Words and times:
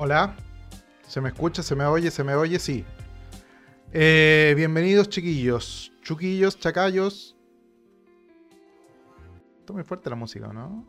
Hola. 0.00 0.36
¿Se 1.08 1.20
me 1.20 1.30
escucha? 1.30 1.60
¿Se 1.60 1.74
me 1.74 1.84
oye? 1.84 2.12
¿Se 2.12 2.22
me 2.22 2.32
oye? 2.36 2.60
Sí. 2.60 2.84
Eh, 3.92 4.54
bienvenidos, 4.56 5.08
chiquillos. 5.08 5.92
Chuquillos, 6.02 6.56
chacallos. 6.56 7.36
Está 9.58 9.72
muy 9.72 9.82
fuerte 9.82 10.08
la 10.08 10.14
música, 10.14 10.52
¿no? 10.52 10.86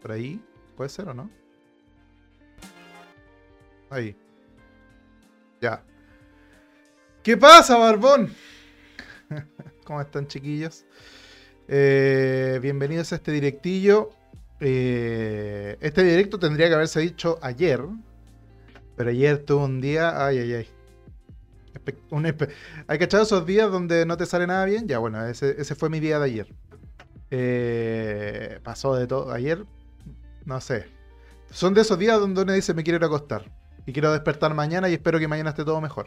Por 0.00 0.12
ahí. 0.12 0.40
¿Puede 0.76 0.88
ser 0.88 1.08
o 1.08 1.14
no? 1.14 1.28
Ahí. 3.90 4.16
Ya. 5.60 5.82
¿Qué 7.24 7.36
pasa, 7.36 7.76
Barbón? 7.76 8.32
¿Cómo 9.84 10.00
están, 10.00 10.28
chiquillos? 10.28 10.84
Eh, 11.66 12.60
bienvenidos 12.62 13.12
a 13.12 13.16
este 13.16 13.32
directillo. 13.32 14.10
Eh, 14.60 15.76
este 15.80 16.02
directo 16.02 16.38
tendría 16.38 16.68
que 16.68 16.74
haberse 16.74 17.00
dicho 17.00 17.38
ayer. 17.42 17.80
Pero 18.96 19.10
ayer 19.10 19.38
tuvo 19.38 19.64
un 19.64 19.80
día. 19.80 20.26
Ay, 20.26 20.38
ay, 20.38 20.52
ay. 20.54 20.68
Un 22.10 22.26
¿Hay 22.86 22.98
cachado 22.98 23.22
esos 23.22 23.46
días 23.46 23.70
donde 23.70 24.04
no 24.04 24.16
te 24.16 24.26
sale 24.26 24.46
nada 24.46 24.64
bien? 24.64 24.86
Ya, 24.88 24.98
bueno, 24.98 25.24
ese, 25.26 25.60
ese 25.60 25.74
fue 25.74 25.88
mi 25.88 26.00
día 26.00 26.18
de 26.18 26.24
ayer. 26.24 26.54
Eh, 27.30 28.60
pasó 28.62 28.94
de 28.94 29.06
todo. 29.06 29.32
Ayer, 29.32 29.64
no 30.44 30.60
sé. 30.60 30.86
Son 31.50 31.74
de 31.74 31.82
esos 31.82 31.98
días 31.98 32.18
donde 32.20 32.42
uno 32.42 32.52
dice 32.52 32.74
me 32.74 32.82
quiero 32.82 32.96
ir 32.98 33.04
a 33.04 33.06
acostar. 33.06 33.50
Y 33.86 33.92
quiero 33.92 34.12
despertar 34.12 34.52
mañana 34.54 34.88
y 34.88 34.94
espero 34.94 35.18
que 35.18 35.28
mañana 35.28 35.50
esté 35.50 35.64
todo 35.64 35.80
mejor. 35.80 36.06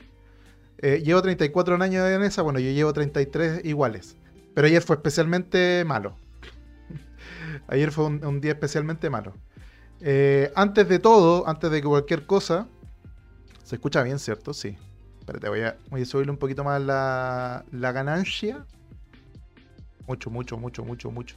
Eh, 0.78 1.02
llevo 1.04 1.22
34 1.22 1.82
años 1.82 2.08
en 2.08 2.24
esa, 2.24 2.42
bueno, 2.42 2.60
yo 2.60 2.72
llevo 2.72 2.94
33 2.94 3.66
iguales. 3.66 4.18
Pero 4.54 4.68
ayer 4.68 4.82
fue 4.82 4.96
especialmente 4.98 5.84
malo. 5.86 6.18
Ayer 7.68 7.92
fue 7.92 8.06
un, 8.06 8.42
día 8.42 8.54
especialmente 8.54 9.10
malo. 9.10 9.34
Eh, 10.00 10.52
antes 10.56 10.88
de 10.88 11.00
todo, 11.00 11.48
antes 11.48 11.70
de 11.72 11.82
cualquier 11.82 12.26
cosa, 12.26 12.68
se 13.64 13.76
escucha 13.76 14.04
bien, 14.04 14.20
¿cierto? 14.20 14.54
Sí. 14.54 14.78
Espérate, 15.20 15.50
voy 15.50 15.62
a, 15.62 15.78
voy 15.90 16.02
a 16.02 16.06
subirle 16.06 16.32
un 16.32 16.38
poquito 16.38 16.64
más 16.64 16.82
la, 16.82 17.64
la 17.72 17.92
ganancia. 17.92 18.66
Mucho, 20.08 20.30
mucho, 20.30 20.58
mucho, 20.58 20.84
mucho, 20.84 21.12
mucho. 21.12 21.36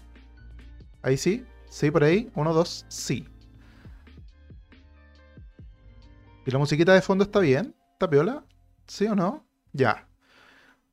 Ahí 1.02 1.16
sí, 1.16 1.44
sí, 1.68 1.90
por 1.90 2.02
ahí. 2.02 2.30
Uno, 2.34 2.54
dos, 2.54 2.86
sí. 2.88 3.28
¿Y 6.46 6.50
la 6.50 6.58
musiquita 6.58 6.92
de 6.94 7.02
fondo 7.02 7.24
está 7.24 7.40
bien? 7.40 7.74
¿Está 7.92 8.08
piola? 8.08 8.44
¿Sí 8.86 9.06
o 9.06 9.14
no? 9.14 9.46
Ya. 9.72 10.08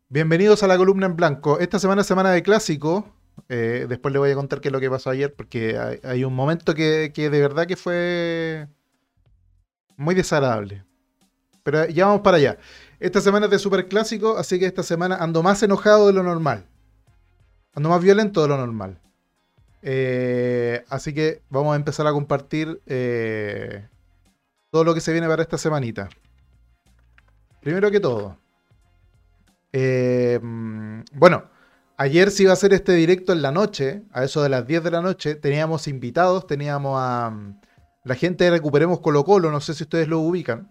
Bienvenidos 0.10 0.64
a 0.64 0.68
la 0.68 0.78
columna 0.78 1.06
en 1.06 1.16
blanco. 1.16 1.60
Esta 1.60 1.80
semana 1.80 2.02
es 2.02 2.08
semana 2.08 2.32
de 2.32 2.44
clásico. 2.44 3.14
Eh, 3.50 3.86
después 3.90 4.14
le 4.14 4.20
voy 4.20 4.32
a 4.32 4.36
contar 4.36 4.62
qué 4.62 4.70
es 4.70 4.72
lo 4.72 4.80
que 4.80 4.90
pasó 4.90 5.10
ayer, 5.10 5.34
porque 5.34 5.78
hay, 6.04 6.24
un 6.24 6.34
momento 6.34 6.74
que, 6.74 7.12
que 7.14 7.30
de 7.30 7.42
verdad 7.42 7.68
que 7.68 7.76
fue 7.76 8.68
muy 9.98 10.16
desagradable. 10.16 10.84
Pero 11.64 11.86
ya 11.88 12.08
vamos 12.08 12.22
para 12.22 12.38
allá. 12.38 12.58
Esta 13.00 13.22
semana 13.22 13.46
es 13.46 13.52
de 13.52 13.60
super 13.60 13.88
clásico, 13.88 14.38
así 14.38 14.60
que 14.60 14.66
esta 14.66 14.84
semana 14.84 15.16
ando 15.16 15.44
más 15.44 15.62
enojado 15.64 16.08
de 16.08 16.14
lo 16.14 16.24
normal. 16.24 16.66
Ando 17.74 17.90
más 17.90 18.02
violento 18.02 18.42
de 18.42 18.48
lo 18.48 18.58
normal. 18.58 19.00
Eh, 19.82 20.84
así 20.90 21.14
que 21.14 21.42
vamos 21.50 21.74
a 21.74 21.76
empezar 21.76 22.06
a 22.06 22.12
compartir 22.12 22.82
eh, 22.86 23.88
todo 24.70 24.84
lo 24.84 24.94
que 24.94 25.02
se 25.02 25.12
viene 25.12 25.28
para 25.28 25.42
esta 25.42 25.58
semanita. 25.58 26.10
Primero 27.62 27.92
que 27.92 28.00
todo. 28.00 28.38
eh, 29.72 30.40
mm, 30.42 31.02
bueno, 31.14 31.51
ayer 32.02 32.32
se 32.32 32.44
iba 32.44 32.52
a 32.52 32.54
hacer 32.54 32.74
este 32.74 32.94
directo 32.94 33.32
en 33.32 33.44
la 33.44 33.52
noche, 33.52 34.02
a 34.12 34.24
eso 34.24 34.42
de 34.42 34.50
las 34.50 34.66
10 34.66 34.84
de 34.84 34.92
la 34.92 35.02
noche. 35.02 35.36
Teníamos 35.36 35.88
invitados, 35.88 36.48
teníamos 36.48 37.00
a 37.00 37.30
mm, 37.30 37.62
la 38.06 38.16
gente 38.16 38.46
de 38.46 38.50
Recuperemos 38.50 39.00
Colo 39.02 39.24
Colo, 39.24 39.52
no 39.52 39.62
sé 39.62 39.76
si 39.76 39.84
ustedes 39.84 40.08
lo 40.08 40.20
ubican, 40.20 40.68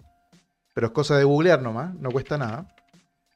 pero 0.75 0.89
es 0.89 0.93
cosa 0.93 1.17
de 1.17 1.25
googlear 1.25 1.63
nomás, 1.63 1.95
no 1.95 2.11
cuesta 2.11 2.37
nada. 2.37 2.75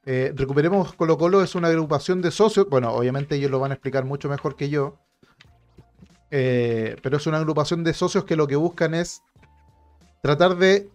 Eh, 0.07 0.33
Recuperemos 0.35 0.93
Colo 0.95 1.17
Colo 1.17 1.43
es 1.43 1.55
una 1.55 1.69
agrupación 1.69 2.21
de 2.21 2.33
socios, 2.33 2.67
bueno, 2.69 2.93
obviamente 2.93 3.37
ellos 3.37 3.51
lo 3.53 3.61
van 3.61 3.71
a 3.71 3.75
explicar 3.75 4.05
mucho 4.05 4.29
mejor 4.29 4.57
que 4.57 4.69
yo, 4.69 4.99
eh, 6.33 6.97
pero 7.01 7.19
es 7.19 7.27
una 7.29 7.37
agrupación 7.37 7.85
de 7.85 7.95
socios 7.95 8.25
que 8.25 8.35
lo 8.35 8.49
que 8.49 8.57
buscan 8.57 8.95
es 8.95 9.23
tratar 10.21 10.57
de 10.57 10.91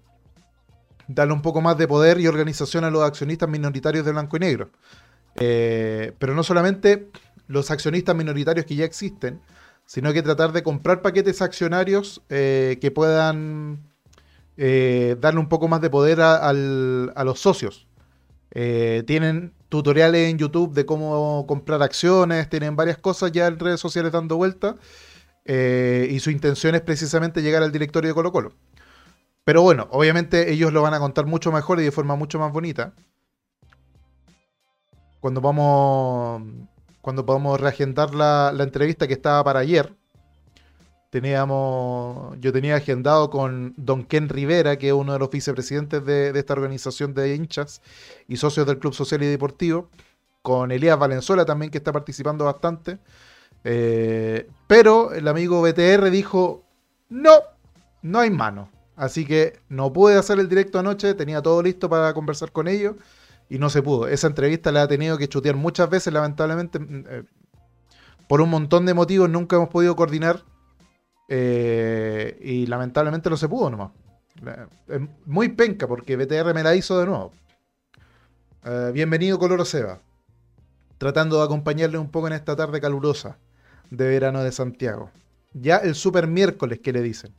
darle 1.08 1.34
un 1.34 1.42
poco 1.42 1.62
más 1.62 1.78
de 1.78 1.88
poder 1.88 2.20
y 2.20 2.28
organización 2.28 2.84
a 2.84 2.90
los 2.90 3.04
accionistas 3.04 3.48
minoritarios 3.48 4.04
de 4.06 4.12
blanco 4.12 4.36
y 4.36 4.42
negro. 4.42 4.70
Eh, 5.36 6.14
pero 6.20 6.34
no 6.34 6.44
solamente 6.44 7.10
los 7.48 7.72
accionistas 7.72 8.16
minoritarios 8.16 8.66
que 8.66 8.76
ya 8.76 8.86
existen, 8.86 9.42
sino 9.86 10.14
que 10.14 10.22
tratar 10.22 10.52
de 10.52 10.64
comprar 10.64 11.02
paquetes 11.02 11.42
accionarios 11.42 12.22
eh, 12.30 12.78
que 12.82 12.92
puedan 12.92 13.80
eh, 14.58 15.16
darle 15.20 15.40
un 15.40 15.50
poco 15.50 15.68
más 15.68 15.82
de 15.82 15.90
poder 15.90 16.22
a, 16.22 16.36
a 16.36 16.54
los 16.54 17.40
socios. 17.40 17.88
Tienen 18.52 19.54
tutoriales 19.70 20.32
en 20.32 20.40
YouTube 20.40 20.74
de 20.74 20.86
cómo 20.86 21.46
comprar 21.48 21.84
acciones, 21.84 22.50
tienen 22.50 22.76
varias 22.76 22.98
cosas 22.98 23.32
ya 23.32 23.46
en 23.46 23.60
redes 23.60 23.80
sociales 23.80 24.12
dando 24.12 24.38
vuelta. 24.38 24.76
y 25.46 26.20
su 26.20 26.32
intención 26.32 26.76
es 26.76 26.82
precisamente 26.82 27.42
llegar 27.42 27.64
al 27.64 27.72
directorio 27.72 28.10
de 28.10 28.16
Colo 28.16 28.32
Colo. 28.32 28.54
Pero 29.44 29.62
bueno, 29.62 29.88
obviamente 29.92 30.52
ellos 30.52 30.74
lo 30.74 30.82
van 30.82 30.94
a 30.94 31.00
contar 31.00 31.26
mucho 31.26 31.52
mejor 31.52 31.80
y 31.80 31.84
de 31.84 31.92
forma 31.92 32.16
mucho 32.16 32.40
más 32.40 32.52
bonita. 32.52 32.94
Cuando 35.20 35.42
vamos. 35.42 36.42
Cuando 37.02 37.26
podamos 37.26 37.60
reagendar 37.60 38.14
la, 38.14 38.54
entrevista 38.60 39.08
que 39.08 39.14
estaba 39.14 39.44
para 39.44 39.60
ayer. 39.60 39.94
Teníamos. 41.10 42.38
Yo 42.40 42.54
tenía 42.54 42.76
agendado 42.76 43.30
con 43.30 43.74
Don 43.78 44.04
Ken 44.04 44.30
Rivera, 44.30 44.78
que 44.78 44.88
es 44.88 44.94
uno 44.94 45.14
de 45.14 45.20
los 45.20 45.30
vicepresidentes 45.30 46.06
de, 46.06 46.32
de 46.32 46.40
esta 46.40 46.54
organización 46.54 47.14
de 47.14 47.36
hinchas 47.36 47.82
y 48.28 48.38
socios 48.38 48.68
del 48.68 48.80
Club 48.80 48.94
Social 48.94 49.24
y 49.24 49.28
Deportivo. 49.28 49.90
Con 50.42 50.72
Elías 50.72 50.98
Valenzuela 50.98 51.46
también, 51.46 51.72
que 51.72 51.80
está 51.80 51.92
participando 51.92 52.46
bastante. 52.46 53.00
Eh, 53.64 54.50
pero 54.68 55.12
el 55.14 55.28
amigo 55.28 55.62
BTR 55.62 56.10
dijo: 56.12 56.64
No, 57.10 57.32
no 58.02 58.20
hay 58.20 58.30
mano. 58.30 58.70
Así 58.96 59.26
que 59.26 59.60
no 59.70 59.92
pude 59.92 60.18
hacer 60.18 60.40
el 60.40 60.50
directo 60.50 60.80
anoche, 60.80 61.14
tenía 61.14 61.42
todo 61.42 61.64
listo 61.64 61.90
para 61.90 62.14
conversar 62.14 62.52
con 62.52 62.68
ellos 62.68 62.96
y 63.50 63.58
no 63.60 63.70
se 63.70 63.82
pudo. 63.82 64.08
Esa 64.08 64.28
entrevista 64.28 64.72
la 64.72 64.84
ha 64.84 64.88
tenido 64.88 65.18
que 65.18 65.28
chutear 65.28 65.56
muchas 65.56 65.90
veces, 65.90 66.14
lamentablemente. 66.14 66.80
mm, 66.80 67.06
eh, 67.10 67.24
por 68.28 68.42
un 68.42 68.50
montón 68.52 68.86
de 68.86 68.94
motivos 68.94 69.28
nunca 69.28 69.56
hemos 69.56 69.70
podido 69.70 69.96
coordinar 69.96 70.46
eh, 71.30 72.38
y 72.42 72.68
lamentablemente 72.68 73.28
no 73.30 73.38
se 73.38 73.50
pudo 73.50 73.72
nomás. 73.72 73.92
Muy 75.26 75.50
penca 75.50 75.88
porque 75.88 76.16
BTR 76.16 76.54
me 76.54 76.62
la 76.62 76.76
hizo 76.76 77.00
de 77.00 77.08
nuevo. 77.08 77.32
Eh, 78.64 78.92
bienvenido 78.94 79.40
Coloro 79.40 79.66
Seba. 79.66 80.00
Tratando 81.00 81.40
de 81.40 81.46
acompañarle 81.46 81.98
un 81.98 82.12
poco 82.12 82.28
en 82.28 82.34
esta 82.34 82.56
tarde 82.56 82.80
calurosa 82.80 83.40
de 83.90 84.08
verano 84.08 84.44
de 84.44 84.52
Santiago. 84.52 85.10
Ya 85.54 85.78
el 85.78 85.96
super 85.96 86.28
miércoles 86.28 86.80
que 86.80 86.94
le 86.94 87.02
dicen. 87.02 87.34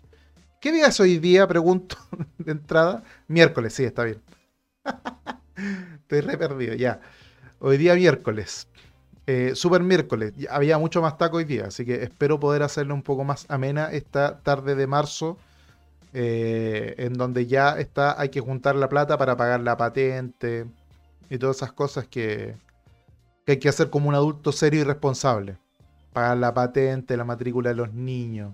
¿Qué 0.60 0.72
día 0.72 0.88
es 0.88 0.98
hoy 0.98 1.18
día? 1.18 1.46
Pregunto 1.46 1.96
de 2.38 2.50
entrada. 2.52 3.04
Miércoles, 3.28 3.74
sí, 3.74 3.84
está 3.84 4.02
bien. 4.04 4.20
Estoy 6.10 6.22
re 6.22 6.36
perdido, 6.36 6.74
ya. 6.74 7.00
Hoy 7.60 7.78
día 7.78 7.94
miércoles. 7.94 8.66
Eh, 9.28 9.52
super 9.54 9.84
miércoles. 9.84 10.32
Había 10.50 10.76
mucho 10.76 11.00
más 11.00 11.16
taco 11.16 11.36
hoy 11.36 11.44
día, 11.44 11.66
así 11.66 11.84
que 11.86 12.02
espero 12.02 12.40
poder 12.40 12.64
hacerle 12.64 12.94
un 12.94 13.02
poco 13.02 13.22
más 13.22 13.46
amena 13.48 13.92
esta 13.92 14.40
tarde 14.40 14.74
de 14.74 14.88
marzo, 14.88 15.38
eh, 16.12 16.96
en 16.98 17.12
donde 17.12 17.46
ya 17.46 17.78
está, 17.78 18.20
hay 18.20 18.30
que 18.30 18.40
juntar 18.40 18.74
la 18.74 18.88
plata 18.88 19.16
para 19.18 19.36
pagar 19.36 19.60
la 19.60 19.76
patente 19.76 20.66
y 21.28 21.38
todas 21.38 21.58
esas 21.58 21.72
cosas 21.74 22.08
que, 22.08 22.56
que 23.46 23.52
hay 23.52 23.58
que 23.60 23.68
hacer 23.68 23.88
como 23.88 24.08
un 24.08 24.16
adulto 24.16 24.50
serio 24.50 24.80
y 24.80 24.84
responsable. 24.84 25.58
Pagar 26.12 26.38
la 26.38 26.52
patente, 26.52 27.16
la 27.16 27.24
matrícula 27.24 27.68
de 27.68 27.76
los 27.76 27.94
niños, 27.94 28.52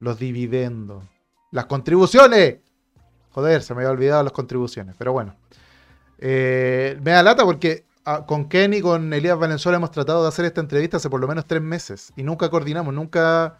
los 0.00 0.18
dividendos, 0.18 1.04
las 1.52 1.66
contribuciones. 1.66 2.56
Joder, 3.30 3.62
se 3.62 3.74
me 3.74 3.82
había 3.82 3.92
olvidado 3.92 4.24
las 4.24 4.32
contribuciones, 4.32 4.96
pero 4.98 5.12
bueno. 5.12 5.36
Eh, 6.18 6.98
me 7.02 7.10
da 7.12 7.22
lata 7.22 7.44
porque 7.44 7.86
ah, 8.04 8.24
con 8.26 8.48
Kenny 8.48 8.78
y 8.78 8.80
con 8.80 9.12
Elías 9.12 9.38
Valenzuela 9.38 9.76
hemos 9.76 9.90
tratado 9.90 10.22
de 10.22 10.28
hacer 10.28 10.44
esta 10.44 10.60
entrevista 10.60 10.96
hace 10.96 11.10
por 11.10 11.20
lo 11.20 11.28
menos 11.28 11.46
tres 11.46 11.62
meses 11.62 12.12
y 12.16 12.22
nunca 12.22 12.48
coordinamos, 12.50 12.94
nunca 12.94 13.58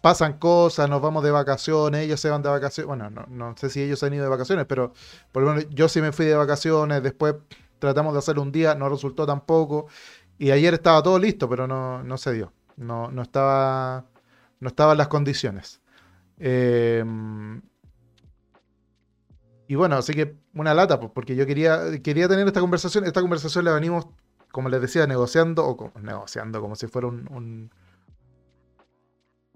pasan 0.00 0.38
cosas, 0.38 0.88
nos 0.88 1.02
vamos 1.02 1.22
de 1.22 1.30
vacaciones, 1.30 2.02
ellos 2.02 2.20
se 2.20 2.30
van 2.30 2.42
de 2.42 2.48
vacaciones, 2.48 2.86
bueno, 2.86 3.10
no, 3.10 3.26
no 3.28 3.56
sé 3.56 3.68
si 3.68 3.82
ellos 3.82 4.02
han 4.02 4.14
ido 4.14 4.24
de 4.24 4.30
vacaciones, 4.30 4.64
pero 4.66 4.92
por 5.30 5.42
lo 5.42 5.50
menos 5.50 5.66
yo 5.70 5.88
sí 5.88 6.00
me 6.00 6.12
fui 6.12 6.26
de 6.26 6.34
vacaciones, 6.34 7.02
después 7.02 7.34
tratamos 7.78 8.14
de 8.14 8.20
hacerlo 8.20 8.42
un 8.42 8.52
día, 8.52 8.74
no 8.74 8.88
resultó 8.88 9.26
tampoco, 9.26 9.88
y 10.38 10.52
ayer 10.52 10.72
estaba 10.72 11.02
todo 11.02 11.18
listo, 11.18 11.48
pero 11.48 11.66
no, 11.66 12.02
no 12.02 12.16
se 12.16 12.32
dio, 12.32 12.52
no, 12.76 13.10
no 13.10 13.22
estaba, 13.22 14.06
no 14.60 14.68
estaban 14.68 14.96
las 14.96 15.08
condiciones. 15.08 15.80
Eh, 16.38 17.04
y 19.70 19.76
bueno, 19.76 19.94
así 19.94 20.14
que 20.14 20.34
una 20.54 20.74
lata, 20.74 20.98
pues, 20.98 21.12
porque 21.14 21.36
yo 21.36 21.46
quería, 21.46 22.02
quería 22.02 22.26
tener 22.28 22.44
esta 22.44 22.58
conversación. 22.60 23.04
Esta 23.04 23.20
conversación 23.20 23.64
la 23.64 23.72
venimos, 23.72 24.08
como 24.50 24.68
les 24.68 24.80
decía, 24.80 25.06
negociando, 25.06 25.64
o 25.64 25.76
como- 25.76 25.92
negociando 26.02 26.60
como 26.60 26.74
si 26.74 26.88
fuera 26.88 27.06
un, 27.06 27.70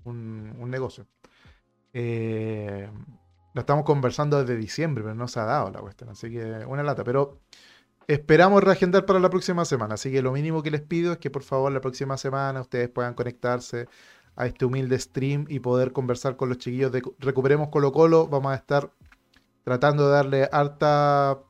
un, 0.05 0.71
negocio. 0.71 1.09
Eh, 1.93 2.89
La 3.55 3.63
estamos 3.63 3.85
conversando 3.85 4.39
desde 4.41 4.57
diciembre, 4.57 5.03
pero 5.03 5.17
no 5.17 5.27
se 5.27 5.41
ha 5.41 5.47
dado 5.47 5.73
la 5.73 5.81
cuestión. 5.81 6.11
Así 6.11 6.31
que 6.31 6.65
una 6.65 6.85
lata. 6.85 7.03
Pero 7.03 7.41
esperamos 8.07 8.63
reagendar 8.63 9.07
para 9.07 9.19
la 9.19 9.31
próxima 9.31 9.65
semana. 9.65 9.95
Así 9.95 10.13
que 10.13 10.23
lo 10.23 10.31
mínimo 10.31 10.63
que 10.63 10.71
les 10.71 10.83
pido 10.83 11.11
es 11.15 11.19
que 11.19 11.31
por 11.31 11.43
favor 11.43 11.73
la 11.73 11.81
próxima 11.81 12.17
semana 12.19 12.61
ustedes 12.61 12.89
puedan 12.89 13.15
conectarse 13.15 13.89
a 14.37 14.47
este 14.47 14.65
humilde 14.65 14.97
stream 14.99 15.47
y 15.49 15.59
poder 15.61 15.93
conversar 15.93 16.37
con 16.37 16.49
los 16.51 16.59
chiquillos 16.59 16.93
de 16.93 17.03
Recuperemos 17.19 17.69
Colo 17.71 17.91
Colo. 17.91 18.29
Vamos 18.29 18.53
a 18.53 18.57
estar 18.57 18.91
tratando 19.65 20.07
de 20.07 20.13
darle 20.13 20.49
harta 20.53 21.41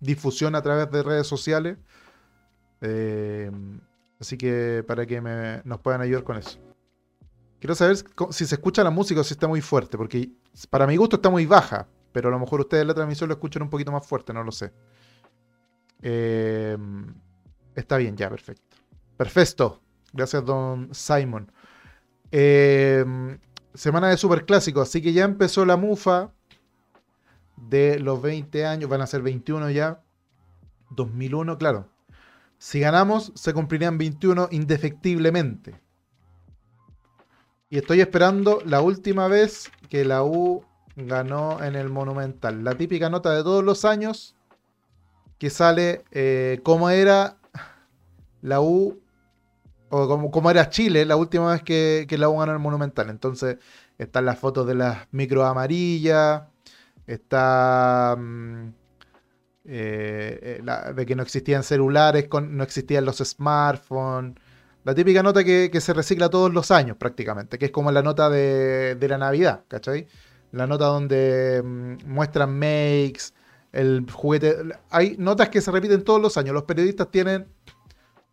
difusión 0.00 0.54
a 0.54 0.62
través 0.62 0.90
de 0.90 1.02
redes 1.02 1.26
sociales. 1.26 1.78
Eh, 2.80 3.50
así 4.18 4.36
que 4.36 4.84
para 4.86 5.06
que 5.06 5.20
nos 5.64 5.80
puedan 5.80 6.00
ayudar 6.00 6.24
con 6.24 6.38
eso. 6.38 6.58
Quiero 7.60 7.74
saber 7.74 7.98
si 8.30 8.46
se 8.46 8.54
escucha 8.54 8.82
la 8.82 8.90
música 8.90 9.20
o 9.20 9.24
si 9.24 9.34
está 9.34 9.46
muy 9.46 9.60
fuerte, 9.60 9.98
porque 9.98 10.30
para 10.70 10.86
mi 10.86 10.96
gusto 10.96 11.16
está 11.16 11.28
muy 11.28 11.44
baja, 11.44 11.86
pero 12.10 12.28
a 12.28 12.32
lo 12.32 12.38
mejor 12.38 12.60
ustedes 12.60 12.80
en 12.82 12.88
la 12.88 12.94
transmisión 12.94 13.28
lo 13.28 13.34
escuchan 13.34 13.62
un 13.62 13.68
poquito 13.68 13.92
más 13.92 14.06
fuerte, 14.06 14.32
no 14.32 14.42
lo 14.42 14.50
sé. 14.50 14.72
Eh, 16.00 16.78
está 17.74 17.98
bien, 17.98 18.16
ya, 18.16 18.30
perfecto. 18.30 18.78
Perfecto. 19.18 19.82
Gracias, 20.14 20.42
don 20.44 20.88
Simon. 20.94 21.52
Eh, 22.32 23.04
semana 23.74 24.08
de 24.08 24.16
super 24.16 24.46
clásico, 24.46 24.80
así 24.80 25.02
que 25.02 25.12
ya 25.12 25.24
empezó 25.24 25.66
la 25.66 25.76
mufa 25.76 26.32
de 27.68 27.98
los 27.98 28.20
20 28.22 28.66
años, 28.66 28.88
van 28.88 29.02
a 29.02 29.06
ser 29.06 29.22
21 29.22 29.70
ya. 29.70 30.02
2001, 30.90 31.58
claro. 31.58 31.88
Si 32.58 32.80
ganamos, 32.80 33.32
se 33.34 33.54
cumplirían 33.54 33.96
21 33.98 34.48
indefectiblemente. 34.50 35.80
Y 37.70 37.78
estoy 37.78 38.00
esperando 38.00 38.60
la 38.66 38.80
última 38.80 39.28
vez 39.28 39.70
que 39.88 40.04
la 40.04 40.24
U 40.24 40.64
ganó 40.96 41.62
en 41.62 41.76
el 41.76 41.88
Monumental. 41.88 42.64
La 42.64 42.74
típica 42.74 43.08
nota 43.08 43.32
de 43.32 43.42
todos 43.42 43.64
los 43.64 43.84
años 43.84 44.36
que 45.38 45.50
sale 45.50 46.04
eh, 46.10 46.60
cómo 46.62 46.90
era 46.90 47.38
la 48.42 48.60
U 48.60 49.00
o 49.88 50.30
cómo, 50.30 50.50
era 50.50 50.68
Chile 50.68 51.04
la 51.04 51.16
última 51.16 51.52
vez 51.52 51.62
que, 51.62 52.06
la 52.18 52.28
U 52.28 52.38
ganó 52.38 52.52
en 52.52 52.56
el 52.56 52.62
Monumental. 52.62 53.08
Entonces 53.08 53.58
están 53.98 54.24
las 54.24 54.38
fotos 54.38 54.66
de 54.66 54.74
las 54.74 55.08
micro 55.12 55.46
amarillas, 55.46 56.42
está 57.06 58.16
mm, 58.18 58.68
eh, 59.64 60.62
eh, 60.66 60.92
de 60.94 61.06
que 61.06 61.14
no 61.14 61.22
existían 61.22 61.62
celulares, 61.62 62.28
no 62.42 62.64
existían 62.64 63.04
los 63.04 63.18
smartphones. 63.18 64.34
La 64.84 64.94
típica 64.94 65.22
nota 65.22 65.44
que, 65.44 65.70
se 65.80 65.92
recicla 65.92 66.30
todos 66.30 66.52
los 66.52 66.70
años 66.70 66.96
prácticamente, 66.96 67.58
que 67.58 67.66
es 67.66 67.70
como 67.70 67.92
la 67.92 68.02
nota 68.02 68.30
de, 68.30 68.96
la 69.00 69.18
Navidad, 69.18 69.64
¿cachai? 69.68 70.06
La 70.52 70.66
nota 70.66 70.86
donde 70.86 71.62
mm, 71.62 71.96
muestran 72.06 72.58
makes, 72.58 73.32
el 73.72 74.06
juguete. 74.10 74.56
Hay 74.90 75.16
notas 75.18 75.50
que 75.50 75.60
se 75.60 75.70
repiten 75.70 76.02
todos 76.02 76.20
los 76.20 76.36
años. 76.36 76.54
Los 76.54 76.64
periodistas 76.64 77.10
tienen 77.10 77.46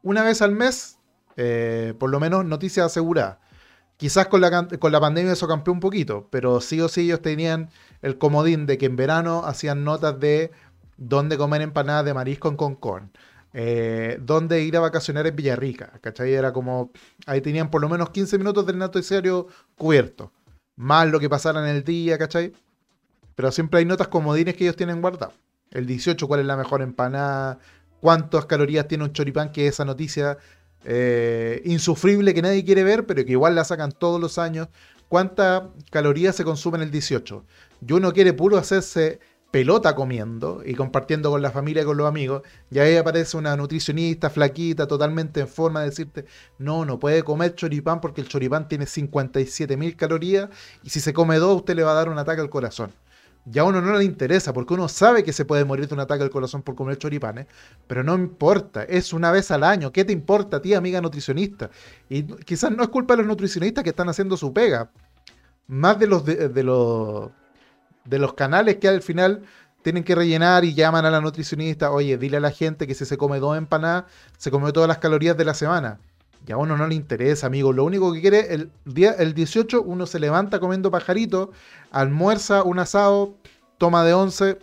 una 0.01 0.23
vez 0.23 0.41
al 0.41 0.53
mes, 0.53 0.99
eh, 1.35 1.93
por 1.99 2.09
lo 2.09 2.19
menos, 2.19 2.45
noticias 2.45 2.85
aseguradas. 2.85 3.37
Quizás 3.97 4.27
con 4.27 4.41
la, 4.41 4.67
con 4.79 4.91
la 4.91 4.99
pandemia 4.99 5.33
eso 5.33 5.47
cambió 5.47 5.73
un 5.73 5.79
poquito, 5.79 6.27
pero 6.29 6.61
sí 6.61 6.79
o 6.81 6.87
sí 6.87 7.01
ellos 7.01 7.21
tenían 7.21 7.69
el 8.01 8.17
comodín 8.17 8.65
de 8.65 8.77
que 8.77 8.85
en 8.85 8.95
verano 8.95 9.43
hacían 9.45 9.83
notas 9.83 10.19
de 10.19 10.51
dónde 10.97 11.37
comer 11.37 11.61
empanadas 11.61 12.05
de 12.05 12.13
marisco 12.13 12.47
en 12.49 12.55
Concón 12.55 13.11
eh, 13.53 14.19
dónde 14.21 14.61
ir 14.61 14.77
a 14.77 14.81
vacacionar 14.81 15.25
en 15.25 15.35
Villarrica, 15.35 15.93
¿cachai? 16.01 16.31
Era 16.31 16.53
como, 16.53 16.91
ahí 17.25 17.41
tenían 17.41 17.71
por 17.71 17.81
lo 17.81 17.89
menos 17.89 18.11
15 18.11 18.37
minutos 18.37 18.67
del 18.67 18.77
noticiario 18.77 19.47
cubierto, 19.75 20.31
más 20.75 21.07
lo 21.07 21.19
que 21.19 21.27
pasara 21.27 21.67
en 21.67 21.75
el 21.75 21.83
día, 21.83 22.19
¿cachai? 22.19 22.53
Pero 23.35 23.51
siempre 23.51 23.79
hay 23.79 23.85
notas 23.85 24.09
comodines 24.09 24.55
que 24.55 24.65
ellos 24.65 24.75
tienen 24.75 25.01
guardadas. 25.01 25.33
El 25.71 25.87
18, 25.87 26.27
cuál 26.27 26.41
es 26.41 26.45
la 26.45 26.55
mejor 26.55 26.83
empanada, 26.83 27.57
cuántas 27.99 28.45
calorías 28.45 28.87
tiene 28.87 29.05
un 29.05 29.13
choripán, 29.13 29.51
que 29.51 29.67
es 29.67 29.73
esa 29.73 29.85
noticia 29.85 30.37
eh, 30.85 31.61
insufrible 31.65 32.35
que 32.35 32.43
nadie 32.43 32.63
quiere 32.63 32.83
ver, 32.83 33.07
pero 33.07 33.25
que 33.25 33.31
igual 33.31 33.55
la 33.55 33.63
sacan 33.63 33.91
todos 33.91 34.21
los 34.21 34.37
años. 34.37 34.67
¿Cuántas 35.09 35.63
calorías 35.89 36.35
se 36.35 36.43
consumen 36.43 36.81
el 36.81 36.91
18? 36.91 37.43
Y 37.85 37.93
uno 37.93 38.13
quiere 38.13 38.33
puro 38.33 38.57
hacerse 38.57 39.19
pelota 39.51 39.95
comiendo 39.95 40.61
y 40.65 40.75
compartiendo 40.75 41.31
con 41.31 41.41
la 41.41 41.51
familia 41.51 41.83
y 41.83 41.85
con 41.85 41.97
los 41.97 42.07
amigos, 42.07 42.43
y 42.69 42.79
ahí 42.79 42.95
aparece 42.97 43.37
una 43.37 43.55
nutricionista 43.55 44.29
flaquita, 44.29 44.87
totalmente 44.87 45.39
en 45.41 45.47
forma 45.47 45.81
de 45.81 45.89
decirte, 45.89 46.25
no, 46.59 46.85
no 46.85 46.99
puede 46.99 47.23
comer 47.23 47.55
choripán 47.55 48.01
porque 48.01 48.21
el 48.21 48.27
choripán 48.27 48.67
tiene 48.67 48.85
57 48.85 49.77
mil 49.77 49.95
calorías 49.95 50.49
y 50.83 50.89
si 50.89 50.99
se 50.99 51.13
come 51.13 51.37
dos 51.37 51.57
usted 51.57 51.75
le 51.75 51.83
va 51.83 51.91
a 51.91 51.95
dar 51.95 52.09
un 52.09 52.17
ataque 52.17 52.41
al 52.41 52.49
corazón. 52.49 52.91
Ya 53.49 53.61
a 53.61 53.65
uno 53.65 53.81
no 53.81 53.97
le 53.97 54.03
interesa 54.03 54.51
porque 54.51 54.73
uno 54.73 54.89
sabe 54.89 55.23
que 55.23 55.31
se 55.31 55.45
puede 55.45 55.63
morir 55.63 55.87
de 55.87 55.93
un 55.93 56.01
ataque 56.01 56.21
al 56.21 56.29
corazón 56.29 56.63
por 56.63 56.75
comer 56.75 56.97
choripanes, 56.97 57.47
pero 57.87 58.03
no 58.03 58.15
importa, 58.15 58.83
es 58.83 59.13
una 59.13 59.31
vez 59.31 59.51
al 59.51 59.63
año. 59.63 59.93
¿Qué 59.93 60.03
te 60.03 60.11
importa 60.11 60.57
a 60.57 60.61
ti, 60.61 60.73
amiga 60.73 60.99
nutricionista? 60.99 61.69
Y 62.09 62.23
quizás 62.23 62.71
no 62.71 62.83
es 62.83 62.89
culpa 62.89 63.13
de 63.15 63.19
los 63.19 63.27
nutricionistas 63.27 63.85
que 63.85 63.91
están 63.91 64.09
haciendo 64.09 64.35
su 64.35 64.51
pega, 64.51 64.91
más 65.67 65.97
de 65.97 66.07
los 66.07 66.25
de 66.25 66.63
los 66.63 67.31
de 68.07 68.19
los 68.19 68.33
canales 68.33 68.77
que 68.77 68.87
al 68.87 69.01
final 69.01 69.43
tienen 69.81 70.03
que 70.03 70.15
rellenar 70.15 70.65
y 70.65 70.73
llaman 70.73 71.05
a 71.05 71.11
la 71.11 71.21
nutricionista, 71.21 71.91
oye, 71.91 72.17
dile 72.17 72.37
a 72.37 72.41
la 72.41 72.51
gente 72.51 72.87
que 72.87 72.93
si 72.93 73.05
se 73.05 73.17
come 73.17 73.39
dos 73.39 73.57
empanadas, 73.57 74.05
se 74.37 74.51
come 74.51 74.71
todas 74.71 74.87
las 74.87 74.97
calorías 74.97 75.37
de 75.37 75.45
la 75.45 75.53
semana. 75.53 75.99
Y 76.45 76.51
a 76.51 76.57
uno 76.57 76.77
no 76.77 76.87
le 76.87 76.95
interesa, 76.95 77.47
amigo. 77.47 77.73
Lo 77.73 77.83
único 77.83 78.13
que 78.13 78.21
quiere, 78.21 78.53
el 78.53 78.71
día, 78.85 79.11
el 79.11 79.33
18, 79.33 79.81
uno 79.81 80.05
se 80.05 80.19
levanta 80.19 80.59
comiendo 80.59 80.91
pajarito, 80.91 81.51
almuerza 81.91 82.63
un 82.63 82.79
asado, 82.79 83.35
toma 83.77 84.03
de 84.03 84.13
once, 84.13 84.57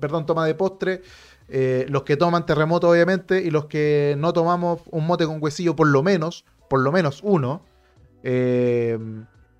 perdón, 0.00 0.26
toma 0.26 0.46
de 0.46 0.54
postre. 0.54 1.02
Eh, 1.48 1.86
los 1.88 2.02
que 2.02 2.16
toman 2.16 2.46
terremoto, 2.46 2.88
obviamente, 2.88 3.42
y 3.42 3.50
los 3.50 3.66
que 3.66 4.16
no 4.18 4.32
tomamos 4.32 4.80
un 4.90 5.06
mote 5.06 5.26
con 5.26 5.40
huesillo, 5.40 5.76
por 5.76 5.86
lo 5.86 6.02
menos, 6.02 6.44
por 6.68 6.80
lo 6.80 6.90
menos 6.90 7.20
uno. 7.22 7.62
Eh, 8.22 8.98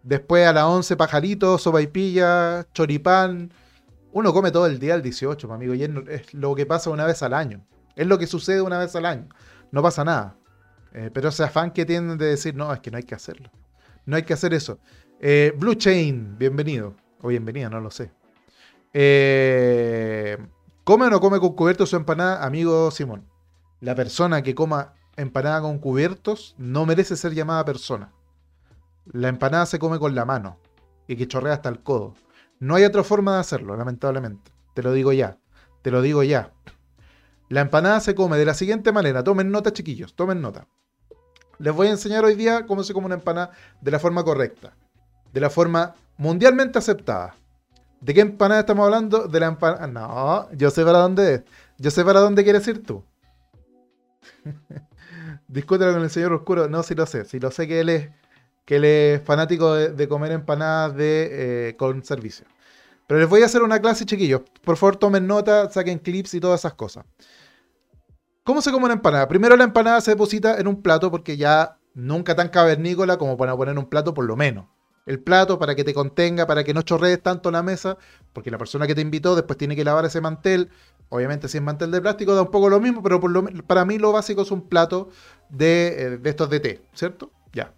Después 0.07 0.47
a 0.47 0.53
las 0.53 0.63
11 0.63 0.97
pajaritos, 0.97 1.63
sopa 1.63 1.83
y 1.83 1.89
pilla, 1.89 2.65
choripán. 2.73 3.51
Uno 4.13 4.33
come 4.33 4.53
todo 4.53 4.67
el 4.67 4.79
día 4.79 4.95
el 4.95 5.03
18, 5.03 5.53
amigo, 5.53 5.75
y 5.75 5.83
es 5.83 6.33
lo 6.33 6.55
que 6.55 6.65
pasa 6.65 6.91
una 6.91 7.05
vez 7.05 7.25
al 7.25 7.35
año. 7.35 7.67
Es 7.97 8.07
lo 8.07 8.17
que 8.17 8.29
sucede 8.29 8.61
una 8.61 8.79
vez 8.79 8.95
al 8.95 9.05
año. 9.05 9.29
No 9.73 9.83
pasa 9.83 10.05
nada. 10.05 10.37
Eh, 10.93 11.11
pero 11.13 11.31
ese 11.31 11.43
afán 11.43 11.73
que 11.73 11.85
tienen 11.85 12.19
de 12.19 12.27
decir, 12.27 12.55
no, 12.55 12.73
es 12.73 12.79
que 12.79 12.93
no 12.93 12.99
hay 12.99 13.03
que 13.03 13.17
hacerlo. 13.17 13.51
No 14.05 14.15
hay 14.15 14.23
que 14.23 14.33
hacer 14.33 14.55
eso. 14.55 14.79
Eh, 15.19 15.53
Blue 15.59 15.75
Chain, 15.75 16.39
bienvenido. 16.39 16.95
O 17.21 17.27
bienvenida, 17.27 17.69
no 17.69 17.81
lo 17.81 17.91
sé. 17.91 18.13
Eh, 18.93 20.39
¿Come 20.85 21.07
o 21.07 21.11
no 21.11 21.19
come 21.19 21.41
con 21.41 21.55
cubiertos 21.55 21.91
su 21.91 21.97
empanada? 21.97 22.47
Amigo 22.47 22.93
Simón, 22.93 23.27
la 23.81 23.97
persona 23.97 24.43
que 24.43 24.55
coma 24.55 24.95
empanada 25.17 25.63
con 25.63 25.81
cubiertos 25.81 26.55
no 26.59 26.87
merece 26.87 27.17
ser 27.17 27.35
llamada 27.35 27.65
persona. 27.65 28.13
La 29.13 29.29
empanada 29.29 29.67
se 29.67 29.79
come 29.79 29.99
con 29.99 30.15
la 30.15 30.25
mano 30.25 30.59
y 31.07 31.17
que 31.17 31.29
chorrea 31.29 31.55
hasta 31.55 31.69
el 31.69 31.83
codo. 31.83 32.15
No 32.59 32.75
hay 32.75 32.85
otra 32.85 33.05
forma 33.05 33.35
de 33.35 33.41
hacerlo, 33.41 33.77
lamentablemente. 33.77 34.53
Te 34.75 34.83
lo 34.83 34.93
digo 34.93 35.13
ya. 35.13 35.39
Te 35.83 35.91
lo 35.91 36.03
digo 36.03 36.23
ya. 36.23 36.53
La 37.49 37.61
empanada 37.61 38.01
se 38.01 38.15
come 38.15 38.39
de 38.39 38.45
la 38.45 38.55
siguiente 38.55 38.93
manera. 38.93 39.23
Tomen 39.23 39.51
nota, 39.51 39.73
chiquillos. 39.73 40.15
Tomen 40.17 40.41
nota. 40.41 40.67
Les 41.59 41.75
voy 41.75 41.87
a 41.87 41.91
enseñar 41.91 42.25
hoy 42.25 42.35
día 42.35 42.67
cómo 42.67 42.83
se 42.83 42.93
come 42.93 43.07
una 43.07 43.15
empanada 43.15 43.53
de 43.81 43.91
la 43.91 43.99
forma 43.99 44.25
correcta. 44.25 44.75
De 45.33 45.41
la 45.41 45.51
forma 45.51 45.95
mundialmente 46.17 46.79
aceptada. 46.79 47.35
¿De 48.01 48.15
qué 48.15 48.21
empanada 48.21 48.61
estamos 48.61 48.85
hablando? 48.85 49.29
De 49.29 49.41
la 49.41 49.47
empanada. 49.47 49.87
No, 49.87 50.51
yo 50.53 50.71
sé 50.71 50.85
para 50.85 50.99
dónde 50.99 51.35
es. 51.35 51.43
Yo 51.79 51.91
sé 51.91 52.05
para 52.05 52.21
dónde 52.21 52.43
quieres 52.43 52.67
ir 52.69 52.83
tú. 52.83 53.05
Discútelo 55.49 55.93
con 55.93 56.03
el 56.03 56.11
señor 56.11 56.33
oscuro. 56.33 56.69
No, 56.69 56.83
si 56.83 56.95
lo 56.95 57.07
sé. 57.07 57.25
Si 57.25 57.39
lo 57.39 57.51
sé 57.51 57.69
que 57.69 57.81
él 57.81 57.89
es 57.91 58.11
que 58.67 58.77
él 58.77 58.85
es 58.85 59.23
fanático 59.23 59.73
de, 59.75 60.09
comer 60.09 60.33
empanadas 60.33 60.95
de, 60.97 61.29
eh, 61.71 61.77
con 61.77 62.05
servicio. 62.05 62.47
Pero 63.07 63.21
les 63.21 63.29
voy 63.29 63.43
a 63.43 63.47
hacer 63.47 63.63
una 63.63 63.81
clase, 63.81 64.05
chiquillos. 64.05 64.43
Por 64.63 64.77
favor, 64.77 64.97
tomen 64.97 65.27
nota, 65.27 65.71
saquen 65.71 66.01
clips 66.01 66.35
y 66.35 66.41
todas 66.41 66.61
esas 66.61 66.75
cosas. 66.75 67.07
¿Cómo 68.43 68.61
se 68.61 68.73
come 68.73 68.85
una 68.85 68.95
empanada? 68.95 69.29
Primero 69.29 69.57
la 69.57 69.65
empanada 69.65 70.01
se 70.01 70.11
deposita 70.11 70.59
en 70.59 70.67
un 70.67 70.83
plato 70.83 71.11
porque 71.11 71.37
ya 71.37 71.79
nunca 71.95 72.35
tan 72.35 72.49
cavernícola 72.49 73.17
como 73.17 73.37
para 73.37 73.57
poner 73.57 73.79
un 73.79 73.87
plato 73.87 74.13
por 74.13 74.25
lo 74.25 74.37
menos. 74.37 74.67
El 75.07 75.21
plato 75.21 75.61
para 75.61 75.77
que 75.77 75.85
te 75.85 75.95
contenga, 75.95 76.49
para 76.49 76.65
que 76.65 76.75
no 76.75 76.83
chorrees 76.83 77.23
tanto 77.23 77.53
la 77.53 77.63
mesa, 77.63 77.97
porque 78.33 78.51
la 78.51 78.59
persona 78.59 78.89
que 78.89 78.97
te 78.97 79.01
invitó 79.01 79.37
después 79.37 79.57
tiene 79.57 79.77
que 79.77 79.85
lavar 79.85 80.05
ese 80.05 80.21
mantel. 80.21 80.71
Obviamente 81.09 81.49
si 81.49 81.59
es 81.59 81.63
mantel 81.63 81.93
de 81.93 82.01
plástico 82.01 82.35
da 82.35 82.43
un 82.43 82.51
poco 82.51 82.69
lo 82.69 82.81
mismo, 82.81 83.01
pero 83.05 83.21
para 83.69 83.85
mí 83.85 83.99
lo 83.99 84.11
básico 84.11 84.43
es 84.43 84.51
un 84.51 84.69
plato 84.69 85.11
de, 85.49 85.95
eh, 85.99 86.19
de 86.19 86.31
estos 86.31 86.51
de 86.51 86.59
té, 86.59 86.83
¿cierto? 86.93 87.31
Ya. 87.53 87.73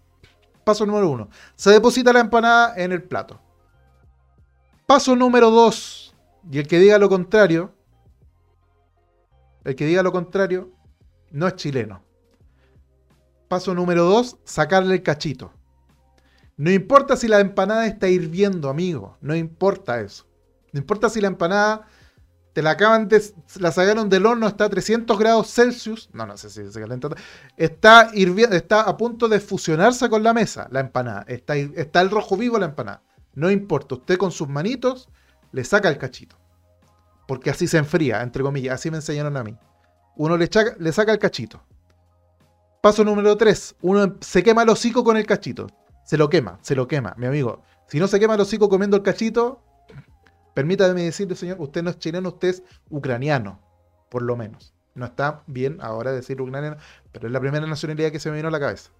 Paso 0.68 0.84
número 0.84 1.08
uno. 1.08 1.30
Se 1.54 1.70
deposita 1.70 2.12
la 2.12 2.20
empanada 2.20 2.74
en 2.76 2.92
el 2.92 3.02
plato. 3.02 3.40
Paso 4.84 5.16
número 5.16 5.50
dos. 5.50 6.14
Y 6.52 6.58
el 6.58 6.68
que 6.68 6.78
diga 6.78 6.98
lo 6.98 7.08
contrario, 7.08 7.72
el 9.64 9.74
que 9.74 9.86
diga 9.86 10.02
lo 10.02 10.12
contrario, 10.12 10.70
no 11.30 11.46
es 11.46 11.54
chileno. 11.54 12.02
Paso 13.48 13.72
número 13.72 14.04
dos, 14.04 14.36
sacarle 14.44 14.96
el 14.96 15.02
cachito. 15.02 15.54
No 16.58 16.70
importa 16.70 17.16
si 17.16 17.28
la 17.28 17.40
empanada 17.40 17.86
está 17.86 18.08
hirviendo, 18.08 18.68
amigo. 18.68 19.16
No 19.22 19.34
importa 19.34 20.02
eso. 20.02 20.26
No 20.72 20.80
importa 20.80 21.08
si 21.08 21.22
la 21.22 21.28
empanada 21.28 21.86
la 22.62 22.70
acaban 22.70 23.08
de. 23.08 23.22
La 23.60 23.72
sacaron 23.72 24.08
del 24.08 24.26
horno, 24.26 24.46
está 24.46 24.64
a 24.64 24.68
300 24.68 25.18
grados 25.18 25.52
Celsius. 25.52 26.08
No, 26.12 26.26
no 26.26 26.36
sé 26.36 26.50
si 26.50 26.70
se 26.70 26.80
calienta. 26.80 27.08
Está 27.56 28.10
hirviendo, 28.14 28.56
está 28.56 28.82
a 28.82 28.96
punto 28.96 29.28
de 29.28 29.40
fusionarse 29.40 30.08
con 30.08 30.22
la 30.22 30.32
mesa, 30.32 30.68
la 30.70 30.80
empanada. 30.80 31.24
Está, 31.28 31.56
está 31.56 32.00
el 32.00 32.10
rojo 32.10 32.36
vivo 32.36 32.58
la 32.58 32.66
empanada. 32.66 33.02
No 33.34 33.50
importa. 33.50 33.96
Usted 33.96 34.16
con 34.16 34.30
sus 34.30 34.48
manitos 34.48 35.08
le 35.52 35.64
saca 35.64 35.88
el 35.88 35.98
cachito. 35.98 36.36
Porque 37.26 37.50
así 37.50 37.66
se 37.66 37.78
enfría, 37.78 38.22
entre 38.22 38.42
comillas. 38.42 38.74
Así 38.74 38.90
me 38.90 38.96
enseñaron 38.96 39.36
a 39.36 39.44
mí. 39.44 39.56
Uno 40.16 40.36
le, 40.36 40.48
le 40.78 40.92
saca 40.92 41.12
el 41.12 41.18
cachito. 41.18 41.62
Paso 42.80 43.04
número 43.04 43.36
3. 43.36 43.76
Uno 43.82 44.16
se 44.20 44.42
quema 44.42 44.62
el 44.62 44.68
hocico 44.70 45.04
con 45.04 45.16
el 45.16 45.26
cachito. 45.26 45.66
Se 46.04 46.16
lo 46.16 46.30
quema, 46.30 46.58
se 46.62 46.74
lo 46.74 46.88
quema, 46.88 47.14
mi 47.18 47.26
amigo. 47.26 47.62
Si 47.86 47.98
no 47.98 48.08
se 48.08 48.18
quema 48.18 48.34
el 48.34 48.40
hocico 48.40 48.68
comiendo 48.68 48.96
el 48.96 49.02
cachito, 49.02 49.62
permítame 50.58 51.04
decirle, 51.04 51.36
señor, 51.36 51.60
usted 51.60 51.84
no 51.84 51.90
es 51.90 52.00
chileno, 52.00 52.30
usted 52.30 52.48
es 52.48 52.62
ucraniano, 52.90 53.60
por 54.10 54.22
lo 54.22 54.34
menos. 54.34 54.74
No 54.96 55.06
está 55.06 55.44
bien 55.46 55.78
ahora 55.80 56.10
decir 56.10 56.40
ucraniano, 56.40 56.78
pero 57.12 57.28
es 57.28 57.32
la 57.32 57.38
primera 57.38 57.64
nacionalidad 57.64 58.10
que 58.10 58.18
se 58.18 58.28
me 58.28 58.38
vino 58.38 58.48
a 58.48 58.50
la 58.50 58.58
cabeza. 58.58 58.90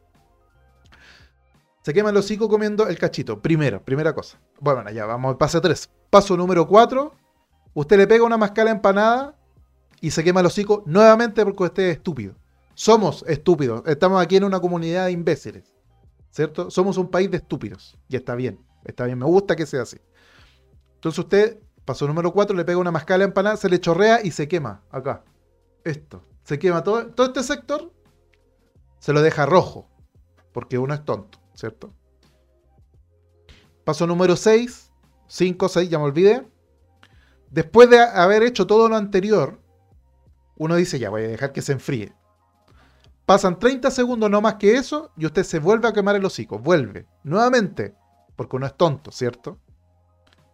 Se 1.83 1.93
quema 1.93 2.11
el 2.11 2.17
hocico 2.17 2.49
comiendo 2.49 2.87
el 2.87 2.97
cachito. 2.97 3.43
Primero, 3.43 3.83
primera 3.83 4.15
cosa. 4.15 4.39
Bueno, 4.61 4.89
ya 4.91 5.05
vamos 5.05 5.31
al 5.31 5.37
paso 5.37 5.61
3. 5.61 5.91
Paso 6.11 6.37
número 6.37 6.69
4. 6.69 7.13
Usted 7.75 7.97
le 7.97 8.07
pega 8.07 8.23
una 8.23 8.37
mascala 8.37 8.71
empanada 8.71 9.37
y 10.01 10.13
se 10.13 10.23
quema 10.23 10.39
el 10.39 10.47
hocico 10.47 10.85
nuevamente 10.87 11.45
porque 11.45 11.65
usted 11.65 11.83
es 11.89 11.97
estúpido. 11.97 12.37
Somos 12.75 13.25
estúpidos. 13.27 13.83
Estamos 13.85 14.23
aquí 14.23 14.37
en 14.37 14.45
una 14.45 14.61
comunidad 14.61 15.07
de 15.07 15.11
imbéciles. 15.11 15.75
¿cierto? 16.31 16.71
Somos 16.71 16.97
un 16.99 17.09
país 17.09 17.29
de 17.31 17.39
estúpidos. 17.39 17.99
Y 18.09 18.15
está 18.15 18.35
bien, 18.35 18.61
está 18.85 19.05
bien, 19.07 19.19
me 19.19 19.27
gusta 19.27 19.57
que 19.57 19.67
sea 19.67 19.83
así. 19.83 19.99
Entonces 20.99 21.19
usted, 21.21 21.61
paso 21.85 22.09
número 22.09 22.33
4, 22.33 22.57
le 22.57 22.65
pega 22.65 22.79
una 22.79 22.91
mascala 22.91 23.23
empanada, 23.23 23.57
se 23.57 23.69
le 23.69 23.81
chorrea 23.81 24.21
y 24.21 24.33
se 24.33 24.49
quema. 24.49 24.83
Acá. 24.91 25.23
Esto. 25.85 26.25
Se 26.43 26.59
quema 26.59 26.83
todo, 26.83 27.07
todo 27.07 27.29
este 27.29 27.45
sector, 27.45 27.93
se 28.99 29.13
lo 29.13 29.23
deja 29.23 29.47
rojo. 29.47 29.89
Porque 30.53 30.77
uno 30.77 30.93
es 30.95 31.05
tonto, 31.05 31.39
¿cierto? 31.55 31.95
Paso 33.85 34.09
número 34.09 34.35
6, 34.35 34.91
5, 35.29 35.69
6, 35.69 35.89
ya 35.89 35.99
me 35.99 36.05
olvidé. 36.07 36.49
Después 37.49 37.89
de 37.89 38.01
haber 38.01 38.43
hecho 38.43 38.67
todo 38.67 38.89
lo 38.89 38.97
anterior, 38.97 39.61
uno 40.57 40.75
dice, 40.75 40.99
ya 40.99 41.11
voy 41.11 41.23
a 41.23 41.29
dejar 41.29 41.53
que 41.53 41.63
se 41.63 41.73
enfríe. 41.73 42.13
Pasan 43.25 43.59
30 43.61 43.93
segundos 43.93 44.29
no 44.31 44.41
más 44.41 44.55
que 44.55 44.75
eso 44.75 45.13
y 45.17 45.27
usted 45.27 45.45
se 45.45 45.61
vuelve 45.61 45.87
a 45.87 45.93
quemar 45.93 46.17
el 46.17 46.25
hocico. 46.25 46.59
Vuelve. 46.59 47.07
Nuevamente. 47.23 47.95
Porque 48.35 48.57
uno 48.57 48.67
es 48.67 48.77
tonto, 48.77 49.13
¿cierto? 49.13 49.61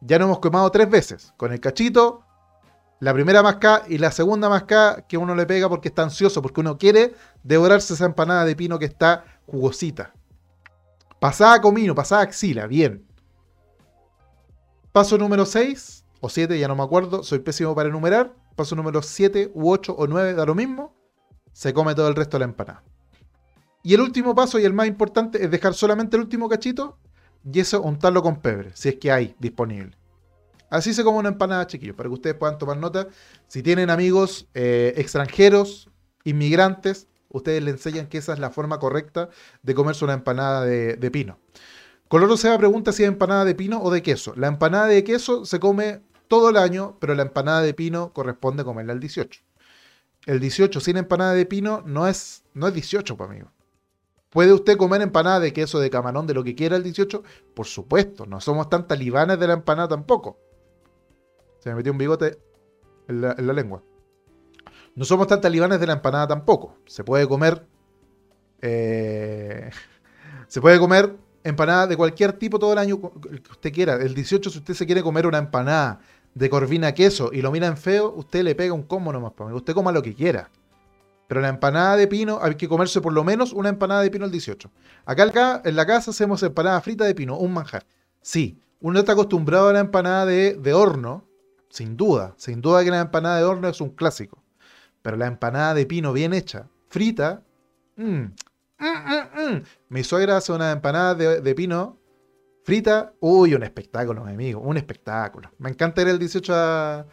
Ya 0.06 0.18
nos 0.18 0.26
hemos 0.26 0.40
quemado 0.40 0.70
tres 0.70 0.88
veces. 0.90 1.32
Con 1.36 1.52
el 1.52 1.60
cachito, 1.60 2.24
la 3.00 3.12
primera 3.12 3.42
mascada 3.42 3.84
y 3.88 3.98
la 3.98 4.10
segunda 4.10 4.48
mascada 4.48 5.06
que 5.06 5.16
uno 5.16 5.34
le 5.34 5.46
pega 5.46 5.68
porque 5.68 5.88
está 5.88 6.02
ansioso, 6.02 6.42
porque 6.42 6.60
uno 6.60 6.78
quiere 6.78 7.14
devorarse 7.42 7.94
esa 7.94 8.04
empanada 8.04 8.44
de 8.44 8.54
pino 8.54 8.78
que 8.78 8.84
está 8.84 9.24
jugosita. 9.46 10.12
Pasada 11.20 11.60
comino, 11.60 11.94
pasada 11.94 12.22
axila, 12.22 12.66
bien. 12.66 13.06
Paso 14.92 15.16
número 15.16 15.46
6 15.46 16.04
o 16.20 16.28
7, 16.28 16.58
ya 16.58 16.68
no 16.68 16.76
me 16.76 16.82
acuerdo, 16.82 17.22
soy 17.22 17.38
pésimo 17.38 17.74
para 17.74 17.88
enumerar. 17.88 18.34
Paso 18.54 18.76
número 18.76 19.02
7 19.02 19.50
u 19.54 19.70
8 19.70 19.94
o 19.96 20.06
9, 20.06 20.34
da 20.34 20.44
lo 20.44 20.54
mismo 20.54 20.94
se 21.54 21.72
come 21.72 21.94
todo 21.94 22.08
el 22.08 22.16
resto 22.16 22.36
de 22.36 22.40
la 22.40 22.50
empanada. 22.50 22.82
Y 23.82 23.94
el 23.94 24.00
último 24.00 24.34
paso 24.34 24.58
y 24.58 24.64
el 24.64 24.74
más 24.74 24.86
importante 24.86 25.42
es 25.42 25.50
dejar 25.50 25.72
solamente 25.72 26.16
el 26.16 26.22
último 26.22 26.48
cachito 26.48 26.98
y 27.50 27.60
eso 27.60 27.82
untarlo 27.82 28.22
con 28.22 28.40
pebre, 28.40 28.70
si 28.74 28.88
es 28.88 28.96
que 28.96 29.12
hay 29.12 29.34
disponible. 29.38 29.96
Así 30.70 30.92
se 30.94 31.04
come 31.04 31.18
una 31.18 31.28
empanada, 31.28 31.66
chiquillos, 31.66 31.94
para 31.94 32.08
que 32.08 32.14
ustedes 32.14 32.36
puedan 32.36 32.58
tomar 32.58 32.76
nota. 32.76 33.08
Si 33.46 33.62
tienen 33.62 33.90
amigos 33.90 34.48
eh, 34.54 34.94
extranjeros, 34.96 35.88
inmigrantes, 36.24 37.06
ustedes 37.28 37.62
le 37.62 37.70
enseñan 37.70 38.06
que 38.06 38.18
esa 38.18 38.32
es 38.32 38.38
la 38.38 38.50
forma 38.50 38.78
correcta 38.78 39.28
de 39.62 39.74
comerse 39.74 40.04
una 40.04 40.14
empanada 40.14 40.64
de, 40.64 40.96
de 40.96 41.10
pino. 41.10 41.38
Coloro 42.08 42.36
Seba 42.36 42.58
pregunta 42.58 42.92
si 42.92 43.02
es 43.02 43.08
empanada 43.08 43.44
de 43.44 43.54
pino 43.54 43.80
o 43.82 43.90
de 43.90 44.02
queso. 44.02 44.34
La 44.36 44.48
empanada 44.48 44.86
de 44.86 45.04
queso 45.04 45.44
se 45.44 45.60
come 45.60 46.00
todo 46.28 46.50
el 46.50 46.56
año, 46.56 46.96
pero 47.00 47.14
la 47.14 47.22
empanada 47.22 47.62
de 47.62 47.74
pino 47.74 48.12
corresponde 48.12 48.64
comerla 48.64 48.92
el 48.92 49.00
18 49.00 49.40
el 50.26 50.40
18 50.40 50.80
sin 50.80 50.96
empanada 50.96 51.34
de 51.34 51.46
pino 51.46 51.82
no 51.86 52.08
es, 52.08 52.44
no 52.54 52.68
es 52.68 52.74
18, 52.74 53.16
pues 53.16 53.30
amigo. 53.30 53.50
¿Puede 54.34 54.52
usted 54.52 54.76
comer 54.76 55.00
empanada 55.00 55.38
de 55.38 55.52
queso, 55.52 55.78
de 55.78 55.88
camarón, 55.90 56.26
de 56.26 56.34
lo 56.34 56.42
que 56.42 56.56
quiera 56.56 56.74
el 56.74 56.82
18? 56.82 57.22
Por 57.54 57.66
supuesto, 57.66 58.26
no 58.26 58.40
somos 58.40 58.68
tan 58.68 58.88
talibanes 58.88 59.38
de 59.38 59.46
la 59.46 59.52
empanada 59.52 59.86
tampoco. 59.86 60.40
Se 61.60 61.68
me 61.70 61.76
metió 61.76 61.92
un 61.92 61.98
bigote 61.98 62.36
en 63.06 63.20
la, 63.20 63.34
lengua. 63.34 63.84
No 64.96 65.04
somos 65.04 65.28
tan 65.28 65.40
talibanes 65.40 65.78
de 65.78 65.86
la 65.86 65.92
empanada 65.92 66.26
tampoco. 66.26 66.78
Se 66.84 67.04
puede 67.04 67.28
comer. 67.28 67.64
Eh, 68.60 69.70
se 70.48 70.60
puede 70.60 70.80
comer 70.80 71.16
empanada 71.44 71.86
de 71.86 71.96
cualquier 71.96 72.32
tipo 72.32 72.58
todo 72.58 72.72
el 72.72 72.78
año 72.78 73.00
que 73.00 73.52
usted 73.52 73.72
quiera. 73.72 73.94
El 73.94 74.16
18, 74.16 74.50
si 74.50 74.58
usted 74.58 74.74
se 74.74 74.84
quiere 74.84 75.04
comer 75.04 75.28
una 75.28 75.38
empanada 75.38 76.00
de 76.34 76.50
corvina 76.50 76.92
queso 76.92 77.30
y 77.32 77.40
lo 77.40 77.52
miran 77.52 77.76
feo, 77.76 78.12
usted 78.16 78.42
le 78.42 78.56
pega 78.56 78.74
un 78.74 78.82
combo 78.82 79.12
nomás 79.12 79.32
para 79.34 79.54
Usted 79.54 79.74
coma 79.74 79.92
lo 79.92 80.02
que 80.02 80.12
quiera. 80.12 80.50
Pero 81.34 81.42
la 81.42 81.48
empanada 81.48 81.96
de 81.96 82.06
pino, 82.06 82.38
hay 82.40 82.54
que 82.54 82.68
comerse 82.68 83.00
por 83.00 83.12
lo 83.12 83.24
menos 83.24 83.52
una 83.52 83.68
empanada 83.68 84.02
de 84.02 84.10
pino 84.12 84.24
el 84.24 84.30
18. 84.30 84.70
Acá, 85.04 85.62
en 85.64 85.74
la 85.74 85.84
casa 85.84 86.12
hacemos 86.12 86.40
empanada 86.44 86.80
frita 86.80 87.02
de 87.06 87.12
pino, 87.12 87.36
un 87.36 87.52
manjar. 87.52 87.84
Sí, 88.20 88.60
uno 88.78 89.00
está 89.00 89.14
acostumbrado 89.14 89.68
a 89.68 89.72
la 89.72 89.80
empanada 89.80 90.26
de, 90.26 90.72
horno, 90.72 91.24
sin 91.70 91.96
duda. 91.96 92.34
Sin 92.36 92.60
duda 92.60 92.84
que 92.84 92.92
la 92.92 93.00
empanada 93.00 93.38
de 93.38 93.42
horno 93.42 93.66
es 93.66 93.80
un 93.80 93.90
clásico. 93.90 94.44
Pero 95.02 95.16
la 95.16 95.26
empanada 95.26 95.74
de 95.74 95.86
pino 95.86 96.12
bien 96.12 96.34
hecha, 96.34 96.68
frita, 96.86 97.42
mmm, 97.96 98.26
mmm, 98.78 99.24
mmm, 99.34 99.62
mi 99.88 100.04
suegra 100.04 100.36
hace 100.36 100.52
una 100.52 100.70
empanada 100.70 101.16
de, 101.16 101.40
de 101.40 101.54
pino 101.56 101.98
Frita, 102.62 103.12
uy, 103.18 103.54
un 103.54 103.64
espectáculo, 103.64 104.24
mi 104.24 104.34
amigo, 104.34 104.60
un 104.60 104.76
espectáculo. 104.76 105.50
Me 105.58 105.68
encanta 105.68 106.00
ir 106.00 106.06
el 106.06 106.20
18 106.20 106.54
a, 106.54 107.06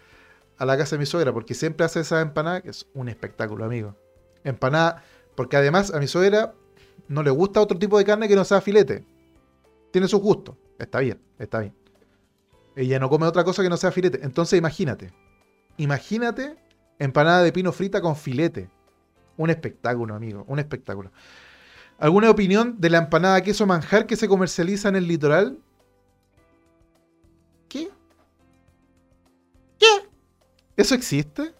la 0.59 0.77
casa 0.77 0.95
de 0.95 0.99
mi 0.99 1.07
suegra 1.07 1.33
porque 1.33 1.55
siempre 1.55 1.87
hace 1.87 2.01
esa 2.01 2.21
empanada 2.21 2.61
que 2.61 2.69
es 2.69 2.87
un 2.93 3.09
espectáculo, 3.09 3.65
amigo. 3.65 3.97
Empanada, 4.43 5.03
porque 5.35 5.57
además 5.57 5.93
a 5.93 5.99
mi 5.99 6.07
suegra 6.07 6.53
no 7.07 7.23
le 7.23 7.29
gusta 7.29 7.61
otro 7.61 7.77
tipo 7.77 7.97
de 7.97 8.05
carne 8.05 8.27
que 8.27 8.35
no 8.35 8.45
sea 8.45 8.61
filete. 8.61 9.05
Tiene 9.91 10.07
su 10.07 10.19
gusto, 10.19 10.57
está 10.79 10.99
bien, 10.99 11.19
está 11.37 11.59
bien. 11.59 11.75
Ella 12.75 12.99
no 12.99 13.09
come 13.09 13.27
otra 13.27 13.43
cosa 13.43 13.61
que 13.61 13.69
no 13.69 13.77
sea 13.77 13.91
filete. 13.91 14.19
Entonces 14.23 14.57
imagínate, 14.57 15.13
imagínate 15.77 16.55
empanada 16.99 17.43
de 17.43 17.51
pino 17.51 17.71
frita 17.71 18.01
con 18.01 18.15
filete. 18.15 18.69
Un 19.37 19.49
espectáculo, 19.49 20.15
amigo, 20.15 20.45
un 20.47 20.59
espectáculo. 20.59 21.11
¿Alguna 21.97 22.29
opinión 22.29 22.79
de 22.79 22.89
la 22.89 22.97
empanada 22.99 23.41
queso 23.41 23.65
manjar 23.65 24.05
que 24.07 24.15
se 24.15 24.27
comercializa 24.27 24.89
en 24.89 24.95
el 24.95 25.07
litoral? 25.07 25.59
¿Qué? 27.67 27.89
¿Qué? 29.77 30.09
¿Eso 30.77 30.95
existe? 30.95 31.53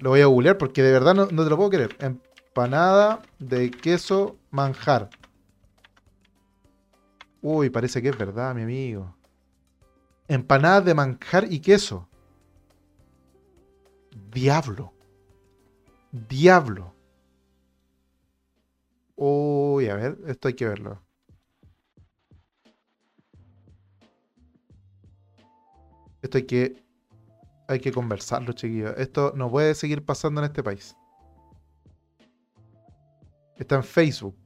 Lo 0.00 0.10
voy 0.10 0.22
a 0.22 0.26
googlear 0.26 0.56
porque 0.56 0.82
de 0.82 0.92
verdad 0.92 1.14
no, 1.14 1.26
te 1.26 1.50
lo 1.50 1.56
puedo 1.56 1.68
creer. 1.68 1.94
Empanada 2.00 3.20
de 3.38 3.70
queso 3.70 4.38
manjar. 4.50 5.10
Uy, 7.42 7.68
parece 7.68 8.00
que 8.00 8.08
es 8.08 8.16
verdad, 8.16 8.54
mi 8.54 8.62
amigo. 8.62 9.14
Empanada 10.26 10.80
de 10.80 10.94
manjar 10.94 11.52
y 11.52 11.60
queso. 11.60 12.08
Diablo. 14.32 14.94
Diablo. 16.12 16.94
Uy, 19.16 19.88
a 19.88 19.96
ver, 19.96 20.18
esto 20.26 20.48
hay 20.48 20.54
que 20.54 20.66
verlo. 20.66 21.02
Esto 26.22 26.38
hay 26.38 26.46
que 26.46 26.89
hay 27.70 27.78
que 27.78 27.92
conversarlo, 27.92 28.52
chiquillos. 28.52 28.94
Esto 28.96 29.32
no 29.36 29.48
puede 29.48 29.76
seguir 29.76 30.04
pasando 30.04 30.40
en 30.40 30.46
este 30.46 30.60
país. 30.60 30.96
Está 33.56 33.76
en 33.76 33.84
Facebook. 33.84 34.36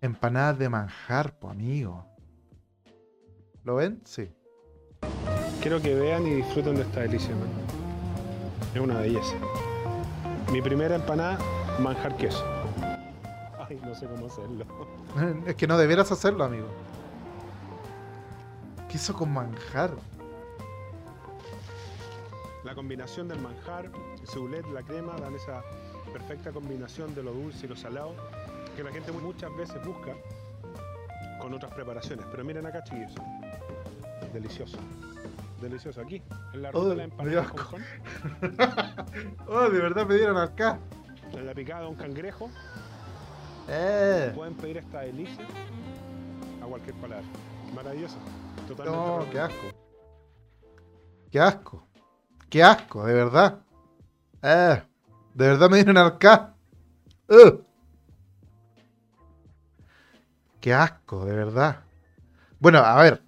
Empanadas 0.00 0.58
de 0.58 0.68
manjar, 0.68 1.38
po 1.38 1.50
amigo. 1.50 2.04
¿Lo 3.62 3.76
ven? 3.76 4.00
Sí. 4.04 4.28
Quiero 5.60 5.80
que 5.80 5.94
vean 5.94 6.26
y 6.26 6.34
disfruten 6.34 6.74
de 6.74 6.82
esta 6.82 7.00
delicia, 7.00 7.30
Es 8.74 8.80
una 8.80 8.98
belleza. 8.98 9.36
Mi 10.50 10.60
primera 10.60 10.96
empanada 10.96 11.38
manjar 11.78 12.16
queso. 12.16 12.44
Ay, 13.56 13.80
no 13.84 13.94
sé 13.94 14.06
cómo 14.06 14.26
hacerlo. 14.26 14.66
Es 15.46 15.54
que 15.54 15.68
no 15.68 15.78
debieras 15.78 16.10
hacerlo, 16.10 16.42
amigo. 16.42 16.66
Queso 18.88 19.14
con 19.14 19.32
manjar. 19.32 19.90
La 22.64 22.74
combinación 22.74 23.28
del 23.28 23.38
manjar, 23.40 23.86
el 24.20 24.26
soulet, 24.26 24.66
la 24.72 24.82
crema, 24.82 25.14
dan 25.16 25.34
esa 25.34 25.62
perfecta 26.12 26.52
combinación 26.52 27.14
de 27.14 27.22
lo 27.22 27.32
dulce 27.32 27.66
y 27.66 27.68
lo 27.68 27.76
salado. 27.76 28.14
que 28.76 28.84
la 28.84 28.92
gente 28.92 29.10
muchas 29.10 29.54
veces 29.56 29.84
busca 29.84 30.14
con 31.40 31.52
otras 31.52 31.72
preparaciones. 31.74 32.24
Pero 32.30 32.44
miren 32.44 32.64
acá, 32.66 32.84
chiquillos. 32.84 33.12
Delicioso. 34.32 34.78
Delicioso. 35.60 36.00
Aquí, 36.00 36.22
en 36.54 36.62
la 36.62 36.70
ruta 36.70 36.84
Oh, 36.84 36.88
de 36.88 36.96
la 36.96 37.04
empanada 37.04 37.48
con, 37.48 37.82
oh, 39.48 39.68
de 39.68 39.80
verdad 39.80 40.06
me 40.06 40.14
dieron 40.14 40.36
acá. 40.36 40.78
en 41.32 41.44
la 41.46 41.54
picada 41.54 41.82
de 41.82 41.86
un 41.88 41.94
cangrejo, 41.96 42.48
Eh. 43.68 44.32
pueden 44.34 44.54
pedir 44.54 44.76
esta 44.78 45.00
delicia 45.00 45.44
a 46.62 46.66
cualquier 46.66 46.94
paladar. 46.96 47.24
Maravilloso. 47.74 48.16
Totalmente. 48.66 48.90
No, 48.90 49.26
qué 49.30 49.38
asco. 49.40 49.66
Qué 51.30 51.40
asco. 51.40 51.86
Qué 52.50 52.62
asco, 52.62 53.04
de 53.06 53.14
verdad. 53.14 53.60
Eh. 54.42 54.82
De 55.34 55.46
verdad 55.48 55.70
me 55.70 55.82
dieron. 55.84 55.96
Uh. 57.28 57.58
Qué 60.60 60.72
asco, 60.74 61.24
de 61.24 61.34
verdad. 61.36 61.80
Bueno, 62.58 62.78
a 62.78 63.00
ver. 63.02 63.22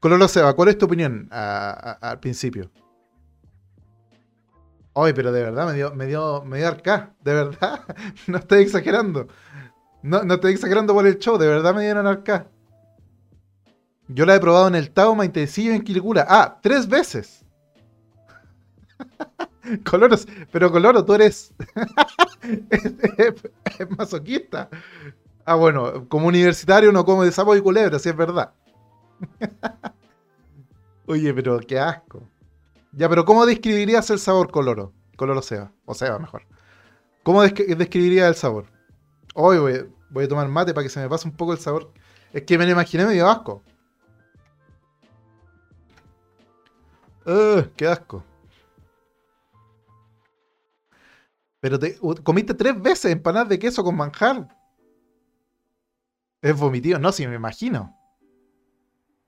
Cololo 0.00 0.28
Seba, 0.28 0.54
¿cuál 0.54 0.68
es 0.68 0.78
tu 0.78 0.86
opinión 0.86 1.28
a- 1.30 1.96
a- 2.00 2.10
al 2.10 2.20
principio? 2.20 2.70
Ay, 4.94 5.12
pero 5.14 5.32
de 5.32 5.42
verdad 5.42 5.66
me 5.66 5.72
dio, 5.74 5.94
me 5.94 6.06
dio, 6.06 6.42
me 6.44 6.58
dio 6.58 6.68
arca, 6.68 7.14
de 7.20 7.34
verdad. 7.34 7.80
No 8.26 8.38
estoy 8.38 8.62
exagerando. 8.62 9.26
No, 10.02 10.22
no 10.24 10.34
estoy 10.34 10.52
exagerando 10.52 10.92
por 10.92 11.06
el 11.06 11.18
show, 11.18 11.38
de 11.38 11.46
verdad 11.46 11.74
me 11.74 11.82
dieron 11.82 12.06
arca. 12.06 12.46
Yo 14.14 14.26
la 14.26 14.34
he 14.34 14.40
probado 14.40 14.68
en 14.68 14.74
el 14.74 14.90
Tauma 14.90 15.24
intensivo 15.24 15.74
en 15.74 15.82
Quilicura. 15.82 16.26
Ah, 16.28 16.58
tres 16.62 16.88
veces. 16.88 17.44
Coloros, 19.84 20.26
pero 20.50 20.70
Coloro, 20.72 21.04
tú 21.04 21.14
eres 21.14 21.52
es, 23.18 23.90
masoquista. 23.96 24.68
Ah, 25.44 25.54
bueno, 25.54 26.08
como 26.08 26.26
universitario 26.28 26.92
no 26.92 27.04
como 27.04 27.24
de 27.24 27.32
sapo 27.32 27.54
y 27.56 27.60
culebra, 27.60 27.98
si 27.98 28.08
es 28.08 28.16
verdad. 28.16 28.52
Oye, 31.06 31.32
pero 31.34 31.58
qué 31.60 31.78
asco. 31.78 32.22
Ya, 32.92 33.08
pero 33.08 33.24
¿cómo 33.24 33.46
describirías 33.46 34.10
el 34.10 34.18
sabor 34.18 34.50
Coloro? 34.50 34.92
Coloro 35.16 35.42
Seba, 35.42 35.72
o 35.84 35.94
Seba 35.94 36.18
mejor. 36.18 36.42
¿Cómo 37.22 37.42
descri- 37.44 37.74
describirías 37.76 38.28
el 38.28 38.34
sabor? 38.34 38.66
Hoy 39.34 39.58
voy, 39.58 39.88
voy 40.10 40.24
a 40.24 40.28
tomar 40.28 40.48
mate 40.48 40.74
para 40.74 40.84
que 40.84 40.90
se 40.90 41.00
me 41.00 41.08
pase 41.08 41.28
un 41.28 41.34
poco 41.36 41.52
el 41.52 41.58
sabor. 41.58 41.92
Es 42.32 42.42
que 42.42 42.58
me 42.58 42.66
lo 42.66 42.72
imaginé 42.72 43.04
medio 43.06 43.28
asco. 43.28 43.62
Ugh, 47.26 47.70
qué 47.76 47.86
asco. 47.86 48.24
Pero 51.60 51.78
te 51.78 51.98
comiste 52.24 52.54
tres 52.54 52.80
veces 52.80 53.12
empanadas 53.12 53.48
de 53.48 53.58
queso 53.58 53.84
con 53.84 53.96
manjar. 53.96 54.48
Es 56.40 56.56
vomitivo. 56.56 56.98
No, 56.98 57.12
si 57.12 57.26
me 57.26 57.36
imagino. 57.36 57.96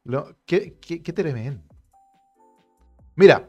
Lo- 0.05 0.37
qué, 0.45 0.77
qué, 0.81 1.03
qué 1.03 1.13
tremendo. 1.13 1.63
Mira, 3.15 3.49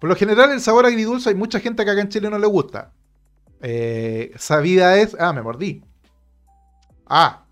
por 0.00 0.08
lo 0.08 0.16
general 0.16 0.50
el 0.50 0.60
sabor 0.60 0.86
agridulce 0.86 1.28
hay 1.28 1.34
mucha 1.34 1.60
gente 1.60 1.84
que 1.84 1.90
acá 1.90 2.00
en 2.00 2.08
Chile 2.08 2.30
no 2.30 2.38
le 2.38 2.46
gusta. 2.46 2.94
Eh, 3.60 4.32
sabida 4.38 4.96
es... 4.96 5.14
Ah, 5.20 5.32
me 5.34 5.42
mordí. 5.42 5.84
Ah. 7.06 7.44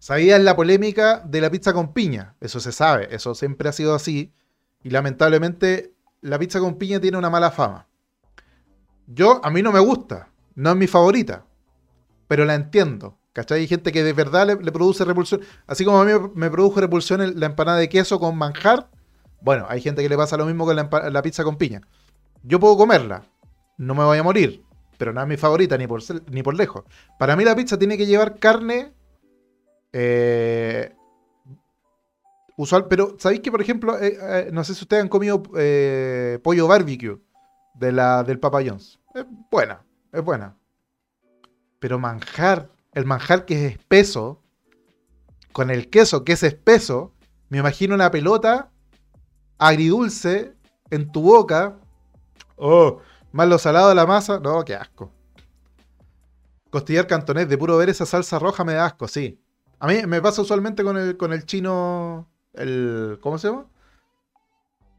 Sabida 0.00 0.36
es 0.36 0.42
la 0.42 0.56
polémica 0.56 1.20
de 1.20 1.40
la 1.40 1.50
pizza 1.50 1.72
con 1.72 1.92
piña. 1.92 2.34
Eso 2.40 2.58
se 2.58 2.72
sabe. 2.72 3.14
Eso 3.14 3.34
siempre 3.36 3.68
ha 3.68 3.72
sido 3.72 3.94
así. 3.94 4.34
Y 4.82 4.90
lamentablemente 4.90 5.94
la 6.20 6.38
pizza 6.38 6.60
con 6.60 6.76
piña 6.76 7.00
tiene 7.00 7.18
una 7.18 7.30
mala 7.30 7.50
fama. 7.50 7.86
Yo, 9.06 9.40
a 9.44 9.50
mí 9.50 9.62
no 9.62 9.72
me 9.72 9.80
gusta. 9.80 10.28
No 10.54 10.70
es 10.70 10.76
mi 10.76 10.86
favorita. 10.86 11.44
Pero 12.26 12.44
la 12.44 12.54
entiendo. 12.54 13.18
¿Cachai? 13.32 13.60
Hay 13.60 13.68
gente 13.68 13.92
que 13.92 14.02
de 14.02 14.12
verdad 14.12 14.46
le, 14.46 14.72
produce 14.72 15.04
repulsión. 15.04 15.40
Así 15.66 15.84
como 15.84 16.00
a 16.00 16.04
mí 16.04 16.12
me 16.34 16.50
produjo 16.50 16.80
repulsión 16.80 17.38
la 17.38 17.46
empanada 17.46 17.78
de 17.78 17.88
queso 17.88 18.18
con 18.18 18.36
manjar. 18.36 18.90
Bueno, 19.40 19.66
hay 19.68 19.80
gente 19.80 20.02
que 20.02 20.08
le 20.08 20.16
pasa 20.16 20.36
lo 20.36 20.46
mismo 20.46 20.66
con 20.66 20.76
la, 20.76 20.88
la 21.10 21.22
pizza 21.22 21.44
con 21.44 21.56
piña. 21.56 21.80
Yo 22.42 22.58
puedo 22.58 22.76
comerla. 22.76 23.22
No 23.76 23.94
me 23.94 24.04
voy 24.04 24.18
a 24.18 24.22
morir. 24.22 24.64
Pero 24.98 25.12
no 25.12 25.22
es 25.22 25.28
mi 25.28 25.36
favorita 25.36 25.78
ni 25.78 25.86
por, 25.86 26.02
ni 26.30 26.42
por 26.42 26.56
lejos. 26.56 26.84
Para 27.18 27.36
mí 27.36 27.44
la 27.44 27.54
pizza 27.54 27.78
tiene 27.78 27.96
que 27.96 28.06
llevar 28.06 28.38
carne. 28.38 28.92
eh, 29.92 30.92
usual. 32.58 32.86
Pero, 32.88 33.16
¿sabéis 33.18 33.40
que, 33.40 33.50
por 33.50 33.62
ejemplo, 33.62 33.98
eh, 33.98 34.18
eh, 34.20 34.50
no 34.52 34.62
sé 34.64 34.74
si 34.74 34.84
ustedes 34.84 35.02
han 35.02 35.08
comido 35.08 35.42
eh, 35.56 36.38
pollo 36.42 36.68
barbecue 36.68 37.18
de 37.74 37.92
la, 37.92 38.22
del 38.22 38.38
Papa 38.38 38.58
John's? 38.64 39.00
Es 39.14 39.24
buena, 39.50 39.82
es 40.12 40.22
buena. 40.22 40.54
Pero 41.78 41.98
manjar, 41.98 42.70
el 42.92 43.06
manjar 43.06 43.46
que 43.46 43.66
es 43.66 43.72
espeso, 43.72 44.42
con 45.52 45.70
el 45.70 45.88
queso 45.88 46.24
que 46.24 46.32
es 46.32 46.42
espeso, 46.42 47.14
me 47.48 47.58
imagino 47.58 47.94
una 47.94 48.10
pelota 48.10 48.70
agridulce 49.56 50.54
en 50.90 51.10
tu 51.10 51.22
boca. 51.22 51.78
Oh, 52.56 52.98
más 53.32 53.48
lo 53.48 53.58
salado 53.58 53.88
de 53.88 53.94
la 53.94 54.06
masa. 54.06 54.40
No, 54.40 54.64
qué 54.64 54.74
asco. 54.74 55.12
Costillar 56.70 57.06
cantonés, 57.06 57.48
de 57.48 57.56
puro 57.56 57.76
ver 57.76 57.88
esa 57.88 58.04
salsa 58.04 58.38
roja 58.38 58.64
me 58.64 58.74
da 58.74 58.86
asco, 58.86 59.08
sí. 59.08 59.40
A 59.78 59.86
mí 59.86 60.04
me 60.06 60.20
pasa 60.20 60.42
usualmente 60.42 60.82
con 60.82 60.96
el, 60.96 61.16
con 61.16 61.32
el 61.32 61.46
chino. 61.46 62.28
El, 62.58 63.18
¿Cómo 63.22 63.38
se 63.38 63.48
llama? 63.48 63.66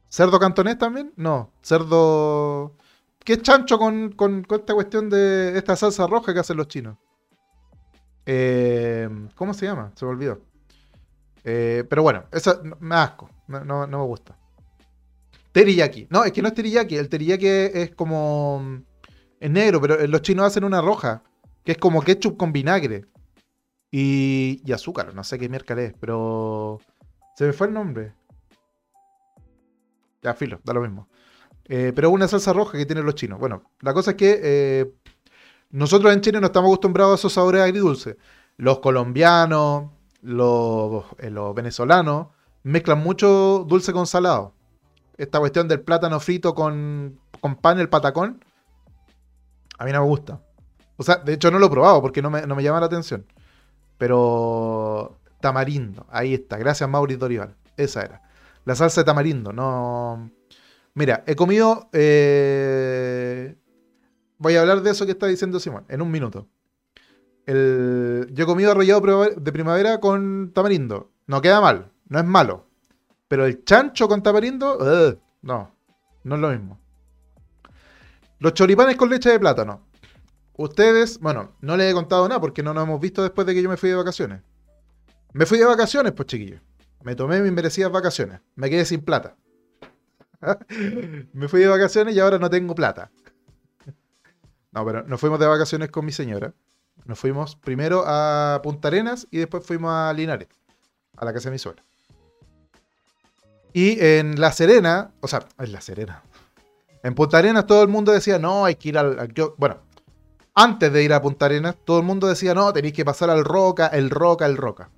¿Cerdo 0.09 0.39
cantonés 0.39 0.77
también? 0.77 1.13
No, 1.15 1.51
cerdo. 1.61 2.75
¿Qué 3.23 3.39
chancho 3.41 3.77
con, 3.77 4.11
con- 4.13 4.43
con 4.43 4.59
esta 4.61 4.73
cuestión 4.73 5.09
de 5.09 5.55
esta 5.57 5.75
salsa 5.75 6.07
roja 6.07 6.33
que 6.33 6.39
hacen 6.39 6.57
los 6.57 6.67
chinos? 6.67 6.97
Eh, 8.25 9.07
¿Cómo 9.35 9.53
se 9.53 9.65
llama? 9.65 9.91
Se 9.95 10.05
me 10.05 10.11
olvidó. 10.11 10.41
Eh, 11.43 11.83
pero 11.89 12.01
bueno, 12.03 12.23
eso 12.31 12.61
me 12.79 12.95
asco. 12.95 13.29
No, 13.47 13.63
no- 13.63 13.87
no 13.87 13.99
me 13.99 14.05
gusta. 14.05 14.35
Teriyaki. 15.51 16.07
No, 16.09 16.23
es 16.23 16.31
que 16.31 16.41
no 16.41 16.47
es 16.47 16.53
teriyaki. 16.53 16.95
El 16.95 17.09
teriyaki 17.09 17.47
es, 17.47 17.91
como. 17.95 18.81
Es 19.39 19.49
negro, 19.49 19.81
pero 19.81 20.05
los 20.07 20.21
chinos 20.21 20.45
hacen 20.45 20.63
una 20.63 20.81
roja. 20.81 21.23
Que 21.63 21.73
es 21.73 21.77
como 21.77 22.01
ketchup 22.01 22.37
con 22.37 22.51
vinagre. 22.51 23.05
Y, 23.91 24.61
y 24.65 24.71
azúcar. 24.71 25.13
No 25.13 25.23
sé 25.23 25.37
qué 25.37 25.49
miércoles 25.49 25.91
es, 25.91 25.97
pero. 25.99 26.79
Se 27.39 27.45
me 27.45 27.53
fue 27.53 27.67
el 27.67 27.73
nombre. 27.73 28.11
Ya, 30.21 30.33
filo, 30.33 30.59
da 30.65 30.73
lo 30.73 30.81
mismo. 30.81 31.07
Eh, 31.69 31.93
pero 31.95 32.09
una 32.09 32.27
salsa 32.27 32.51
roja 32.51 32.77
que 32.77 32.85
tienen 32.85 33.05
los 33.05 33.15
chinos. 33.15 33.39
Bueno, 33.39 33.63
la 33.79 33.93
cosa 33.93 34.11
es 34.11 34.17
que 34.17 34.41
eh, 34.43 34.93
nosotros 35.69 36.11
en 36.11 36.19
Chile 36.19 36.41
no 36.41 36.47
estamos 36.47 36.67
acostumbrados 36.67 37.13
a 37.13 37.15
esos 37.15 37.31
sabores 37.31 37.61
agridulces. 37.61 38.17
Los 38.57 38.79
colombianos, 38.79 39.89
los, 40.21 41.05
eh, 41.17 41.29
los 41.29 41.55
venezolanos 41.55 42.27
mezclan 42.63 42.99
mucho 42.99 43.65
dulce 43.65 43.93
con 43.93 44.05
salado. 44.05 44.53
Esta 45.15 45.39
cuestión 45.39 45.69
del 45.69 45.79
plátano 45.79 46.19
frito 46.19 46.53
con, 46.53 47.21
con 47.39 47.55
pan, 47.55 47.79
el 47.79 47.87
patacón, 47.87 48.43
a 49.77 49.85
mí 49.85 49.93
no 49.93 50.01
me 50.01 50.07
gusta. 50.07 50.41
O 50.97 51.03
sea, 51.03 51.15
de 51.15 51.35
hecho 51.35 51.51
no 51.51 51.59
lo 51.59 51.67
he 51.67 51.69
probado 51.69 52.01
porque 52.01 52.21
no 52.21 52.29
me, 52.29 52.41
no 52.41 52.57
me 52.57 52.63
llama 52.63 52.81
la 52.81 52.87
atención. 52.87 53.25
Pero 53.97 55.18
tamarindo, 55.39 56.05
ahí 56.09 56.33
está. 56.33 56.57
Gracias, 56.57 56.89
Mauricio 56.89 57.19
Dorival. 57.19 57.55
Esa 57.77 58.01
era. 58.03 58.21
La 58.65 58.75
salsa 58.75 59.01
de 59.01 59.05
tamarindo, 59.05 59.53
no. 59.53 60.31
Mira, 60.93 61.23
he 61.27 61.35
comido. 61.35 61.89
eh, 61.93 63.55
Voy 64.37 64.55
a 64.55 64.61
hablar 64.61 64.81
de 64.81 64.91
eso 64.91 65.05
que 65.05 65.11
está 65.11 65.27
diciendo 65.27 65.59
Simón 65.59 65.85
en 65.89 66.01
un 66.01 66.09
minuto. 66.11 66.47
El... 67.45 68.27
Yo 68.31 68.43
he 68.43 68.47
comido 68.47 68.71
arrollado 68.71 69.29
de 69.35 69.51
primavera 69.51 69.99
con 69.99 70.51
tamarindo. 70.53 71.11
No 71.27 71.41
queda 71.41 71.59
mal, 71.61 71.91
no 72.07 72.19
es 72.19 72.25
malo. 72.25 72.67
Pero 73.27 73.45
el 73.45 73.63
chancho 73.63 74.07
con 74.07 74.23
tamarindo, 74.23 74.77
no, 75.41 75.75
no 76.23 76.35
es 76.35 76.41
lo 76.41 76.49
mismo. 76.49 76.79
Los 78.39 78.53
choripanes 78.53 78.95
con 78.95 79.09
leche 79.09 79.29
de 79.29 79.39
plátano. 79.39 79.81
Ustedes, 80.57 81.19
bueno, 81.19 81.51
no 81.61 81.75
les 81.77 81.91
he 81.91 81.93
contado 81.93 82.27
nada 82.27 82.39
porque 82.41 82.63
no 82.63 82.73
nos 82.73 82.83
hemos 82.85 82.99
visto 82.99 83.21
después 83.21 83.45
de 83.45 83.53
que 83.53 83.61
yo 83.61 83.69
me 83.69 83.77
fui 83.77 83.89
de 83.89 83.95
vacaciones. 83.95 84.41
Me 85.33 85.45
fui 85.45 85.57
de 85.57 85.65
vacaciones, 85.65 86.13
pues 86.13 86.27
chiquillos. 86.27 86.61
Me 87.03 87.15
tomé 87.15 87.41
mis 87.41 87.51
merecidas 87.51 87.91
vacaciones. 87.91 88.41
Me 88.55 88.69
quedé 88.69 88.85
sin 88.85 89.01
plata. 89.01 89.35
me 91.33 91.47
fui 91.47 91.61
de 91.61 91.67
vacaciones 91.67 92.15
y 92.15 92.19
ahora 92.19 92.39
no 92.39 92.49
tengo 92.49 92.75
plata. 92.75 93.11
No, 94.71 94.85
pero 94.85 95.03
nos 95.03 95.19
fuimos 95.19 95.39
de 95.39 95.47
vacaciones 95.47 95.89
con 95.89 96.05
mi 96.05 96.11
señora. 96.11 96.53
Nos 97.05 97.17
fuimos 97.17 97.55
primero 97.55 98.03
a 98.05 98.59
Punta 98.61 98.87
Arenas 98.89 99.27
y 99.31 99.37
después 99.37 99.65
fuimos 99.65 99.91
a 99.91 100.13
Linares, 100.13 100.47
a 101.17 101.25
la 101.25 101.33
casa 101.33 101.49
de 101.49 101.53
mi 101.53 101.59
suegra. 101.59 101.83
Y 103.73 104.03
en 104.03 104.39
La 104.39 104.51
Serena, 104.51 105.11
o 105.21 105.27
sea, 105.27 105.45
en 105.57 105.71
La 105.71 105.81
Serena. 105.81 106.23
En 107.03 107.15
Punta 107.15 107.37
Arenas 107.37 107.65
todo 107.65 107.81
el 107.81 107.87
mundo 107.87 108.11
decía, 108.11 108.39
no, 108.39 108.65
hay 108.65 108.75
que 108.75 108.89
ir 108.89 108.97
al... 108.97 109.33
bueno, 109.57 109.77
antes 110.53 110.91
de 110.91 111.03
ir 111.03 111.13
a 111.13 111.21
Punta 111.21 111.45
Arenas, 111.45 111.75
todo 111.85 111.99
el 111.99 112.05
mundo 112.05 112.27
decía, 112.27 112.53
no, 112.53 112.73
tenéis 112.73 112.93
que 112.93 113.05
pasar 113.05 113.29
al 113.29 113.45
Roca, 113.45 113.87
el 113.87 114.09
Roca, 114.09 114.45
el 114.45 114.57
Roca. 114.57 114.89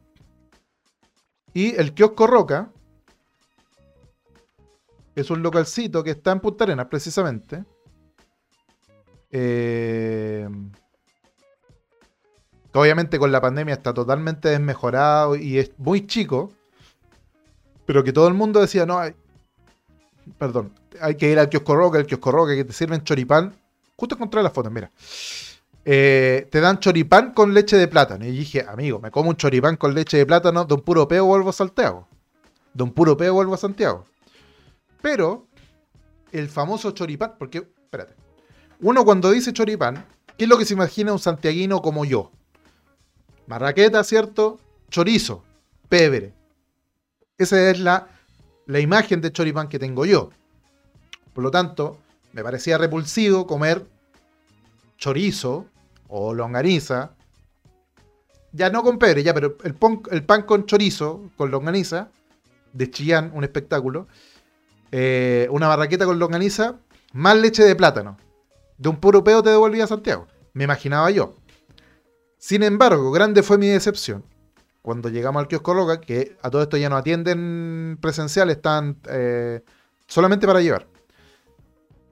Y 1.54 1.76
el 1.76 1.94
kiosco 1.94 2.28
Roca 2.28 2.70
es 5.16 5.30
un 5.30 5.42
localcito 5.42 6.04
que 6.04 6.12
está 6.12 6.32
en 6.32 6.40
Punta 6.40 6.64
Arenas, 6.64 6.88
precisamente. 6.88 7.64
Eh, 9.32 10.48
que 12.72 12.80
obviamente 12.80 13.20
con 13.20 13.32
la 13.32 13.42
pandemia 13.42 13.74
está 13.74 13.94
totalmente 13.94 14.50
desmejorado 14.50 15.36
y 15.36 15.58
es 15.58 15.72
muy 15.78 16.08
chico, 16.08 16.52
pero 17.86 18.04
que 18.04 18.14
todo 18.14 18.28
el 18.28 18.34
mundo 18.34 18.62
decía, 18.62 18.86
no, 18.86 19.00
hay, 19.00 19.14
perdón, 20.38 20.74
hay 21.02 21.16
que 21.16 21.30
ir 21.30 21.40
al 21.40 21.50
kiosco 21.50 21.76
roca, 21.76 21.98
el 21.98 22.06
kiosco 22.06 22.32
roca, 22.32 22.56
que 22.56 22.64
te 22.64 22.74
sirven 22.74 23.04
choripán. 23.04 23.54
Justo 23.98 24.16
encontré 24.16 24.42
las 24.42 24.54
fotos, 24.54 24.72
mira. 24.72 24.90
Eh, 25.84 26.48
te 26.52 26.62
dan 26.62 26.80
choripán 26.80 27.34
con 27.34 27.54
leche 27.54 27.78
de 27.78 27.88
plátano. 27.88 28.26
Y 28.26 28.32
dije, 28.32 28.66
amigo, 28.68 29.00
me 29.00 29.12
como 29.12 29.30
un 29.30 29.36
choripán 29.36 29.78
con 29.78 29.94
leche 29.94 30.18
de 30.18 30.26
plátano, 30.26 30.66
de 30.66 30.74
un 30.74 30.82
puro 30.82 31.08
peo 31.08 31.26
vuelvo 31.26 31.50
a 31.50 31.54
Santiago. 31.54 32.08
De 32.74 32.84
un 32.84 32.94
puro 32.94 33.18
peo 33.18 33.34
vuelvo 33.34 33.56
a 33.56 33.58
Santiago. 33.58 34.06
Pero, 35.02 35.48
el 36.32 36.50
famoso 36.50 36.92
choripán, 36.92 37.36
porque, 37.40 37.68
espérate, 37.84 38.16
uno 38.80 39.04
cuando 39.04 39.32
dice 39.32 39.54
choripán, 39.54 40.06
¿qué 40.38 40.46
es 40.46 40.50
lo 40.50 40.58
que 40.58 40.66
se 40.66 40.74
imagina 40.74 41.12
un 41.12 41.20
santiaguino 41.20 41.82
como 41.82 42.06
yo? 42.06 42.32
Marraqueta, 43.48 44.04
¿cierto? 44.04 44.60
Chorizo, 44.90 45.44
pebre. 45.90 46.34
Esa 47.38 47.70
es 47.70 47.80
la, 47.80 48.08
la 48.68 48.80
imagen 48.80 49.20
de 49.22 49.32
choripán 49.32 49.68
que 49.68 49.80
tengo 49.80 50.06
yo. 50.06 50.30
Por 51.34 51.44
lo 51.44 51.52
tanto, 51.52 51.98
me 52.34 52.44
parecía 52.44 52.78
repulsivo 52.78 53.48
comer 53.48 53.86
chorizo 54.98 55.66
o 56.12 56.34
longaniza. 56.34 57.16
Ya 58.52 58.70
no 58.70 58.84
con 58.84 59.00
pebre, 59.00 59.24
ya, 59.24 59.34
pero 59.34 59.58
el, 59.64 59.74
pan 59.76 60.44
con 60.44 60.66
chorizo, 60.66 61.32
con 61.38 61.50
longaniza, 61.52 62.10
de 62.74 62.92
Chillán, 62.92 63.32
un 63.34 63.44
espectáculo. 63.46 64.08
Eh, 64.92 65.48
una 65.52 65.70
barraqueta 65.70 66.06
con 66.06 66.20
longaniza, 66.20 66.76
más 67.14 67.38
leche 67.38 67.64
de 67.64 67.76
plátano. 67.76 68.18
De 68.78 68.90
un 68.90 68.98
puro 68.98 69.24
peo 69.24 69.42
te 69.42 69.50
devolvía 69.50 69.86
a 69.86 69.88
Santiago. 69.88 70.28
Me 70.54 70.66
imaginaba 70.66 71.10
yo. 71.12 71.34
Sin 72.38 72.62
embargo, 72.64 73.12
grande 73.12 73.42
fue 73.42 73.58
mi 73.58 73.68
decepción. 73.68 74.26
Cuando 74.82 75.08
llegamos 75.08 75.40
al 75.40 75.48
kiosco 75.48 75.74
Loca, 75.74 76.02
que 76.02 76.36
a 76.42 76.50
todo 76.50 76.64
esto 76.64 76.76
ya 76.76 76.90
no 76.90 76.98
atienden 76.98 77.98
presencial, 78.02 78.50
están 78.50 78.98
eh, 79.08 79.64
solamente 80.08 80.46
para 80.46 80.60
llevar. 80.60 80.88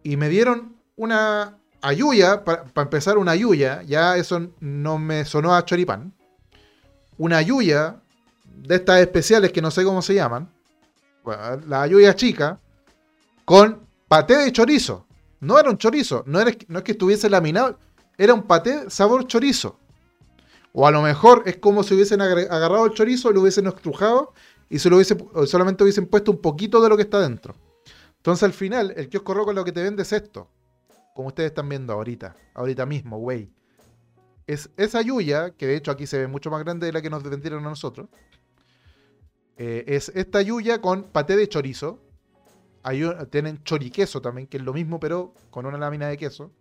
Y 0.03 0.15
me 0.15 0.29
dieron 0.29 0.77
una 0.95 1.58
ayuya, 1.81 2.43
para 2.43 2.63
empezar 2.75 3.17
una 3.17 3.31
ayuya, 3.31 3.83
ya 3.83 4.17
eso 4.17 4.49
no 4.59 4.97
me 4.97 5.25
sonó 5.25 5.55
a 5.55 5.65
choripán. 5.65 6.13
Una 7.17 7.37
ayuya 7.37 7.97
de 8.45 8.75
estas 8.75 9.01
especiales 9.01 9.51
que 9.51 9.61
no 9.61 9.71
sé 9.71 9.83
cómo 9.83 10.01
se 10.01 10.15
llaman. 10.15 10.49
la 11.67 11.81
ayuya 11.81 12.15
chica, 12.15 12.59
con 13.45 13.81
paté 14.07 14.37
de 14.37 14.51
chorizo. 14.51 15.05
No 15.41 15.57
era 15.57 15.69
un 15.69 15.77
chorizo, 15.77 16.23
no, 16.27 16.41
era, 16.41 16.51
no 16.67 16.79
es 16.79 16.83
que 16.83 16.91
estuviese 16.91 17.29
laminado, 17.29 17.77
era 18.17 18.33
un 18.33 18.43
paté 18.43 18.89
sabor 18.89 19.25
chorizo. 19.27 19.77
O 20.73 20.85
a 20.85 20.91
lo 20.91 21.01
mejor 21.01 21.43
es 21.45 21.57
como 21.57 21.83
si 21.83 21.93
hubiesen 21.93 22.21
agarrado 22.21 22.85
el 22.85 22.93
chorizo, 22.93 23.31
lo 23.31 23.41
hubiesen 23.41 23.67
estrujado 23.67 24.33
y 24.69 24.79
se 24.79 24.89
lo 24.89 24.97
hubiese, 24.97 25.17
solamente 25.45 25.83
hubiesen 25.83 26.07
puesto 26.07 26.31
un 26.31 26.41
poquito 26.41 26.81
de 26.81 26.89
lo 26.89 26.97
que 26.97 27.03
está 27.03 27.19
dentro. 27.19 27.55
Entonces 28.17 28.43
al 28.43 28.53
final, 28.53 28.93
el 28.97 29.07
kiosco 29.07 29.33
rojo 29.33 29.53
lo 29.53 29.63
que 29.63 29.71
te 29.71 29.81
vende 29.81 30.03
es 30.03 30.11
esto 30.11 30.49
como 31.13 31.29
ustedes 31.29 31.49
están 31.49 31.69
viendo 31.69 31.93
ahorita, 31.93 32.35
ahorita 32.53 32.85
mismo, 32.85 33.17
güey. 33.17 33.51
Es 34.47 34.69
esa 34.77 35.01
yuya, 35.01 35.51
que 35.51 35.67
de 35.67 35.75
hecho 35.75 35.91
aquí 35.91 36.07
se 36.07 36.17
ve 36.17 36.27
mucho 36.27 36.49
más 36.49 36.63
grande 36.63 36.87
de 36.87 36.93
la 36.93 37.01
que 37.01 37.09
nos 37.09 37.23
vendieron 37.23 37.65
a 37.65 37.69
nosotros. 37.69 38.09
Eh, 39.57 39.83
es 39.87 40.09
esta 40.15 40.41
yuya 40.41 40.81
con 40.81 41.03
paté 41.11 41.35
de 41.35 41.47
chorizo. 41.47 41.99
tienen 43.29 43.61
choriqueso 43.63 44.21
también, 44.21 44.47
que 44.47 44.57
es 44.57 44.63
lo 44.63 44.73
mismo, 44.73 44.99
pero 44.99 45.33
con 45.49 45.65
una 45.65 45.77
lámina 45.77 46.07
de 46.07 46.17
queso. 46.17 46.51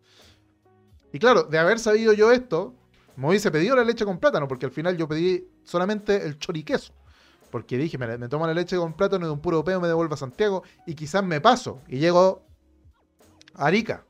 Y 1.12 1.18
claro, 1.18 1.44
de 1.44 1.58
haber 1.58 1.78
sabido 1.78 2.12
yo 2.12 2.32
esto, 2.32 2.74
me 3.16 3.28
hubiese 3.28 3.50
pedido 3.50 3.76
la 3.76 3.84
leche 3.84 4.04
con 4.04 4.18
plátano, 4.18 4.46
porque 4.46 4.66
al 4.66 4.72
final 4.72 4.96
yo 4.96 5.08
pedí 5.08 5.48
solamente 5.64 6.26
el 6.26 6.38
choriqueso. 6.38 6.92
Porque 7.50 7.78
dije, 7.78 7.96
me, 7.96 8.18
me 8.18 8.28
tomo 8.28 8.46
la 8.46 8.52
leche 8.52 8.76
con 8.76 8.92
plátano 8.92 9.26
de 9.26 9.32
un 9.32 9.40
puro 9.40 9.64
peo, 9.64 9.80
me 9.80 9.88
devuelvo 9.88 10.14
a 10.14 10.18
Santiago 10.18 10.62
y 10.86 10.94
quizás 10.94 11.24
me 11.24 11.40
paso 11.40 11.80
y 11.88 11.98
llego 11.98 12.44
a 13.54 13.66
Arica. 13.66 14.04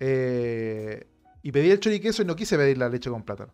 Eh, 0.00 1.06
y 1.42 1.52
pedí 1.52 1.70
el 1.70 1.80
choriqueso 1.80 2.22
y 2.22 2.24
no 2.24 2.36
quise 2.36 2.56
pedir 2.56 2.78
la 2.78 2.88
leche 2.88 3.10
con 3.10 3.22
plátano. 3.22 3.52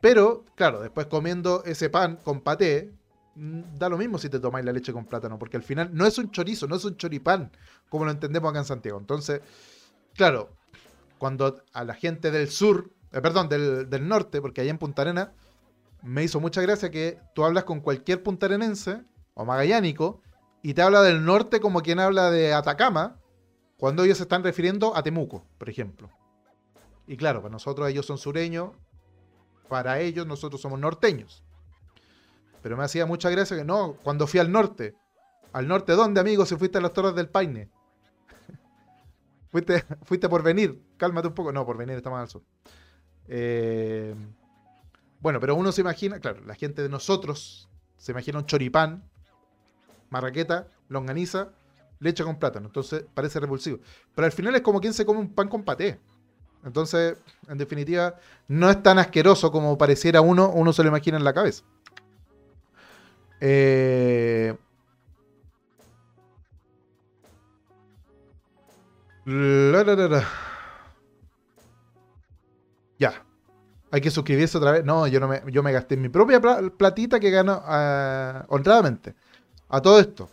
Pero, 0.00 0.44
claro, 0.54 0.80
después 0.80 1.06
comiendo 1.06 1.64
ese 1.64 1.90
pan 1.90 2.18
con 2.22 2.40
paté, 2.40 2.92
mm, 3.34 3.78
da 3.78 3.88
lo 3.88 3.98
mismo 3.98 4.18
si 4.18 4.28
te 4.28 4.38
tomáis 4.38 4.64
la 4.64 4.72
leche 4.72 4.92
con 4.92 5.06
plátano, 5.06 5.38
porque 5.38 5.56
al 5.56 5.62
final 5.62 5.90
no 5.92 6.06
es 6.06 6.18
un 6.18 6.30
chorizo, 6.30 6.68
no 6.68 6.76
es 6.76 6.84
un 6.84 6.96
choripán, 6.96 7.50
como 7.88 8.04
lo 8.04 8.10
entendemos 8.10 8.50
acá 8.50 8.60
en 8.60 8.64
Santiago. 8.64 8.98
Entonces, 8.98 9.40
claro, 10.14 10.50
cuando 11.18 11.62
a 11.72 11.84
la 11.84 11.94
gente 11.94 12.30
del 12.30 12.48
sur, 12.48 12.90
eh, 13.12 13.20
perdón, 13.20 13.48
del, 13.48 13.90
del, 13.90 14.06
norte, 14.06 14.40
porque 14.40 14.60
allá 14.60 14.70
en 14.70 14.78
Punta 14.78 15.02
Arena, 15.02 15.32
me 16.02 16.22
hizo 16.22 16.40
mucha 16.40 16.62
gracia 16.62 16.90
que 16.90 17.18
tú 17.34 17.44
hablas 17.44 17.64
con 17.64 17.80
cualquier 17.80 18.22
puntarenense 18.22 19.02
o 19.34 19.44
magallánico 19.44 20.22
y 20.62 20.74
te 20.74 20.82
habla 20.82 21.02
del 21.02 21.24
norte 21.24 21.60
como 21.60 21.82
quien 21.82 21.98
habla 21.98 22.30
de 22.30 22.52
Atacama, 22.54 23.16
cuando 23.78 24.04
ellos 24.04 24.18
se 24.18 24.24
están 24.24 24.42
refiriendo 24.42 24.94
a 24.96 25.02
Temuco, 25.02 25.44
por 25.56 25.70
ejemplo. 25.70 26.10
Y 27.06 27.16
claro, 27.16 27.40
para 27.40 27.52
nosotros 27.52 27.88
ellos 27.88 28.04
son 28.04 28.18
sureños, 28.18 28.72
para 29.68 30.00
ellos 30.00 30.26
nosotros 30.26 30.60
somos 30.60 30.78
norteños. 30.78 31.44
Pero 32.62 32.76
me 32.76 32.84
hacía 32.84 33.06
mucha 33.06 33.30
gracia 33.30 33.56
que 33.56 33.64
no, 33.64 33.94
cuando 34.02 34.26
fui 34.26 34.40
al 34.40 34.50
norte. 34.50 34.94
¿Al 35.52 35.68
norte 35.68 35.92
dónde, 35.92 36.20
amigo? 36.20 36.44
Si 36.44 36.56
fuiste 36.56 36.78
a 36.78 36.80
las 36.80 36.92
Torres 36.92 37.14
del 37.14 37.28
Paine. 37.28 37.70
fuiste, 39.50 39.84
fuiste 40.02 40.28
por 40.28 40.42
venir. 40.42 40.82
Cálmate 40.96 41.28
un 41.28 41.34
poco. 41.34 41.52
No, 41.52 41.64
por 41.64 41.76
venir 41.76 41.96
está 41.96 42.10
más 42.10 42.22
al 42.22 42.28
sur. 42.28 42.42
Eh, 43.28 44.14
bueno, 45.20 45.40
pero 45.40 45.54
uno 45.54 45.72
se 45.72 45.80
imagina, 45.80 46.18
claro, 46.20 46.40
la 46.44 46.54
gente 46.54 46.82
de 46.82 46.88
nosotros 46.88 47.68
se 47.96 48.12
imagina 48.12 48.38
un 48.38 48.46
choripán, 48.46 49.02
marraqueta, 50.10 50.68
longaniza, 50.88 51.50
leche 52.00 52.24
con 52.24 52.38
plátano. 52.38 52.66
Entonces 52.66 53.04
parece 53.14 53.40
repulsivo. 53.40 53.78
Pero 54.14 54.26
al 54.26 54.32
final 54.32 54.54
es 54.54 54.62
como 54.62 54.80
quien 54.80 54.92
se 54.92 55.04
come 55.04 55.20
un 55.20 55.34
pan 55.34 55.48
con 55.48 55.64
paté. 55.64 55.98
Entonces, 56.64 57.16
en 57.48 57.58
definitiva, 57.58 58.16
no 58.48 58.70
es 58.70 58.82
tan 58.82 58.98
asqueroso 58.98 59.52
como 59.52 59.78
pareciera 59.78 60.20
uno, 60.20 60.50
uno 60.50 60.72
se 60.72 60.82
lo 60.82 60.88
imagina 60.88 61.16
en 61.16 61.24
la 61.24 61.32
cabeza. 61.32 61.64
Eh... 63.40 64.56
Ya. 72.98 73.24
Hay 73.90 74.00
que 74.00 74.10
suscribirse 74.10 74.58
otra 74.58 74.72
vez. 74.72 74.84
No, 74.84 75.06
yo 75.06 75.20
no 75.20 75.28
me, 75.28 75.42
yo 75.46 75.62
me 75.62 75.72
gasté 75.72 75.96
mi 75.96 76.08
propia 76.08 76.40
platita 76.40 77.20
que 77.20 77.30
gano 77.30 77.58
uh, 77.58 78.44
honradamente. 78.48 79.14
A 79.68 79.80
todo 79.80 80.00
esto 80.00 80.28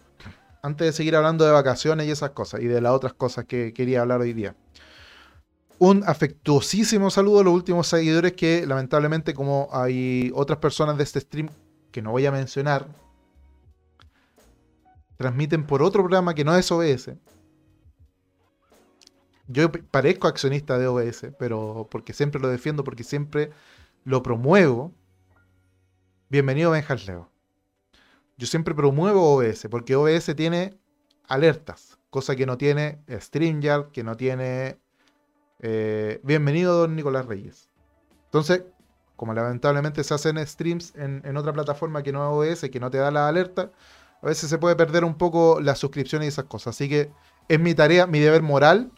antes 0.66 0.88
de 0.88 0.94
seguir 0.94 1.16
hablando 1.16 1.46
de 1.46 1.52
vacaciones 1.52 2.08
y 2.08 2.12
esas 2.12 2.32
cosas, 2.32 2.60
y 2.60 2.66
de 2.66 2.82
las 2.82 2.92
otras 2.92 3.14
cosas 3.14 3.46
que 3.46 3.72
quería 3.72 4.02
hablar 4.02 4.22
hoy 4.22 4.34
día. 4.34 4.56
Un 5.78 6.04
afectuosísimo 6.08 7.12
saludo 7.12 7.42
a 7.42 7.44
los 7.44 7.54
últimos 7.54 7.86
seguidores 7.86 8.34
que 8.34 8.66
lamentablemente 8.66 9.36
como 9.36 9.70
hay 9.72 10.32
otras 10.34 10.58
personas 10.58 10.98
de 10.98 11.04
este 11.04 11.20
stream 11.20 11.50
que 11.92 12.02
no 12.02 12.12
voy 12.12 12.26
a 12.26 12.32
mencionar, 12.32 12.88
transmiten 15.18 15.68
por 15.68 15.84
otro 15.84 16.02
programa 16.02 16.34
que 16.34 16.44
no 16.44 16.56
es 16.56 16.72
OBS. 16.72 17.12
Yo 19.48 19.72
parezco 19.72 20.28
accionista 20.28 20.80
de 20.80 20.88
OBS, 20.88 21.28
pero 21.38 21.88
porque 21.92 22.12
siempre 22.12 22.42
lo 22.42 22.48
defiendo, 22.48 22.84
porque 22.84 23.04
siempre 23.04 23.52
lo 24.04 24.24
promuevo. 24.24 24.92
Bienvenido 26.28 26.72
Benjas 26.72 27.06
Leo 27.06 27.35
yo 28.38 28.48
siempre 28.48 28.76
promuevo 28.76 29.36
OBS, 29.36 29.68
porque 29.70 29.96
OBS 29.96 30.36
tiene 30.36 30.78
alertas, 31.28 31.98
cosa 32.10 32.36
que 32.36 32.46
no 32.46 32.58
tiene 32.58 33.00
StreamYard, 33.10 33.92
que 33.92 34.04
no 34.04 34.16
tiene... 34.18 34.80
Eh, 35.60 36.20
bienvenido, 36.24 36.80
don 36.80 36.96
Nicolás 36.96 37.26
Reyes. 37.26 37.70
Entonces, 38.26 38.64
como 39.16 39.34
lamentablemente 39.34 40.04
se 40.04 40.14
hacen 40.14 40.46
streams 40.46 40.94
en, 40.96 41.38
otra 41.38 41.54
plataforma 41.54 42.04
que 42.04 42.12
no 42.12 42.44
es 42.44 42.52
OBS, 42.52 42.70
que 42.70 42.80
no 42.80 42.92
te 42.92 42.98
da 42.98 43.10
la 43.10 43.30
alerta, 43.30 43.72
a 44.22 44.26
veces 44.28 44.50
se 44.50 44.58
puede 44.58 44.76
perder 44.76 45.06
un 45.06 45.16
poco 45.16 45.62
la 45.62 45.76
suscripción 45.76 46.24
y 46.24 46.28
esas 46.28 46.46
cosas. 46.46 46.76
Así 46.76 46.90
que 46.90 47.12
es 47.48 47.60
mi 47.60 47.74
tarea, 47.74 48.06
mi 48.06 48.20
deber 48.20 48.42
moral, 48.42 48.92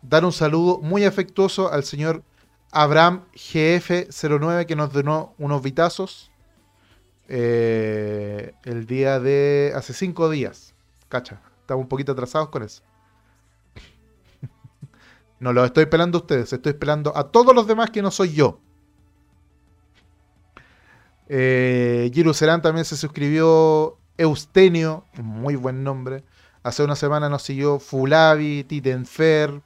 dar 0.00 0.24
un 0.24 0.32
saludo 0.32 0.78
muy 0.80 1.04
afectuoso 1.04 1.70
al 1.70 1.84
señor 1.84 2.22
Abraham 2.70 3.24
GF09 3.34 4.66
que 4.66 4.76
nos 4.76 4.92
donó 4.92 5.34
unos 5.38 5.62
vitazos 5.62 6.30
eh, 7.28 8.54
el 8.64 8.86
día 8.86 9.20
de 9.20 9.72
hace 9.76 9.92
cinco 9.92 10.30
días. 10.30 10.74
Cacha, 11.08 11.40
estamos 11.60 11.82
un 11.84 11.88
poquito 11.88 12.12
atrasados 12.12 12.48
con 12.48 12.62
eso. 12.62 12.82
no 15.40 15.52
lo 15.52 15.64
estoy 15.64 15.86
pelando 15.86 16.18
a 16.18 16.20
ustedes, 16.22 16.52
estoy 16.52 16.72
pelando 16.72 17.16
a 17.16 17.30
todos 17.30 17.54
los 17.54 17.66
demás 17.66 17.90
que 17.90 18.02
no 18.02 18.10
soy 18.10 18.32
yo. 18.32 18.60
Eh, 21.28 22.10
Serán 22.32 22.62
también 22.62 22.84
se 22.84 22.96
suscribió. 22.96 23.98
Eustenio, 24.16 25.04
muy 25.22 25.54
buen 25.54 25.84
nombre. 25.84 26.24
Hace 26.64 26.82
una 26.82 26.96
semana 26.96 27.28
nos 27.28 27.42
siguió 27.42 27.78
Fulavi, 27.78 28.64
Titenfer, 28.64 29.62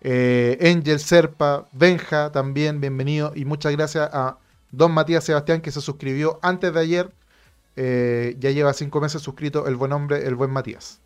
Eh, 0.00 0.56
Angel 0.62 1.00
Serpa, 1.00 1.66
Benja 1.72 2.32
también, 2.32 2.80
bienvenido. 2.80 3.32
Y 3.34 3.44
muchas 3.44 3.72
gracias 3.72 4.08
a 4.12 4.38
don 4.70 4.92
Matías 4.92 5.24
Sebastián 5.24 5.60
que 5.60 5.70
se 5.70 5.80
suscribió 5.80 6.38
antes 6.42 6.72
de 6.72 6.80
ayer. 6.80 7.12
Eh, 7.76 8.36
ya 8.40 8.50
lleva 8.50 8.72
cinco 8.72 9.00
meses 9.00 9.22
suscrito 9.22 9.66
el 9.66 9.76
buen 9.76 9.92
hombre, 9.92 10.26
el 10.26 10.34
buen 10.34 10.50
Matías. 10.50 11.00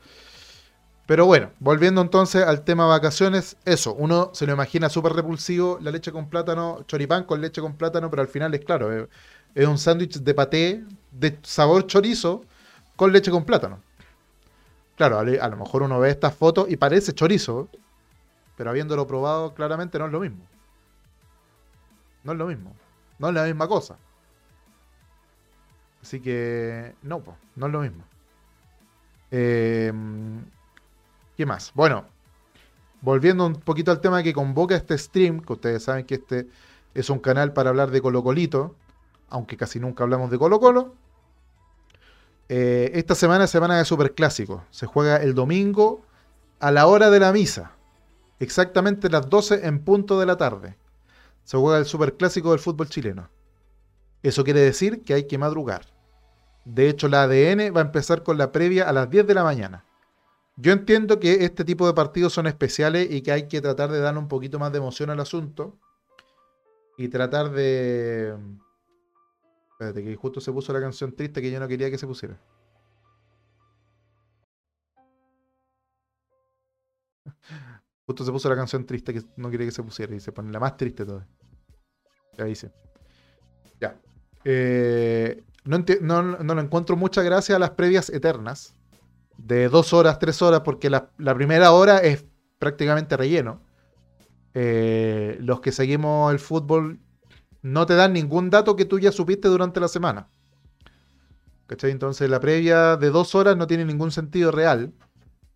Pero 1.06 1.26
bueno, 1.26 1.50
volviendo 1.58 2.00
entonces 2.00 2.44
al 2.44 2.64
tema 2.64 2.86
vacaciones, 2.86 3.56
eso, 3.64 3.92
uno 3.94 4.30
se 4.32 4.46
lo 4.46 4.52
imagina 4.52 4.88
súper 4.88 5.12
repulsivo, 5.12 5.78
la 5.82 5.90
leche 5.90 6.12
con 6.12 6.30
plátano, 6.30 6.84
choripán 6.86 7.24
con 7.24 7.40
leche 7.40 7.60
con 7.60 7.74
plátano, 7.74 8.08
pero 8.08 8.22
al 8.22 8.28
final 8.28 8.54
es 8.54 8.64
claro, 8.64 8.92
es, 8.92 9.08
es 9.54 9.66
un 9.66 9.78
sándwich 9.78 10.20
de 10.20 10.34
paté 10.34 10.84
de 11.10 11.38
sabor 11.42 11.86
chorizo 11.86 12.44
con 12.96 13.12
leche 13.12 13.30
con 13.30 13.44
plátano. 13.44 13.80
Claro, 14.96 15.18
a, 15.18 15.24
lo 15.24 15.56
mejor 15.56 15.82
uno 15.82 15.98
ve 15.98 16.10
estas 16.10 16.34
fotos 16.34 16.70
y 16.70 16.76
parece 16.76 17.12
chorizo, 17.12 17.68
pero 18.56 18.70
habiéndolo 18.70 19.06
probado, 19.06 19.54
claramente 19.54 19.98
no 19.98 20.06
es 20.06 20.12
lo 20.12 20.20
mismo. 20.20 20.44
No 22.24 22.32
es 22.32 22.38
lo 22.38 22.46
mismo. 22.46 22.72
No 23.22 23.28
es 23.28 23.34
la 23.34 23.44
misma 23.44 23.68
cosa. 23.68 23.96
Así 26.02 26.18
que, 26.20 26.96
no, 27.02 27.22
no 27.54 27.66
es 27.66 27.72
lo 27.72 27.80
mismo. 27.80 28.02
Em, 29.30 30.44
¿Qué 31.36 31.46
más? 31.46 31.70
Bueno, 31.72 32.04
volviendo 33.00 33.46
un 33.46 33.54
poquito 33.54 33.92
al 33.92 34.00
tema 34.00 34.24
que 34.24 34.32
convoca 34.32 34.74
este 34.74 34.98
stream, 34.98 35.38
que 35.40 35.52
ustedes 35.52 35.84
saben 35.84 36.04
que 36.04 36.16
este 36.16 36.48
es 36.94 37.10
un 37.10 37.20
canal 37.20 37.52
para 37.52 37.70
hablar 37.70 37.92
de 37.92 38.02
Colo 38.02 38.24
Colito, 38.24 38.74
aunque 39.28 39.56
casi 39.56 39.78
nunca 39.78 40.02
hablamos 40.02 40.28
de 40.28 40.38
Colo 40.38 40.58
Colo. 40.58 40.96
Eh, 42.48 42.90
esta 42.94 43.14
semana 43.14 43.44
es 43.44 43.50
semana 43.50 43.78
de 43.78 43.84
Superclásico. 43.84 44.64
Se 44.70 44.86
juega 44.86 45.18
el 45.18 45.34
domingo 45.36 46.02
a 46.58 46.72
la 46.72 46.88
hora 46.88 47.08
de 47.08 47.20
la 47.20 47.32
misa. 47.32 47.70
Exactamente 48.40 49.08
las 49.08 49.30
12 49.30 49.64
en 49.68 49.78
punto 49.84 50.18
de 50.18 50.26
la 50.26 50.36
tarde. 50.36 50.81
Se 51.44 51.56
juega 51.56 51.78
el 51.78 51.86
Superclásico 51.86 52.50
del 52.50 52.60
fútbol 52.60 52.88
chileno. 52.88 53.28
Eso 54.22 54.44
quiere 54.44 54.60
decir 54.60 55.02
que 55.02 55.14
hay 55.14 55.26
que 55.26 55.38
madrugar. 55.38 55.86
De 56.64 56.88
hecho, 56.88 57.08
la 57.08 57.24
ADN 57.24 57.74
va 57.74 57.80
a 57.80 57.84
empezar 57.84 58.22
con 58.22 58.38
la 58.38 58.52
previa 58.52 58.88
a 58.88 58.92
las 58.92 59.10
10 59.10 59.26
de 59.26 59.34
la 59.34 59.42
mañana. 59.42 59.84
Yo 60.56 60.72
entiendo 60.72 61.18
que 61.18 61.44
este 61.44 61.64
tipo 61.64 61.86
de 61.86 61.94
partidos 61.94 62.32
son 62.32 62.46
especiales 62.46 63.10
y 63.10 63.22
que 63.22 63.32
hay 63.32 63.48
que 63.48 63.60
tratar 63.60 63.90
de 63.90 64.00
darle 64.00 64.20
un 64.20 64.28
poquito 64.28 64.58
más 64.58 64.70
de 64.70 64.78
emoción 64.78 65.10
al 65.10 65.20
asunto. 65.20 65.76
Y 66.96 67.08
tratar 67.08 67.50
de 67.50 68.36
Espérate, 69.82 70.04
que 70.04 70.14
justo 70.16 70.40
se 70.40 70.52
puso 70.52 70.72
la 70.72 70.80
canción 70.80 71.12
triste 71.12 71.42
que 71.42 71.50
yo 71.50 71.58
no 71.58 71.66
quería 71.66 71.90
que 71.90 71.98
se 71.98 72.06
pusiera. 72.06 72.38
Justo 78.06 78.24
se 78.24 78.32
puso 78.32 78.48
la 78.48 78.56
canción 78.56 78.84
triste 78.84 79.14
que 79.14 79.22
no 79.36 79.50
quería 79.50 79.66
que 79.66 79.72
se 79.72 79.82
pusiera 79.82 80.14
y 80.14 80.20
se 80.20 80.32
pone 80.32 80.50
la 80.50 80.60
más 80.60 80.76
triste 80.76 81.04
todavía. 81.04 81.28
Ya 82.36 82.44
dice. 82.44 82.72
Ya. 83.80 83.96
Eh, 84.44 85.42
no, 85.64 86.22
no, 86.22 86.60
encuentro 86.60 86.96
mucha 86.96 87.22
gracia 87.22 87.56
a 87.56 87.58
las 87.58 87.70
previas 87.70 88.10
eternas. 88.10 88.74
De 89.38 89.68
dos 89.68 89.92
horas, 89.92 90.18
tres 90.18 90.42
horas, 90.42 90.60
porque 90.60 90.90
la, 90.90 91.10
primera 91.34 91.72
hora 91.72 91.98
es 91.98 92.24
prácticamente 92.58 93.16
relleno. 93.16 93.60
Eh, 94.54 95.38
los 95.40 95.60
que 95.60 95.72
seguimos 95.72 96.32
el 96.32 96.38
fútbol 96.38 97.00
no 97.62 97.86
te 97.86 97.94
dan 97.94 98.12
ningún 98.12 98.50
dato 98.50 98.76
que 98.76 98.84
tú 98.84 98.98
ya 98.98 99.12
supiste 99.12 99.48
durante 99.48 99.80
la 99.80 99.88
semana. 99.88 100.28
¿Cachai? 101.66 101.90
Entonces 101.90 102.28
la 102.28 102.40
previa 102.40 102.96
de 102.96 103.10
dos 103.10 103.34
horas 103.34 103.56
no 103.56 103.66
tiene 103.66 103.84
ningún 103.84 104.10
sentido 104.10 104.50
real. 104.50 104.92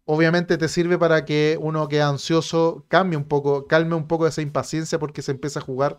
Obviamente 0.06 0.56
te 0.56 0.68
sirve 0.68 0.98
para 0.98 1.24
que 1.24 1.58
uno 1.60 1.88
que 1.88 1.98
es 1.98 2.02
ansioso 2.04 2.84
cambie 2.88 3.16
un 3.16 3.24
poco, 3.24 3.66
calme 3.66 3.96
un 3.96 4.06
poco 4.06 4.26
esa 4.28 4.40
impaciencia 4.40 5.00
porque 5.00 5.20
se 5.20 5.32
empieza 5.32 5.58
a 5.58 5.62
jugar. 5.62 5.98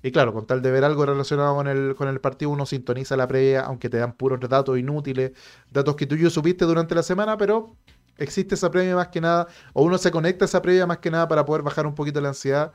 Y 0.00 0.12
claro, 0.12 0.32
con 0.32 0.46
tal 0.46 0.62
de 0.62 0.70
ver 0.70 0.84
algo 0.84 1.04
relacionado 1.04 1.56
con 1.56 1.66
el, 1.66 1.96
con 1.96 2.06
el 2.08 2.20
partido, 2.20 2.52
uno 2.52 2.66
sintoniza 2.66 3.16
la 3.16 3.26
previa, 3.26 3.62
aunque 3.62 3.88
te 3.88 3.96
dan 3.96 4.12
puros 4.12 4.38
datos 4.48 4.78
inútiles, 4.78 5.32
datos 5.72 5.96
que 5.96 6.06
tú 6.06 6.16
ya 6.16 6.30
supiste 6.30 6.64
durante 6.66 6.94
la 6.94 7.02
semana, 7.02 7.36
pero 7.36 7.74
existe 8.16 8.54
esa 8.54 8.70
previa 8.70 8.94
más 8.94 9.08
que 9.08 9.20
nada, 9.20 9.48
o 9.72 9.82
uno 9.82 9.98
se 9.98 10.12
conecta 10.12 10.44
a 10.44 10.46
esa 10.46 10.62
previa 10.62 10.86
más 10.86 10.98
que 10.98 11.10
nada 11.10 11.26
para 11.26 11.44
poder 11.44 11.62
bajar 11.62 11.86
un 11.86 11.96
poquito 11.96 12.20
la 12.20 12.28
ansiedad 12.28 12.72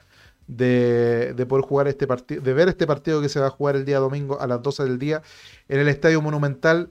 de, 0.47 1.45
poder 1.47 1.63
jugar 1.65 1.87
este 1.87 2.07
partido, 2.07 2.41
de 2.41 2.53
ver 2.53 2.67
este 2.67 2.85
partido 2.87 3.21
que 3.21 3.29
se 3.29 3.39
va 3.39 3.47
a 3.47 3.49
jugar 3.51 3.77
el 3.77 3.85
día 3.85 3.99
domingo 3.99 4.39
a 4.41 4.47
las 4.47 4.61
12 4.61 4.83
del 4.83 4.99
día 4.99 5.21
en 5.69 5.79
el 5.79 5.87
Estadio 5.87 6.21
Monumental 6.21 6.89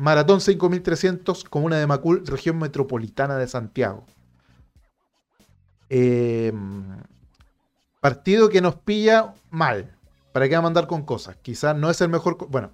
Maratón 0.00 0.40
5300, 0.40 1.44
Comuna 1.44 1.78
de 1.78 1.86
Macul, 1.86 2.26
región 2.26 2.58
metropolitana 2.58 3.36
de 3.36 3.46
Santiago. 3.46 4.06
Em, 5.90 7.02
partido 8.00 8.48
que 8.48 8.62
nos 8.62 8.76
pilla 8.76 9.34
mal. 9.50 9.94
¿Para 10.32 10.48
qué 10.48 10.58
mandar 10.58 10.86
con 10.86 11.02
cosas? 11.02 11.36
Quizás 11.42 11.76
no 11.76 11.90
es 11.90 12.00
el 12.00 12.08
mejor. 12.08 12.38
Bueno, 12.48 12.72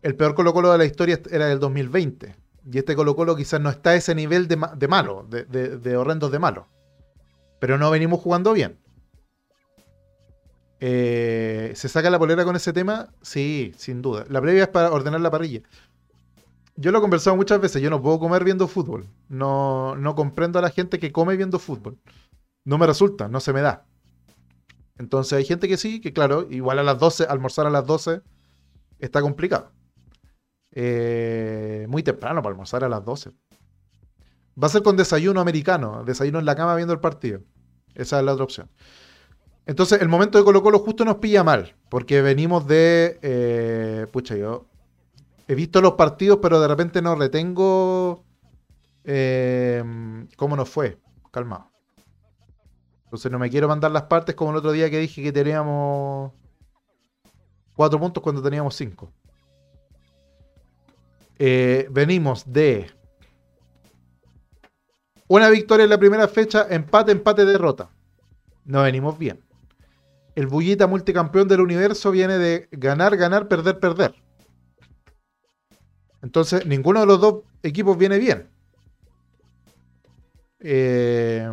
el 0.00 0.16
peor 0.16 0.34
Colo 0.34 0.54
Colo 0.54 0.72
de 0.72 0.78
la 0.78 0.86
historia 0.86 1.20
era 1.30 1.46
del 1.46 1.60
2020. 1.60 2.36
Y 2.72 2.78
este 2.78 2.96
Colo 2.96 3.14
Colo 3.14 3.36
quizás 3.36 3.60
no 3.60 3.68
está 3.68 3.90
a 3.90 3.96
ese 3.96 4.14
nivel 4.14 4.48
de, 4.48 4.56
malo, 4.56 5.26
de, 5.28 5.44
de 5.44 5.96
horrendos 5.98 6.32
de 6.32 6.38
malo 6.38 6.68
pero 7.62 7.78
no 7.78 7.92
venimos 7.92 8.18
jugando 8.18 8.54
bien. 8.54 8.76
Eh, 10.84 11.70
¿Se 11.76 11.88
saca 11.88 12.10
la 12.10 12.18
polera 12.18 12.44
con 12.44 12.56
ese 12.56 12.72
tema? 12.72 13.08
Sí, 13.22 13.72
sin 13.76 14.02
duda. 14.02 14.24
La 14.28 14.40
previa 14.40 14.64
es 14.64 14.68
para 14.68 14.90
ordenar 14.90 15.20
la 15.20 15.30
parrilla. 15.30 15.62
Yo 16.74 16.90
lo 16.90 16.98
he 16.98 17.00
conversado 17.00 17.36
muchas 17.36 17.60
veces, 17.60 17.80
yo 17.80 17.88
no 17.88 18.02
puedo 18.02 18.18
comer 18.18 18.42
viendo 18.42 18.66
fútbol. 18.66 19.06
No, 19.28 19.94
no 19.94 20.16
comprendo 20.16 20.58
a 20.58 20.62
la 20.62 20.70
gente 20.70 20.98
que 20.98 21.12
come 21.12 21.36
viendo 21.36 21.60
fútbol. 21.60 21.98
No 22.64 22.78
me 22.78 22.88
resulta, 22.88 23.28
no 23.28 23.38
se 23.38 23.52
me 23.52 23.60
da. 23.60 23.86
Entonces 24.98 25.34
hay 25.34 25.44
gente 25.44 25.68
que 25.68 25.76
sí, 25.76 26.00
que 26.00 26.12
claro, 26.12 26.48
igual 26.50 26.80
a 26.80 26.82
las 26.82 26.98
12, 26.98 27.26
almorzar 27.26 27.68
a 27.68 27.70
las 27.70 27.86
12 27.86 28.20
está 28.98 29.20
complicado. 29.20 29.70
Eh, 30.72 31.86
muy 31.88 32.02
temprano 32.02 32.42
para 32.42 32.54
almorzar 32.54 32.82
a 32.82 32.88
las 32.88 33.04
12. 33.04 33.30
Va 34.60 34.66
a 34.66 34.70
ser 34.70 34.82
con 34.82 34.96
desayuno 34.96 35.40
americano, 35.40 36.02
desayuno 36.02 36.40
en 36.40 36.44
la 36.44 36.56
cama 36.56 36.74
viendo 36.74 36.92
el 36.92 36.98
partido. 36.98 37.40
Esa 37.94 38.18
es 38.18 38.24
la 38.24 38.32
otra 38.32 38.44
opción. 38.44 38.68
Entonces, 39.66 40.00
el 40.02 40.08
momento 40.08 40.38
de 40.38 40.44
Colo 40.44 40.62
Colo 40.62 40.80
justo 40.80 41.04
nos 41.04 41.16
pilla 41.16 41.44
mal, 41.44 41.74
porque 41.88 42.20
venimos 42.20 42.66
de... 42.66 43.18
Eh, 43.22 44.06
pucha, 44.10 44.36
yo 44.36 44.66
he 45.46 45.54
visto 45.54 45.80
los 45.80 45.92
partidos, 45.92 46.38
pero 46.42 46.60
de 46.60 46.68
repente 46.68 47.00
no 47.02 47.14
retengo 47.14 48.24
eh, 49.04 49.82
cómo 50.36 50.56
nos 50.56 50.68
fue. 50.68 50.98
Calmado. 51.30 51.70
Entonces 53.04 53.30
no 53.30 53.38
me 53.38 53.50
quiero 53.50 53.68
mandar 53.68 53.90
las 53.90 54.04
partes 54.04 54.34
como 54.34 54.50
el 54.50 54.56
otro 54.56 54.72
día 54.72 54.90
que 54.90 54.98
dije 54.98 55.22
que 55.22 55.32
teníamos 55.32 56.32
cuatro 57.74 58.00
puntos 58.00 58.22
cuando 58.22 58.42
teníamos 58.42 58.74
cinco. 58.74 59.12
Eh, 61.38 61.88
venimos 61.90 62.50
de 62.50 62.90
una 65.28 65.48
victoria 65.50 65.84
en 65.84 65.90
la 65.90 65.98
primera 65.98 66.28
fecha, 66.28 66.66
empate, 66.70 67.12
empate, 67.12 67.44
derrota. 67.44 67.90
No 68.64 68.82
venimos 68.82 69.18
bien. 69.18 69.40
El 70.34 70.46
Bullita 70.46 70.86
multicampeón 70.86 71.48
del 71.48 71.60
universo 71.60 72.10
viene 72.10 72.38
de 72.38 72.68
ganar, 72.72 73.16
ganar, 73.16 73.48
perder, 73.48 73.78
perder. 73.78 74.14
Entonces, 76.22 76.64
ninguno 76.66 77.00
de 77.00 77.06
los 77.06 77.20
dos 77.20 77.42
equipos 77.62 77.98
viene 77.98 78.18
bien. 78.18 78.48
Eh, 80.60 81.52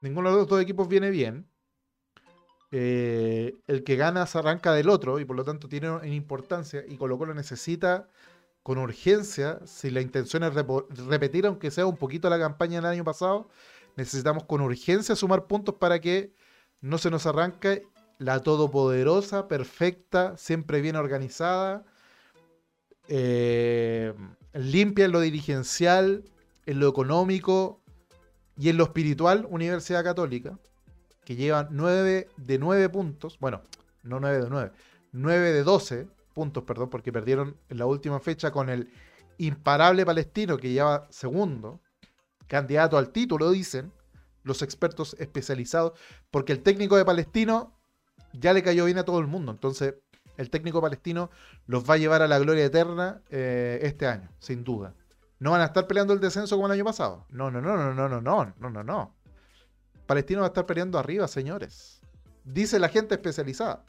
ninguno 0.00 0.30
de 0.30 0.36
los 0.36 0.48
dos 0.48 0.60
equipos 0.60 0.88
viene 0.88 1.10
bien. 1.10 1.46
Eh, 2.72 3.56
el 3.66 3.82
que 3.82 3.96
gana 3.96 4.26
se 4.26 4.38
arranca 4.38 4.72
del 4.72 4.90
otro 4.90 5.18
y 5.18 5.24
por 5.24 5.36
lo 5.36 5.44
tanto 5.44 5.68
tiene 5.68 5.88
importancia 6.08 6.84
y 6.86 6.96
Colo 6.96 7.18
Colo 7.18 7.34
necesita 7.34 8.08
con 8.62 8.78
urgencia, 8.78 9.58
si 9.64 9.90
la 9.90 10.00
intención 10.00 10.44
es 10.44 10.54
repetir, 10.54 11.46
aunque 11.46 11.70
sea 11.70 11.86
un 11.86 11.96
poquito 11.96 12.28
la 12.30 12.38
campaña 12.38 12.76
del 12.76 12.90
año 12.90 13.04
pasado, 13.04 13.48
necesitamos 13.96 14.44
con 14.44 14.60
urgencia 14.60 15.16
sumar 15.16 15.46
puntos 15.46 15.76
para 15.76 16.00
que 16.00 16.32
no 16.80 16.98
se 16.98 17.10
nos 17.10 17.26
arranque 17.26 17.86
la 18.18 18.40
todopoderosa, 18.40 19.48
perfecta, 19.48 20.36
siempre 20.36 20.80
bien 20.80 20.96
organizada, 20.96 21.84
eh, 23.08 24.14
limpia 24.52 25.06
en 25.06 25.12
lo 25.12 25.20
dirigencial, 25.20 26.24
en 26.66 26.80
lo 26.80 26.88
económico 26.88 27.80
y 28.56 28.68
en 28.68 28.76
lo 28.76 28.84
espiritual 28.84 29.46
Universidad 29.50 30.04
Católica, 30.04 30.58
que 31.24 31.36
lleva 31.36 31.68
9 31.70 32.28
de 32.36 32.58
9 32.58 32.88
puntos, 32.90 33.38
bueno, 33.40 33.62
no 34.02 34.20
9 34.20 34.44
de 34.44 34.50
9, 34.50 34.72
9 35.12 35.52
de 35.52 35.62
12 35.62 36.08
puntos, 36.34 36.64
perdón, 36.64 36.90
porque 36.90 37.12
perdieron 37.12 37.56
en 37.68 37.78
la 37.78 37.86
última 37.86 38.20
fecha 38.20 38.50
con 38.50 38.68
el 38.68 38.90
imparable 39.38 40.04
palestino 40.04 40.58
que 40.58 40.70
lleva 40.70 41.06
segundo, 41.10 41.80
candidato 42.46 42.98
al 42.98 43.10
título, 43.10 43.50
dicen 43.50 43.92
los 44.42 44.62
expertos 44.62 45.16
especializados, 45.18 45.98
porque 46.30 46.52
el 46.52 46.62
técnico 46.62 46.96
de 46.96 47.04
Palestino 47.04 47.78
ya 48.32 48.52
le 48.52 48.62
cayó 48.62 48.84
bien 48.84 48.98
a 48.98 49.04
todo 49.04 49.18
el 49.18 49.26
mundo, 49.26 49.52
entonces 49.52 49.94
el 50.40 50.48
técnico 50.48 50.80
palestino 50.80 51.30
los 51.66 51.88
va 51.88 51.94
a 51.94 51.96
llevar 51.98 52.22
a 52.22 52.28
la 52.28 52.38
gloria 52.38 52.64
eterna 52.64 53.20
eh, 53.28 53.78
este 53.82 54.06
año, 54.06 54.30
sin 54.38 54.64
duda. 54.64 54.94
No 55.38 55.50
van 55.50 55.60
a 55.60 55.66
estar 55.66 55.86
peleando 55.86 56.14
el 56.14 56.20
descenso 56.20 56.56
como 56.56 56.66
el 56.66 56.72
año 56.72 56.84
pasado. 56.84 57.26
No, 57.28 57.50
no, 57.50 57.60
no, 57.60 57.76
no, 57.76 57.92
no, 57.94 58.08
no, 58.08 58.20
no, 58.20 58.54
no, 58.58 58.70
no, 58.70 58.82
no. 58.82 59.14
Palestino 60.06 60.40
va 60.40 60.46
a 60.46 60.48
estar 60.48 60.64
peleando 60.64 60.98
arriba, 60.98 61.28
señores. 61.28 62.00
Dice 62.44 62.78
la 62.78 62.88
gente 62.88 63.14
especializada. 63.14 63.84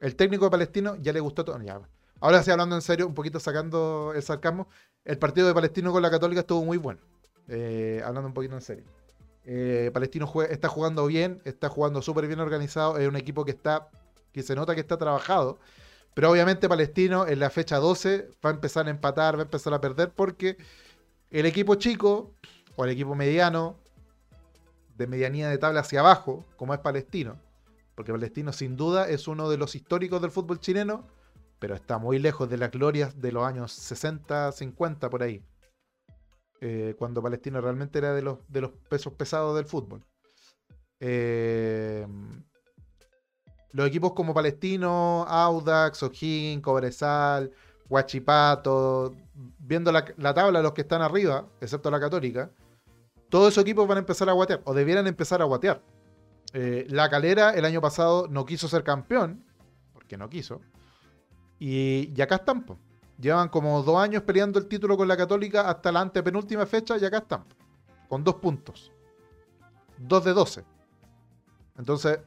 El 0.00 0.16
técnico 0.16 0.46
de 0.46 0.50
Palestino 0.50 0.96
ya 0.96 1.12
le 1.12 1.20
gustó 1.20 1.44
todo. 1.44 1.58
Ahora 2.20 2.42
sí, 2.42 2.50
hablando 2.50 2.74
en 2.74 2.82
serio, 2.82 3.06
un 3.06 3.14
poquito 3.14 3.38
sacando 3.38 4.12
el 4.14 4.22
sarcasmo, 4.22 4.68
el 5.04 5.18
partido 5.18 5.46
de 5.46 5.54
Palestino 5.54 5.92
con 5.92 6.02
la 6.02 6.10
Católica 6.10 6.40
estuvo 6.40 6.64
muy 6.64 6.78
bueno. 6.78 7.00
Eh, 7.48 8.02
hablando 8.04 8.28
un 8.28 8.34
poquito 8.34 8.54
en 8.54 8.62
serio. 8.62 8.84
Eh, 9.44 9.90
Palestino 9.92 10.30
está 10.48 10.68
jugando 10.68 11.06
bien, 11.06 11.40
está 11.44 11.68
jugando 11.68 12.02
súper 12.02 12.26
bien 12.26 12.40
organizado. 12.40 12.98
Es 12.98 13.08
un 13.08 13.16
equipo 13.16 13.44
que 13.44 13.50
está, 13.52 13.88
que 14.32 14.42
se 14.42 14.54
nota 14.54 14.74
que 14.74 14.80
está 14.80 14.96
trabajado. 14.96 15.58
Pero 16.14 16.30
obviamente 16.30 16.68
Palestino 16.68 17.26
en 17.26 17.40
la 17.40 17.50
fecha 17.50 17.78
12 17.78 18.28
va 18.44 18.50
a 18.50 18.52
empezar 18.52 18.86
a 18.86 18.90
empatar, 18.90 19.36
va 19.36 19.40
a 19.40 19.44
empezar 19.44 19.72
a 19.72 19.80
perder 19.80 20.10
porque 20.10 20.58
el 21.30 21.46
equipo 21.46 21.74
chico 21.76 22.34
o 22.76 22.84
el 22.84 22.90
equipo 22.90 23.14
mediano, 23.14 23.76
de 24.96 25.06
medianía 25.06 25.48
de 25.48 25.58
tabla 25.58 25.80
hacia 25.80 26.00
abajo, 26.00 26.44
como 26.56 26.74
es 26.74 26.80
Palestino, 26.80 27.38
porque 27.94 28.12
Palestino 28.12 28.52
sin 28.52 28.76
duda 28.76 29.08
es 29.08 29.26
uno 29.26 29.48
de 29.48 29.56
los 29.56 29.74
históricos 29.74 30.20
del 30.20 30.30
fútbol 30.30 30.60
chileno, 30.60 31.06
pero 31.58 31.74
está 31.74 31.98
muy 31.98 32.18
lejos 32.18 32.50
de 32.50 32.58
las 32.58 32.70
glorias 32.70 33.20
de 33.20 33.32
los 33.32 33.44
años 33.44 33.72
60, 33.72 34.52
50 34.52 35.08
por 35.10 35.22
ahí. 35.22 35.42
Eh, 36.64 36.94
cuando 36.96 37.20
Palestino 37.20 37.60
realmente 37.60 37.98
era 37.98 38.14
de 38.14 38.22
los, 38.22 38.38
de 38.46 38.60
los 38.60 38.70
pesos 38.88 39.12
pesados 39.14 39.56
del 39.56 39.64
fútbol. 39.64 40.04
Eh, 41.00 42.06
los 43.72 43.88
equipos 43.88 44.12
como 44.12 44.32
Palestino, 44.32 45.24
Audax, 45.26 46.04
O'Higgins, 46.04 46.62
Cobresal, 46.62 47.50
Huachipato, 47.88 49.12
viendo 49.58 49.90
la, 49.90 50.04
tabla 50.34 50.60
de 50.60 50.62
los 50.62 50.72
que 50.72 50.82
están 50.82 51.02
arriba, 51.02 51.48
excepto 51.60 51.90
la 51.90 51.98
Católica, 51.98 52.52
todos 53.28 53.48
esos 53.48 53.62
equipos 53.62 53.88
van 53.88 53.98
a 53.98 54.00
empezar 54.00 54.28
a 54.28 54.32
guatear, 54.32 54.60
o 54.62 54.72
debieran 54.72 55.08
empezar 55.08 55.42
a 55.42 55.46
guatear. 55.46 55.82
Eh, 56.52 56.86
la 56.90 57.10
Calera 57.10 57.54
el 57.54 57.64
año 57.64 57.80
pasado 57.80 58.28
no 58.28 58.44
quiso 58.44 58.68
ser 58.68 58.84
campeón, 58.84 59.44
porque 59.92 60.16
no 60.16 60.28
quiso, 60.28 60.60
y, 61.58 62.20
acá 62.20 62.36
están, 62.36 62.64
llevan 63.22 63.48
como 63.48 63.82
dos 63.82 63.96
años 63.96 64.24
peleando 64.24 64.58
el 64.58 64.66
título 64.66 64.96
con 64.96 65.06
la 65.06 65.16
Católica 65.16 65.70
hasta 65.70 65.92
la 65.92 66.00
antepenúltima 66.00 66.66
fecha, 66.66 66.98
y 66.98 67.04
acá 67.04 67.18
están, 67.18 67.44
con 68.08 68.24
dos 68.24 68.34
puntos, 68.34 68.92
dos 69.96 70.24
de 70.24 70.34
doce. 70.34 70.64
Entonces, 71.78 72.18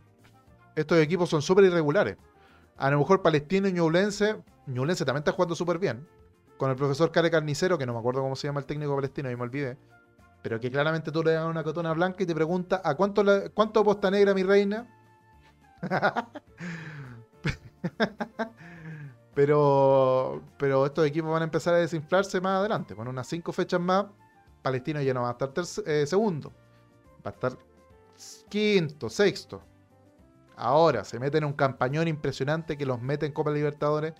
estos 0.73 0.97
equipos 0.99 1.29
son 1.29 1.41
súper 1.41 1.65
irregulares. 1.65 2.17
A 2.77 2.89
lo 2.89 2.97
mejor 2.97 3.21
Palestino 3.21 3.67
y 3.67 3.73
Ñublense, 3.73 4.38
Ñublense 4.67 5.05
también 5.05 5.21
está 5.21 5.34
jugando 5.34 5.53
súper 5.55 5.79
bien. 5.79 6.08
Con 6.58 6.69
el 6.69 6.77
profesor 6.77 7.12
Care 7.12 7.29
Carnicero, 7.29 7.77
que 7.77 7.86
no 7.86 7.91
me 7.91 7.99
acuerdo 7.99 8.21
cómo 8.21 8.38
se 8.38 8.47
llama 8.47 8.62
el 8.62 8.65
técnico 8.65 8.95
palestino, 8.95 9.29
y 9.29 9.36
me 9.36 9.43
olvidé. 9.43 9.77
Pero 10.41 10.60
que 10.62 10.71
claramente 10.71 11.12
tú 11.12 11.21
le 11.23 11.34
das 11.34 11.45
una 11.45 11.63
cotona 11.63 11.91
blanca 11.91 12.23
y 12.23 12.25
te 12.25 12.34
pregunta, 12.34 12.81
¿a 12.84 12.95
cuánto, 12.95 13.23
cuánto 13.53 13.84
posta 13.84 14.10
negra, 14.10 14.34
mi 14.34 14.43
reina? 14.43 14.88
pero, 19.36 20.41
pero 20.58 20.86
estos 20.86 21.06
equipos 21.06 21.30
van 21.30 21.41
a 21.41 21.45
empezar 21.45 21.74
a 21.74 21.78
desinflarse 21.78 22.39
más 22.39 22.60
adelante. 22.60 22.95
Con 22.95 23.08
unas 23.08 23.28
cinco 23.28 23.52
fechas 23.52 23.82
más, 23.82 24.06
Palestino 24.63 25.02
ya 25.02 25.13
no 25.13 25.24
va 25.24 25.30
a 25.30 25.32
estar 25.34 25.52
eh, 25.86 26.08
segundo. 26.08 26.52
Va 27.26 27.32
a 27.32 27.34
estar 27.34 27.58
quinto, 28.50 29.10
sexto. 29.10 29.62
Ahora 30.56 31.04
se 31.04 31.19
mete 31.19 31.38
en 31.38 31.43
un 31.43 31.54
campañón 31.54 32.08
impresionante 32.08 32.78
que 32.78 32.86
los 32.86 33.02
mete 33.02 33.26
en 33.26 33.34
Copa 33.34 33.52
Libertadores, 33.52 34.13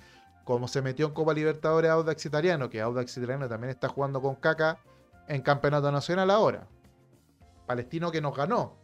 como 0.44 0.68
se 0.68 0.82
metió 0.82 1.08
en 1.08 1.14
Copa 1.14 1.34
Libertadores 1.34 1.90
Audax 1.90 2.26
Italiano, 2.26 2.70
que 2.70 2.82
Audax 2.82 3.16
Italiano 3.16 3.48
también 3.48 3.72
está 3.72 3.88
jugando 3.88 4.22
con 4.22 4.36
caca 4.36 4.80
en 5.30 5.42
Campeonato 5.42 5.90
Nacional 5.94 6.30
ahora. 6.30 6.68
Palestino 7.66 8.12
que 8.12 8.20
nos 8.20 8.36
ganó. 8.36 8.76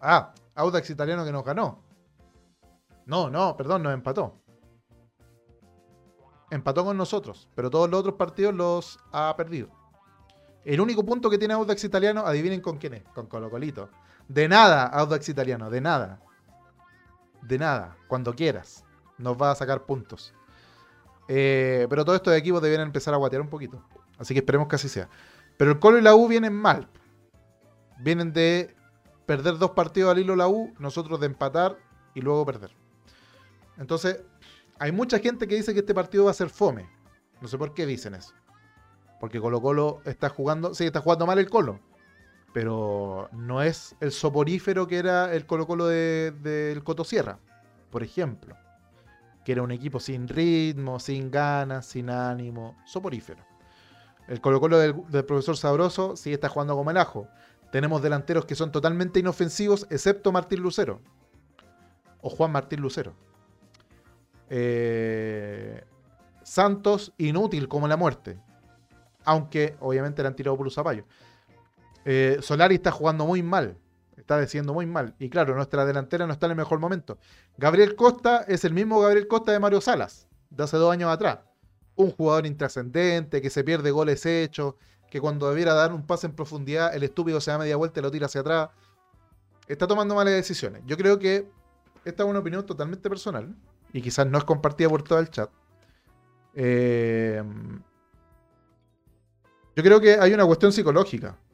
Ah, 0.00 0.32
Audax 0.54 0.88
Italiano 0.88 1.26
que 1.26 1.32
nos 1.32 1.44
ganó. 1.44 1.82
No, 3.04 3.28
no, 3.28 3.54
perdón, 3.54 3.82
nos 3.82 3.92
empató. 3.92 4.40
Empató 6.50 6.84
con 6.84 6.96
nosotros, 6.96 7.48
pero 7.54 7.70
todos 7.70 7.90
los 7.90 8.00
otros 8.00 8.14
partidos 8.14 8.54
los 8.54 8.98
ha 9.12 9.34
perdido. 9.36 9.68
El 10.64 10.80
único 10.80 11.04
punto 11.04 11.30
que 11.30 11.38
tiene 11.38 11.54
Audax 11.54 11.84
Italiano, 11.84 12.26
adivinen 12.26 12.60
con 12.60 12.78
quién 12.78 12.94
es, 12.94 13.02
con 13.14 13.26
Colo 13.26 13.50
Colito. 13.50 13.88
De 14.28 14.48
nada, 14.48 14.86
Audax 14.86 15.28
Italiano, 15.28 15.70
de 15.70 15.80
nada 15.80 16.20
de 17.46 17.58
nada, 17.58 17.96
cuando 18.08 18.34
quieras. 18.34 18.84
Nos 19.18 19.40
va 19.40 19.50
a 19.50 19.54
sacar 19.54 19.84
puntos. 19.84 20.34
Eh, 21.28 21.86
pero 21.88 22.04
todos 22.04 22.16
estos 22.16 22.34
equipos 22.36 22.62
deben 22.62 22.80
empezar 22.80 23.14
a 23.14 23.16
guatear 23.16 23.42
un 23.42 23.48
poquito. 23.48 23.82
Así 24.18 24.34
que 24.34 24.40
esperemos 24.40 24.68
que 24.68 24.76
así 24.76 24.88
sea. 24.88 25.08
Pero 25.56 25.72
el 25.72 25.78
Colo 25.78 25.98
y 25.98 26.02
la 26.02 26.14
U 26.14 26.28
vienen 26.28 26.52
mal. 26.52 26.88
Vienen 27.98 28.32
de 28.32 28.74
perder 29.24 29.58
dos 29.58 29.70
partidos 29.70 30.12
al 30.12 30.18
hilo 30.18 30.36
la 30.36 30.48
U, 30.48 30.74
nosotros 30.78 31.18
de 31.20 31.26
empatar 31.26 31.78
y 32.14 32.20
luego 32.20 32.44
perder. 32.44 32.72
Entonces, 33.78 34.20
hay 34.78 34.92
mucha 34.92 35.18
gente 35.18 35.46
que 35.46 35.56
dice 35.56 35.72
que 35.72 35.80
este 35.80 35.94
partido 35.94 36.24
va 36.24 36.30
a 36.30 36.34
ser 36.34 36.50
fome. 36.50 36.88
No 37.40 37.48
sé 37.48 37.58
por 37.58 37.74
qué 37.74 37.86
dicen 37.86 38.14
eso. 38.14 38.32
Porque 39.20 39.40
Colo 39.40 39.60
Colo 39.60 40.00
está 40.04 40.28
jugando, 40.28 40.74
sí, 40.74 40.84
está 40.84 41.00
jugando 41.00 41.26
mal 41.26 41.38
el 41.38 41.48
Colo 41.48 41.80
pero 42.56 43.28
no 43.32 43.60
es 43.60 43.94
el 44.00 44.12
soporífero 44.12 44.86
que 44.86 44.96
era 44.96 45.34
el 45.34 45.44
Colo 45.44 45.66
Colo 45.66 45.88
del 45.88 46.42
de, 46.42 46.80
Cotosierra, 46.82 47.38
por 47.90 48.02
ejemplo, 48.02 48.56
que 49.44 49.52
era 49.52 49.60
un 49.60 49.72
equipo 49.72 50.00
sin 50.00 50.26
ritmo, 50.26 50.98
sin 50.98 51.30
ganas, 51.30 51.84
sin 51.84 52.08
ánimo, 52.08 52.74
soporífero. 52.86 53.44
El 54.26 54.40
Colo 54.40 54.58
Colo 54.58 54.78
del, 54.78 54.94
profesor 55.26 55.58
Sabroso 55.58 56.16
sí 56.16 56.32
está 56.32 56.48
jugando 56.48 56.74
como 56.74 56.90
el 56.90 56.96
ajo. 56.96 57.28
Tenemos 57.72 58.00
delanteros 58.00 58.46
que 58.46 58.54
son 58.54 58.72
totalmente 58.72 59.20
inofensivos, 59.20 59.86
excepto 59.90 60.32
Martín 60.32 60.60
Lucero. 60.60 61.02
O 62.22 62.30
Juan 62.30 62.52
Martín 62.52 62.80
Lucero. 62.80 63.14
Eh, 64.48 65.84
Santos, 66.42 67.12
inútil 67.18 67.68
como 67.68 67.88
la 67.88 67.96
muerte. 67.96 68.38
Aunque 69.24 69.76
obviamente 69.80 70.22
le 70.22 70.28
han 70.28 70.36
tirado 70.36 70.56
por 70.56 70.66
los 70.66 70.74
zapallos. 70.74 71.04
Eh, 72.04 72.38
Solari 72.40 72.76
está 72.76 72.92
jugando 72.92 73.26
muy 73.26 73.42
mal. 73.42 73.76
Está 74.16 74.40
diciendo 74.40 74.72
muy 74.72 74.86
mal. 74.86 75.14
Y 75.18 75.28
claro, 75.28 75.56
nuestra 75.56 75.84
delantera 75.84 76.26
no 76.26 76.32
está 76.32 76.46
en 76.46 76.52
el 76.52 76.56
mejor 76.56 76.78
momento. 76.78 77.18
Gabriel 77.58 77.96
Costa 77.96 78.44
es 78.46 78.64
el 78.64 78.72
mismo 78.72 79.00
Gabriel 79.00 79.26
Costa 79.26 79.52
de 79.52 79.58
Mario 79.58 79.80
Salas, 79.80 80.28
de 80.50 80.64
hace 80.64 80.76
dos 80.76 80.92
años 80.92 81.10
atrás. 81.10 81.40
Un 81.96 82.12
jugador 82.12 82.46
intrascendente, 82.46 83.42
que 83.42 83.50
se 83.50 83.64
pierde 83.64 83.90
goles 83.90 84.24
hechos, 84.24 84.74
que 85.10 85.20
cuando 85.20 85.48
debiera 85.48 85.74
dar 85.74 85.92
un 85.92 86.06
pase 86.06 86.28
en 86.28 86.34
profundidad, 86.34 86.94
el 86.94 87.02
estúpido 87.02 87.40
se 87.40 87.50
da 87.50 87.58
media 87.58 87.76
vuelta 87.76 88.00
y 88.00 88.02
lo 88.02 88.10
tira 88.10 88.26
hacia 88.26 88.40
atrás. 88.40 88.70
Está 89.66 89.86
tomando 89.86 90.14
malas 90.14 90.34
decisiones. 90.34 90.82
Yo 90.86 90.96
creo 90.96 91.18
que 91.18 91.48
esta 92.04 92.22
es 92.22 92.28
una 92.28 92.38
opinión 92.38 92.64
totalmente 92.64 93.08
personal 93.08 93.54
y 93.92 94.02
quizás 94.02 94.26
no 94.26 94.38
es 94.38 94.44
compartida 94.44 94.88
por 94.88 95.02
todo 95.02 95.18
el 95.18 95.30
chat. 95.30 95.50
Eh, 96.54 97.42
yo 99.76 99.82
creo 99.82 100.00
que 100.00 100.18
hay 100.18 100.32
una 100.32 100.46
cuestión 100.46 100.72
psicológica. 100.72 101.38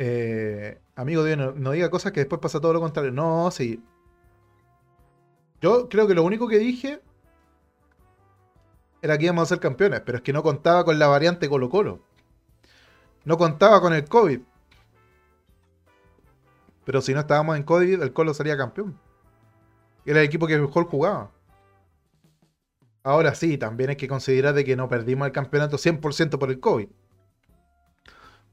Eh, 0.00 0.80
amigo 0.94 1.24
Dios, 1.24 1.56
no, 1.56 1.70
diga 1.72 1.90
cosas 1.90 2.12
que 2.12 2.20
después 2.20 2.40
pasa 2.40 2.60
todo 2.60 2.72
lo 2.72 2.80
contrario. 2.80 3.10
No, 3.10 3.50
sí. 3.50 3.82
Yo 5.60 5.88
creo 5.88 6.06
que 6.06 6.14
lo 6.14 6.22
único 6.22 6.46
que 6.46 6.58
dije 6.58 7.02
era 9.02 9.18
que 9.18 9.24
íbamos 9.24 9.42
a 9.42 9.46
ser 9.46 9.58
campeones, 9.60 10.02
pero 10.02 10.18
es 10.18 10.22
que 10.22 10.32
no 10.32 10.44
contaba 10.44 10.84
con 10.84 11.00
la 11.00 11.08
variante 11.08 11.48
Colo 11.48 11.68
Colo. 11.68 12.07
No 13.28 13.38
contaba 13.38 13.80
con 13.80 13.92
el 13.92 14.04
COVID. 14.08 14.40
Pero 16.84 17.00
si 17.00 17.14
no 17.14 17.20
estábamos 17.20 17.56
en 17.56 17.62
COVID, 17.62 18.02
el 18.02 18.12
Colo 18.12 18.34
sería 18.34 18.56
campeón. 18.56 18.98
Era 20.04 20.20
el 20.20 20.26
equipo 20.26 20.46
que 20.46 20.58
mejor 20.58 20.86
jugaba. 20.86 21.30
Ahora 23.04 23.34
sí, 23.34 23.58
también 23.58 23.90
hay 23.90 23.96
que 23.96 24.08
considerar 24.08 24.54
de 24.54 24.64
que 24.64 24.74
no 24.74 24.88
perdimos 24.88 25.26
el 25.26 25.32
campeonato 25.32 25.76
100% 25.76 26.38
por 26.38 26.50
el 26.50 26.58
COVID 26.58 26.88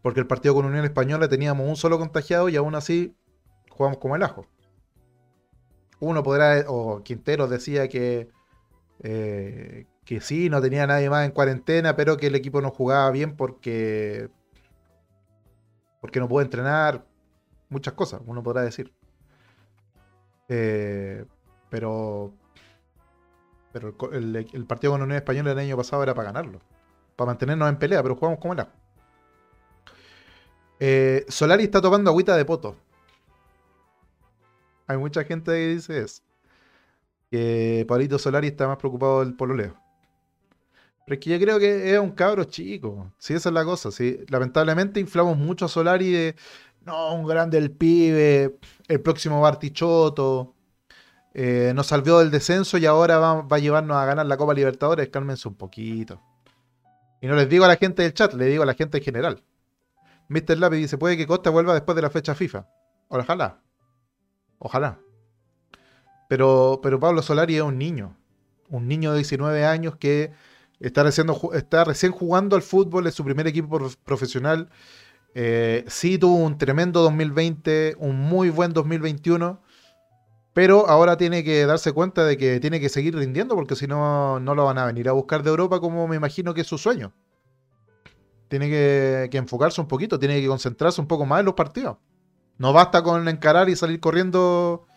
porque 0.06 0.20
el 0.20 0.28
partido 0.28 0.54
con 0.54 0.68
Unión 0.68 0.86
Española 0.86 1.28
teníamos 1.28 1.68
un 1.68 1.76
solo 1.76 1.98
contagiado 1.98 2.48
y 2.48 2.56
aún 2.56 2.76
así 2.76 3.16
jugamos 3.72 3.98
como 3.98 4.16
el 4.16 4.22
ajo. 4.22 4.46
Uno 6.00 6.22
podrá, 6.22 6.64
o 6.68 7.02
Quintero 7.02 7.48
decía 7.48 7.88
que, 7.88 8.30
eh, 9.02 9.88
que 10.06 10.22
sí, 10.22 10.48
no 10.48 10.62
tenía 10.62 10.86
nadie 10.86 11.10
más 11.10 11.26
en 11.26 11.32
cuarentena, 11.32 11.96
pero 11.96 12.18
que 12.18 12.28
el 12.28 12.36
equipo 12.36 12.62
no 12.62 12.70
jugaba 12.70 13.10
bien 13.10 13.36
porque, 13.36 14.30
porque 16.06 16.20
no 16.20 16.30
puede 16.30 16.46
entrenar, 16.46 17.04
muchas 17.70 17.96
cosas, 17.96 18.22
uno 18.28 18.44
podrá 18.44 18.62
decir. 18.62 18.94
Eh, 20.48 21.26
pero 21.72 22.32
pero 23.74 23.96
el, 24.14 24.66
partido 24.68 24.94
con 24.94 25.02
Unión 25.02 25.18
Española 25.18 25.52
el 25.52 25.58
año 25.58 25.76
pasado 25.76 26.04
era 26.04 26.14
para 26.14 26.32
ganarlo, 26.32 26.60
para 27.16 27.26
mantenernos 27.32 27.68
en 27.68 27.78
pelea, 27.78 28.04
pero 28.04 28.16
jugamos 28.16 28.40
como 28.40 28.54
ajo. 28.54 28.70
Eh, 30.80 31.26
Solari 31.28 31.64
está 31.64 31.82
tomando 31.82 32.12
agüita 32.12 32.38
de 32.38 32.46
poto. 32.46 32.76
Hay 34.86 34.98
mucha 34.98 35.24
gente 35.24 35.52
que 35.52 35.68
dice 35.70 36.04
eso. 36.04 36.22
Que 37.32 37.84
Pablito 37.88 38.20
Solari 38.20 38.50
está 38.50 38.68
más 38.68 38.78
preocupado 38.78 39.22
del 39.22 39.34
pololeo. 39.34 39.76
Pero 41.06 41.14
es 41.16 41.20
que 41.24 41.30
yo 41.30 41.40
creo 41.40 41.60
que 41.60 41.94
es 41.94 42.00
un 42.00 42.12
cabro 42.12 42.44
chico. 42.46 43.12
Sí, 43.20 43.34
esa 43.34 43.50
es 43.50 43.54
la 43.54 43.64
cosa. 43.64 43.92
Sí. 43.92 44.20
Lamentablemente 44.28 45.00
inflamos 45.00 45.38
mucho 45.38 45.66
a 45.66 45.68
Solari 45.68 46.12
de. 46.12 46.36
No, 46.82 47.14
un 47.14 47.28
grande 47.28 47.60
el 47.60 47.72
pibe. 47.72 48.58
El 48.88 49.02
próximo 49.02 49.40
Bartichotto. 49.40 50.56
Eh, 51.34 51.74
nos 51.76 51.88
salvió 51.88 52.20
del 52.20 52.32
descenso 52.32 52.78
y 52.78 52.86
ahora 52.86 53.20
va, 53.20 53.46
a 53.50 53.60
llevarnos 53.60 53.98
a 53.98 54.06
ganar 54.06 54.26
la 54.26 54.38
Copa 54.38 54.54
Libertadores. 54.54 55.10
Cálmense 55.10 55.48
un 55.48 55.56
poquito. 55.56 56.22
Y 57.22 57.28
no 57.28 57.36
les 57.36 57.50
digo 57.50 57.66
a 57.66 57.68
la 57.68 57.76
gente 57.76 58.02
del 58.04 58.14
chat, 58.14 58.34
le 58.34 58.46
digo 58.46 58.64
a 58.64 58.66
la 58.66 58.74
gente 58.74 58.98
en 58.98 59.04
general. 59.04 59.44
Mr. 60.30 60.58
Lápiz 60.58 60.78
dice: 60.78 60.98
Puede 60.98 61.18
que 61.18 61.28
Costa 61.28 61.52
vuelva 61.52 61.76
después 61.76 61.96
de 61.96 62.02
la 62.02 62.10
fecha 62.10 62.34
FIFA. 62.34 62.68
Ojalá. 63.10 63.60
Ojalá. 64.58 64.98
Pero, 66.30 66.80
pero 66.82 67.00
Pablo 67.00 67.22
Solari 67.22 67.58
es 67.58 67.62
un 67.62 67.78
niño. 67.78 68.18
Un 68.70 68.88
niño 68.88 69.12
de 69.12 69.18
19 69.18 69.66
años 69.66 69.96
que 69.98 70.32
está 70.80 71.04
recién, 71.04 71.28
está 71.54 71.84
recién 71.84 72.12
jugando 72.12 72.56
al 72.56 72.62
fútbol, 72.62 73.08
es 73.08 73.16
su 73.16 73.24
primer 73.24 73.48
equipo 73.48 73.80
profesional. 74.04 74.70
Eh, 75.34 75.84
sí 75.88 76.18
tuvo 76.18 76.36
un 76.36 76.58
tremendo 76.58 77.02
2020, 77.02 77.96
un 78.00 78.20
muy 78.20 78.50
buen 78.50 78.74
2021. 78.74 79.62
Pero 80.54 80.88
ahora 80.88 81.18
tiene 81.18 81.44
que 81.44 81.66
darse 81.66 81.92
cuenta 81.92 82.24
de 82.24 82.38
que 82.38 82.62
tiene 82.62 82.80
que 82.80 82.88
seguir 82.88 83.14
rindiendo 83.14 83.56
porque 83.56 83.76
si 83.76 83.88
no, 83.88 84.40
no 84.40 84.56
lo 84.56 84.64
van 84.64 84.78
a 84.78 84.86
venir 84.86 85.10
a 85.10 85.12
buscar 85.12 85.44
de 85.44 85.50
Europa 85.50 85.82
como 85.82 86.08
me 86.08 86.16
imagino 86.16 86.54
que 86.54 86.62
es 86.62 86.68
su 86.68 86.78
sueño. 86.78 87.14
Tiene 88.48 88.70
que, 88.70 89.28
que 89.30 89.38
enfocarse 89.38 89.82
un 89.82 89.88
poquito, 89.88 90.18
tiene 90.18 90.40
que 90.40 90.48
concentrarse 90.48 91.02
un 91.02 91.08
poco 91.08 91.26
más 91.26 91.42
en 91.42 91.48
los 91.48 91.56
partidos. 91.56 91.98
No 92.58 92.72
basta 92.72 93.04
con 93.04 93.28
encarar 93.28 93.68
y 93.68 93.76
salir 93.76 94.00
corriendo 94.00 94.88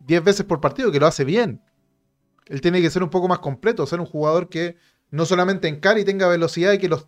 10 0.00 0.24
veces 0.24 0.46
por 0.46 0.60
partido, 0.60 0.90
que 0.90 0.98
lo 0.98 1.06
hace 1.06 1.24
bien. 1.24 1.62
Él 2.46 2.60
tiene 2.60 2.82
que 2.82 2.90
ser 2.90 3.02
un 3.02 3.10
poco 3.10 3.28
más 3.28 3.38
completo, 3.38 3.86
ser 3.86 4.00
un 4.00 4.06
jugador 4.06 4.48
que 4.48 4.76
no 5.14 5.26
solamente 5.26 5.68
encare 5.68 6.00
y 6.00 6.04
tenga 6.04 6.26
velocidad 6.26 6.72
y 6.72 6.78
que 6.78 6.88
los, 6.88 7.06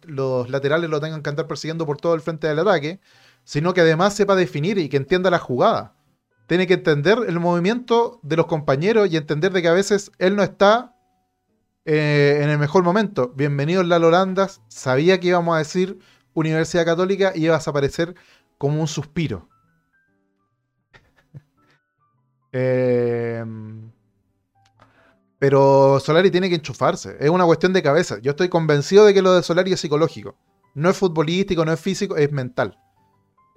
laterales 0.48 0.88
lo 0.88 1.00
tengan 1.00 1.22
que 1.22 1.30
andar 1.30 1.48
persiguiendo 1.48 1.86
por 1.86 1.96
todo 1.96 2.14
el 2.14 2.20
frente 2.20 2.46
del 2.46 2.60
ataque, 2.60 3.00
sino 3.42 3.74
que 3.74 3.80
además 3.80 4.14
sepa 4.14 4.36
definir 4.36 4.78
y 4.78 4.88
que 4.88 4.96
entienda 4.96 5.28
la 5.28 5.40
jugada. 5.40 5.96
Tiene 6.46 6.68
que 6.68 6.74
entender 6.74 7.18
el 7.26 7.40
movimiento 7.40 8.20
de 8.22 8.36
los 8.36 8.46
compañeros 8.46 9.10
y 9.10 9.16
entender 9.16 9.52
de 9.52 9.60
que 9.60 9.66
a 9.66 9.72
veces 9.72 10.12
él 10.18 10.36
no 10.36 10.44
está 10.44 10.94
eh, 11.84 12.38
en 12.42 12.48
el 12.48 12.58
mejor 12.58 12.84
momento. 12.84 13.32
Bienvenido 13.34 13.82
Lalo 13.82 14.12
Landas. 14.12 14.62
Sabía 14.68 15.18
que 15.18 15.26
íbamos 15.26 15.56
a 15.56 15.58
decir 15.58 15.98
Universidad 16.32 16.84
Católica 16.84 17.32
y 17.34 17.46
ibas 17.46 17.66
a 17.66 17.70
aparecer 17.70 18.14
como 18.56 18.80
un 18.80 18.86
suspiro. 18.86 19.48
Em, 22.52 23.85
pero 25.38 26.00
Solari 26.00 26.30
tiene 26.30 26.48
que 26.48 26.54
enchufarse. 26.56 27.16
Es 27.20 27.30
una 27.30 27.44
cuestión 27.44 27.72
de 27.72 27.82
cabeza. 27.82 28.18
Yo 28.20 28.30
estoy 28.30 28.48
convencido 28.48 29.04
de 29.04 29.12
que 29.12 29.22
lo 29.22 29.34
de 29.34 29.42
Solari 29.42 29.72
es 29.72 29.80
psicológico. 29.80 30.36
No 30.74 30.90
es 30.90 30.96
futbolístico, 30.96 31.64
no 31.64 31.72
es 31.72 31.80
físico, 31.80 32.16
es 32.16 32.32
mental. 32.32 32.78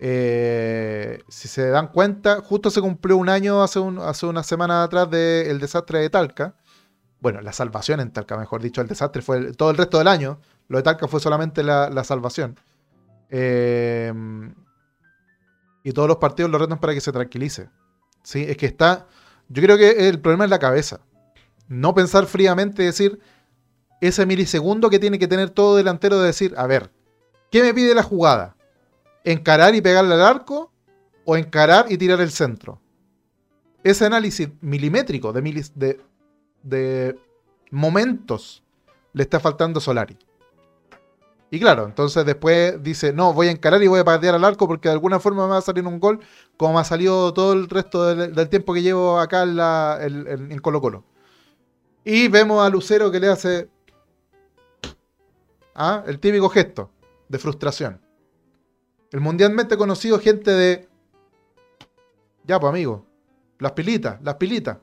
Eh, 0.02 1.22
si 1.28 1.50
se 1.50 1.70
dan 1.70 1.90
cuenta, 1.90 2.42
justo 2.42 2.70
se 2.70 2.80
cumplió 2.82 3.18
un 3.18 3.28
año 3.28 3.62
hace, 3.62 3.80
hace 4.02 4.26
una 4.26 4.44
semana 4.44 4.84
atrás 4.84 5.10
del 5.10 5.60
desastre 5.60 6.00
de 6.00 6.10
Talca. 6.10 6.56
Bueno, 7.22 7.42
la 7.42 7.52
salvación 7.52 8.00
en 8.00 8.12
Talca, 8.12 8.38
mejor 8.38 8.62
dicho. 8.62 8.82
El 8.82 8.88
desastre 8.88 9.22
fue 9.22 9.54
todo 9.54 9.72
el 9.72 9.78
resto 9.78 9.98
del 9.98 10.08
año. 10.08 10.40
Lo 10.68 10.78
de 10.78 10.84
Talca 10.84 11.08
fue 11.08 11.20
solamente 11.20 11.64
la, 11.64 12.04
salvación. 12.04 12.58
Em, 13.30 14.54
y 15.84 15.92
todos 15.92 16.08
los 16.08 16.18
partidos 16.18 16.52
lo 16.52 16.58
retan 16.58 16.80
para 16.80 16.94
que 16.94 17.02
se 17.02 17.12
tranquilice. 17.12 17.70
¿sí? 18.24 18.46
Es 18.48 18.58
que 18.58 18.66
está. 18.66 19.08
Yo 19.50 19.62
creo 19.62 19.78
que 19.78 20.08
el 20.08 20.20
problema 20.22 20.46
es 20.46 20.50
la 20.50 20.60
cabeza. 20.60 21.02
No 21.70 21.94
pensar 21.94 22.26
fríamente, 22.26 22.84
decir 22.84 23.20
ese 24.02 24.26
milisegundo 24.26 24.90
que 24.90 25.00
tiene 25.00 25.20
que 25.20 25.28
tener 25.28 25.50
todo 25.50 25.78
delantero 25.78 26.20
de 26.20 26.28
decir, 26.28 26.54
a 26.58 26.68
ver, 26.68 26.92
¿qué 27.52 27.62
me 27.62 27.74
pide 27.74 27.96
la 27.96 28.04
jugada? 28.04 28.58
¿Encarar 29.24 29.76
y 29.76 29.82
pegarle 29.82 30.16
al 30.16 30.22
arco? 30.22 30.74
¿O 31.24 31.38
encarar 31.38 31.86
y 31.90 31.98
tirar 31.98 32.20
el 32.20 32.32
centro? 32.32 32.82
Ese 33.84 34.06
análisis 34.06 34.50
milimétrico 34.60 35.32
de, 35.32 35.42
de, 35.76 36.02
de 36.64 37.20
momentos 37.72 38.64
le 39.14 39.24
está 39.24 39.40
faltando 39.40 39.80
Solari. 39.80 40.18
Y 41.52 41.60
claro, 41.60 41.86
entonces 41.86 42.26
después 42.26 42.82
dice, 42.84 43.12
no, 43.12 43.34
voy 43.34 43.48
a 43.48 43.52
encarar 43.52 43.82
y 43.82 43.88
voy 43.88 44.00
a 44.00 44.06
patear 44.06 44.36
al 44.36 44.46
arco 44.46 44.68
porque 44.68 44.90
de 44.90 44.94
alguna 44.94 45.20
forma 45.20 45.46
me 45.46 45.52
va 45.52 45.58
a 45.58 45.62
salir 45.62 45.86
un 45.86 46.00
gol, 46.00 46.20
como 46.58 46.76
me 46.76 46.80
ha 46.80 46.84
salido 46.84 47.34
todo 47.34 47.54
el 47.54 47.68
resto 47.68 48.16
del, 48.16 48.50
tiempo 48.50 48.74
que 48.74 48.84
llevo 48.84 49.20
acá 49.20 49.44
en, 49.44 50.60
Colo 50.60 50.80
Colo. 50.80 51.04
Y 52.12 52.28
vemos 52.28 52.66
a 52.66 52.72
Lucero 52.72 53.12
que 53.12 53.20
le 53.20 53.28
hace 53.28 53.70
¿ah? 55.76 56.04
el 56.08 56.20
típico 56.20 56.50
gesto 56.50 56.90
de 57.28 57.38
frustración. 57.38 58.02
El 59.12 59.22
mundialmente 59.22 59.78
conocido 59.78 60.20
gente 60.20 60.50
de... 60.50 60.90
Ya, 62.46 62.60
pues 62.60 62.68
amigo, 62.72 63.06
las 63.60 63.74
pilitas, 63.74 64.20
las 64.24 64.34
pilitas. 64.38 64.80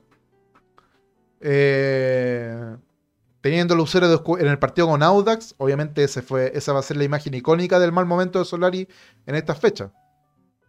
Eh, 1.41 2.77
teniendo 3.41 3.75
Lucero 3.75 4.23
en 4.39 4.47
el 4.47 4.57
partido 4.57 4.87
con 4.87 5.03
Audax, 5.03 5.53
obviamente 5.57 6.05
ese 6.05 6.21
fue, 6.21 6.53
esa 6.55 6.71
va 6.71 6.79
a 6.79 6.83
ser 6.83 6.95
la 6.95 7.03
imagen 7.03 7.33
icónica 7.33 7.77
del 7.77 7.91
mal 7.91 8.05
momento 8.05 8.39
de 8.39 8.45
Solari 8.45 8.87
en 9.25 9.35
estas 9.35 9.59
fechas. 9.59 9.91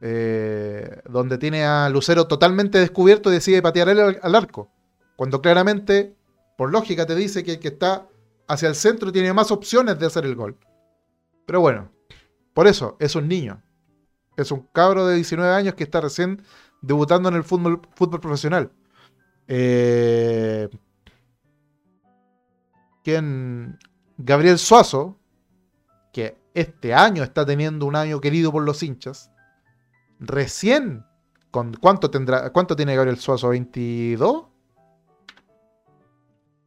Eh, 0.01 1.03
donde 1.09 1.39
tiene 1.39 1.65
a 1.65 1.89
Lucero 1.89 2.27
totalmente 2.27 2.79
descubierto 2.79 3.31
y 3.31 3.35
decide 3.35 3.63
patear 3.63 3.91
al, 3.91 4.35
arco. 4.35 4.73
Cuando 5.15 5.41
claramente, 5.41 6.18
por 6.59 6.73
lógica, 6.73 7.07
te 7.07 7.15
dice 7.15 7.45
que 7.45 7.53
el 7.53 7.59
que 7.61 7.69
está 7.69 8.09
hacia 8.49 8.69
el 8.69 8.75
centro 8.75 9.13
tiene 9.13 9.33
más 9.33 9.53
opciones 9.53 9.97
de 9.97 10.07
hacer 10.07 10.25
el 10.25 10.35
gol. 10.35 10.59
Pero 11.47 11.61
bueno, 11.61 11.93
por 12.53 12.67
eso 12.67 12.97
es 12.99 13.15
un 13.15 13.29
niño. 13.29 13.63
Es 14.37 14.51
un 14.51 14.67
cabro 14.73 15.07
de 15.07 15.15
19 15.15 15.55
años 15.55 15.75
que 15.75 15.85
está 15.85 16.01
recién 16.01 16.43
debutando 16.83 17.29
en 17.29 17.37
el 17.37 17.45
fútbol, 17.45 17.81
profesional. 18.21 18.73
Eh, 19.47 20.69
Gabriel 24.17 24.59
Suazo, 24.59 25.17
que 26.13 26.37
este 26.55 26.93
año 26.93 27.23
está 27.23 27.47
teniendo 27.47 27.87
un 27.87 27.95
año 27.95 28.21
querido 28.21 28.51
por 28.51 28.65
los 28.65 28.83
hinchas, 28.83 29.31
recién, 30.19 31.05
con 31.53 31.73
¿cuánto 31.75 32.11
tendrá? 32.11 32.51
¿Cuánto 32.51 32.75
tiene 32.75 32.97
Gabriel 32.97 33.19
Suazo? 33.19 33.55
¿22? 33.55 34.58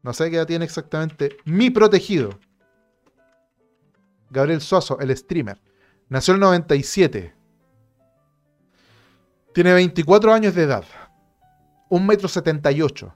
No 0.03 0.13
sé 0.13 0.29
qué 0.29 0.37
edad 0.37 0.47
tiene 0.47 0.65
exactamente. 0.65 1.37
Mi 1.45 1.69
protegido. 1.69 2.39
Gabriel 4.29 4.61
Suazo, 4.61 4.99
el 4.99 5.15
streamer. 5.15 5.61
Nació 6.09 6.33
en 6.33 6.35
el 6.37 6.41
97. 6.41 7.35
Tiene 9.53 9.73
24 9.73 10.33
años 10.33 10.55
de 10.55 10.63
edad. 10.63 10.85
1,78 11.89 12.01
metro 12.01 12.27
78. 12.27 13.15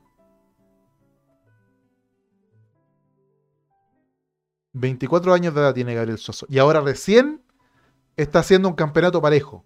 24 4.74 5.34
años 5.34 5.56
de 5.56 5.62
edad 5.62 5.74
tiene 5.74 5.96
Gabriel 5.96 6.18
Soso. 6.18 6.46
Y 6.50 6.60
ahora 6.60 6.82
recién 6.82 7.42
está 8.18 8.40
haciendo 8.40 8.68
un 8.68 8.76
campeonato 8.76 9.22
parejo. 9.22 9.64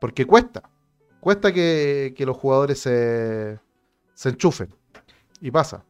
Porque 0.00 0.24
cuesta. 0.24 0.70
Cuesta 1.18 1.52
que, 1.52 2.14
los 2.20 2.36
jugadores 2.36 2.78
se 2.78 3.58
enchufen. 4.24 4.72
Y 5.40 5.50
pasa. 5.50 5.84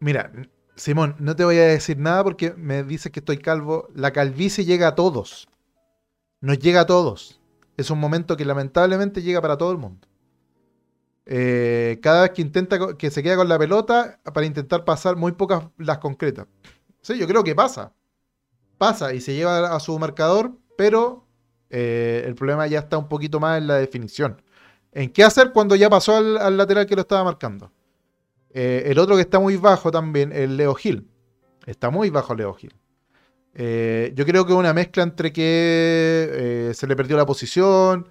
Mira, 0.00 0.32
Simón, 0.74 1.16
no 1.18 1.36
te 1.36 1.44
voy 1.44 1.58
a 1.58 1.66
decir 1.66 1.98
nada 1.98 2.24
porque 2.24 2.54
me 2.54 2.82
dices 2.82 3.12
que 3.12 3.20
estoy 3.20 3.38
calvo. 3.38 3.88
La 3.94 4.12
calvicie 4.12 4.64
llega 4.64 4.88
a 4.88 4.94
todos. 4.94 5.48
Nos 6.40 6.58
llega 6.58 6.80
a 6.80 6.86
todos. 6.86 7.40
Es 7.76 7.90
un 7.90 8.00
momento 8.00 8.36
que 8.36 8.44
lamentablemente 8.44 9.22
llega 9.22 9.40
para 9.40 9.56
todo 9.56 9.72
el 9.72 9.78
mundo. 9.78 10.08
Eh, 11.24 12.00
cada 12.02 12.22
vez 12.22 12.32
que 12.32 12.42
intenta 12.42 12.96
que 12.96 13.10
se 13.10 13.22
queda 13.22 13.36
con 13.36 13.48
la 13.48 13.58
pelota 13.58 14.18
para 14.34 14.44
intentar 14.44 14.84
pasar 14.84 15.16
muy 15.16 15.32
pocas 15.32 15.64
las 15.78 15.98
concretas. 15.98 16.46
Sí, 17.00 17.18
yo 17.18 17.26
creo 17.26 17.44
que 17.44 17.54
pasa. 17.54 17.92
Pasa 18.78 19.14
y 19.14 19.20
se 19.20 19.34
lleva 19.34 19.74
a 19.74 19.80
su 19.80 19.96
marcador, 19.98 20.58
pero 20.76 21.26
eh, 21.70 22.24
el 22.26 22.34
problema 22.34 22.66
ya 22.66 22.80
está 22.80 22.98
un 22.98 23.08
poquito 23.08 23.38
más 23.38 23.58
en 23.58 23.68
la 23.68 23.76
definición. 23.76 24.42
¿En 24.92 25.10
qué 25.10 25.24
hacer 25.24 25.52
cuando 25.52 25.74
ya 25.74 25.88
pasó 25.90 26.16
al, 26.16 26.56
lateral 26.56 26.86
que 26.86 26.94
lo 26.94 27.02
estaba 27.02 27.24
marcando? 27.24 27.72
Eh, 28.50 28.84
el 28.86 28.98
otro 28.98 29.16
que 29.16 29.22
está 29.22 29.40
muy 29.40 29.56
bajo 29.56 29.90
también, 29.90 30.32
el 30.32 30.56
Leo 30.56 30.74
Gil. 30.74 31.08
Está 31.66 31.90
muy 31.90 32.10
bajo 32.10 32.34
Leo 32.34 32.54
Gil. 32.54 32.74
yo 33.54 34.26
creo 34.26 34.46
que 34.46 34.52
una 34.52 34.74
mezcla 34.74 35.02
entre 35.02 35.32
que 35.32 36.72
se 36.74 36.86
le 36.86 36.96
perdió 36.96 37.16
la 37.16 37.26
posición, 37.26 38.08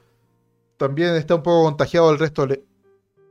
también 0.81 1.13
está 1.15 1.35
un 1.35 1.43
poco 1.43 1.65
contagiado 1.65 2.09
el 2.11 2.17
resto 2.17 2.47
de, 2.47 2.63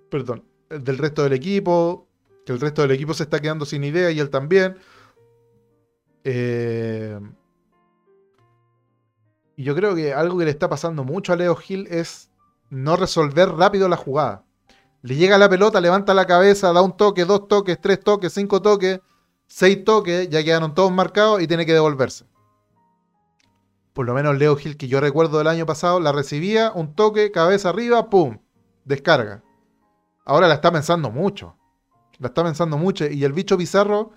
perdón, 0.08 0.44
del 0.68 0.98
resto 0.98 1.24
del 1.24 1.32
equipo, 1.32 2.06
que 2.46 2.52
el 2.52 2.60
resto 2.60 2.82
del 2.82 2.92
equipo 2.92 3.12
se 3.12 3.24
está 3.24 3.40
quedando 3.40 3.64
sin 3.64 3.82
idea 3.82 4.10
y 4.12 4.20
él 4.20 4.30
también. 4.30 4.76
Eh, 6.22 7.18
y 9.56 9.64
yo 9.64 9.74
creo 9.74 9.96
que 9.96 10.14
algo 10.14 10.38
que 10.38 10.44
le 10.44 10.52
está 10.52 10.68
pasando 10.68 11.02
mucho 11.02 11.32
a 11.32 11.36
Leo 11.36 11.56
Gil 11.56 11.88
es 11.90 12.29
no 12.70 12.96
resolver 12.96 13.50
rápido 13.50 13.88
la 13.88 13.96
jugada. 13.96 14.44
Le 15.02 15.16
llega 15.16 15.38
la 15.38 15.48
pelota, 15.48 15.80
levanta 15.80 16.14
la 16.14 16.26
cabeza, 16.26 16.72
da 16.72 16.82
un 16.82 16.96
toque, 16.96 17.24
dos 17.24 17.48
toques, 17.48 17.80
tres 17.80 18.00
toques, 18.00 18.32
cinco 18.32 18.62
toques, 18.62 19.00
seis 19.46 19.84
toques, 19.84 20.28
ya 20.28 20.42
quedaron 20.44 20.74
todos 20.74 20.92
marcados 20.92 21.42
y 21.42 21.46
tiene 21.46 21.66
que 21.66 21.72
devolverse. 21.72 22.26
Por 23.92 24.06
lo 24.06 24.14
menos 24.14 24.38
Leo 24.38 24.56
Gil, 24.56 24.76
que 24.76 24.88
yo 24.88 25.00
recuerdo 25.00 25.38
del 25.38 25.48
año 25.48 25.66
pasado, 25.66 26.00
la 26.00 26.12
recibía, 26.12 26.72
un 26.74 26.94
toque, 26.94 27.30
cabeza 27.32 27.70
arriba, 27.70 28.08
¡pum! 28.08 28.38
Descarga. 28.84 29.42
Ahora 30.24 30.46
la 30.46 30.54
está 30.54 30.70
pensando 30.70 31.10
mucho. 31.10 31.56
La 32.18 32.28
está 32.28 32.44
pensando 32.44 32.78
mucho. 32.78 33.06
Y 33.06 33.24
el 33.24 33.32
bicho 33.32 33.58
Pizarro, 33.58 34.12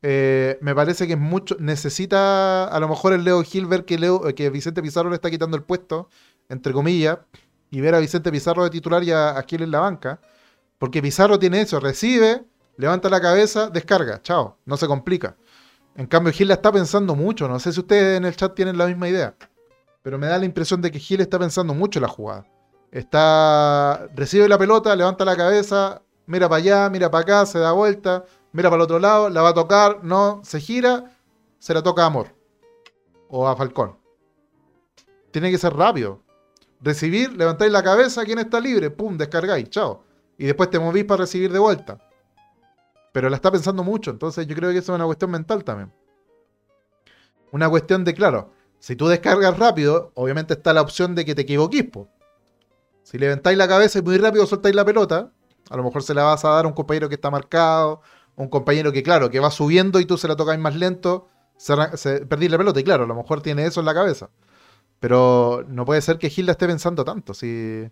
eh, 0.00 0.58
me 0.62 0.74
parece 0.74 1.06
que 1.06 1.12
es 1.14 1.18
mucho. 1.18 1.56
Necesita 1.58 2.64
a 2.64 2.80
lo 2.80 2.88
mejor 2.88 3.12
el 3.12 3.24
Leo 3.24 3.42
Gil 3.42 3.66
ver 3.66 3.84
que, 3.84 3.98
Leo, 3.98 4.22
que 4.34 4.48
Vicente 4.50 4.80
Pizarro 4.82 5.10
le 5.10 5.16
está 5.16 5.30
quitando 5.30 5.56
el 5.56 5.62
puesto, 5.62 6.08
entre 6.48 6.72
comillas, 6.72 7.18
y 7.72 7.80
ver 7.80 7.96
a 7.96 7.98
Vicente 7.98 8.30
Pizarro 8.30 8.62
de 8.62 8.70
titular 8.70 9.02
y 9.02 9.10
a, 9.10 9.30
a 9.30 9.42
Gil 9.42 9.62
en 9.62 9.72
la 9.72 9.80
banca. 9.80 10.20
Porque 10.78 11.02
Pizarro 11.02 11.38
tiene 11.38 11.62
eso, 11.62 11.80
recibe, 11.80 12.44
levanta 12.76 13.08
la 13.08 13.20
cabeza, 13.20 13.70
descarga, 13.70 14.20
chao, 14.22 14.58
no 14.66 14.76
se 14.76 14.86
complica. 14.86 15.36
En 15.96 16.06
cambio, 16.06 16.32
Gil 16.32 16.48
la 16.48 16.54
está 16.54 16.70
pensando 16.70 17.14
mucho. 17.14 17.48
No 17.48 17.58
sé 17.58 17.72
si 17.72 17.80
ustedes 17.80 18.18
en 18.18 18.24
el 18.24 18.36
chat 18.36 18.54
tienen 18.54 18.78
la 18.78 18.86
misma 18.86 19.08
idea. 19.08 19.34
Pero 20.02 20.18
me 20.18 20.26
da 20.26 20.38
la 20.38 20.44
impresión 20.44 20.80
de 20.82 20.90
que 20.90 20.98
Gil 20.98 21.20
está 21.20 21.38
pensando 21.38 21.74
mucho 21.74 21.98
la 21.98 22.08
jugada. 22.08 22.46
Está. 22.90 24.06
Recibe 24.14 24.48
la 24.48 24.58
pelota, 24.58 24.94
levanta 24.94 25.24
la 25.24 25.36
cabeza, 25.36 26.02
mira 26.26 26.48
para 26.48 26.58
allá, 26.58 26.90
mira 26.90 27.10
para 27.10 27.22
acá, 27.22 27.46
se 27.46 27.58
da 27.58 27.72
vuelta, 27.72 28.24
mira 28.52 28.68
para 28.68 28.82
el 28.82 28.84
otro 28.84 28.98
lado, 28.98 29.30
la 29.30 29.42
va 29.42 29.50
a 29.50 29.54
tocar, 29.54 30.02
no, 30.02 30.40
se 30.44 30.60
gira, 30.60 31.10
se 31.58 31.72
la 31.72 31.82
toca 31.82 32.02
a 32.02 32.06
Amor. 32.06 32.34
O 33.28 33.48
a 33.48 33.56
Falcón. 33.56 33.96
Tiene 35.30 35.50
que 35.50 35.56
ser 35.56 35.74
rápido. 35.74 36.21
Recibir, 36.82 37.32
levantáis 37.36 37.70
la 37.70 37.82
cabeza, 37.82 38.24
¿quién 38.24 38.40
está 38.40 38.60
libre? 38.60 38.90
Pum, 38.90 39.16
descargáis, 39.16 39.70
chao. 39.70 40.04
Y 40.36 40.46
después 40.46 40.68
te 40.68 40.80
movís 40.80 41.04
para 41.04 41.22
recibir 41.22 41.52
de 41.52 41.58
vuelta. 41.58 41.98
Pero 43.12 43.30
la 43.30 43.36
está 43.36 43.52
pensando 43.52 43.84
mucho, 43.84 44.10
entonces 44.10 44.46
yo 44.46 44.56
creo 44.56 44.70
que 44.70 44.78
eso 44.78 44.92
es 44.92 44.96
una 44.96 45.04
cuestión 45.04 45.30
mental 45.30 45.62
también. 45.62 45.92
Una 47.52 47.68
cuestión 47.68 48.02
de, 48.04 48.14
claro, 48.14 48.50
si 48.78 48.96
tú 48.96 49.06
descargas 49.06 49.58
rápido, 49.58 50.10
obviamente 50.14 50.54
está 50.54 50.72
la 50.72 50.80
opción 50.80 51.14
de 51.14 51.24
que 51.24 51.34
te 51.34 51.42
equivoquís. 51.42 51.84
Po. 51.84 52.08
Si 53.04 53.18
levantáis 53.18 53.56
la 53.56 53.68
cabeza 53.68 53.98
y 53.98 54.02
muy 54.02 54.16
rápido 54.16 54.46
soltáis 54.46 54.74
la 54.74 54.84
pelota, 54.84 55.30
a 55.70 55.76
lo 55.76 55.84
mejor 55.84 56.02
se 56.02 56.14
la 56.14 56.24
vas 56.24 56.44
a 56.44 56.48
dar 56.48 56.64
a 56.64 56.68
un 56.68 56.74
compañero 56.74 57.08
que 57.08 57.14
está 57.14 57.30
marcado, 57.30 58.00
un 58.34 58.48
compañero 58.48 58.90
que, 58.90 59.02
claro, 59.02 59.30
que 59.30 59.38
va 59.38 59.50
subiendo 59.50 60.00
y 60.00 60.06
tú 60.06 60.16
se 60.18 60.26
la 60.26 60.34
tocáis 60.34 60.58
más 60.58 60.74
lento, 60.74 61.28
se, 61.56 61.74
se, 61.96 62.26
perdís 62.26 62.50
la 62.50 62.58
pelota. 62.58 62.80
Y 62.80 62.84
claro, 62.84 63.04
a 63.04 63.06
lo 63.06 63.14
mejor 63.14 63.42
tiene 63.42 63.66
eso 63.66 63.80
en 63.80 63.86
la 63.86 63.94
cabeza. 63.94 64.30
Pero 65.02 65.64
no 65.66 65.84
puede 65.84 66.00
ser 66.00 66.16
que 66.16 66.30
Gilda 66.30 66.52
esté 66.52 66.68
pensando 66.68 67.04
tanto. 67.04 67.34
Si 67.34 67.90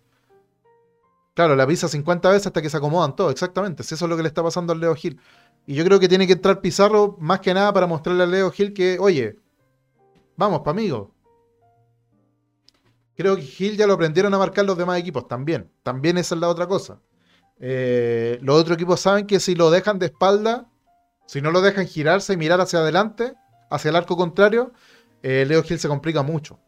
Claro, 1.34 1.56
la 1.56 1.66
pisa 1.66 1.88
50 1.88 2.30
veces 2.30 2.46
hasta 2.46 2.62
que 2.62 2.70
se 2.70 2.76
acomodan 2.76 3.16
todos, 3.16 3.32
exactamente. 3.32 3.82
Si 3.82 3.96
eso 3.96 4.04
es 4.04 4.08
lo 4.08 4.16
que 4.16 4.22
le 4.22 4.28
está 4.28 4.44
pasando 4.44 4.72
al 4.72 4.78
Leo 4.78 4.94
Gil. 4.94 5.18
Y 5.66 5.74
yo 5.74 5.84
creo 5.84 5.98
que 5.98 6.08
tiene 6.08 6.28
que 6.28 6.34
entrar 6.34 6.61
Pizarro 6.61 7.16
más 7.18 7.40
que 7.40 7.52
nada 7.52 7.72
para 7.72 7.88
mostrarle 7.88 8.22
al 8.22 8.30
Leo 8.30 8.52
Gil 8.52 8.72
que, 8.72 8.96
oye, 9.00 9.36
vamos, 10.36 10.61
pa' 10.61 10.70
amigo. 10.70 11.11
Creo 13.16 13.34
que 13.34 13.42
Gil 13.42 13.76
ya 13.76 13.88
lo 13.88 13.94
aprendieron 13.94 14.32
a 14.32 14.38
marcar 14.38 14.64
los 14.64 14.78
demás 14.78 15.00
equipos 15.00 15.26
también. 15.26 15.68
También 15.82 16.16
esa 16.16 16.36
es 16.36 16.40
la 16.40 16.48
otra 16.48 16.68
cosa. 16.68 17.00
Eh, 17.58 18.38
los 18.40 18.61
otros 18.61 18.76
equipos 18.76 19.00
saben 19.00 19.26
que 19.26 19.40
si 19.40 19.56
lo 19.56 19.72
dejan 19.72 19.98
de 19.98 20.06
espalda, 20.06 20.68
si 21.26 21.42
no 21.42 21.50
lo 21.50 21.61
dejan 21.61 21.88
girarse 21.88 22.34
y 22.34 22.36
mirar 22.36 22.61
hacia 22.61 22.78
adelante, 22.78 23.34
hacia 23.68 23.88
el 23.88 23.96
arco 23.96 24.16
contrario, 24.16 24.70
eh, 25.24 25.44
Leo 25.48 25.64
Gil 25.64 25.80
se 25.80 25.88
complica 25.88 26.22
mucho. 26.22 26.61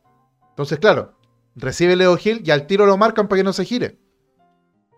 Entonces, 0.52 0.78
claro, 0.78 1.14
recibe 1.56 1.96
Leo 1.96 2.16
Gil 2.16 2.42
y 2.44 2.50
al 2.50 2.66
tiro 2.66 2.86
lo 2.86 2.96
marcan 2.96 3.26
para 3.26 3.40
que 3.40 3.44
no 3.44 3.52
se 3.52 3.64
gire. 3.64 3.98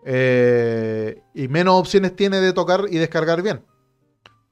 Eh, 0.05 1.21
y 1.33 1.47
menos 1.47 1.79
opciones 1.79 2.15
tiene 2.15 2.39
de 2.39 2.53
tocar 2.53 2.85
y 2.91 2.97
descargar 2.97 3.41
bien. 3.41 3.65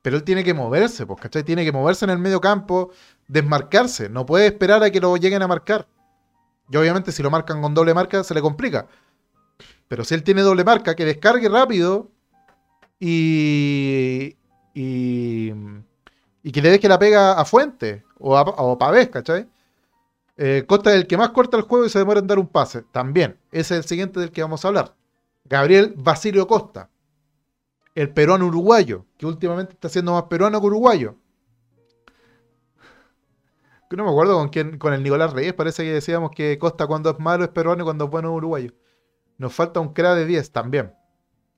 Pero 0.01 0.18
él 0.18 0.24
tiene 0.24 0.43
que 0.43 0.54
moverse, 0.54 1.06
pues, 1.06 1.20
¿cachai? 1.22 1.43
Tiene 1.43 1.64
que 1.64 1.72
moverse 1.72 2.06
en 2.06 2.12
el 2.12 2.20
medio 2.20 2.41
campo, 2.41 2.91
desmarcarse. 3.28 4.10
No 4.10 4.26
puede 4.26 4.47
esperar 4.47 4.84
a 4.84 4.89
que 4.91 4.99
lo 4.99 5.16
lleguen 5.18 5.41
a 5.41 5.47
marcar. 5.47 5.88
Y 6.70 6.78
obviamente 6.78 7.12
si 7.12 7.22
lo 7.22 7.30
marcan 7.30 7.62
con 7.62 7.74
doble 7.74 7.93
marca 7.93 8.24
se 8.24 8.34
le 8.34 8.41
complica. 8.41 8.88
Pero 9.88 10.04
si 10.04 10.16
él 10.16 10.24
tiene 10.24 10.41
doble 10.41 10.64
marca, 10.64 10.95
que 10.95 11.06
descargue 11.06 11.49
rápido 11.49 12.10
y, 12.99 14.38
y, 14.74 15.54
y 16.41 16.51
que 16.51 16.62
le 16.62 16.72
deje 16.72 16.88
la 16.88 16.97
pega 16.97 17.34
a 17.34 17.45
Fuente 17.45 18.04
o 18.18 18.38
a, 18.38 18.41
o 18.41 18.78
Pavés, 18.78 19.10
¿cachai? 19.10 19.47
Eh, 20.38 20.65
Costa 20.67 20.91
es 20.91 20.97
el 20.97 21.07
que 21.07 21.17
más 21.17 21.29
corta 21.29 21.57
el 21.57 21.63
juego 21.63 21.86
y 21.86 21.89
se 21.89 21.99
demora 21.99 22.19
en 22.19 22.27
dar 22.27 22.39
un 22.39 22.47
pase. 22.47 22.84
También. 22.91 23.38
Ese 23.51 23.75
es 23.75 23.84
el 23.84 23.86
siguiente 23.86 24.19
del 24.19 24.31
que 24.31 24.41
vamos 24.41 24.63
a 24.63 24.67
hablar. 24.67 24.95
Gabriel 25.45 25.93
Basilio 25.97 26.47
Costa, 26.47 26.89
el 27.95 28.11
peruano 28.11 28.47
uruguayo, 28.47 29.05
que 29.17 29.25
últimamente 29.25 29.73
está 29.73 29.89
siendo 29.89 30.13
más 30.13 30.23
peruano 30.23 30.59
que 30.59 30.67
uruguayo. 30.67 31.15
No 33.95 34.05
me 34.05 34.09
acuerdo 34.09 34.36
con 34.36 34.49
quién, 34.49 34.79
con 34.79 34.93
el 34.93 35.03
Nicolás 35.03 35.34
Reyes, 35.34 35.53
parece 35.53 35.84
que 35.84 35.93
decíamos 35.93 36.31
que 36.31 36.57
Costa 36.57 36.88
cuando 36.88 37.11
es 37.11 37.19
malo 37.19 37.43
es 37.43 37.51
peruano 37.51 37.84
y 37.84 37.86
cuando 37.86 38.05
es 38.05 38.09
bueno 38.09 38.31
es 38.31 38.38
uruguayo. 38.38 38.71
Nos 39.38 39.53
falta 39.53 39.79
un 39.79 39.93
cra 39.93 40.15
de 40.15 40.25
10 40.25 40.51
también. 40.51 40.93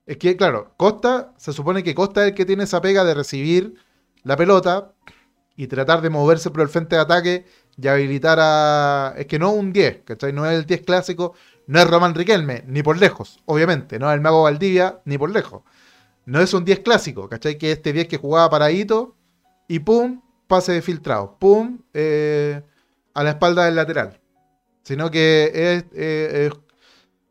Es 0.04 0.18
que, 0.18 0.36
claro, 0.36 0.74
Costa, 0.76 1.32
se 1.38 1.52
supone 1.52 1.82
que 1.82 1.94
Costa 1.94 2.22
es 2.22 2.28
el 2.28 2.34
que 2.34 2.44
tiene 2.44 2.64
esa 2.64 2.80
pega 2.80 3.04
de 3.04 3.14
recibir 3.14 3.74
la 4.22 4.36
pelota 4.36 4.92
y 5.56 5.66
tratar 5.66 6.02
de 6.02 6.10
moverse 6.10 6.50
por 6.50 6.60
el 6.60 6.68
frente 6.68 6.96
de 6.96 7.02
ataque 7.02 7.46
y 7.80 7.88
habilitar 7.88 8.38
a. 8.40 9.14
Es 9.16 9.26
que 9.26 9.38
no 9.38 9.50
un 9.52 9.72
10, 9.72 10.02
¿cachai? 10.04 10.32
No 10.32 10.46
es 10.46 10.58
el 10.58 10.66
10 10.66 10.82
clásico, 10.82 11.34
no 11.66 11.78
es 11.78 11.88
Román 11.88 12.14
Riquelme, 12.14 12.64
ni 12.66 12.82
por 12.82 12.98
lejos, 12.98 13.40
obviamente. 13.44 13.98
No 13.98 14.10
es 14.10 14.14
el 14.14 14.20
Mago 14.20 14.42
Valdivia, 14.42 15.00
ni 15.04 15.18
por 15.18 15.30
lejos. 15.30 15.62
No 16.24 16.40
es 16.40 16.52
un 16.54 16.64
10 16.64 16.80
clásico, 16.80 17.28
¿cachai? 17.28 17.58
Que 17.58 17.72
este 17.72 17.92
10 17.92 18.08
que 18.08 18.16
jugaba 18.16 18.50
paradito 18.50 19.16
y 19.68 19.80
pum, 19.80 20.22
pase 20.46 20.72
de 20.72 20.82
filtrado. 20.82 21.36
Pum, 21.38 21.80
eh, 21.92 22.62
a 23.14 23.22
la 23.22 23.30
espalda 23.30 23.64
del 23.64 23.76
lateral. 23.76 24.20
Sino 24.82 25.10
que 25.10 25.50
es, 25.54 25.84
eh, 25.94 26.46
es, 26.46 26.52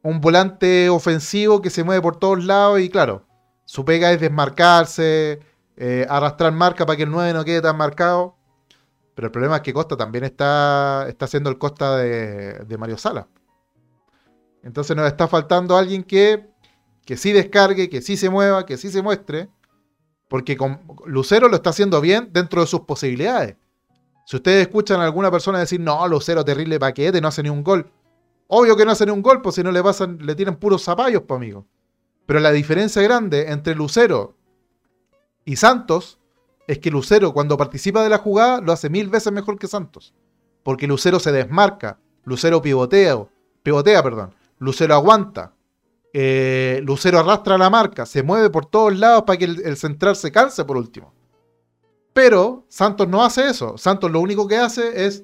un 0.02 0.22
volante 0.22 0.90
ofensivo 0.90 1.62
que 1.62 1.72
se 1.72 1.84
mueve 1.84 2.02
por 2.02 2.20
todos 2.20 2.44
lados 2.44 2.80
y 2.80 2.90
claro, 2.90 3.26
su 3.66 3.86
pega 3.86 4.12
es 4.12 4.22
desmarcarse, 4.22 5.40
eh, 5.78 6.06
arrastrar 6.08 6.52
marca 6.52 6.86
para 6.86 6.96
que 6.98 7.04
el 7.04 7.12
9 7.12 7.34
no 7.34 7.44
quede 7.44 7.62
tan 7.62 7.78
marcado. 7.78 8.36
Pero 9.16 9.28
el 9.28 9.32
problema 9.32 9.56
es 9.56 9.62
que 9.62 9.74
Costa 9.74 9.96
también 9.96 10.26
está, 10.26 11.06
está 11.08 11.26
el 11.38 11.58
Costa 11.58 11.98
de, 11.98 12.78
Mario 12.78 12.98
Sala. 12.98 13.28
Entonces 14.62 14.96
nos 14.96 15.08
está 15.08 15.28
faltando 15.28 15.78
alguien 15.78 16.04
que, 16.04 16.50
que 17.06 17.16
sí 17.16 17.32
descargue, 17.32 17.90
que 17.90 18.02
sí 18.02 18.18
se 18.18 18.30
mueva, 18.30 18.66
que 18.66 18.78
sí 18.78 18.90
se 18.92 19.02
muestre. 19.02 19.50
Porque 20.28 20.58
con 20.58 20.82
Lucero 21.06 21.48
lo 21.48 21.56
está 21.56 21.70
haciendo 21.70 22.02
bien 22.02 22.30
dentro 22.34 22.62
de 22.62 22.68
sus 22.68 22.82
posibilidades. 22.82 23.56
Si 24.26 24.36
ustedes 24.36 24.64
escuchan 24.64 25.00
a 25.00 25.06
alguna 25.06 25.32
persona 25.32 25.60
decir, 25.60 25.80
no, 25.80 26.06
Lucero, 26.08 26.44
terrible 26.44 26.80
paquete, 26.80 27.22
no 27.22 27.30
hace 27.30 27.44
ni 27.44 27.50
un 27.50 27.64
gol. 27.64 27.90
Obvio 28.48 28.76
que 28.76 28.84
no 28.84 28.92
hace 28.92 29.06
ni 29.06 29.12
un 29.12 29.22
gol, 29.22 29.42
pues 29.42 29.56
si 29.56 29.64
no 29.64 29.72
le 29.72 29.82
pasan, 29.82 30.18
le 30.26 30.36
tienen 30.36 30.56
puros 30.56 30.84
zapallos, 30.84 31.24
pues 31.28 31.38
amigo. 31.38 31.66
Pero 32.26 32.40
la 32.40 32.52
diferencia 32.52 33.02
grande 33.02 33.52
entre 33.52 33.76
Lucero 33.76 34.36
y 35.46 35.56
Santos 35.56 36.20
es 36.68 36.80
que 36.80 36.92
Lucero, 36.92 37.34
cuando 37.34 37.58
participa 37.58 38.04
de 38.04 38.10
la 38.10 38.18
jugada, 38.18 38.62
lo 38.62 38.72
hace 38.72 38.90
mil 38.90 39.10
veces 39.10 39.32
mejor 39.32 39.60
que 39.60 39.68
Santos. 39.68 40.14
Porque 40.64 40.88
Lucero 40.88 41.20
se 41.20 41.32
desmarca, 41.32 42.00
Lucero 42.24 42.62
pivotea, 42.62 43.26
pivotea, 43.62 44.02
perdón. 44.02 44.34
Lucero 44.58 44.96
aguanta. 44.96 45.54
Eh, 46.14 46.82
Lucero 46.84 47.20
arrastra 47.20 47.58
la 47.58 47.70
marca, 47.70 48.06
se 48.06 48.24
mueve 48.24 48.50
por 48.50 48.66
todos 48.66 48.98
lados 48.98 49.24
para 49.24 49.38
que 49.38 49.46
el, 49.46 49.78
central 49.78 50.16
se 50.16 50.32
canse 50.32 50.64
por 50.64 50.78
último. 50.78 51.14
Pero 52.14 52.66
Santos 52.70 53.08
no 53.08 53.24
hace 53.24 53.48
eso. 53.50 53.78
Santos 53.78 54.10
lo 54.10 54.22
único 54.22 54.48
que 54.48 54.58
hace 54.58 55.06
es 55.06 55.24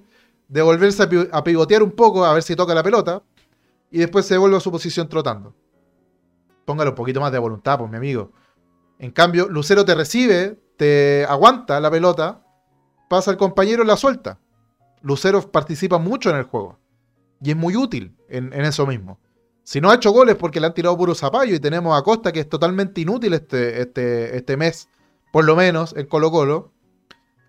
devolverse 0.50 1.04
a, 1.04 1.38
a 1.38 1.44
pivotear 1.44 1.82
un 1.82 1.92
poco 1.92 2.26
a 2.26 2.34
ver 2.34 2.44
si 2.44 2.56
toca 2.56 2.76
la 2.76 2.84
pelota 2.84 3.24
y 3.90 4.00
después 4.00 4.26
se 4.26 4.34
devuelve 4.34 4.58
a 4.58 4.60
su 4.60 4.70
posición 4.70 5.08
trotando. 5.08 5.56
Póngale 6.66 6.90
un 6.90 6.96
poquito 6.96 7.22
más 7.22 7.32
de 7.32 7.40
voluntad, 7.40 7.80
pues 7.80 7.90
mi 7.90 7.98
amigo. 7.98 8.32
En 9.00 9.12
cambio, 9.12 9.48
Lucero 9.50 9.84
te 9.84 9.96
recibe, 9.96 10.60
aguanta 11.28 11.80
la 11.80 11.92
pelota, 11.92 12.44
pasa 13.10 13.32
el 13.32 13.38
compañero 13.38 13.84
y 13.84 13.88
la 13.88 13.98
suelta. 13.98 14.40
Lucero 15.02 15.52
participa 15.52 15.98
mucho 15.98 16.30
en 16.30 16.38
el 16.38 16.44
juego. 16.44 16.80
Y 17.42 17.52
es 17.52 17.58
muy 17.58 17.76
útil 17.76 18.16
en, 18.30 18.54
eso 18.54 18.86
mismo. 18.86 19.20
Si 19.64 19.82
no 19.82 19.90
ha 19.90 19.96
hecho 19.96 20.12
goles 20.12 20.36
porque 20.36 20.60
le 20.60 20.68
han 20.68 20.74
tirado 20.74 20.98
puro 20.98 21.16
zapallo 21.16 21.56
y 21.56 21.60
tenemos 21.60 21.98
a 21.98 22.04
Costa 22.04 22.32
que 22.32 22.42
es 22.42 22.50
totalmente 22.50 23.02
inútil 23.02 23.34
este, 23.34 23.82
este, 23.82 24.36
este 24.38 24.58
mes, 24.58 24.90
por 25.32 25.46
lo 25.46 25.56
menos 25.56 25.94
en 25.96 26.08
Colo 26.08 26.32
Colo. 26.32 26.72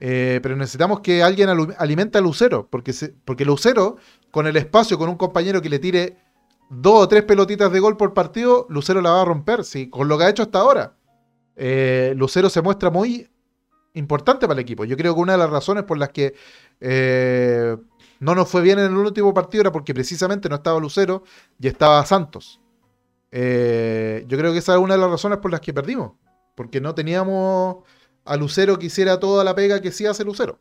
Eh, 0.00 0.40
pero 0.42 0.56
necesitamos 0.56 1.00
que 1.00 1.22
alguien 1.22 1.48
alimente 1.78 2.18
a 2.18 2.20
Lucero, 2.20 2.66
porque, 2.68 2.92
porque 3.24 3.44
Lucero, 3.44 3.98
con 4.32 4.48
el 4.48 4.56
espacio, 4.56 4.98
con 4.98 5.08
un 5.08 5.16
compañero 5.16 5.62
que 5.62 5.68
le 5.68 5.78
tire 5.78 6.16
dos 6.70 7.04
o 7.04 7.08
tres 7.08 7.22
pelotitas 7.22 7.70
de 7.70 7.78
gol 7.78 7.96
por 7.96 8.12
partido, 8.14 8.66
Lucero 8.68 9.00
la 9.00 9.10
va 9.10 9.22
a 9.22 9.24
romper, 9.24 9.62
sí, 9.62 9.88
con 9.88 10.08
lo 10.08 10.18
que 10.18 10.24
ha 10.24 10.28
hecho 10.28 10.42
hasta 10.42 10.58
ahora. 10.58 10.96
Eh, 11.57 12.14
Lucero 12.16 12.48
se 12.48 12.62
muestra 12.62 12.90
muy 12.90 13.28
importante 13.94 14.46
para 14.46 14.59
el 14.59 14.62
equipo. 14.62 14.84
Yo 14.84 14.96
creo 14.96 15.14
que 15.14 15.20
una 15.20 15.32
de 15.32 15.38
las 15.38 15.50
razones 15.50 15.84
por 15.84 15.98
las 15.98 16.11
que 16.11 16.34
eh, 16.80 17.76
no 18.20 18.34
nos 18.34 18.48
fue 18.48 18.62
bien 18.62 18.78
en 18.78 18.86
el 18.86 18.96
último 18.96 19.34
partido 19.34 19.62
era 19.62 19.72
porque 19.72 19.94
precisamente 19.94 20.48
no 20.48 20.57
estaba 20.57 20.80
Lucero 20.80 21.24
y 21.59 21.68
estaba 21.68 22.05
Santos. 22.07 22.61
Eh, 23.30 24.24
yo 24.28 24.38
creo 24.38 24.53
que 24.53 24.59
esa 24.59 24.74
es 24.74 24.78
una 24.78 24.94
de 24.94 25.00
las 25.00 25.11
razones 25.11 25.38
por 25.38 25.50
las 25.50 25.61
que 25.61 25.74
perdimos. 25.74 26.12
Porque 26.55 26.80
no 26.80 26.94
teníamos 26.94 27.78
a 28.24 28.36
Lucero 28.36 28.78
que 28.78 28.86
hiciera 28.86 29.18
toda 29.18 29.42
la 29.42 29.55
pega 29.55 29.80
que 29.80 29.90
sí 29.90 30.07
hace 30.07 30.24
Lucero. 30.24 30.61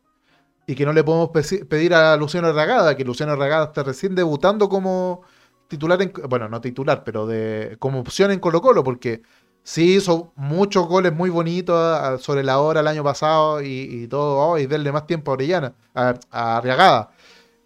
Y 0.66 0.74
que 0.74 0.86
no 0.86 0.92
le 0.92 1.04
podemos 1.04 1.30
pedir 1.68 1.94
a 1.94 2.16
Luciano 2.16 2.52
Ragada, 2.52 2.96
que 2.96 3.04
Luciano 3.04 3.34
Ragada 3.34 3.66
está 3.66 3.82
recién 3.82 4.14
debutando 4.14 4.68
como 4.68 5.22
titular, 5.68 6.00
en, 6.00 6.12
bueno, 6.28 6.48
no 6.48 6.60
titular, 6.60 7.02
pero 7.04 7.26
de, 7.26 7.76
como 7.78 7.98
opción 8.00 8.30
en 8.30 8.38
Colo 8.38 8.60
Colo, 8.60 8.84
porque 8.84 9.22
sí 9.62 9.96
hizo 9.96 10.32
muchos 10.36 10.86
goles 10.86 11.12
muy 11.12 11.30
bonitos 11.30 12.22
sobre 12.22 12.42
la 12.42 12.58
hora 12.60 12.80
el 12.80 12.88
año 12.88 13.04
pasado 13.04 13.62
y, 13.62 14.06
todo, 14.08 14.38
oh, 14.38 14.58
y 14.58 14.66
darle 14.66 14.92
más 14.92 15.06
tiempo 15.06 15.30
a 15.30 15.34
Orellana, 15.34 15.74
a, 15.94 16.14
Arriagada. 16.30 17.10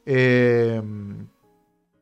Eh, 0.05 0.83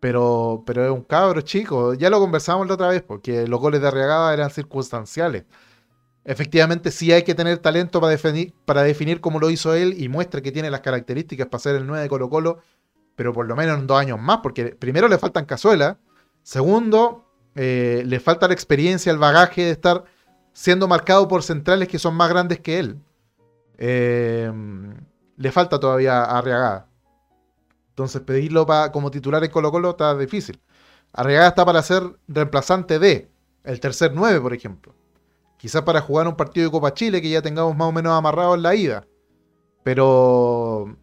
pero, 0.01 0.63
pero 0.67 0.85
es 0.85 0.91
un 0.91 1.03
cabro 1.03 1.41
chico. 1.41 1.95
Ya 1.95 2.11
lo 2.11 2.21
conversamos 2.21 2.67
la 2.67 2.75
otra 2.75 2.89
vez, 2.89 3.03
porque 3.03 3.49
los 3.49 3.59
goles 3.59 3.81
de 3.81 3.89
Arriagada 3.89 4.35
eran 4.35 4.51
circunstanciales. 4.51 5.45
Efectivamente, 6.25 6.91
sí 6.91 7.13
hay 7.13 7.23
que 7.23 7.35
tener 7.35 7.59
talento 7.59 8.01
para 8.01 8.11
definir, 8.11 8.55
para 8.65 8.83
definir 8.83 9.21
cómo 9.21 9.39
lo 9.41 9.51
hizo 9.51 9.75
él 9.75 9.95
y 9.99 10.09
muestra 10.09 10.41
que 10.41 10.53
tiene 10.53 10.71
las 10.71 10.81
características 10.81 11.47
para 11.49 11.59
ser 11.59 11.77
el 11.77 11.87
9 11.87 12.03
de 12.03 12.09
Colo 12.09 12.31
Colo, 12.31 12.59
pero 13.15 13.33
por 13.33 13.47
lo 13.47 13.57
menos 13.57 13.79
en 13.79 13.87
dos 13.87 13.99
años 13.99 14.21
más, 14.21 14.41
porque 14.43 14.75
primero 14.75 15.09
le 15.09 15.19
faltan 15.19 15.45
cazuelas, 15.45 15.97
segundo, 16.43 17.24
eh, 17.55 18.03
le 18.07 18.21
falta 18.21 18.49
la 18.49 18.55
experiencia, 18.55 19.13
el 19.13 19.19
bagaje 19.19 19.63
de 19.63 19.71
estar 19.71 20.05
siendo 20.53 20.89
marcado 20.89 21.29
por 21.29 21.43
centrales 21.43 21.89
que 21.89 21.99
son 21.99 22.15
más 22.15 22.29
grandes 22.29 22.61
que 22.61 22.79
él. 22.79 22.99
Eh, 23.79 24.53
le 25.37 25.53
falta 25.53 25.79
todavía 25.79 26.23
a 26.23 26.39
Arriagada. 26.39 26.89
Entonces 27.91 28.23
pedirlo 28.23 28.67
como 28.93 29.11
titular 29.11 29.43
en 29.45 29.51
Colo 29.51 29.71
Colo 29.71 29.91
está 29.91 30.17
difícil. 30.17 30.61
Arriagada 31.13 31.49
está 31.49 31.65
para 31.65 31.83
ser 31.83 32.03
reemplazante 32.27 32.99
de 32.99 33.31
el 33.63 33.81
tercer 33.81 34.13
9, 34.15 34.41
por 34.41 34.53
ejemplo. 34.53 34.95
Quizás 35.57 35.83
para 35.83 36.01
jugar 36.01 36.27
un 36.27 36.37
partido 36.37 36.67
de 36.67 36.73
Copa 36.73 36.93
Chile 36.93 37.23
que 37.23 37.31
ya 37.31 37.41
tengamos 37.41 37.77
más 37.77 37.89
o 37.89 37.93
menos 37.93 38.13
amarrado 38.13 38.55
en 38.55 38.63
la 38.63 38.75
ida. 38.75 39.07
Pero 39.85 40.97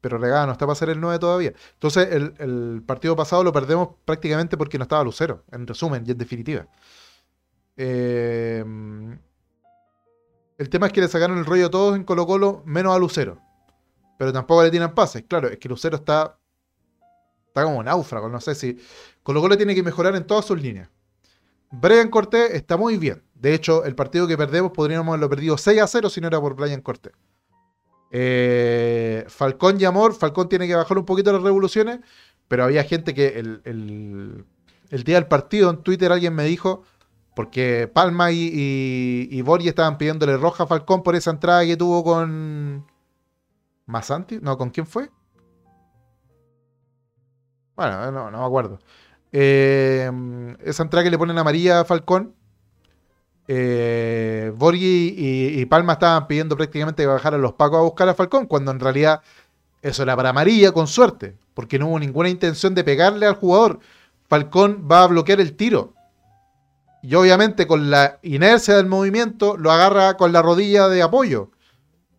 pero 0.00 0.16
Arriagada 0.16 0.46
no 0.46 0.52
está 0.52 0.66
para 0.66 0.76
ser 0.76 0.90
el 0.90 1.00
9 1.00 1.18
todavía. 1.18 1.52
Entonces, 1.74 2.08
el, 2.10 2.82
partido 2.86 3.16
pasado 3.16 3.42
lo 3.44 3.52
perdemos 3.52 3.88
prácticamente 4.04 4.56
porque 4.56 4.78
no 4.78 4.82
estaba 4.84 5.04
Lucero, 5.04 5.44
en 5.52 5.66
resumen 5.66 6.04
y 6.06 6.10
en 6.12 6.18
definitiva. 6.18 6.66
Eh, 7.76 8.64
el 10.58 10.68
tema 10.70 10.86
es 10.86 10.92
que 10.92 11.00
le 11.00 11.08
sacaron 11.08 11.38
el 11.38 11.44
rollo 11.44 11.66
a 11.66 11.70
todos 11.70 11.96
en 11.96 12.04
Colo 12.04 12.26
Colo, 12.26 12.62
menos 12.64 12.94
a 12.94 12.98
Lucero 12.98 13.40
pero 14.16 14.32
tampoco 14.32 14.62
le 14.62 14.70
tienen 14.70 14.94
pases. 14.94 15.24
Claro, 15.28 15.48
es 15.48 15.58
que 15.58 15.68
Lucero 15.68 15.96
está, 15.96 16.38
está 17.48 17.64
como 17.64 17.82
náufrago, 17.82 18.28
no 18.28 18.40
sé 18.40 18.54
si. 18.54 18.78
Con 19.22 19.34
lo 19.34 19.40
cual 19.40 19.52
le 19.52 19.56
tiene 19.56 19.74
que 19.74 19.82
mejorar 19.82 20.14
en 20.16 20.26
todas 20.26 20.44
sus 20.44 20.60
líneas. 20.60 20.88
Brian 21.70 22.08
Cortés 22.08 22.52
está 22.54 22.76
muy 22.76 22.96
bien. 22.96 23.22
De 23.34 23.52
hecho, 23.52 23.84
el 23.84 23.94
partido 23.94 24.26
que 24.26 24.36
perdemos 24.36 24.72
podríamos 24.72 25.08
haberlo 25.08 25.28
perdido 25.28 25.58
6 25.58 25.82
a 25.82 25.86
0 25.86 26.10
si 26.10 26.20
no 26.20 26.28
era 26.28 26.40
por 26.40 26.54
Brian 26.54 26.80
Cortés. 26.80 27.12
Eh, 28.10 29.24
Falcón 29.28 29.80
y 29.80 29.84
Amor, 29.84 30.14
Falcón 30.14 30.48
tiene 30.48 30.66
que 30.66 30.74
bajar 30.74 30.98
un 30.98 31.04
poquito 31.04 31.32
las 31.32 31.42
revoluciones, 31.42 32.00
pero 32.48 32.64
había 32.64 32.84
gente 32.84 33.14
que 33.14 33.38
el, 33.38 34.44
día 34.90 35.16
del 35.16 35.26
partido 35.26 35.70
en 35.70 35.82
Twitter 35.82 36.12
alguien 36.12 36.34
me 36.34 36.44
dijo, 36.44 36.82
porque 37.34 37.90
Palma 37.92 38.30
y, 38.32 38.50
y, 39.30 39.68
estaban 39.68 39.98
pidiéndole 39.98 40.36
roja 40.36 40.64
a 40.64 40.66
Falcón 40.66 41.02
por 41.02 41.16
esa 41.16 41.30
entrada 41.30 41.64
que 41.64 41.76
tuvo 41.76 42.04
con, 42.04 42.86
¿Masanti? 43.86 44.38
No, 44.40 44.56
¿con 44.58 44.70
quién 44.70 44.86
fue? 44.86 45.10
Bueno, 47.76 48.10
no, 48.10 48.30
no 48.30 48.38
me 48.38 48.44
acuerdo. 48.44 48.78
Eh, 49.32 50.10
esa 50.64 50.82
entrada 50.82 51.04
que 51.04 51.10
le 51.10 51.18
ponen 51.18 51.38
a 51.38 51.44
María 51.44 51.84
Falcón. 51.84 52.34
Eh, 53.48 54.52
y, 54.74 55.64
Palma 55.66 55.94
estaban 55.94 56.26
pidiendo 56.26 56.56
prácticamente 56.56 57.02
que 57.02 57.06
bajaran 57.06 57.40
los 57.40 57.52
pacos 57.52 57.78
a 57.78 57.82
buscar 57.82 58.08
a 58.08 58.14
Falcón, 58.14 58.46
cuando 58.46 58.70
en 58.70 58.80
realidad 58.80 59.22
eso 59.82 60.02
era 60.02 60.16
para 60.16 60.32
María 60.32 60.72
con 60.72 60.86
suerte, 60.86 61.36
porque 61.54 61.78
no 61.78 61.88
hubo 61.88 61.98
ninguna 61.98 62.28
intención 62.28 62.74
de 62.74 62.84
pegarle 62.84 63.26
al 63.26 63.34
jugador. 63.34 63.80
Falcón 64.28 64.88
va 64.90 65.04
a 65.04 65.06
bloquear 65.06 65.40
el 65.40 65.54
tiro. 65.54 65.94
Y 67.02 67.14
obviamente 67.14 67.66
con 67.66 67.90
la 67.90 68.18
inercia 68.22 68.76
del 68.76 68.86
movimiento 68.86 69.56
lo 69.56 69.70
agarra 69.70 70.16
con 70.16 70.32
la 70.32 70.42
rodilla 70.42 70.88
de 70.88 71.02
apoyo 71.02 71.50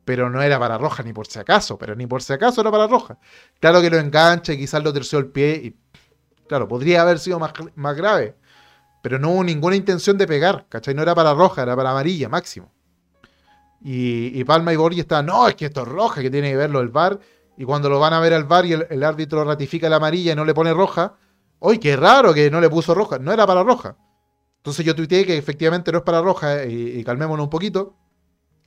pero 0.08 0.30
no 0.30 0.42
era 0.42 0.58
para 0.58 0.78
roja 0.78 1.04
ni 1.04 1.12
por 1.12 1.28
si 1.28 1.38
acaso, 1.38 1.78
pero 1.78 1.94
ni 1.94 2.08
por 2.08 2.24
si 2.24 2.32
acaso 2.32 2.62
era 2.62 2.72
para 2.72 2.88
roja. 2.88 3.18
Claro 3.60 3.82
que 3.82 3.90
lo 3.90 3.98
engancha 3.98 4.54
y 4.54 4.58
quizás 4.58 4.82
lo 4.82 4.94
terció 4.94 5.20
el 5.20 5.26
pie 5.28 5.56
y 5.56 5.76
claro, 6.48 6.66
podría 6.66 7.02
haber 7.02 7.20
sido 7.20 7.40
más, 7.40 7.52
más 7.76 7.94
grave, 7.98 8.34
pero 9.08 9.20
no 9.20 9.30
hubo 9.30 9.44
ninguna 9.46 9.78
intención 9.78 10.18
de 10.18 10.28
pegar, 10.28 10.66
¿cachai? 10.68 10.94
No 10.94 11.02
era 11.02 11.16
para 11.16 11.34
roja, 11.34 11.62
era 11.62 11.78
para 11.78 11.92
amarilla 11.92 12.28
máximo. 12.28 12.74
Y, 13.80 14.44
Palma 14.44 14.74
y 14.74 14.76
Borgi 14.76 15.00
estaban, 15.00 15.28
no, 15.28 15.48
es 15.48 15.56
que 15.56 15.64
esto 15.64 15.84
es 15.84 15.88
roja, 15.88 16.22
que 16.22 16.30
tiene 16.30 16.50
que 16.50 16.58
verlo 16.58 16.82
el 16.82 16.90
VAR. 16.90 17.18
Y 17.56 17.64
cuando 17.64 17.90
lo 17.90 18.02
van 18.02 18.12
a 18.12 18.20
ver 18.20 18.34
al 18.34 18.44
VAR 18.44 18.66
y 18.66 18.74
el, 18.74 19.04
árbitro 19.06 19.46
ratifica 19.46 19.88
la 19.88 19.96
amarilla 19.96 20.34
y 20.34 20.36
no 20.36 20.44
le 20.44 20.54
pone 20.54 20.74
roja, 20.74 21.16
¡Uy, 21.60 21.78
qué 21.78 21.96
raro 21.96 22.34
que 22.34 22.52
no 22.52 22.60
le 22.60 22.70
puso 22.70 22.94
roja! 22.94 23.18
No 23.18 23.32
era 23.32 23.48
para 23.48 23.64
roja. 23.64 23.96
Entonces 24.58 24.86
yo 24.86 24.94
tuiteé 24.94 25.26
que 25.26 25.38
efectivamente 25.38 25.90
no 25.94 26.00
es 26.00 26.04
para 26.04 26.22
roja 26.22 26.64
eh, 26.64 26.70
y 26.70 27.02
calmémonos 27.06 27.46
un 27.46 27.50
poquito. 27.50 27.96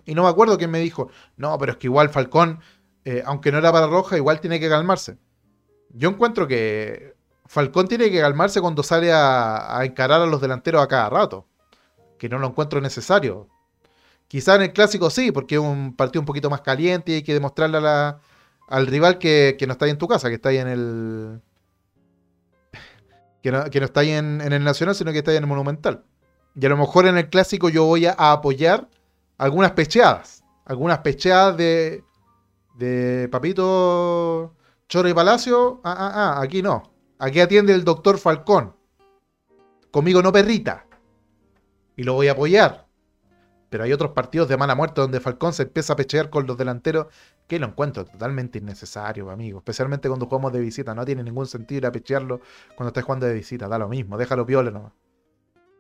Y 0.07 0.15
no 0.15 0.23
me 0.23 0.31
acuerdo 0.31 0.57
quién 0.57 0.71
me 0.71 0.81
dijo, 0.81 1.11
no, 1.37 1.59
pero 1.59 1.73
es 1.73 1.77
que 1.77 1.89
igual 1.89 2.09
Falcón, 2.09 2.61
eh, 3.05 3.23
aunque 3.27 3.53
no 3.53 3.59
era 3.59 3.71
para 3.73 3.89
roja, 3.89 4.17
igual 4.17 4.41
tiene 4.41 4.59
que 4.59 4.71
calmarse. 4.71 5.19
Yo 5.91 6.09
encuentro 6.09 6.49
que 6.49 7.15
Falcón 7.51 7.89
tiene 7.89 8.13
que 8.13 8.21
calmarse 8.21 8.61
cuando 8.61 8.85
sale 8.85 9.11
a, 9.13 9.81
encarar 9.83 10.23
a 10.23 10.27
los 10.27 10.41
delanteros 10.41 10.81
a 10.81 10.87
cada 10.87 11.11
rato. 11.11 11.49
Que 12.17 12.29
no 12.29 12.39
lo 12.39 12.47
encuentro 12.47 12.81
necesario. 12.81 13.49
Quizá 14.29 14.55
en 14.55 14.63
el 14.63 14.73
clásico 14.73 15.11
sí, 15.11 15.33
porque 15.33 15.57
es 15.57 15.61
un 15.61 15.97
partido 15.97 16.21
un 16.21 16.27
poquito 16.27 16.49
más 16.49 16.61
caliente 16.61 17.11
y 17.11 17.15
hay 17.17 17.23
que 17.25 17.35
demostrarle 17.35 17.79
al 17.79 18.87
rival 18.87 19.19
que, 19.19 19.57
no 19.67 19.73
está 19.73 19.87
ahí 19.87 19.91
en 19.91 19.99
tu 19.99 20.07
casa, 20.07 20.29
que 20.29 20.37
está 20.37 20.51
ahí 20.51 20.59
en 20.59 20.69
el. 20.69 21.41
Que 23.43 23.51
no, 23.51 23.65
está 23.65 23.99
ahí 23.99 24.13
en, 24.13 24.41
el 24.41 24.63
Nacional, 24.63 24.95
sino 24.95 25.11
que 25.11 25.19
está 25.19 25.33
ahí 25.33 25.37
en 25.37 25.43
el 25.43 25.49
Monumental. 25.49 26.05
Y 26.55 26.65
a 26.65 26.69
lo 26.69 26.77
mejor 26.77 27.07
en 27.07 27.19
el 27.19 27.31
clásico 27.31 27.69
yo 27.69 27.85
voy 27.85 28.07
a 28.07 28.13
apoyar 28.13 28.89
algunas 29.39 29.73
pecheadas. 29.73 30.45
Algunas 30.67 30.99
pecheadas 30.99 31.57
de, 31.57 32.05
de 32.77 33.29
Papito 33.29 34.55
Choro 34.89 35.09
y 35.09 35.15
Palacio. 35.15 35.81
Ah, 35.83 35.97
ah, 35.99 36.13
ah, 36.15 36.43
aquí 36.43 36.63
no. 36.63 36.90
Aquí 37.21 37.39
atiende 37.39 37.75
el 37.75 37.85
doctor 37.85 38.17
Falcón. 38.17 38.75
Conmigo 39.91 40.23
no 40.23 40.33
perrita. 40.33 40.87
Y 41.95 42.03
lo 42.03 42.15
voy 42.15 42.29
a 42.29 42.33
apoyar. 42.33 42.87
Pero 43.69 43.85
hay 43.85 43.93
otros 43.93 44.13
partidos 44.13 44.49
de 44.49 44.57
mala 44.57 44.75
muerte 44.75 45.03
donde 45.03 45.21
Falcón 45.21 45.53
se 45.53 45.65
empieza 45.65 45.93
a 45.93 45.97
pechear 45.97 46.31
con 46.31 46.47
los 46.47 46.57
delanteros 46.57 47.09
que 47.47 47.59
lo 47.59 47.67
encuentro 47.67 48.07
totalmente 48.07 48.59
innecesario, 48.59 49.31
amigo. 49.31 49.59
Especialmente 49.59 50.09
cuando 50.09 50.25
jugamos 50.27 50.51
de 50.55 50.61
visita. 50.61 50.95
No 50.95 51.05
tiene 51.05 51.23
ningún 51.23 51.47
sentido 51.47 51.77
ir 51.81 51.87
a 51.87 51.93
pechearlo 51.93 52.41
cuando 52.75 52.89
estés 52.89 53.05
jugando 53.05 53.27
de 53.27 53.35
visita. 53.35 53.69
Da 53.69 53.79
lo 53.79 53.89
mismo. 53.89 54.17
Déjalo 54.17 54.47
piola 54.47 54.71
nomás. 54.71 54.93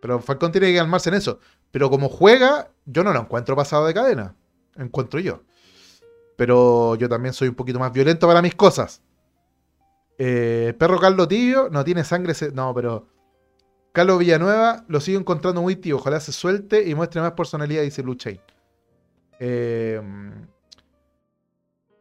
Pero 0.02 0.20
Falcón 0.20 0.52
tiene 0.52 0.66
que 0.66 0.76
calmarse 0.76 1.08
en 1.08 1.14
eso. 1.14 1.38
Pero 1.70 1.88
como 1.88 2.10
juega, 2.10 2.70
yo 2.84 3.02
no 3.02 3.14
lo 3.14 3.20
encuentro 3.20 3.56
pasado 3.56 3.86
de 3.86 3.94
cadena. 3.94 4.36
Encuentro 4.76 5.18
yo. 5.20 5.42
Pero 6.36 6.96
yo 6.96 7.08
también 7.08 7.32
soy 7.32 7.48
un 7.48 7.54
poquito 7.54 7.78
más 7.78 7.94
violento 7.94 8.26
para 8.26 8.42
mis 8.42 8.54
cosas. 8.54 9.02
Eh, 10.22 10.74
perro 10.78 11.00
Carlos 11.00 11.28
Tibio 11.28 11.70
no 11.70 11.82
tiene 11.82 12.04
sangre. 12.04 12.34
No, 12.52 12.74
pero. 12.74 13.08
Carlos 13.92 14.18
Villanueva 14.18 14.84
lo 14.86 15.00
sigo 15.00 15.18
encontrando 15.18 15.62
muy 15.62 15.76
tío. 15.76 15.96
Ojalá 15.96 16.20
se 16.20 16.30
suelte 16.30 16.86
y 16.86 16.94
muestre 16.94 17.22
más 17.22 17.32
personalidad, 17.32 17.82
dice 17.82 18.02
Blue 18.02 18.16
Chain. 18.16 18.38
Eh, 19.40 20.00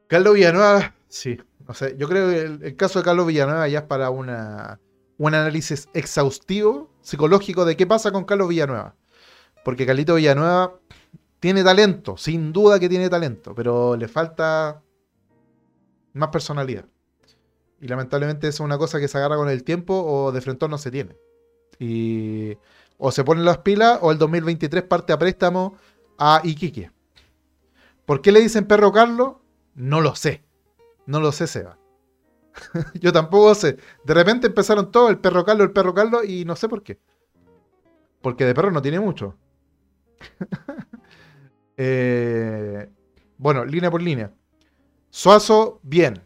Carlos 0.07 0.34
Villanueva, 0.34 0.93
sí. 1.07 1.39
No 1.65 1.74
sé, 1.74 1.95
yo 1.97 2.09
creo 2.09 2.30
que 2.30 2.67
el, 2.67 2.76
caso 2.76 2.99
de 2.99 3.05
Carlos 3.05 3.26
Villanueva 3.26 3.67
ya 3.70 3.80
es 3.80 3.86
para 3.86 4.09
un 4.09 4.30
análisis 5.20 5.88
exhaustivo 5.93 6.91
psicológico 7.01 7.63
de 7.63 7.78
qué 7.78 7.88
pasa 7.88 8.11
con 8.11 8.26
Carlos 8.26 8.49
Villanueva. 8.49 8.95
Porque 9.63 9.86
Carlito 9.86 10.15
Villanueva 10.15 10.78
tiene 11.39 11.63
talento, 11.63 12.17
sin 12.17 12.51
duda 12.51 12.80
que 12.82 12.89
tiene 12.89 13.09
talento, 13.09 13.55
pero 13.55 13.95
le 13.95 14.09
falta 14.09 14.84
más 16.13 16.30
personalidad. 16.30 16.86
Y 17.82 17.88
lamentablemente 17.88 18.47
eso 18.47 18.63
es 18.63 18.65
una 18.65 18.77
cosa 18.77 18.99
que 18.99 19.07
se 19.07 19.17
agarra 19.17 19.38
con 19.38 19.49
el 19.49 19.63
tiempo 19.63 20.03
o 20.03 20.32
de 20.32 20.41
frente 20.41 20.67
no 20.67 20.77
se 20.77 20.91
tiene. 20.91 21.15
Y 21.80 22.57
o 22.97 23.11
se 23.11 23.23
ponen 23.23 23.45
las 23.45 23.59
pilas 23.59 23.99
o 24.01 24.11
el 24.11 24.17
2023 24.17 24.84
parte 24.84 25.13
a 25.13 25.19
préstamo 25.19 25.77
a 26.17 26.41
Iquique. 26.43 26.91
¿Por 28.05 28.21
qué 28.21 28.32
le 28.32 28.41
dicen 28.41 28.65
perro 28.65 28.91
Carlos? 28.91 29.36
No 29.75 30.01
lo 30.01 30.15
sé. 30.15 30.43
No 31.05 31.19
lo 31.21 31.32
sé, 31.32 31.47
Seba. 31.47 31.77
Yo 32.95 33.13
tampoco 33.13 33.55
sé. 33.55 33.77
De 34.03 34.13
repente 34.13 34.47
empezaron 34.47 34.91
todos, 34.91 35.09
el 35.09 35.19
perro 35.19 35.45
Carlos, 35.45 35.67
el 35.67 35.71
perro 35.71 35.93
Carlos, 35.93 36.25
y 36.25 36.43
no 36.43 36.55
sé 36.55 36.67
por 36.67 36.84
qué. 36.84 36.99
Porque 38.21 38.45
de 38.45 38.53
perro 38.53 38.71
no 38.71 38.82
tiene 38.82 38.99
mucho. 38.99 39.36
Eh, 41.82 42.89
bueno, 43.38 43.63
línea 43.63 43.89
por 43.89 44.01
línea. 44.01 44.34
Suazo, 45.09 45.80
bien. 45.82 46.21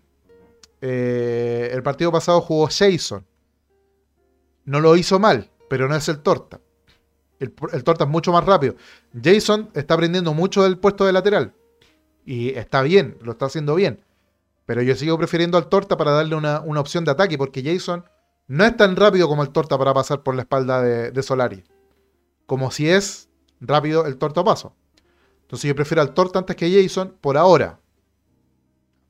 Eh, 0.85 1.69
el 1.71 1.81
partido 1.81 2.11
pasado 2.11 2.41
jugó 2.41 2.67
Jason. 2.67 3.25
No 4.65 4.81
lo 4.81 4.97
hizo 4.97 5.17
mal, 5.17 5.49
pero 5.69 5.87
no 5.87 5.95
es 5.95 6.09
el 6.09 6.19
Torta. 6.19 6.59
El, 7.39 7.53
Torta 7.53 8.03
es 8.03 8.09
mucho 8.09 8.33
más 8.33 8.43
rápido. 8.43 8.75
Jason 9.23 9.69
está 9.75 9.93
aprendiendo 9.93 10.33
mucho 10.33 10.63
del 10.63 10.77
puesto 10.77 11.05
de 11.05 11.13
lateral. 11.13 11.53
Y 12.25 12.49
está 12.49 12.81
bien, 12.81 13.17
lo 13.21 13.31
está 13.31 13.45
haciendo 13.45 13.75
bien. 13.75 14.03
Pero 14.65 14.81
yo 14.81 14.93
sigo 14.95 15.17
prefiriendo 15.17 15.57
al 15.57 15.69
Torta 15.69 15.95
para 15.95 16.11
darle 16.11 16.35
una, 16.35 16.59
una 16.59 16.81
opción 16.81 17.05
de 17.05 17.11
ataque, 17.11 17.37
porque 17.37 17.63
Jason 17.63 18.03
no 18.47 18.65
es 18.65 18.75
tan 18.75 18.97
rápido 18.97 19.29
como 19.29 19.41
el 19.41 19.51
Torta 19.51 19.77
para 19.77 19.93
pasar 19.93 20.21
por 20.21 20.35
la 20.35 20.41
espalda 20.41 20.81
de, 20.81 21.11
de 21.11 21.23
Solari. 21.23 21.63
Como 22.45 22.71
si 22.71 22.89
es 22.89 23.29
rápido 23.61 24.05
el 24.05 24.17
Torta 24.17 24.43
paso. 24.43 24.75
Entonces 25.43 25.65
yo 25.65 25.75
prefiero 25.75 26.01
al 26.01 26.13
Torta 26.13 26.39
antes 26.39 26.57
que 26.57 26.69
Jason 26.69 27.15
por 27.21 27.37
ahora. 27.37 27.79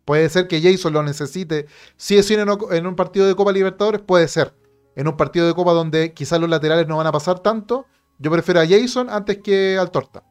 Puede 0.05 0.27
ser 0.29 0.47
que 0.47 0.61
Jason 0.61 0.93
lo 0.93 1.03
necesite. 1.03 1.67
Si 1.95 2.17
es 2.17 2.29
en 2.31 2.87
un 2.87 2.95
partido 2.95 3.25
de 3.25 3.35
Copa 3.35 3.51
Libertadores, 3.51 4.01
puede 4.01 4.27
ser. 4.27 4.53
En 4.95 5.07
un 5.07 5.17
partido 5.17 5.47
de 5.47 5.53
Copa 5.53 5.71
donde 5.71 6.13
quizás 6.13 6.39
los 6.39 6.49
laterales 6.49 6.87
no 6.87 6.97
van 6.97 7.07
a 7.07 7.11
pasar 7.11 7.39
tanto, 7.39 7.85
yo 8.19 8.29
prefiero 8.29 8.59
a 8.59 8.67
Jason 8.67 9.09
antes 9.09 9.39
que 9.39 9.77
al 9.77 9.91
Torta. 9.91 10.23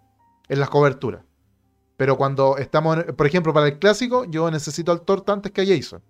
En 0.48 0.60
las 0.60 0.68
coberturas. 0.68 1.24
Pero 1.96 2.16
cuando 2.16 2.58
estamos, 2.58 2.98
por 3.16 3.26
ejemplo, 3.26 3.52
para 3.52 3.66
el 3.66 3.78
clásico, 3.78 4.24
yo 4.24 4.50
necesito 4.50 4.92
al 4.92 5.02
Torta 5.02 5.32
antes 5.32 5.52
que 5.52 5.62
a 5.62 5.66
Jason. 5.66 6.02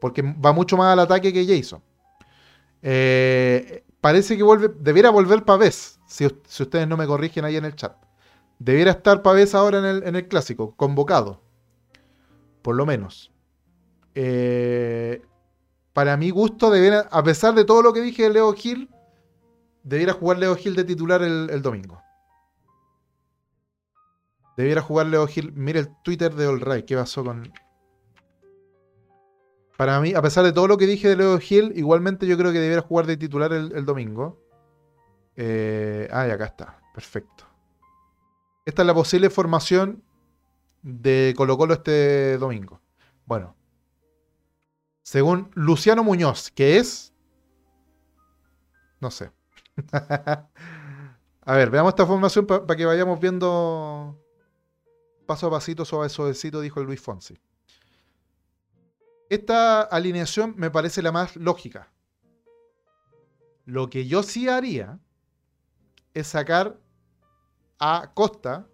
Porque 0.00 0.22
va 0.22 0.52
mucho 0.52 0.76
más 0.76 0.92
al 0.92 1.00
ataque 1.00 1.32
que 1.32 1.46
Jason. 1.46 1.82
Eh, 2.82 3.84
parece 4.00 4.36
que 4.36 4.42
vuelve, 4.42 4.70
debiera 4.78 5.10
volver 5.10 5.44
Pavés, 5.44 5.98
si, 6.06 6.26
ustedes 6.26 6.86
no 6.86 6.96
me 6.96 7.06
corrigen 7.06 7.44
ahí 7.44 7.56
en 7.56 7.64
el 7.64 7.74
chat. 7.74 7.96
Debiera 8.58 8.92
estar 8.92 9.22
Pavés 9.22 9.54
ahora 9.54 9.78
en 9.78 10.14
el 10.14 10.28
clásico, 10.28 10.74
convocado. 10.76 11.43
Por 12.64 12.76
lo 12.76 12.86
menos. 12.86 13.30
Eh, 14.14 15.22
para 15.92 16.16
mi 16.16 16.30
gusto, 16.30 16.72
a 17.10 17.22
pesar 17.22 17.54
de 17.54 17.66
todo 17.66 17.82
lo 17.82 17.92
que 17.92 18.00
dije 18.00 18.22
de 18.22 18.30
Leo 18.30 18.54
Gil, 18.54 18.88
debiera 19.82 20.14
jugar 20.14 20.38
Leo 20.38 20.56
Gil 20.56 20.74
de 20.74 20.84
titular 20.84 21.22
el, 21.22 21.60
domingo. 21.60 22.00
Debiera 24.56 24.80
jugar 24.80 25.08
Leo 25.08 25.26
Gil. 25.26 25.52
Mire 25.52 25.80
el 25.80 25.88
Twitter 26.02 26.34
de 26.34 26.46
All 26.46 26.84
¿Qué 26.86 26.96
pasó 26.96 27.22
con.? 27.22 27.52
Para 29.76 30.00
mí, 30.00 30.14
a 30.14 30.22
pesar 30.22 30.42
de 30.42 30.52
todo 30.52 30.66
lo 30.66 30.78
que 30.78 30.86
dije 30.86 31.08
de 31.08 31.16
Leo 31.16 31.38
Gil, 31.38 31.70
igualmente 31.76 32.26
yo 32.26 32.38
creo 32.38 32.50
que 32.50 32.60
debiera 32.60 32.80
jugar 32.80 33.04
de 33.04 33.18
titular 33.18 33.52
el, 33.52 33.72
el 33.76 33.84
domingo. 33.84 34.40
Eh, 35.36 36.08
ah, 36.10 36.26
y 36.26 36.30
acá 36.30 36.46
está. 36.46 36.80
Perfecto. 36.94 37.44
Esta 38.64 38.80
es 38.80 38.86
la 38.86 38.94
posible 38.94 39.28
formación 39.28 40.02
de 40.84 41.32
Colo 41.36 41.56
Colo 41.56 41.74
este 41.74 42.38
domingo. 42.38 42.80
Bueno. 43.24 43.56
Según 45.02 45.50
Luciano 45.54 46.04
Muñoz, 46.04 46.50
que 46.50 46.76
es... 46.76 47.12
No 49.00 49.10
sé. 49.10 49.32
a 49.92 50.46
ver, 51.46 51.70
veamos 51.70 51.92
esta 51.92 52.06
formación 52.06 52.46
para 52.46 52.66
pa 52.66 52.76
que 52.76 52.86
vayamos 52.86 53.18
viendo 53.18 54.18
paso 55.26 55.46
a 55.48 55.50
pasito, 55.50 55.84
suave, 55.84 56.08
suavecito, 56.08 56.60
dijo 56.60 56.82
Luis 56.82 57.00
Fonsi. 57.00 57.38
Esta 59.28 59.82
alineación 59.82 60.54
me 60.56 60.70
parece 60.70 61.02
la 61.02 61.12
más 61.12 61.36
lógica. 61.36 61.90
Lo 63.64 63.88
que 63.88 64.06
yo 64.06 64.22
sí 64.22 64.48
haría 64.48 65.00
es 66.12 66.28
sacar 66.28 66.78
a 67.78 68.12
Costa 68.14 68.68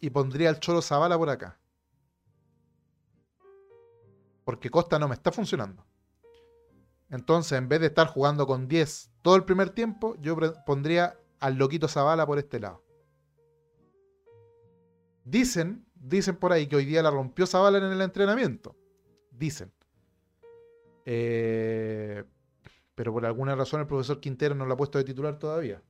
y 0.00 0.10
pondría 0.10 0.48
al 0.48 0.60
Cholo 0.60 0.82
Zavala 0.82 1.16
por 1.18 1.28
acá. 1.28 1.58
Porque 4.44 4.70
Costa 4.70 4.98
no 4.98 5.08
me 5.08 5.14
está 5.14 5.30
funcionando. 5.30 5.84
Entonces, 7.10 7.58
en 7.58 7.68
vez 7.68 7.80
de 7.80 7.86
estar 7.88 8.06
jugando 8.06 8.46
con 8.46 8.68
10 8.68 9.10
todo 9.22 9.36
el 9.36 9.44
primer 9.44 9.70
tiempo, 9.70 10.16
yo 10.20 10.36
pondría 10.64 11.18
al 11.40 11.56
loquito 11.56 11.88
Zavala 11.88 12.26
por 12.26 12.38
este 12.38 12.60
lado. 12.60 12.82
Dicen, 15.24 15.86
dicen 15.94 16.36
por 16.36 16.52
ahí 16.52 16.66
que 16.66 16.76
hoy 16.76 16.84
día 16.84 17.02
la 17.02 17.10
rompió 17.10 17.46
Zavala 17.46 17.78
en 17.78 17.84
el 17.84 18.00
entrenamiento. 18.00 18.76
Dicen. 19.30 19.72
Eh, 21.04 22.24
pero 22.94 23.12
por 23.12 23.24
alguna 23.26 23.54
razón 23.54 23.80
el 23.80 23.86
profesor 23.86 24.20
Quintero 24.20 24.54
no 24.54 24.66
lo 24.66 24.74
ha 24.74 24.76
puesto 24.76 24.98
de 24.98 25.04
titular 25.04 25.38
todavía. 25.38 25.82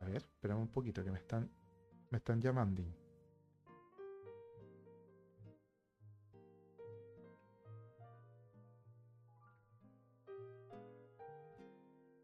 A 0.00 0.04
ver, 0.06 0.16
esperamos 0.16 0.62
un 0.62 0.72
poquito 0.72 1.04
que 1.04 1.10
me 1.10 1.18
están, 1.18 1.50
me 2.10 2.18
están 2.18 2.40
llamando. 2.40 2.82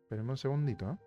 Esperemos 0.03 0.33
un 0.33 0.37
segundito, 0.37 0.91
¿eh? 0.91 0.99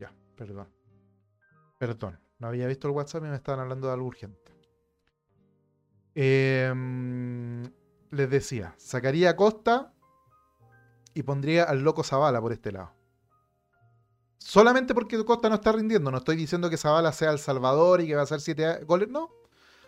Ya, 0.00 0.12
perdón. 0.36 0.68
Perdón, 1.78 2.20
no 2.38 2.48
había 2.48 2.66
visto 2.66 2.88
el 2.88 2.94
WhatsApp 2.94 3.24
y 3.24 3.28
me 3.28 3.36
estaban 3.36 3.60
hablando 3.60 3.86
de 3.86 3.92
algo 3.92 4.06
urgente. 4.06 4.52
Eh, 6.14 6.72
les 8.10 8.30
decía, 8.30 8.74
sacaría 8.78 9.30
a 9.30 9.36
Costa 9.36 9.92
y 11.14 11.22
pondría 11.22 11.64
al 11.64 11.82
loco 11.82 12.02
Zavala 12.02 12.40
por 12.40 12.52
este 12.52 12.72
lado. 12.72 12.92
Solamente 14.38 14.94
porque 14.94 15.22
Costa 15.24 15.48
no 15.48 15.56
está 15.56 15.72
rindiendo. 15.72 16.10
No 16.10 16.18
estoy 16.18 16.36
diciendo 16.36 16.70
que 16.70 16.76
Zavala 16.76 17.12
sea 17.12 17.30
el 17.30 17.38
salvador 17.38 18.00
y 18.00 18.06
que 18.06 18.14
va 18.14 18.20
a 18.20 18.24
hacer 18.24 18.40
7 18.40 18.84
goles. 18.84 19.08
No. 19.08 19.30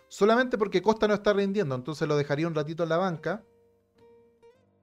Solamente 0.07 0.57
porque 0.57 0.81
Costa 0.81 1.07
no 1.07 1.13
está 1.13 1.33
rindiendo. 1.33 1.73
Entonces 1.73 2.07
lo 2.07 2.17
dejaría 2.17 2.47
un 2.47 2.53
ratito 2.53 2.83
en 2.83 2.89
la 2.89 2.97
banca. 2.97 3.43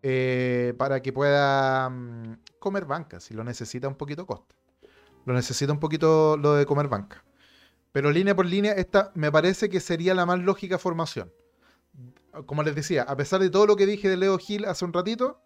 Eh, 0.03 0.75
para 0.79 1.03
que 1.03 1.13
pueda 1.13 1.91
mm, 1.91 2.41
comer 2.59 2.87
banca. 2.87 3.21
Si 3.21 3.35
lo 3.35 3.45
necesita 3.45 3.87
un 3.89 3.95
poquito 3.95 4.27
Costa. 4.27 4.55
Lo 5.27 5.35
necesita 5.35 5.73
un 5.73 5.81
poquito 5.81 6.37
lo 6.37 6.55
de 6.55 6.67
comer 6.67 6.89
banca. 6.89 7.25
Pero 7.93 8.11
línea 8.11 8.35
por 8.35 8.47
línea, 8.47 8.73
esta 8.73 9.13
me 9.15 9.31
parece 9.31 9.69
que 9.69 9.81
sería 9.81 10.15
la 10.15 10.25
más 10.25 10.39
lógica 10.39 10.79
formación 10.79 11.31
como 12.47 12.63
les 12.63 12.75
decía, 12.75 13.03
a 13.03 13.17
pesar 13.17 13.41
de 13.41 13.51
todo 13.51 13.67
lo 13.67 13.77
que 13.77 13.87
dije 13.87 14.09
de 14.09 14.17
Leo 14.17 14.39
Gil 14.39 14.65
hace 14.65 14.85
un 14.85 14.93
ratito, 14.93 15.41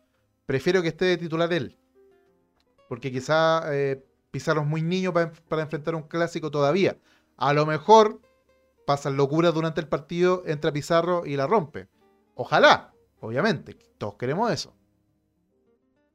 prefiero 0.46 0.82
que 0.82 0.88
esté 0.88 1.04
de 1.06 1.16
titular 1.16 1.52
él. 1.52 1.78
Porque 2.88 3.10
quizá 3.10 3.62
eh, 3.72 4.04
Pizarro 4.30 4.62
es 4.62 4.66
muy 4.66 4.82
niño 4.82 5.12
para, 5.12 5.62
enfrentar 5.62 5.94
un 5.94 6.02
clásico 6.02 6.50
todavía. 6.50 6.98
A 7.36 7.52
lo 7.52 7.66
mejor 7.66 8.20
pasan 8.86 9.16
locuras 9.16 9.54
durante 9.54 9.80
el 9.80 9.88
partido, 9.88 10.42
entra 10.46 10.72
Pizarro 10.72 11.24
y 11.26 11.36
la 11.36 11.46
rompe. 11.46 11.88
Ojalá, 12.34 12.92
obviamente, 13.20 13.76
todos 13.98 14.16
queremos 14.16 14.50
eso. 14.50 14.74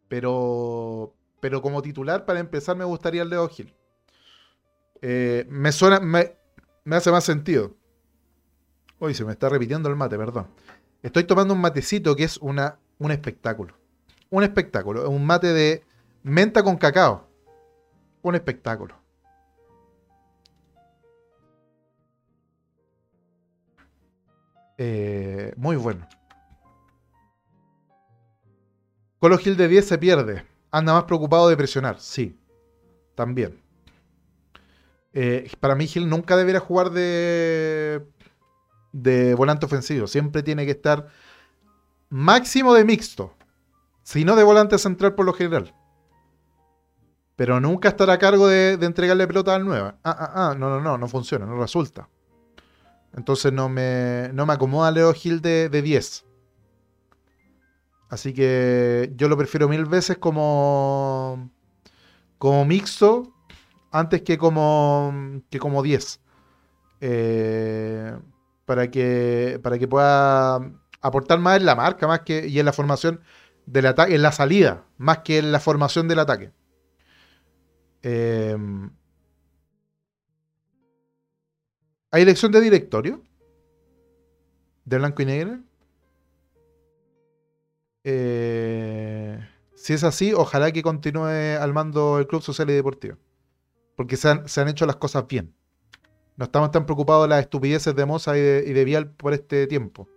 Pero, 0.07 1.13
pero 1.39 1.61
como 1.61 1.81
titular, 1.81 2.25
para 2.25 2.39
empezar, 2.39 2.75
me 2.75 2.85
gustaría 2.85 3.21
el 3.23 3.29
Leo 3.29 3.47
Gil. 3.49 3.75
Eh, 5.01 5.45
me 5.49 5.71
suena, 5.71 5.99
me 5.99 6.95
hace 6.95 7.11
más 7.11 7.23
sentido. 7.23 7.75
Uy, 8.99 9.13
se 9.13 9.23
me 9.23 9.31
está 9.31 9.49
repitiendo 9.49 9.89
el 9.89 9.95
mate, 9.95 10.17
perdón. 10.17 10.47
Estoy 11.03 11.23
tomando 11.25 11.53
un 11.53 11.61
matecito 11.61 12.15
que 12.15 12.23
es 12.23 12.37
una, 12.37 12.79
un 12.97 13.11
espectáculo. 13.11 13.75
Un 14.29 14.43
espectáculo. 14.43 15.09
Un 15.09 15.25
mate 15.25 15.53
de 15.53 15.83
menta 16.23 16.63
con 16.63 16.77
cacao. 16.77 17.27
Un 18.23 18.35
espectáculo. 18.35 18.95
Eh, 24.79 25.53
muy 25.57 25.75
bueno. 25.75 26.07
Colo 29.19 29.37
Gil 29.37 29.57
de 29.57 29.67
10 29.67 29.87
se 29.87 29.97
pierde. 29.97 30.43
Anda 30.71 30.93
más 30.93 31.03
preocupado 31.03 31.49
de 31.49 31.57
presionar. 31.57 31.99
Sí. 31.99 32.39
También. 33.15 33.61
Eh, 35.13 35.49
para 35.59 35.75
mí 35.75 35.87
Gil 35.87 36.09
nunca 36.09 36.35
debería 36.35 36.59
jugar 36.59 36.91
de 36.91 38.05
de 39.01 39.35
volante 39.35 39.65
ofensivo. 39.65 40.07
Siempre 40.07 40.43
tiene 40.43 40.65
que 40.65 40.71
estar 40.71 41.07
máximo 42.09 42.73
de 42.73 42.85
mixto. 42.85 43.33
Si 44.03 44.25
no 44.25 44.35
de 44.35 44.43
volante 44.43 44.77
central 44.77 45.15
por 45.15 45.25
lo 45.25 45.33
general. 45.33 45.73
Pero 47.35 47.59
nunca 47.59 47.89
estar 47.89 48.09
a 48.09 48.17
cargo 48.17 48.47
de, 48.47 48.73
entregarle 48.73 49.27
pelota 49.27 49.53
al 49.53 49.65
nueva. 49.65 49.97
Ah, 50.03 50.15
ah, 50.19 50.31
ah, 50.35 50.55
no, 50.57 50.69
no, 50.69 50.81
no, 50.81 50.97
no 50.97 51.07
funciona, 51.07 51.45
no 51.45 51.59
resulta. 51.59 52.09
Entonces 53.15 53.53
no 53.53 53.69
me, 53.69 54.29
no 54.33 54.45
me 54.45 54.53
acomoda 54.53 54.91
Leo 54.91 55.13
Gil 55.13 55.41
de, 55.41 55.69
de 55.69 55.81
10. 55.81 56.25
Así 58.09 58.33
que 58.33 59.11
yo 59.15 59.27
lo 59.27 59.37
prefiero 59.37 59.67
mil 59.67 59.85
veces 59.85 60.17
como, 60.17 61.51
como 62.37 62.65
mixto 62.65 63.33
antes 63.91 64.21
que 64.21 64.37
como, 64.37 65.41
que 65.49 65.59
como 65.59 65.83
10. 65.83 66.21
Eh, 67.01 68.17
para 68.67 68.91
que, 68.91 69.61
para 69.63 69.79
que 69.79 69.87
pueda 69.87 70.57
aportar 70.99 71.39
más 71.39 71.57
en 71.57 71.65
la 71.65 71.75
marca 71.75 72.05
más 72.05 72.19
que, 72.21 72.47
y 72.47 72.59
en 72.59 72.65
la 72.65 72.73
formación 72.73 73.21
del 73.65 73.85
ataque, 73.85 74.13
en 74.13 74.21
la 74.21 74.33
salida, 74.33 74.85
más 74.97 75.19
que 75.19 75.37
en 75.37 75.53
la 75.53 75.61
formación 75.61 76.09
del 76.09 76.19
ataque. 76.19 76.51
Em, 78.01 78.91
¿Hay 82.11 82.21
elección 82.23 82.51
de 82.51 82.59
directorio? 82.59 83.23
¿De 84.83 84.97
blanco 84.97 85.21
y 85.21 85.25
negro? 85.25 85.59
Eh, 88.03 89.39
si 89.75 89.93
es 89.93 90.03
así, 90.03 90.33
ojalá 90.33 90.73
que 90.73 90.81
continúe 90.81 91.57
al 91.59 91.73
mando 91.73 92.19
el 92.19 92.27
Club 92.27 92.41
Social 92.41 92.69
y 92.69 92.73
Deportivo. 92.73 93.17
Porque 93.95 94.17
se 94.17 94.29
han, 94.29 94.67
hecho 94.67 94.85
las 94.85 94.97
cosas 94.97 95.25
bien. 95.25 95.56
No 96.37 96.45
estamos 96.45 96.71
tan 96.71 96.85
preocupados 96.85 97.25
de 97.25 97.29
las 97.29 97.41
estupideces 97.41 97.95
de 97.95 98.05
Moza 98.05 98.37
y 98.37 98.41
de, 98.41 98.85
Vial 98.85 99.09
por 99.11 99.33
este 99.33 99.65
tiempo. 99.67 100.07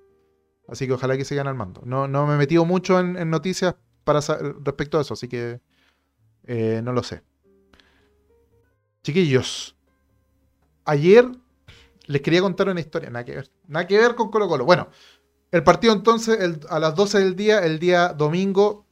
Así 0.68 0.86
que 0.86 0.92
ojalá 0.92 1.16
que 1.16 1.24
sigan 1.24 1.48
al 1.48 1.54
mando. 1.54 1.82
No, 1.84 2.06
me 2.26 2.34
he 2.34 2.38
metido 2.38 2.64
mucho 2.64 3.00
en, 3.00 3.30
noticias 3.30 3.74
para 4.04 4.20
respecto 4.62 4.98
a 4.98 5.00
eso, 5.00 5.14
así 5.14 5.28
que 5.28 5.60
eh, 6.44 6.80
no 6.84 6.92
lo 6.92 7.02
sé. 7.02 7.22
Chiquillos, 9.02 9.76
ayer 10.84 11.26
les 12.06 12.20
quería 12.20 12.42
contar 12.42 12.68
una 12.68 12.80
historia, 12.80 13.08
nada 13.08 13.24
que 13.24 13.36
ver, 13.36 13.50
nada 13.66 13.86
que 13.86 13.98
ver 13.98 14.14
con 14.14 14.30
Colo 14.30 14.46
Colo. 14.46 14.66
Bueno, 14.66 14.88
el 15.50 15.64
partido 15.64 15.94
entonces 15.94 16.38
a 16.68 16.78
las 16.78 16.94
12 16.94 17.18
del 17.18 17.34
día, 17.34 17.64
el 17.64 17.78
día 17.78 18.10
domingo, 18.10 18.84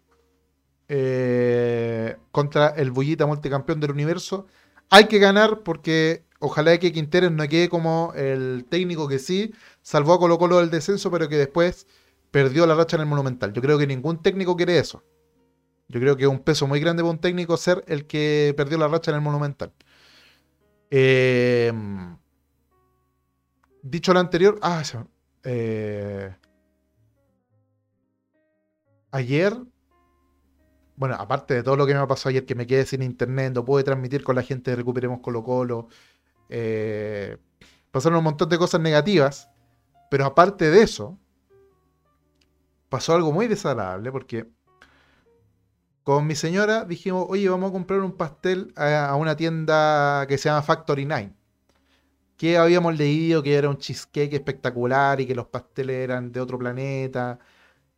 eh, 0.89 2.17
contra 2.33 2.69
el 2.69 2.91
Bullita 2.91 3.27
multicampeón 3.27 3.81
del 3.81 3.91
universo. 3.91 4.47
Hay 4.89 5.05
que 5.05 5.19
ganar 5.19 5.61
porque 5.61 6.25
ojalá 6.39 6.79
que 6.79 6.93
Quinteros 6.93 7.33
no 7.33 7.49
quede 7.49 7.69
como 7.69 8.13
el 8.15 8.67
técnico 8.69 9.09
que 9.09 9.19
sí 9.19 9.53
salvó 9.83 10.15
a 10.15 10.19
Colo 10.19 10.39
Colo 10.39 10.59
del 10.59 10.71
descenso, 10.71 11.11
pero 11.11 11.29
que 11.29 11.37
después 11.37 11.87
perdió 12.31 12.67
la 12.67 12.75
racha 12.75 12.97
en 12.97 13.03
el 13.03 13.09
Monumental. 13.09 13.53
Yo 13.53 13.63
creo 13.63 13.79
que 13.79 13.87
ningún 13.87 14.23
técnico 14.23 14.57
quiere 14.57 14.79
eso. 14.79 15.03
Yo 15.89 16.01
creo 16.01 16.17
que 16.17 16.25
es 16.25 16.29
un 16.29 16.41
peso 16.41 16.67
muy 16.67 16.81
grande 16.81 17.03
para 17.03 17.13
un 17.13 17.19
técnico 17.19 17.57
ser 17.57 17.83
el 17.89 18.07
que 18.07 18.55
perdió 18.57 18.77
la 18.79 18.89
racha 18.89 19.11
en 19.11 19.17
el 19.17 19.23
Monumental. 19.23 19.73
Eh, 20.91 21.73
dicho 23.83 24.13
lo 24.13 24.21
anterior, 24.21 24.59
ah, 24.63 24.83
eh, 25.45 26.35
ayer, 29.11 29.57
bueno, 30.97 31.15
aparte 31.15 31.55
de 31.55 31.63
todo 31.63 31.77
lo 31.77 31.87
que 31.87 31.95
me 31.95 32.07
pasó 32.07 32.29
ayer, 32.29 32.45
que 32.45 32.55
me 32.55 32.67
quedé 32.67 32.85
sin 32.85 33.03
internet, 33.03 33.55
no 33.55 33.65
pude 33.65 33.85
transmitir 33.85 34.23
con 34.23 34.37
la 34.37 34.43
gente 34.43 34.71
de 34.71 34.77
Recuperemos 34.77 35.21
Colo 35.21 35.43
Colo, 35.43 35.89
eh, 36.49 37.39
pasaron 37.91 38.19
un 38.19 38.25
montón 38.25 38.49
de 38.49 38.59
cosas 38.59 38.81
negativas, 38.81 39.51
pero 40.11 40.25
aparte 40.25 40.71
de 40.71 40.83
eso, 40.83 41.19
pasó 42.89 43.15
algo 43.15 43.33
muy 43.33 43.49
desagradable 43.49 44.11
porque 44.13 44.49
con 46.05 46.27
mi 46.27 46.35
señora 46.35 46.85
dijimos, 46.85 47.27
oye, 47.29 47.49
vamos 47.51 47.69
a 47.69 47.73
comprar 47.73 48.01
un 48.01 48.17
pastel 48.17 48.73
a, 48.77 49.15
una 49.17 49.37
tienda 49.37 50.27
que 50.27 50.39
se 50.39 50.49
llama 50.49 50.63
Factory 50.63 51.05
Nine. 51.05 51.35
Que 52.39 52.57
habíamos 52.57 52.97
leído 52.97 53.43
que 53.43 53.55
era 53.57 53.69
un 53.69 53.79
cheesecake 53.79 54.33
espectacular 54.33 55.21
y 55.21 55.27
que 55.27 55.35
los 55.35 55.49
pasteles 55.49 55.97
eran 55.97 56.33
de 56.33 56.41
otro 56.41 56.57
planeta 56.59 57.39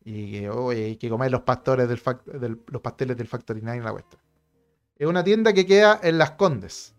y 0.04 0.32
que, 0.32 0.50
oye, 0.50 0.98
que 0.98 1.08
comer 1.08 1.30
los, 1.30 1.42
pastores 1.42 1.88
del, 1.88 2.58
los 2.66 2.82
pasteles 2.82 3.16
del 3.16 3.28
Factory 3.28 3.60
Nine 3.60 3.76
en 3.76 3.84
la 3.84 3.92
cuesta. 3.92 4.16
Es 4.96 5.06
una 5.06 5.22
tienda 5.22 5.52
que 5.52 5.66
queda 5.66 6.00
en 6.02 6.18
Las 6.18 6.32
Condes, 6.32 6.96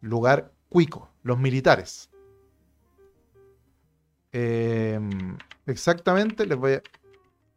lugar 0.00 0.53
cuico, 0.74 1.08
los 1.22 1.38
militares. 1.38 2.10
Em, 4.32 5.38
exactamente, 5.66 6.44
les 6.46 6.58
voy 6.58 6.72
a... 6.72 6.82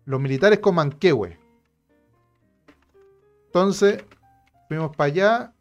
Los 0.06 0.22
militares 0.22 0.60
con 0.60 0.76
Manquehue. 0.76 1.40
Entonces, 3.48 4.06
fuimos 4.68 4.96
para 4.96 5.08
allá 5.08 5.54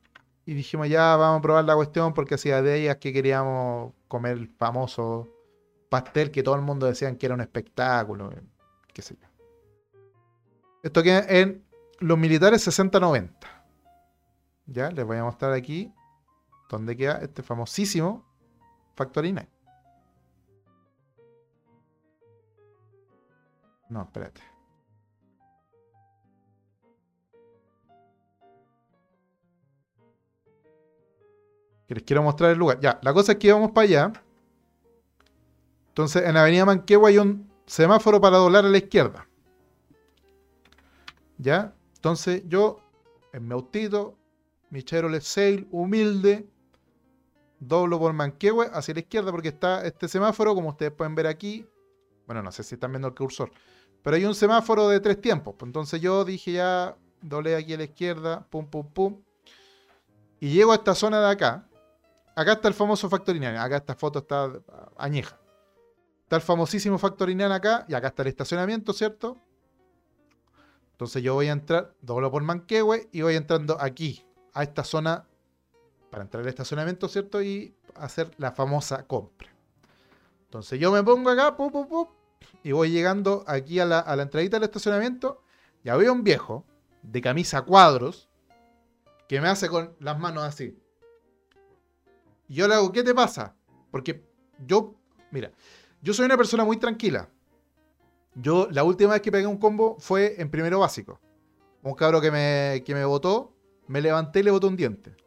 y 0.45 0.53
dijimos, 0.53 0.91
ya 0.91 1.17
vamos 1.17 1.39
a 1.39 1.43
probar 1.43 1.65
la 1.65 1.75
cuestión 1.75 2.13
porque 2.13 2.35
hacía 2.35 2.61
de 2.61 2.83
ellas 2.83 2.99
que 2.99 3.15
queríamos 3.15 3.95
comer 4.07 4.37
el 4.37 4.49
famoso 4.49 5.27
pastel 5.89 6.31
que 6.31 6.43
todo 6.43 6.57
el 6.57 6.63
mundo 6.63 6.85
decía 6.85 7.17
que 7.17 7.25
era 7.25 7.35
un 7.35 7.41
espectáculo 7.41 8.35
qué 8.93 9.01
sé 9.01 9.17
yo. 9.19 9.27
Esto 10.83 11.03
queda 11.03 11.25
en 11.27 11.65
los 12.01 12.19
militares 12.19 12.69
60-90. 12.69 13.31
Ya, 14.67 14.91
les 14.91 15.07
voy 15.07 15.17
a 15.17 15.25
mostrar 15.25 15.55
aquí 15.55 15.91
donde 16.69 16.97
queda 16.97 17.19
este 17.19 17.43
famosísimo 17.43 18.25
Factory 18.95 19.33
9. 19.33 19.49
No, 23.89 24.03
espérate. 24.03 24.41
Que 31.87 31.95
les 31.95 32.03
quiero 32.03 32.23
mostrar 32.23 32.51
el 32.51 32.59
lugar. 32.59 32.81
Ya, 32.81 32.99
la 33.03 33.13
cosa 33.13 33.33
es 33.33 33.39
que 33.39 33.47
íbamos 33.47 33.71
para 33.71 33.85
allá. 33.85 34.13
Entonces, 35.89 36.25
en 36.25 36.35
la 36.35 36.43
avenida 36.43 36.65
Manquehue 36.65 37.09
hay 37.09 37.19
un 37.19 37.51
semáforo 37.65 38.21
para 38.21 38.39
doblar 38.39 38.65
a 38.65 38.69
la 38.69 38.79
izquierda. 38.79 39.29
¿Ya? 41.39 41.75
Entonces 41.95 42.43
yo, 42.49 42.81
en 43.33 43.47
mi 43.47 43.55
autito, 43.55 44.17
mi 44.71 44.83
Chevrolet 44.83 45.23
humilde, 45.71 46.49
doblo 47.59 47.99
por 47.99 48.13
Manquehue 48.13 48.69
hacia 48.73 48.95
la 48.95 49.01
izquierda 49.01 49.31
porque 49.31 49.49
está 49.49 49.85
este 49.85 50.09
semáforo, 50.09 50.55
como 50.55 50.71
ustedes 50.71 50.93
pueden 50.93 51.15
ver 51.15 51.27
aquí. 51.27 51.67
Bueno, 52.27 52.43
no 52.43 52.53
sé 52.53 52.63
si 52.63 52.75
están 52.75 52.93
viendo 52.93 53.09
el 53.09 53.15
cursor. 53.15 53.51
Pero 54.03 54.17
hay 54.17 54.25
un 54.25 54.35
semáforo 54.35 54.89
de 54.89 55.01
tres 55.01 55.21
tiempos. 55.21 55.55
Pues 55.59 55.69
entonces 55.69 56.01
yo 56.01 56.25
dije 56.25 56.53
ya, 56.53 56.97
doblé 57.23 57.57
aquí 57.57 57.75
a 57.75 57.79
la 57.79 57.85
izquierda, 57.85 58.47
pum, 58.51 58.67
pum, 58.67 58.87
pum. 58.93 59.23
Y 60.41 60.51
llego 60.51 60.73
a 60.73 60.77
esta 60.77 60.95
zona 60.95 61.21
de 61.21 61.31
acá. 61.31 61.69
Acá 62.35 62.53
está 62.53 62.69
el 62.69 62.75
famoso 62.75 63.09
Factorinal. 63.09 63.57
Acá 63.57 63.77
esta 63.77 63.95
foto 63.95 64.19
está 64.21 64.53
añeja. 64.97 65.39
Está 66.27 66.37
el 66.37 66.43
famosísimo 66.43 66.99
Factorinal 66.99 67.53
acá, 67.53 67.87
y 67.89 67.95
acá 67.95 68.09
está 68.09 68.23
el 68.23 68.29
estacionamiento, 68.29 68.93
¿cierto? 68.93 69.41
Entonces 70.91 71.23
yo 71.23 71.35
voy 71.35 71.47
a 71.47 71.53
entrar, 71.53 71.95
doblo 72.01 72.33
por 72.33 72.43
Manquehue 72.43 73.09
y 73.13 73.23
voy 73.23 73.37
entrando 73.37 73.81
aquí, 73.81 74.27
a 74.53 74.65
esta 74.65 74.83
zona, 74.83 75.29
para 76.17 76.25
entrar 76.25 76.43
al 76.45 76.49
estacionamiento, 76.49 77.09
¿cierto? 77.09 77.43
Y 77.43 77.75
hacer 77.95 78.31
la 78.39 78.51
famosa 78.51 79.07
compra. 79.07 79.51
Entonces 80.45 80.81
yo 80.81 80.91
me 80.91 81.03
pongo 81.03 81.29
acá, 81.29 81.55
pum, 81.59 81.71
y 82.63 82.73
voy 82.73 82.91
llegando 82.91 83.45
aquí 83.47 83.81
a 83.81 83.85
la, 83.85 84.01
a 84.01 84.15
entradita 84.15 84.57
del 84.57 84.65
estacionamiento, 84.65 85.43
y 85.85 85.91
había 85.91 86.11
un 86.11 86.25
viejo 86.25 86.65
de 87.03 87.21
camisa 87.21 87.61
cuadros 87.61 88.31
que 89.29 89.43
me 89.43 89.49
hace 89.49 89.69
con 89.69 89.95
las 90.01 90.19
manos 90.19 90.45
así. 90.45 90.79
Y 92.49 92.55
yo 92.55 92.67
le 92.67 92.77
hago, 92.77 92.91
¿qué 92.93 93.03
te 93.03 93.15
pasa? 93.15 93.55
Porque 93.91 94.25
yo, 94.67 94.95
mira, 95.31 95.53
yo 96.01 96.15
soy 96.15 96.25
una 96.25 96.39
persona 96.39 96.65
muy 96.65 96.79
tranquila. 96.79 97.29
Yo, 98.37 98.69
la 98.71 98.85
última 98.85 99.13
vez 99.13 99.21
que 99.21 99.31
pegué 99.31 99.47
un 99.47 99.59
combo 99.59 99.99
fue 99.99 100.41
en 100.41 100.51
primero 100.51 100.79
básico. 100.79 101.21
Un 101.83 101.93
cabro 101.93 102.23
que 102.23 102.31
me, 102.31 102.83
que 102.87 102.95
me 102.95 103.05
botó, 103.05 103.53
me 103.87 104.01
levanté 104.01 104.41
y 104.41 104.45
le 104.45 104.51
botó 104.51 104.69
un 104.69 104.77
diente. 104.77 105.26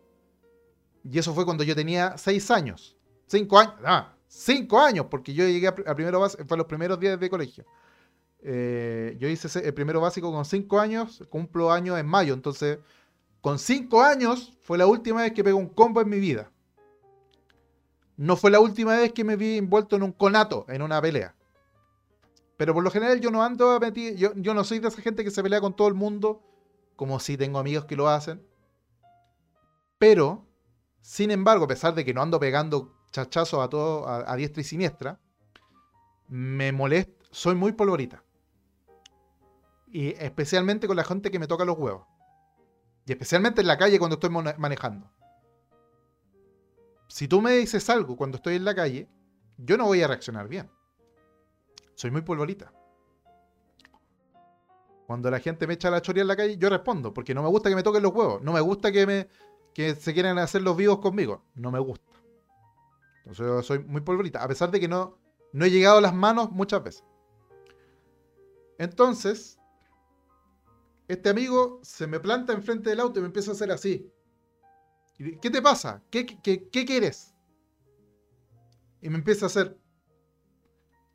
Y 1.03 1.19
eso 1.19 1.33
fue 1.33 1.45
cuando 1.45 1.63
yo 1.63 1.75
tenía 1.75 2.17
6 2.17 2.51
años. 2.51 2.97
5 3.27 3.59
años. 3.59 3.73
Ah, 3.85 4.13
5 4.27 4.79
años, 4.79 5.05
porque 5.09 5.33
yo 5.33 5.45
llegué 5.47 5.67
a, 5.67 5.75
primero 5.75 6.19
básico, 6.19 6.43
fue 6.47 6.57
los 6.57 6.67
primeros 6.67 6.99
días 6.99 7.19
de 7.19 7.29
colegio. 7.29 7.65
Eh, 8.41 9.17
yo 9.19 9.27
hice 9.27 9.65
el 9.65 9.73
primero 9.73 10.01
básico 10.01 10.31
con 10.31 10.45
5 10.45 10.79
años, 10.79 11.23
cumplo 11.29 11.71
años 11.71 11.99
en 11.99 12.05
mayo. 12.05 12.33
Entonces, 12.33 12.79
con 13.41 13.59
5 13.59 14.01
años 14.01 14.57
fue 14.61 14.77
la 14.77 14.87
última 14.87 15.21
vez 15.21 15.33
que 15.33 15.43
pegué 15.43 15.53
un 15.53 15.69
combo 15.69 16.01
en 16.01 16.09
mi 16.09 16.19
vida. 16.19 16.51
No 18.17 18.35
fue 18.35 18.51
la 18.51 18.59
última 18.59 18.97
vez 18.97 19.13
que 19.13 19.23
me 19.23 19.37
vi 19.37 19.57
envuelto 19.57 19.95
en 19.95 20.03
un 20.03 20.11
conato, 20.11 20.65
en 20.67 20.81
una 20.81 21.01
pelea. 21.01 21.35
Pero 22.57 22.73
por 22.73 22.83
lo 22.83 22.91
general 22.91 23.21
yo 23.21 23.31
no 23.31 23.41
ando 23.41 23.71
a 23.71 23.79
meter, 23.79 24.17
yo, 24.17 24.33
yo 24.35 24.53
no 24.53 24.65
soy 24.65 24.79
de 24.79 24.89
esa 24.89 25.01
gente 25.01 25.23
que 25.23 25.31
se 25.31 25.41
pelea 25.41 25.61
con 25.61 25.73
todo 25.73 25.87
el 25.87 25.93
mundo, 25.93 26.41
como 26.97 27.21
si 27.21 27.37
tengo 27.37 27.57
amigos 27.59 27.85
que 27.85 27.95
lo 27.95 28.09
hacen. 28.09 28.45
Pero, 29.97 30.48
sin 31.01 31.31
embargo, 31.31 31.65
a 31.65 31.67
pesar 31.67 31.95
de 31.95 32.05
que 32.05 32.13
no 32.13 32.21
ando 32.21 32.39
pegando 32.39 32.95
chachazos 33.11 33.63
a 33.63 33.69
todo, 33.69 34.07
a, 34.07 34.35
diestra 34.35 34.61
y 34.61 34.63
siniestra, 34.63 35.19
me 36.27 36.71
molesta, 36.71 37.25
soy 37.31 37.55
muy 37.55 37.71
polvorita. 37.71 38.23
Y 39.87 40.09
especialmente 40.09 40.87
con 40.87 40.97
la 40.97 41.03
gente 41.03 41.31
que 41.31 41.39
me 41.39 41.47
toca 41.47 41.65
los 41.65 41.77
huevos. 41.77 42.05
Y 43.05 43.11
especialmente 43.11 43.61
en 43.61 43.67
la 43.67 43.77
calle 43.77 43.97
cuando 43.97 44.15
estoy 44.15 44.29
manejando 44.29 45.09
si 47.09 47.27
tú 47.27 47.41
me 47.41 47.51
dices 47.53 47.89
algo 47.89 48.15
cuando 48.15 48.37
estoy 48.37 48.55
en 48.55 48.63
la 48.63 48.75
calle, 48.75 49.09
yo 49.57 49.77
no 49.77 49.85
voy 49.85 50.01
a 50.01 50.07
reaccionar 50.07 50.47
bien. 50.47 50.69
Soy 51.95 52.11
muy 52.11 52.21
polvorita. 52.21 52.71
Cuando 55.07 55.31
la 55.31 55.39
gente 55.39 55.65
me 55.65 55.73
echa 55.73 55.89
la 55.89 56.03
choría 56.03 56.21
en 56.21 56.27
la 56.27 56.35
calle, 56.35 56.57
yo 56.57 56.69
respondo, 56.69 57.11
porque 57.11 57.33
no 57.33 57.41
me 57.41 57.49
gusta 57.49 57.67
que 57.67 57.75
me 57.75 57.81
toquen 57.81 58.03
los 58.03 58.13
huevos. 58.13 58.43
No 58.43 58.53
me 58.53 58.61
gusta 58.61 58.91
que, 58.91 59.07
me, 59.07 59.27
que 59.79 59.95
se 59.95 60.13
quieran 60.13 60.37
hacer 60.39 60.61
los 60.61 60.75
vivos 60.75 60.99
conmigo. 60.99 61.41
No 61.55 61.71
me 61.71 61.79
gusta. 61.79 62.11
Entonces 63.19 63.45
yo 63.45 63.63
soy 63.63 63.79
muy 63.79 64.01
polvorita, 64.01 64.43
a 64.43 64.47
pesar 64.49 64.69
de 64.71 64.77
que 64.77 64.89
no, 64.89 65.17
no 65.53 65.63
he 65.63 65.71
llegado 65.71 65.99
a 65.99 66.01
las 66.01 66.13
manos 66.13 66.51
muchas 66.51 66.83
veces. 66.83 67.05
Entonces, 68.77 69.57
este 71.07 71.29
amigo 71.29 71.79
se 71.81 72.07
me 72.07 72.19
planta 72.19 72.51
enfrente 72.51 72.89
del 72.89 72.99
auto 72.99 73.19
y 73.19 73.21
me 73.21 73.27
empieza 73.27 73.51
a 73.51 73.53
hacer 73.53 73.71
así. 73.71 74.11
¿Qué 75.17 75.49
te 75.49 75.61
pasa? 75.61 76.03
¿Qué, 76.09 76.25
qué, 76.25 76.67
qué 76.67 76.83
quieres? 76.83 77.33
Y 79.01 79.07
me 79.07 79.15
empieza 79.15 79.45
a 79.45 79.47
hacer. 79.47 79.77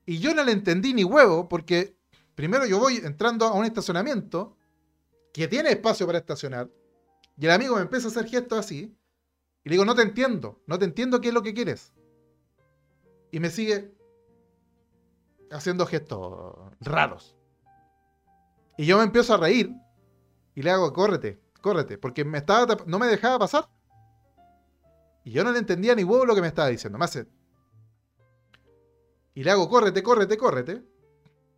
Y 0.06 0.20
yo 0.20 0.34
no 0.34 0.42
le 0.42 0.52
entendí 0.52 0.94
ni 0.94 1.04
huevo, 1.04 1.50
porque 1.50 1.98
primero 2.34 2.64
yo 2.64 2.78
voy 2.78 2.96
entrando 2.96 3.44
a 3.44 3.52
un 3.52 3.66
estacionamiento 3.66 4.56
que 5.34 5.48
tiene 5.48 5.68
espacio 5.68 6.06
para 6.06 6.16
estacionar. 6.16 6.70
Y 7.36 7.46
el 7.46 7.52
amigo 7.52 7.76
me 7.76 7.82
empieza 7.82 8.08
a 8.08 8.10
hacer 8.10 8.26
gestos 8.26 8.58
así. 8.58 8.96
Y 9.64 9.68
le 9.68 9.74
digo, 9.74 9.84
no 9.84 9.94
te 9.94 10.02
entiendo, 10.02 10.62
no 10.66 10.78
te 10.78 10.84
entiendo 10.84 11.20
qué 11.20 11.28
es 11.28 11.34
lo 11.34 11.42
que 11.42 11.54
quieres. 11.54 11.92
Y 13.30 13.40
me 13.40 13.50
sigue 13.50 13.94
haciendo 15.50 15.86
gestos 15.86 16.54
raros. 16.80 17.36
Y 18.76 18.86
yo 18.86 18.98
me 18.98 19.04
empiezo 19.04 19.34
a 19.34 19.38
reír 19.38 19.72
y 20.54 20.62
le 20.62 20.70
hago, 20.70 20.92
córrete, 20.92 21.40
córrete, 21.60 21.98
porque 21.98 22.24
me 22.24 22.38
estaba 22.38 22.76
no 22.86 22.98
me 22.98 23.06
dejaba 23.06 23.38
pasar. 23.38 23.68
Y 25.24 25.30
yo 25.30 25.42
no 25.42 25.52
le 25.52 25.58
entendía 25.58 25.94
ni 25.94 26.04
huevo 26.04 26.26
lo 26.26 26.34
que 26.34 26.42
me 26.42 26.48
estaba 26.48 26.68
diciendo. 26.68 26.98
Me 26.98 27.06
hace. 27.06 27.26
Y 29.34 29.42
le 29.42 29.50
hago, 29.50 29.68
córrete, 29.68 30.02
córrete, 30.02 30.36
córrete. 30.36 30.84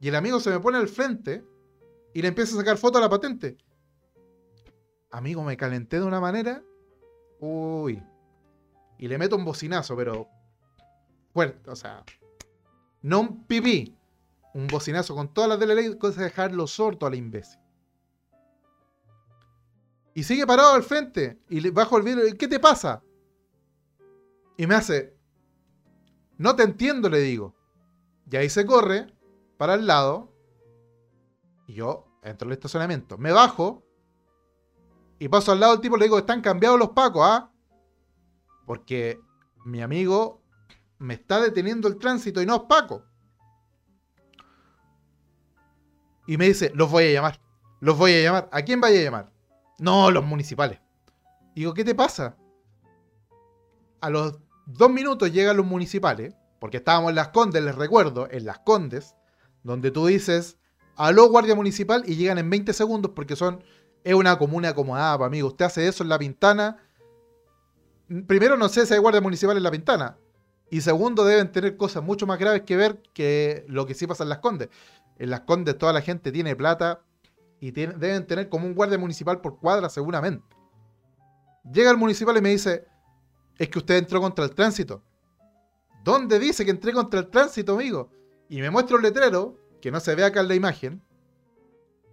Y 0.01 0.09
el 0.09 0.15
amigo 0.15 0.41
se 0.41 0.51
me 0.51 0.61
pone 0.61 0.79
al 0.79 0.89
frente 0.89 1.45
y 2.15 2.23
le 2.23 2.29
empieza 2.29 2.55
a 2.55 2.59
sacar 2.59 2.79
foto 2.79 2.99
a 2.99 3.01
la 3.01 3.11
patente. 3.11 3.59
Amigo, 5.11 5.43
me 5.43 5.57
calenté 5.57 5.99
de 5.99 6.05
una 6.05 6.21
manera. 6.21 6.63
Uy. 7.41 8.03
Y 8.99 9.09
le 9.09 9.19
meto 9.19 9.37
un 9.37 9.45
bocinazo, 9.45 9.97
pero 9.97 10.29
fuerte, 11.33 11.71
o 11.71 11.77
sea, 11.77 12.03
no 13.03 13.21
un 13.21 13.45
pipí, 13.45 13.95
un 14.55 14.67
bocinazo 14.69 15.15
con 15.15 15.33
todas 15.35 15.51
las 15.51 15.61
de 15.61 15.67
la 15.67 15.75
ley, 15.75 15.99
cosa 15.99 16.21
de 16.21 16.29
dejarlo 16.29 16.67
sordo 16.67 17.07
a 17.07 17.11
la 17.11 17.17
imbécil. 17.17 17.61
Y 20.15 20.23
sigue 20.23 20.47
parado 20.47 20.73
al 20.73 20.83
frente 20.83 21.39
y 21.51 21.61
le 21.61 21.71
bajo 21.71 21.99
el 21.99 22.05
vidrio, 22.05 22.25
¿qué 22.39 22.49
te 22.49 22.59
pasa? 22.59 23.03
Y 24.57 24.67
me 24.67 24.75
hace, 24.75 25.15
no 26.39 26.57
te 26.57 26.63
entiendo, 26.63 27.11
le 27.11 27.19
digo. 27.19 27.55
Y 28.31 28.37
ahí 28.37 28.49
se 28.49 28.65
corre 28.65 29.13
para 29.59 29.75
el 29.75 29.87
lado 29.87 30.33
y 31.67 31.75
yo 31.75 32.07
entro 32.23 32.49
al 32.49 32.53
estacionamiento. 32.53 33.19
Me 33.19 33.31
bajo 33.31 33.86
y 35.19 35.29
paso 35.29 35.53
al 35.53 35.61
lado 35.61 35.73
del 35.73 35.81
tipo, 35.81 35.97
le 35.97 36.05
digo, 36.05 36.19
están 36.19 36.41
cambiados 36.41 36.79
los 36.79 36.91
pacos, 36.91 37.23
¿ah? 37.25 37.51
Porque 38.67 39.21
mi 39.65 39.81
amigo 39.81 40.43
me 40.99 41.15
está 41.15 41.41
deteniendo 41.41 41.89
el 41.89 41.99
tránsito 41.99 42.43
y 42.43 42.47
no 42.47 42.57
es 42.57 42.63
Paco. 42.63 43.05
Y 46.27 46.37
me 46.37 46.47
dice, 46.47 46.73
los 46.75 46.91
voy 46.91 47.05
a 47.05 47.13
llamar. 47.13 47.41
Los 47.81 47.97
voy 47.97 48.13
a 48.15 48.23
llamar. 48.23 48.49
¿A 48.53 48.63
quién 48.63 48.81
vaya 48.81 48.99
a 48.99 49.03
llamar? 49.03 49.33
No, 49.79 50.11
los 50.11 50.25
municipales. 50.25 50.81
Digo, 51.55 51.73
¿qué 51.73 51.85
te 51.85 51.95
pasa? 51.95 52.37
A 54.01 54.11
los 54.11 54.39
dos 54.67 54.91
minutos 54.91 55.33
llegan 55.33 55.57
los 55.57 55.67
municipales, 55.67 56.35
porque 56.59 56.79
estábamos 56.79 57.11
en 57.11 57.17
Las 57.17 57.29
Condes, 57.29 57.63
les 57.63 57.75
recuerdo, 57.75 58.29
en 58.31 58.45
Las 58.45 58.59
Condes, 58.61 59.15
donde 59.63 59.91
tú 59.91 60.07
dices, 60.07 60.59
aló 60.97 61.29
guardia 61.29 61.55
municipal 61.55 62.03
y 62.07 62.17
llegan 62.17 62.39
en 62.39 62.51
20 62.51 62.73
segundos 62.73 63.13
porque 63.15 63.37
son, 63.37 63.63
es 64.07 64.15
una 64.15 64.39
comuna 64.39 64.69
acomodada, 64.69 65.27
amigo. 65.27 65.49
Usted 65.49 65.65
hace 65.65 65.89
eso 65.89 66.05
en 66.05 66.09
La 66.09 66.17
Pintana. 66.17 66.77
Primero 68.29 68.57
no 68.57 68.69
sé 68.69 68.87
si 68.87 68.95
hay 68.95 69.01
guardia 69.01 69.21
municipal 69.21 69.57
en 69.57 69.65
La 69.65 69.71
Pintana. 69.73 70.17
Y 70.71 70.81
segundo, 70.81 71.25
deben 71.25 71.51
tener 71.51 71.77
cosas 71.77 72.05
mucho 72.05 72.25
más 72.25 72.39
graves 72.39 72.63
que 72.63 72.77
ver 72.77 73.03
que 73.13 73.65
lo 73.67 73.85
que 73.85 73.95
sí 73.95 74.07
pasa 74.07 74.23
en 74.23 74.29
Las 74.29 74.39
Condes. 74.39 74.69
En 75.19 75.29
Las 75.29 75.41
Condes 75.41 75.77
toda 75.77 75.93
la 75.93 76.03
gente 76.03 76.31
tiene 76.31 76.55
plata 76.55 77.03
y 77.59 77.73
deben 77.73 78.25
tener 78.29 78.49
como 78.49 78.69
un 78.69 78.77
guardia 78.77 78.97
municipal 78.97 79.41
por 79.41 79.59
cuadra 79.59 79.89
seguramente. 79.89 80.47
Llega 81.65 81.91
el 81.91 81.97
municipal 81.97 82.37
y 82.37 82.41
me 82.41 82.51
dice, 82.51 82.87
es 83.59 83.69
que 83.69 83.81
usted 83.81 83.97
entró 83.97 84.21
contra 84.21 84.45
el 84.45 84.55
tránsito. 84.55 85.03
¿Dónde 86.05 86.39
dice 86.39 86.65
que 86.65 86.71
entré 86.71 86.93
contra 86.93 87.19
el 87.19 87.27
tránsito, 87.27 87.75
amigo? 87.75 88.09
Y 88.49 88.61
me 88.61 88.71
muestra 88.71 88.99
un 88.99 89.03
letrero, 89.03 89.59
que 89.81 89.91
no 89.91 89.99
se 89.99 90.15
ve 90.15 90.23
acá 90.23 90.43
en 90.43 90.49
la 90.49 90.55
imagen, 90.55 91.03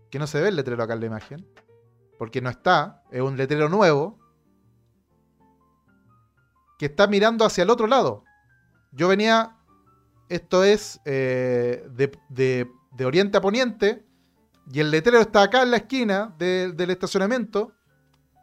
que 0.09 0.17
no 0.17 0.25
se 0.25 0.41
ve 0.41 0.47
el 0.47 0.55
letrero 0.55 0.81
acá 0.81 0.93
en 0.93 0.99
la 1.01 1.05
imagen, 1.05 1.47
porque 2.23 2.39
no 2.39 2.49
está, 2.49 3.03
es 3.11 3.19
un 3.19 3.35
letrero 3.35 3.67
nuevo, 3.67 4.17
que 6.79 6.85
está 6.85 7.05
mirando 7.05 7.43
hacia 7.43 7.63
el 7.63 7.69
otro 7.69 7.85
lado. 7.85 8.23
Yo 8.93 9.09
venía, 9.09 9.57
esto 10.29 10.63
es 10.63 11.01
eh, 11.03 11.85
de, 11.91 12.69
oriente 13.03 13.37
a 13.37 13.41
poniente, 13.41 14.05
y 14.71 14.79
el 14.79 14.89
letrero 14.89 15.19
está 15.19 15.41
acá 15.41 15.63
en 15.63 15.71
la 15.71 15.75
esquina 15.75 16.33
del 16.37 16.89
estacionamiento, 16.91 17.73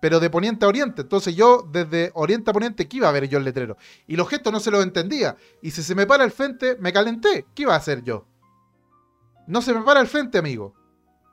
pero 0.03 0.21
de 0.21 0.29
poniente 0.29 0.67
a 0.67 0.69
oriente. 0.69 1.01
Entonces 1.01 1.35
yo 1.35 1.67
desde 1.73 2.11
oriente 2.13 2.51
a 2.51 2.53
poniente, 2.53 2.87
¿qué 2.87 2.99
iba 2.99 3.09
a 3.09 3.13
ver 3.13 3.31
yo 3.31 3.39
el 3.39 3.45
letrero? 3.45 3.79
Y 4.07 4.17
los 4.17 4.29
gestos 4.29 4.53
no 4.53 4.61
se 4.61 4.71
los 4.71 4.85
entendía. 4.85 5.39
Y 5.63 5.71
si 5.71 5.83
se 5.83 5.95
me 5.95 6.07
para 6.07 6.25
el 6.25 6.33
frente, 6.33 6.77
me 6.81 6.93
calenté. 6.93 7.47
¿Qué 7.55 7.63
iba 7.63 7.73
a 7.73 7.79
hacer 7.79 8.03
yo? 8.03 8.27
No 9.47 9.63
se 9.63 9.73
me 9.73 9.81
para 9.81 10.03
el 10.03 10.07
frente, 10.07 10.37
amigo. 10.37 10.75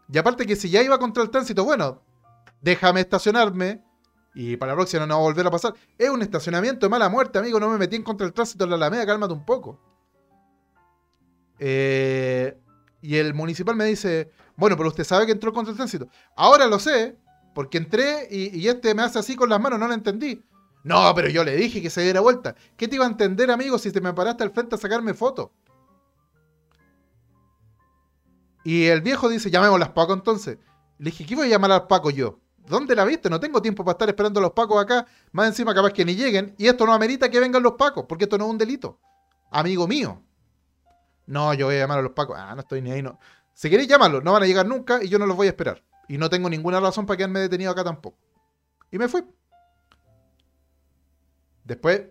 Y 0.10 0.18
aparte 0.18 0.46
que 0.46 0.56
si 0.56 0.70
ya 0.70 0.82
iba 0.82 0.98
contra 0.98 1.22
el 1.24 1.30
tránsito, 1.30 1.66
bueno, 1.66 2.08
déjame 2.62 3.02
estacionarme, 3.02 3.84
y 4.40 4.56
para 4.56 4.74
la 4.74 4.76
próxima 4.76 5.08
no 5.08 5.16
va 5.16 5.20
a 5.20 5.24
volver 5.24 5.48
a 5.48 5.52
pasar. 5.52 5.74
Es 5.98 6.12
un 6.12 6.22
estacionamiento 6.22 6.86
de 6.86 6.92
mala 6.92 7.10
muerte, 7.10 7.40
amigo. 7.40 7.60
No 7.60 7.70
me 7.70 7.80
metí 7.80 7.96
en 7.96 8.04
contra 8.04 8.24
del 8.24 8.36
tránsito 8.36 8.66
en 8.66 8.70
la 8.70 8.76
Alameda, 8.76 9.04
cálmate 9.04 9.34
un 9.34 9.44
poco. 9.44 9.80
Eh, 11.58 12.56
y 13.02 13.16
el 13.16 13.34
municipal 13.34 13.76
me 13.76 13.86
dice, 13.86 14.30
bueno, 14.56 14.78
pero 14.78 14.90
usted 14.90 15.04
sabe 15.04 15.26
que 15.26 15.32
entró 15.32 15.52
contra 15.52 15.72
el 15.72 15.78
tránsito. 15.78 16.08
Ahora 16.36 16.68
lo 16.68 16.78
sé, 16.78 17.18
porque 17.56 17.80
entré 17.80 18.28
y, 18.30 18.68
este 18.68 18.94
me 18.94 19.02
hace 19.02 19.18
así 19.18 19.36
con 19.36 19.50
las 19.50 19.60
manos, 19.60 19.80
no 19.80 19.88
lo 19.88 19.96
entendí. 19.96 20.44
No, 20.84 21.12
pero 21.16 21.30
yo 21.30 21.44
le 21.44 21.56
dije 21.56 21.82
que 21.82 21.90
se 21.90 22.02
diera 22.02 22.22
vuelta. 22.22 22.54
¿Qué 22.76 22.88
te 22.88 22.96
iba 22.96 23.06
a 23.06 23.10
entender, 23.10 23.50
amigo, 23.50 23.80
si 23.80 23.92
te 23.92 24.02
me 24.02 24.14
paraste 24.14 24.44
al 24.44 24.52
frente 24.52 24.76
a 24.76 24.78
sacarme 24.78 25.16
foto? 25.16 25.52
Y 28.64 28.86
el 28.86 29.02
viejo 29.02 29.30
dice, 29.30 29.50
llamemos 29.50 29.80
las 29.80 29.90
Paco 29.90 30.14
entonces. 30.14 30.60
Le 31.00 31.10
dije, 31.10 31.26
¿qué 31.26 31.36
voy 31.36 31.48
a 31.48 31.50
llamar 31.50 31.72
al 31.72 31.88
Paco 31.88 32.12
yo? 32.12 32.40
¿Dónde 32.68 32.96
la 32.96 33.06
viste? 33.06 33.30
No 33.30 33.40
tengo 33.40 33.62
tiempo 33.62 33.84
para 33.84 33.94
estar 33.94 34.10
esperando 34.10 34.40
a 34.40 34.44
los 34.44 34.52
pacos 34.52 34.82
acá. 34.82 35.06
Más 35.32 35.48
encima, 35.48 35.74
capaz 35.74 35.92
que 35.92 36.04
ni 36.04 36.16
lleguen. 36.16 36.54
Y 36.58 36.68
esto 36.68 36.86
no 36.86 36.94
amerita 36.94 37.30
que 37.30 37.40
vengan 37.40 37.64
los 37.64 37.74
pacos, 37.74 38.06
porque 38.08 38.26
esto 38.26 38.38
no 38.38 38.46
es 38.46 38.52
un 38.52 38.58
delito. 38.58 39.00
Amigo 39.52 39.88
mío. 39.88 40.22
No, 41.26 41.54
yo 41.54 41.68
voy 41.68 41.76
a 41.76 41.80
llamar 41.80 42.00
a 42.00 42.02
los 42.02 42.12
pacos. 42.12 42.38
Ah, 42.38 42.54
no 42.56 42.62
estoy 42.62 42.82
ni 42.82 42.92
ahí. 42.92 43.02
No. 43.02 43.20
Si 43.54 43.70
queréis 43.70 43.88
llamarlos, 43.88 44.24
no 44.24 44.34
van 44.34 44.44
a 44.44 44.46
llegar 44.46 44.66
nunca 44.66 45.04
y 45.04 45.08
yo 45.08 45.18
no 45.18 45.26
los 45.26 45.38
voy 45.38 45.48
a 45.48 45.52
esperar. 45.52 45.84
Y 46.08 46.18
no 46.18 46.30
tengo 46.30 46.50
ninguna 46.50 46.80
razón 46.80 47.06
para 47.06 47.18
quedarme 47.18 47.40
detenido 47.40 47.72
acá 47.72 47.84
tampoco. 47.84 48.18
Y 48.92 48.98
me 48.98 49.08
fui. 49.08 49.24
Después 51.64 52.04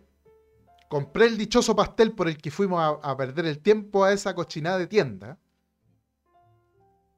compré 0.89 1.27
el 1.27 1.37
dichoso 1.37 1.75
pastel 1.75 2.13
por 2.13 2.29
el 2.29 2.37
que 2.37 2.51
fuimos 2.51 2.81
a, 2.81 3.11
a 3.11 3.17
perder 3.17 3.47
el 3.47 3.59
tiempo 3.61 4.05
a 4.05 4.13
esa 4.13 4.35
cochinada 4.35 4.79
de 4.79 4.87
tienda. 4.87 5.39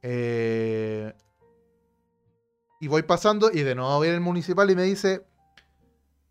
Eh, 0.03 1.12
y 2.81 2.89
voy 2.89 3.03
pasando 3.03 3.51
y 3.53 3.62
de 3.62 3.74
nuevo 3.74 4.01
viene 4.01 4.16
el 4.16 4.20
municipal 4.20 4.70
y 4.70 4.76
me 4.76 4.85
dice, 4.85 5.26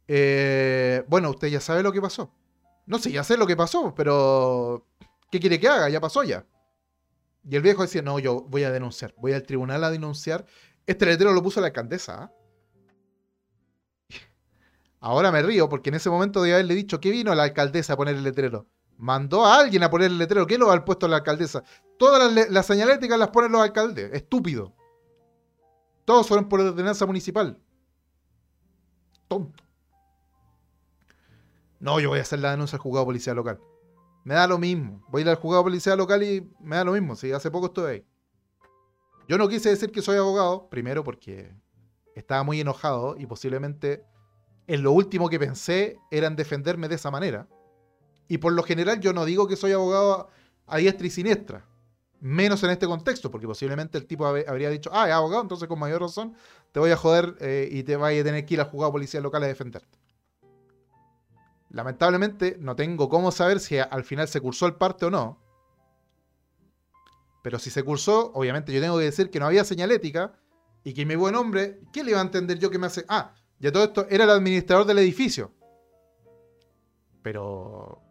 eh, 0.08 1.04
bueno, 1.08 1.30
usted 1.30 1.50
ya 1.50 1.60
sabe 1.60 1.84
lo 1.84 1.92
que 1.92 2.02
pasó. 2.02 2.32
No 2.86 3.00
sé, 3.00 3.12
ya 3.12 3.24
sé 3.24 3.38
lo 3.38 3.46
que 3.46 3.58
pasó, 3.58 3.94
pero 3.96 4.88
¿qué 5.30 5.40
quiere 5.40 5.60
que 5.60 5.68
haga? 5.68 5.90
Ya 5.90 6.00
pasó 6.00 6.24
ya. 6.24 6.46
Y 7.50 7.56
el 7.56 7.62
viejo 7.62 7.82
decía, 7.82 8.02
no, 8.02 8.20
yo 8.20 8.42
voy 8.42 8.64
a 8.64 8.72
denunciar, 8.72 9.14
voy 9.18 9.34
al 9.34 9.44
tribunal 9.44 9.84
a 9.84 9.92
denunciar. 9.92 10.46
Este 10.86 11.06
letrero 11.06 11.34
lo 11.34 11.44
puso 11.44 11.60
la 11.60 11.68
alcaldesa. 11.68 12.24
¿ah? 12.24 12.32
Ahora 15.00 15.32
me 15.32 15.42
río 15.42 15.68
porque 15.68 15.90
en 15.90 15.96
ese 15.96 16.10
momento 16.10 16.42
de 16.42 16.54
haberle 16.54 16.76
dicho 16.76 17.00
que 17.00 17.12
vino 17.12 17.36
la 17.36 17.44
alcaldesa 17.44 17.94
a 17.94 17.98
poner 17.98 18.16
el 18.16 18.24
letrero. 18.24 18.68
Mandó 18.98 19.46
a 19.46 19.60
alguien 19.60 19.84
a 19.84 19.90
poner 19.90 20.08
el 20.08 20.18
letrero. 20.18 20.48
¿Qué 20.48 20.58
lo 20.58 20.72
ha 20.72 20.86
puesto 20.86 21.08
la 21.08 21.18
alcaldesa? 21.18 21.64
Todas 22.00 22.34
las, 22.34 22.50
las 22.50 22.66
señaléticas 22.66 23.20
las 23.20 23.30
ponen 23.30 23.52
los 23.52 23.62
alcaldes. 23.62 24.12
Estúpido. 24.14 24.77
Todos 26.08 26.26
fueron 26.26 26.48
por 26.48 26.62
ordenanza 26.62 27.06
municipal. 27.06 27.60
Tonto. 29.28 29.62
No, 31.82 32.00
yo 32.00 32.08
voy 32.08 32.20
a 32.20 32.22
hacer 32.22 32.40
la 32.40 32.52
denuncia 32.52 32.78
al 32.78 32.82
juzgado 32.82 33.06
policial 33.08 33.36
local. 33.36 33.60
Me 34.24 34.34
da 34.34 34.48
lo 34.48 34.58
mismo. 34.58 35.04
Voy 35.10 35.20
a 35.20 35.24
ir 35.24 35.30
al 35.30 35.36
juzgado 35.36 35.66
policial 35.66 35.98
local 35.98 36.24
y 36.24 36.50
me 36.62 36.78
da 36.78 36.86
lo 36.86 36.94
mismo. 36.94 37.18
Si 37.18 37.34
hace 37.34 37.52
poco 37.52 37.66
estuve 37.66 37.92
ahí. 37.92 38.06
Yo 39.28 39.38
no 39.38 39.50
quise 39.50 39.68
decir 39.68 39.92
que 39.92 40.02
soy 40.02 40.16
abogado, 40.16 40.70
primero 40.70 41.04
porque 41.04 41.54
estaba 42.16 42.42
muy 42.44 42.62
enojado 42.62 43.18
y 43.18 43.26
posiblemente 43.26 44.06
en 44.68 44.84
lo 44.84 44.94
último 44.94 45.28
que 45.28 45.40
pensé 45.40 46.00
era 46.10 46.28
en 46.28 46.38
defenderme 46.38 46.88
de 46.88 46.96
esa 46.96 47.12
manera. 47.12 47.50
Y 48.30 48.38
por 48.38 48.54
lo 48.54 48.64
general 48.64 49.02
yo 49.02 49.12
no 49.12 49.26
digo 49.26 49.46
que 49.46 49.58
soy 49.58 49.74
abogado 49.74 50.30
a 50.68 50.78
diestra 50.78 51.06
y 51.06 51.10
siniestra. 51.10 51.66
Menos 52.20 52.64
en 52.64 52.72
este 52.72 52.88
contexto, 52.88 53.30
porque 53.30 53.46
posiblemente 53.46 53.98
el 53.98 54.08
tipo 54.08 54.26
habría 54.26 54.70
dicho, 54.70 54.90
ah, 54.92 55.08
es 55.08 55.14
abogado, 55.14 55.44
entonces 55.44 55.68
con 55.68 55.78
mayor 55.78 56.02
razón 56.02 56.36
te 56.72 56.80
voy 56.80 56.92
a 56.92 56.98
joder 56.98 57.36
eh, 57.40 57.70
y 57.72 57.84
te 57.84 57.96
vaya 57.96 58.22
a 58.22 58.24
tener 58.24 58.46
que 58.46 58.56
ir 58.56 58.60
al 58.60 58.68
juzgado 58.68 58.92
policial 58.92 59.22
local 59.22 59.44
a 59.44 59.48
defenderte. 59.48 60.00
Lamentablemente 61.70 62.58
no 62.60 62.76
tengo 62.76 63.10
cómo 63.10 63.32
saber 63.32 63.60
si 63.60 63.78
al 63.78 64.04
final 64.04 64.28
se 64.28 64.42
cursó 64.42 64.66
el 64.66 64.76
parte 64.76 65.06
o 65.06 65.12
no. 65.12 65.40
Pero 67.44 67.60
si 67.60 67.70
se 67.70 67.84
cursó, 67.84 68.32
obviamente 68.34 68.72
yo 68.74 68.82
tengo 68.82 68.98
que 68.98 69.06
decir 69.06 69.30
que 69.30 69.40
no 69.40 69.46
había 69.46 69.64
señalética 69.64 70.34
y 70.84 70.94
que 70.94 71.06
mi 71.06 71.16
buen 71.16 71.36
hombre, 71.36 71.82
¿qué 71.94 72.04
le 72.04 72.12
iba 72.12 72.20
a 72.20 72.24
entender 72.24 72.60
yo 72.60 72.70
que 72.70 72.80
me 72.80 72.88
hace? 72.88 73.06
Ah, 73.08 73.34
Y 73.60 73.68
a 73.68 73.72
todo 73.72 73.84
esto 73.84 74.08
era 74.10 74.24
el 74.24 74.30
administrador 74.30 74.86
del 74.86 75.00
edificio. 75.00 75.52
Pero 77.22 78.02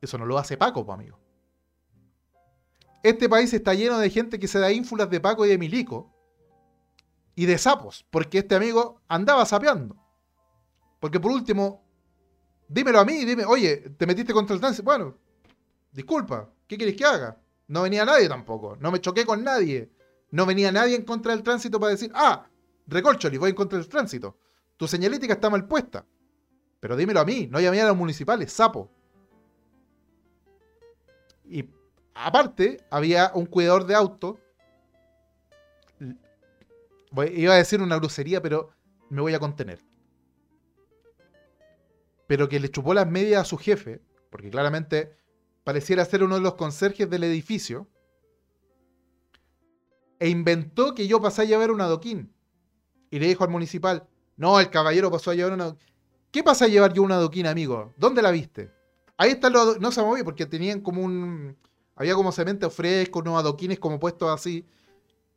eso 0.00 0.18
no 0.18 0.26
lo 0.26 0.38
hace 0.38 0.56
Paco, 0.56 0.90
amigo. 0.92 1.18
Este 3.02 3.28
país 3.28 3.52
está 3.52 3.74
lleno 3.74 3.98
de 3.98 4.10
gente 4.10 4.38
que 4.38 4.48
se 4.48 4.58
da 4.58 4.72
ínfulas 4.72 5.08
de 5.10 5.20
Paco 5.20 5.46
y 5.46 5.50
de 5.50 5.58
Milico. 5.58 6.12
Y 7.34 7.46
de 7.46 7.56
sapos, 7.56 8.04
porque 8.10 8.38
este 8.38 8.56
amigo 8.56 9.00
andaba 9.06 9.46
sapeando. 9.46 9.96
Porque 10.98 11.20
por 11.20 11.30
último, 11.30 11.84
dímelo 12.68 12.98
a 12.98 13.04
mí, 13.04 13.24
dime, 13.24 13.44
oye, 13.44 13.76
te 13.96 14.06
metiste 14.06 14.32
contra 14.32 14.54
el 14.54 14.60
tránsito. 14.60 14.84
Bueno, 14.84 15.16
disculpa, 15.92 16.52
¿qué 16.66 16.76
quieres 16.76 16.96
que 16.96 17.04
haga? 17.04 17.40
No 17.68 17.82
venía 17.82 18.04
nadie 18.04 18.28
tampoco, 18.28 18.76
no 18.80 18.90
me 18.90 19.00
choqué 19.00 19.24
con 19.24 19.44
nadie. 19.44 19.92
No 20.30 20.44
venía 20.44 20.72
nadie 20.72 20.96
en 20.96 21.04
contra 21.04 21.32
del 21.32 21.42
tránsito 21.42 21.78
para 21.80 21.92
decir, 21.92 22.10
ah, 22.14 22.46
recorcholi, 22.86 23.38
voy 23.38 23.50
en 23.50 23.56
contra 23.56 23.78
del 23.78 23.88
tránsito. 23.88 24.38
Tu 24.76 24.86
señalítica 24.86 25.34
está 25.34 25.48
mal 25.48 25.66
puesta. 25.66 26.04
Pero 26.80 26.96
dímelo 26.96 27.20
a 27.20 27.24
mí, 27.24 27.46
no 27.50 27.60
llamé 27.60 27.80
a 27.80 27.88
los 27.88 27.96
municipales, 27.96 28.52
sapo. 28.52 28.90
Aparte, 32.18 32.84
había 32.90 33.32
un 33.34 33.46
cuidador 33.46 33.86
de 33.86 33.94
auto. 33.94 34.38
Iba 37.34 37.54
a 37.54 37.58
decir 37.58 37.80
una 37.80 37.96
grosería, 37.96 38.42
pero 38.42 38.70
me 39.08 39.22
voy 39.22 39.34
a 39.34 39.38
contener. 39.38 39.80
Pero 42.26 42.48
que 42.48 42.60
le 42.60 42.70
chupó 42.70 42.92
las 42.92 43.08
medias 43.08 43.42
a 43.42 43.44
su 43.44 43.56
jefe, 43.56 44.02
porque 44.30 44.50
claramente 44.50 45.16
pareciera 45.64 46.04
ser 46.04 46.22
uno 46.22 46.34
de 46.34 46.42
los 46.42 46.54
conserjes 46.54 47.08
del 47.08 47.24
edificio, 47.24 47.88
e 50.18 50.28
inventó 50.28 50.94
que 50.94 51.06
yo 51.06 51.20
pasé 51.20 51.42
a 51.42 51.44
llevar 51.46 51.70
un 51.70 51.80
adoquín. 51.80 52.34
Y 53.10 53.18
le 53.18 53.28
dijo 53.28 53.44
al 53.44 53.50
municipal, 53.50 54.06
no, 54.36 54.60
el 54.60 54.70
caballero 54.70 55.10
pasó 55.10 55.30
a 55.30 55.34
llevar 55.34 55.52
un 55.52 55.60
adoquín. 55.60 55.88
¿Qué 56.30 56.42
pasa 56.42 56.66
a 56.66 56.68
llevar 56.68 56.92
yo 56.92 57.02
un 57.02 57.12
adoquín, 57.12 57.46
amigo? 57.46 57.94
¿Dónde 57.96 58.20
la 58.20 58.30
viste? 58.30 58.70
Ahí 59.16 59.30
está 59.30 59.48
lo 59.48 59.78
no 59.78 59.90
se 59.90 60.02
movió 60.02 60.24
porque 60.24 60.46
tenían 60.46 60.80
como 60.80 61.02
un 61.02 61.56
había 61.98 62.14
como 62.14 62.32
cemento 62.32 62.70
fresco, 62.70 63.18
unos 63.18 63.38
adoquines 63.38 63.78
como 63.78 63.98
puestos 63.98 64.30
así. 64.30 64.64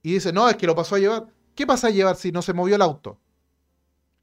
Y 0.03 0.13
dice, 0.13 0.31
no, 0.31 0.47
es 0.49 0.55
que 0.55 0.67
lo 0.67 0.75
pasó 0.75 0.95
a 0.95 0.99
llevar. 0.99 1.27
¿Qué 1.55 1.67
pasa 1.67 1.87
a 1.87 1.89
llevar 1.89 2.15
si 2.15 2.31
no 2.31 2.41
se 2.41 2.53
movió 2.53 2.75
el 2.75 2.81
auto? 2.81 3.19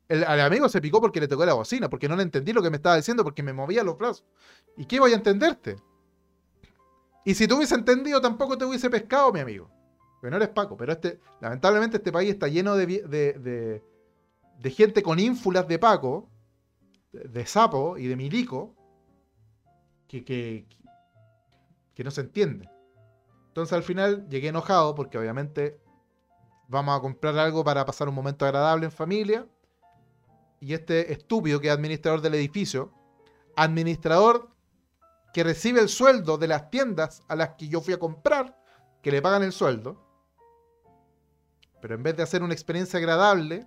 El, 0.09 0.25
amigo 0.25 0.69
se 0.69 0.81
picó 0.81 1.01
porque 1.01 1.21
le 1.21 1.29
tocó 1.29 1.45
la 1.45 1.53
bocina, 1.53 1.91
porque 1.91 2.09
no 2.09 2.17
le 2.17 2.23
entendí 2.23 2.53
lo 2.53 2.63
que 2.63 2.71
me 2.71 2.77
estaba 2.77 2.97
diciendo, 2.97 3.23
porque 3.23 3.43
me 3.43 3.53
movía 3.53 3.85
los 3.85 3.99
brazos. 3.99 4.25
¿Y 4.77 4.87
qué 4.87 4.99
voy 4.99 5.13
a 5.13 5.17
entenderte? 5.17 5.77
Y 7.25 7.35
si 7.35 7.47
tú 7.47 7.57
hubiese 7.57 7.75
entendido, 7.75 8.21
tampoco 8.21 8.57
te 8.57 8.65
hubiese 8.65 8.89
pescado, 8.89 9.33
mi 9.33 9.41
amigo. 9.41 9.71
Porque 10.15 10.31
no 10.31 10.37
eres 10.37 10.49
Paco, 10.49 10.77
pero 10.77 10.93
este, 10.93 11.21
lamentablemente 11.41 11.99
este 11.99 12.11
país 12.11 12.31
está 12.31 12.49
lleno 12.49 12.75
de, 12.75 12.87
de, 12.87 13.83
de 14.59 14.71
gente 14.71 15.03
con 15.03 15.19
ínfulas 15.19 15.69
de 15.69 15.79
Paco, 15.79 16.29
de, 17.13 17.47
sapo 17.47 17.97
y 17.97 18.07
de 18.07 18.17
milico, 18.17 18.75
que, 20.09 20.25
que, 20.25 20.67
que 21.99 22.05
no 22.05 22.13
se 22.13 22.21
entiende. 22.21 22.71
Entonces 23.49 23.73
al 23.73 23.83
final 23.83 24.29
llegué 24.29 24.47
enojado 24.51 24.95
porque 24.95 25.19
obviamente 25.19 25.81
vamos 26.69 26.97
a 26.97 27.01
comprar 27.01 27.37
algo 27.37 27.65
para 27.65 27.85
pasar 27.85 28.09
un 28.09 28.15
momento 28.15 28.45
agradable 28.45 28.85
en 28.85 28.93
familia. 28.93 29.49
Y 30.61 30.75
este 30.75 31.13
estúpido 31.13 31.59
que 31.59 31.67
es 31.67 31.75
administrador 31.75 32.21
del 32.21 32.37
edificio, 32.37 32.95
administrador 33.57 34.49
que 35.35 35.43
recibe 35.43 35.81
el 35.81 35.89
sueldo 35.89 36.39
de 36.39 36.47
las 36.47 36.71
tiendas 36.71 37.25
a 37.27 37.35
las 37.35 37.57
que 37.57 37.67
yo 37.67 37.81
fui 37.81 37.95
a 37.95 37.99
comprar, 37.99 38.57
que 39.03 39.11
le 39.11 39.21
pagan 39.21 39.43
el 39.43 39.51
sueldo, 39.51 40.01
pero 41.83 41.97
en 41.97 42.05
vez 42.05 42.17
de 42.17 42.23
hacer 42.23 42.45
una 42.45 42.55
experiencia 42.55 43.01
agradable, 43.01 43.67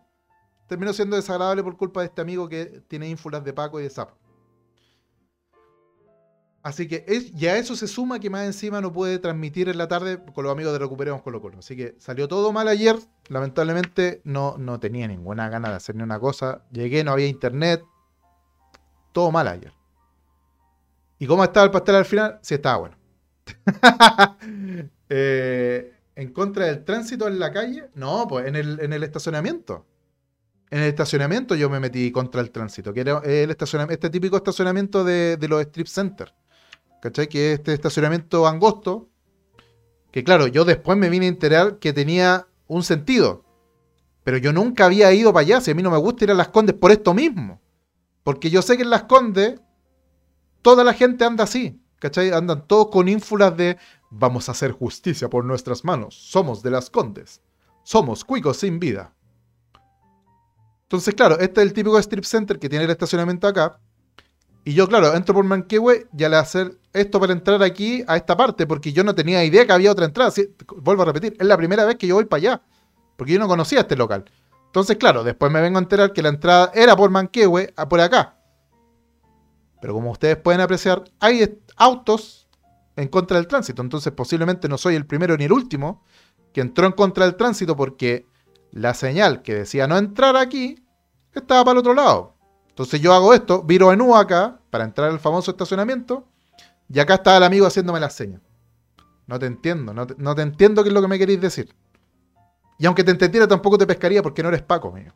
terminó 0.67 0.93
siendo 0.93 1.17
desagradable 1.17 1.63
por 1.63 1.75
culpa 1.75 1.99
de 1.99 2.05
este 2.05 2.21
amigo 2.21 2.47
que 2.47 2.81
tiene 2.87 3.09
ínfulas 3.09 3.43
de 3.43 3.51
Paco 3.51 3.81
y 3.81 3.83
de 3.83 3.89
Sapo. 3.89 4.20
Así 6.63 6.87
que 6.87 7.03
es, 7.07 7.31
ya 7.33 7.57
eso 7.57 7.75
se 7.75 7.87
suma 7.87 8.19
que 8.19 8.29
más 8.29 8.45
encima 8.45 8.81
no 8.81 8.93
puede 8.93 9.17
transmitir 9.17 9.67
en 9.67 9.79
la 9.79 9.87
tarde 9.87 10.19
con 10.33 10.43
los 10.43 10.51
amigos 10.53 10.73
de 10.73 10.79
Recuperemos 10.79 11.21
Colo 11.23 11.41
Colo. 11.41 11.59
Así 11.59 11.75
que 11.75 11.95
salió 11.97 12.27
todo 12.27 12.51
mal 12.51 12.67
ayer. 12.67 12.97
Lamentablemente 13.29 14.21
no, 14.25 14.57
no 14.59 14.79
tenía 14.79 15.07
ninguna 15.07 15.49
gana 15.49 15.69
de 15.69 15.75
hacer 15.75 15.95
ni 15.95 16.03
una 16.03 16.19
cosa. 16.19 16.63
Llegué, 16.71 17.03
no 17.03 17.11
había 17.11 17.27
internet. 17.27 17.83
Todo 19.11 19.31
mal 19.31 19.47
ayer. 19.47 19.73
¿Y 21.17 21.25
cómo 21.25 21.43
estaba 21.43 21.65
el 21.65 21.71
pastel 21.71 21.95
al 21.95 22.05
final? 22.05 22.39
Sí, 22.41 22.55
estaba 22.55 22.77
bueno. 22.77 22.97
Eh, 25.13 25.93
¿En 26.15 26.31
contra 26.31 26.67
del 26.67 26.85
tránsito 26.85 27.27
en 27.27 27.37
la 27.37 27.51
calle? 27.51 27.89
No, 27.95 28.25
pues 28.29 28.47
en 28.47 28.55
el, 28.55 28.79
en 28.79 28.93
el 28.93 29.03
estacionamiento. 29.03 29.85
En 30.69 30.79
el 30.79 30.85
estacionamiento 30.85 31.53
yo 31.55 31.69
me 31.69 31.81
metí 31.81 32.13
contra 32.13 32.39
el 32.39 32.49
tránsito, 32.49 32.93
que 32.93 33.01
el 33.01 33.49
estacionamiento, 33.51 33.93
este 33.93 34.09
típico 34.09 34.37
estacionamiento 34.37 35.03
de, 35.03 35.35
de 35.35 35.47
los 35.49 35.59
strip 35.63 35.87
centers. 35.87 36.33
¿Cachai? 37.01 37.27
Que 37.27 37.53
este 37.53 37.73
estacionamiento 37.73 38.47
angosto, 38.47 39.09
que 40.11 40.23
claro, 40.23 40.47
yo 40.47 40.63
después 40.63 40.97
me 40.97 41.09
vine 41.09 41.25
a 41.25 41.29
enterar 41.29 41.79
que 41.79 41.91
tenía 41.91 42.47
un 42.67 42.83
sentido, 42.83 43.43
pero 44.23 44.37
yo 44.37 44.53
nunca 44.53 44.85
había 44.85 45.11
ido 45.11 45.33
para 45.33 45.41
allá, 45.41 45.61
si 45.61 45.71
a 45.71 45.75
mí 45.75 45.83
no 45.83 45.91
me 45.91 45.97
gusta 45.97 46.23
ir 46.23 46.31
a 46.31 46.35
Las 46.35 46.49
Condes 46.49 46.75
por 46.75 46.91
esto 46.91 47.13
mismo, 47.13 47.59
porque 48.23 48.49
yo 48.49 48.61
sé 48.61 48.77
que 48.77 48.83
en 48.83 48.91
Las 48.91 49.03
Condes 49.03 49.59
toda 50.61 50.83
la 50.83 50.93
gente 50.93 51.25
anda 51.25 51.43
así, 51.43 51.81
¿cachai? 51.99 52.31
Andan 52.31 52.67
todos 52.67 52.89
con 52.89 53.09
ínfulas 53.09 53.57
de 53.57 53.77
vamos 54.11 54.47
a 54.47 54.51
hacer 54.51 54.71
justicia 54.71 55.29
por 55.29 55.43
nuestras 55.43 55.83
manos, 55.83 56.15
somos 56.15 56.61
de 56.61 56.71
Las 56.71 56.89
Condes, 56.89 57.41
somos 57.83 58.23
cuicos 58.23 58.57
sin 58.57 58.79
vida. 58.79 59.13
Entonces, 60.83 61.15
claro, 61.15 61.39
este 61.39 61.61
es 61.61 61.67
el 61.67 61.73
típico 61.73 61.97
strip 61.97 62.25
center 62.25 62.59
que 62.59 62.69
tiene 62.69 62.85
el 62.85 62.91
estacionamiento 62.91 63.47
acá, 63.47 63.79
y 64.63 64.73
yo, 64.73 64.87
claro, 64.87 65.15
entro 65.15 65.33
por 65.33 65.45
Manquehue 65.45 66.07
y 66.15 66.23
al 66.23 66.35
hacer 66.35 66.77
esto 66.93 67.19
para 67.19 67.33
entrar 67.33 67.61
aquí 67.63 68.03
a 68.07 68.17
esta 68.17 68.35
parte, 68.35 68.67
porque 68.67 68.91
yo 68.91 69.03
no 69.03 69.15
tenía 69.15 69.43
idea 69.43 69.65
que 69.65 69.71
había 69.71 69.91
otra 69.91 70.05
entrada. 70.05 70.31
vuelvo 70.77 71.03
a 71.03 71.05
repetir, 71.05 71.35
es 71.39 71.45
la 71.45 71.57
primera 71.57 71.85
vez 71.85 71.95
que 71.95 72.07
yo 72.07 72.15
voy 72.15 72.25
para 72.25 72.37
allá, 72.39 72.61
porque 73.15 73.33
yo 73.33 73.39
no 73.39 73.47
conocía 73.47 73.81
este 73.81 73.95
local. 73.95 74.25
Entonces, 74.65 74.97
claro, 74.97 75.23
después 75.23 75.51
me 75.51 75.61
vengo 75.61 75.77
a 75.77 75.81
enterar 75.81 76.13
que 76.13 76.21
la 76.21 76.29
entrada 76.29 76.71
era 76.73 76.95
por 76.95 77.09
Manquehue, 77.09 77.73
por 77.89 77.99
acá. 77.99 78.37
Pero 79.81 79.93
como 79.93 80.11
ustedes 80.11 80.37
pueden 80.37 80.61
apreciar, 80.61 81.03
hay 81.19 81.59
autos 81.75 82.47
en 82.95 83.07
contra 83.07 83.37
del 83.37 83.47
tránsito. 83.47 83.81
Entonces, 83.81 84.13
posiblemente 84.13 84.69
no 84.69 84.77
soy 84.77 84.95
el 84.95 85.05
primero 85.05 85.35
ni 85.35 85.45
el 85.45 85.51
último 85.51 86.03
que 86.53 86.61
entró 86.61 86.85
en 86.85 86.93
contra 86.93 87.25
del 87.25 87.35
tránsito 87.35 87.75
porque 87.75 88.25
la 88.71 88.93
señal 88.93 89.41
que 89.41 89.55
decía 89.55 89.87
no 89.87 89.97
entrar 89.97 90.35
aquí 90.37 90.85
estaba 91.33 91.63
para 91.63 91.73
el 91.73 91.79
otro 91.79 91.93
lado. 91.93 92.35
Entonces 92.69 93.01
yo 93.01 93.13
hago 93.13 93.33
esto, 93.33 93.63
viro 93.63 93.91
en 93.91 94.01
U 94.01 94.15
acá 94.15 94.59
para 94.69 94.83
entrar 94.83 95.11
al 95.11 95.19
famoso 95.19 95.51
estacionamiento 95.51 96.25
y 96.93 96.99
acá 96.99 97.15
está 97.15 97.37
el 97.37 97.43
amigo 97.43 97.65
haciéndome 97.65 97.99
las 97.99 98.13
señas. 98.13 98.41
No 99.27 99.39
te 99.39 99.45
entiendo, 99.45 99.93
no 99.93 100.05
te, 100.35 100.41
entiendo 100.41 100.83
qué 100.83 100.89
es 100.89 100.93
lo 100.93 101.01
que 101.01 101.07
me 101.07 101.17
queréis 101.17 101.39
decir. 101.39 101.73
Y 102.77 102.85
aunque 102.85 103.03
te 103.03 103.11
entendiera 103.11 103.47
tampoco 103.47 103.77
te 103.77 103.87
pescaría 103.87 104.21
porque 104.21 104.43
no 104.43 104.49
eres 104.49 104.61
Paco, 104.61 104.91
mío. 104.91 105.13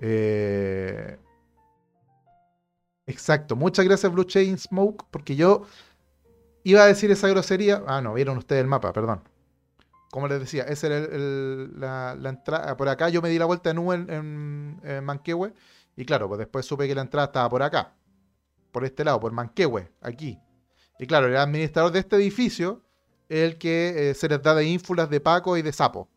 Eh, 0.00 1.18
exacto, 3.06 3.56
muchas 3.56 3.84
gracias 3.84 4.12
Blue 4.12 4.24
Chain 4.24 4.58
Smoke 4.58 5.04
porque 5.10 5.34
yo 5.34 5.62
iba 6.62 6.82
a 6.82 6.86
decir 6.86 7.10
esa 7.10 7.28
grosería. 7.28 7.82
Ah, 7.86 8.00
no, 8.00 8.14
vieron 8.14 8.38
ustedes 8.38 8.60
el 8.60 8.68
mapa, 8.68 8.92
perdón. 8.92 9.22
Como 10.10 10.28
les 10.28 10.40
decía, 10.40 10.64
esa 10.64 10.86
era 10.88 11.00
la, 12.14 12.28
entrada. 12.28 12.76
Por 12.76 12.88
acá 12.88 13.08
yo 13.08 13.22
me 13.22 13.30
di 13.30 13.38
la 13.38 13.46
vuelta 13.46 13.70
en 13.70 13.78
U 13.78 13.92
en, 13.92 14.10
en, 14.10 14.80
en 14.84 15.04
Manquehue 15.04 15.52
y 15.96 16.04
claro, 16.04 16.28
pues 16.28 16.38
después 16.38 16.64
supe 16.64 16.86
que 16.86 16.94
la 16.94 17.02
entrada 17.02 17.26
estaba 17.26 17.48
por 17.48 17.62
acá, 17.62 17.94
por 18.72 18.84
este 18.84 19.04
lado, 19.04 19.20
por 19.20 19.32
Manquehue, 19.32 19.92
aquí. 20.00 20.38
Y 20.98 21.06
claro, 21.06 21.28
el 21.28 21.36
administrador 21.36 21.92
de 21.92 22.00
este 22.00 22.16
edificio 22.16 22.82
es 23.28 23.50
el 23.50 23.58
que 23.58 24.10
eh, 24.10 24.14
se 24.14 24.28
les 24.28 24.42
da 24.42 24.54
de 24.54 24.64
ínfulas 24.64 25.08
de 25.08 25.20
Paco 25.20 25.56
y 25.56 25.62
de 25.62 25.72
Sapo. 25.72 26.08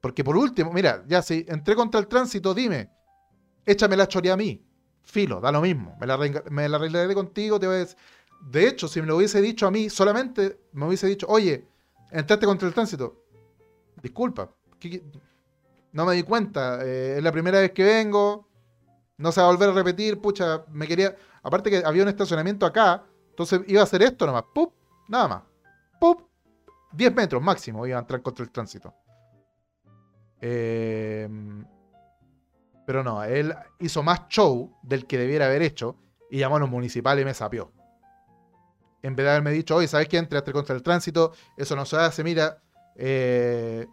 Porque 0.00 0.24
por 0.24 0.36
último, 0.36 0.72
mira, 0.72 1.04
ya 1.06 1.22
si 1.22 1.44
entré 1.48 1.74
contra 1.74 2.00
el 2.00 2.08
tránsito, 2.08 2.54
dime, 2.54 2.90
échame 3.66 3.96
la 3.96 4.08
choría 4.08 4.32
a 4.34 4.36
mí. 4.36 4.64
Filo, 5.02 5.40
da 5.40 5.52
lo 5.52 5.60
mismo. 5.60 5.96
Me 6.00 6.06
la, 6.06 6.14
arreglaré 6.76 7.14
contigo, 7.14 7.58
te 7.58 7.66
voy 7.66 7.86
De 8.50 8.66
hecho, 8.66 8.88
si 8.88 9.00
me 9.00 9.06
lo 9.06 9.16
hubiese 9.16 9.40
dicho 9.40 9.66
a 9.66 9.70
mí, 9.70 9.90
solamente 9.90 10.58
me 10.72 10.86
hubiese 10.86 11.06
dicho, 11.06 11.26
oye, 11.28 11.66
entraste 12.10 12.46
contra 12.46 12.68
el 12.68 12.74
tránsito. 12.74 13.24
Disculpa, 14.02 14.50
no 15.92 16.06
me 16.06 16.14
di 16.14 16.22
cuenta. 16.22 16.84
Eh, 16.84 17.16
es 17.18 17.22
la 17.22 17.32
primera 17.32 17.60
vez 17.60 17.72
que 17.72 17.84
vengo. 17.84 18.48
No 19.18 19.30
se 19.30 19.40
va 19.40 19.48
a 19.48 19.50
volver 19.50 19.68
a 19.68 19.72
repetir, 19.72 20.20
pucha, 20.20 20.64
me 20.70 20.86
quería. 20.86 21.14
Aparte 21.42 21.70
que 21.70 21.82
había 21.84 22.02
un 22.02 22.08
estacionamiento 22.08 22.66
acá, 22.66 23.04
entonces 23.30 23.62
iba 23.66 23.80
a 23.80 23.84
hacer 23.84 24.02
esto 24.02 24.26
nomás, 24.26 24.44
¡pup! 24.54 24.74
Nada 25.08 25.28
más. 25.28 25.42
¡pup! 26.00 26.28
10 26.92 27.14
metros 27.14 27.42
máximo 27.42 27.86
iba 27.86 27.96
a 27.96 28.00
entrar 28.00 28.22
contra 28.22 28.44
el 28.44 28.50
tránsito. 28.50 28.94
Em, 30.40 31.64
pero 32.86 33.02
no, 33.04 33.22
él 33.24 33.54
hizo 33.78 34.02
más 34.02 34.28
show 34.28 34.76
del 34.82 35.06
que 35.06 35.16
debiera 35.18 35.46
haber 35.46 35.62
hecho 35.62 35.96
y 36.30 36.38
llamó 36.38 36.56
a 36.56 36.60
los 36.60 36.70
municipales 36.70 37.22
y 37.22 37.24
me 37.24 37.34
sapió. 37.34 37.72
En 39.02 39.16
vez 39.16 39.24
de 39.24 39.30
haberme 39.30 39.50
dicho, 39.50 39.76
oye, 39.76 39.88
¿sabes 39.88 40.08
qué? 40.08 40.18
Entraste 40.18 40.52
contra 40.52 40.74
el 40.76 40.82
tránsito, 40.82 41.32
eso 41.56 41.74
no 41.76 41.84
se 41.84 41.96
hace, 41.96 42.22
mira. 42.24 42.62
Eh, 42.96 43.86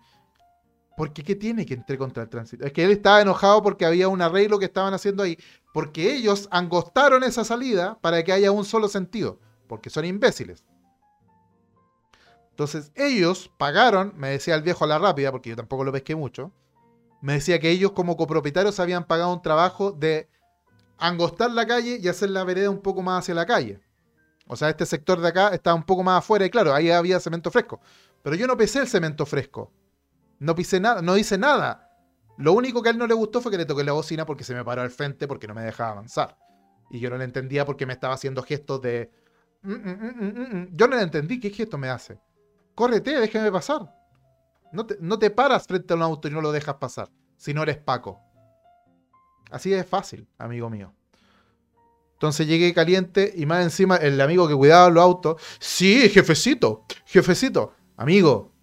Porque 0.97 1.23
¿qué 1.23 1.35
tiene 1.35 1.65
que 1.65 1.75
entrar 1.75 1.97
contra 1.97 2.23
el 2.23 2.29
tránsito? 2.29 2.65
Es 2.65 2.73
que 2.73 2.83
él 2.83 2.91
estaba 2.91 3.21
enojado 3.21 3.63
porque 3.63 3.85
había 3.85 4.07
un 4.07 4.21
arreglo 4.21 4.59
que 4.59 4.65
estaban 4.65 4.93
haciendo 4.93 5.23
ahí. 5.23 5.37
Porque 5.73 6.13
ellos 6.15 6.47
angostaron 6.51 7.23
esa 7.23 7.43
salida 7.43 7.99
para 8.01 8.23
que 8.23 8.31
haya 8.31 8.51
un 8.51 8.65
solo 8.65 8.87
sentido. 8.87 9.39
Porque 9.67 9.89
son 9.89 10.05
imbéciles. 10.05 10.65
Entonces 12.51 12.91
ellos 12.95 13.49
pagaron, 13.57 14.13
me 14.17 14.29
decía 14.29 14.55
el 14.55 14.63
viejo 14.63 14.83
a 14.83 14.87
la 14.87 14.99
rápida, 14.99 15.31
porque 15.31 15.49
yo 15.49 15.55
tampoco 15.55 15.85
lo 15.85 15.93
pesqué 15.93 16.15
mucho, 16.15 16.51
me 17.21 17.33
decía 17.33 17.59
que 17.59 17.69
ellos 17.69 17.93
como 17.93 18.17
copropietarios 18.17 18.79
habían 18.81 19.05
pagado 19.05 19.33
un 19.33 19.41
trabajo 19.41 19.91
de 19.91 20.29
angostar 20.97 21.51
la 21.51 21.65
calle 21.65 21.99
y 22.01 22.07
hacer 22.09 22.31
la 22.31 22.43
vereda 22.43 22.69
un 22.69 22.81
poco 22.81 23.01
más 23.01 23.19
hacia 23.19 23.33
la 23.33 23.45
calle. 23.45 23.79
O 24.47 24.55
sea, 24.55 24.69
este 24.69 24.85
sector 24.85 25.21
de 25.21 25.29
acá 25.29 25.49
estaba 25.49 25.75
un 25.75 25.83
poco 25.83 26.03
más 26.03 26.19
afuera 26.19 26.45
y 26.45 26.49
claro, 26.49 26.73
ahí 26.73 26.91
había 26.91 27.19
cemento 27.19 27.51
fresco. 27.51 27.79
Pero 28.23 28.35
yo 28.35 28.47
no 28.47 28.57
pisé 28.57 28.79
el 28.79 28.87
cemento 28.87 29.25
fresco. 29.25 29.71
No 30.39 30.55
pisé 30.55 30.79
nada, 30.79 31.01
no 31.01 31.15
hice 31.17 31.37
nada. 31.37 31.88
Lo 32.39 32.53
único 32.53 32.81
que 32.81 32.89
a 32.89 32.91
él 32.91 32.97
no 32.97 33.05
le 33.05 33.13
gustó 33.13 33.41
fue 33.41 33.51
que 33.51 33.57
le 33.57 33.65
toqué 33.65 33.83
la 33.83 33.91
bocina 33.91 34.25
porque 34.25 34.43
se 34.43 34.55
me 34.55 34.65
paró 34.65 34.81
al 34.81 34.89
frente 34.89 35.27
porque 35.27 35.47
no 35.47 35.53
me 35.53 35.61
dejaba 35.61 35.91
avanzar. 35.91 36.35
Y 36.89 36.99
yo 36.99 37.11
no 37.11 37.17
le 37.17 37.25
entendía 37.25 37.65
porque 37.65 37.85
me 37.85 37.93
estaba 37.93 38.15
haciendo 38.15 38.41
gestos 38.41 38.81
de... 38.81 39.11
Mm, 39.61 39.73
mm, 39.73 40.55
mm, 40.55 40.67
yo 40.71 40.87
no 40.87 40.95
le 40.95 41.03
entendí 41.03 41.39
qué 41.39 41.51
gesto 41.51 41.77
me 41.77 41.89
hace 41.89 42.19
córrete, 42.79 43.19
déjame 43.19 43.51
pasar. 43.51 43.93
No 44.71 44.85
te, 44.85 44.95
no 45.01 45.19
te 45.19 45.29
paras 45.29 45.67
frente 45.67 45.91
a 45.91 45.97
un 45.97 46.01
auto 46.01 46.29
y 46.29 46.31
no 46.31 46.39
lo 46.39 46.53
dejas 46.53 46.75
pasar, 46.75 47.09
si 47.35 47.53
no 47.53 47.63
eres 47.63 47.75
Paco. 47.75 48.21
Así 49.51 49.73
es 49.73 49.85
fácil, 49.85 50.29
amigo 50.37 50.69
mío. 50.69 50.93
Entonces 52.13 52.47
llegué 52.47 52.73
caliente 52.73 53.33
y 53.35 53.45
más 53.45 53.63
encima 53.63 53.97
el 53.97 54.21
amigo 54.21 54.47
que 54.47 54.55
cuidaba 54.55 54.89
los 54.89 55.03
autos. 55.03 55.41
Sí, 55.59 56.07
jefecito, 56.07 56.85
jefecito. 57.03 57.73
Amigo, 57.97 58.53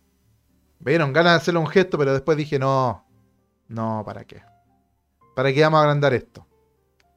vieron 0.78 1.12
ganas 1.12 1.32
de 1.32 1.36
hacerle 1.36 1.60
un 1.60 1.66
gesto, 1.66 1.98
pero 1.98 2.14
después 2.14 2.38
dije, 2.38 2.58
no, 2.58 3.05
no, 3.68 4.02
¿para 4.04 4.24
qué? 4.24 4.42
¿Para 5.34 5.52
qué 5.52 5.62
vamos 5.62 5.78
a 5.78 5.82
agrandar 5.82 6.14
esto? 6.14 6.46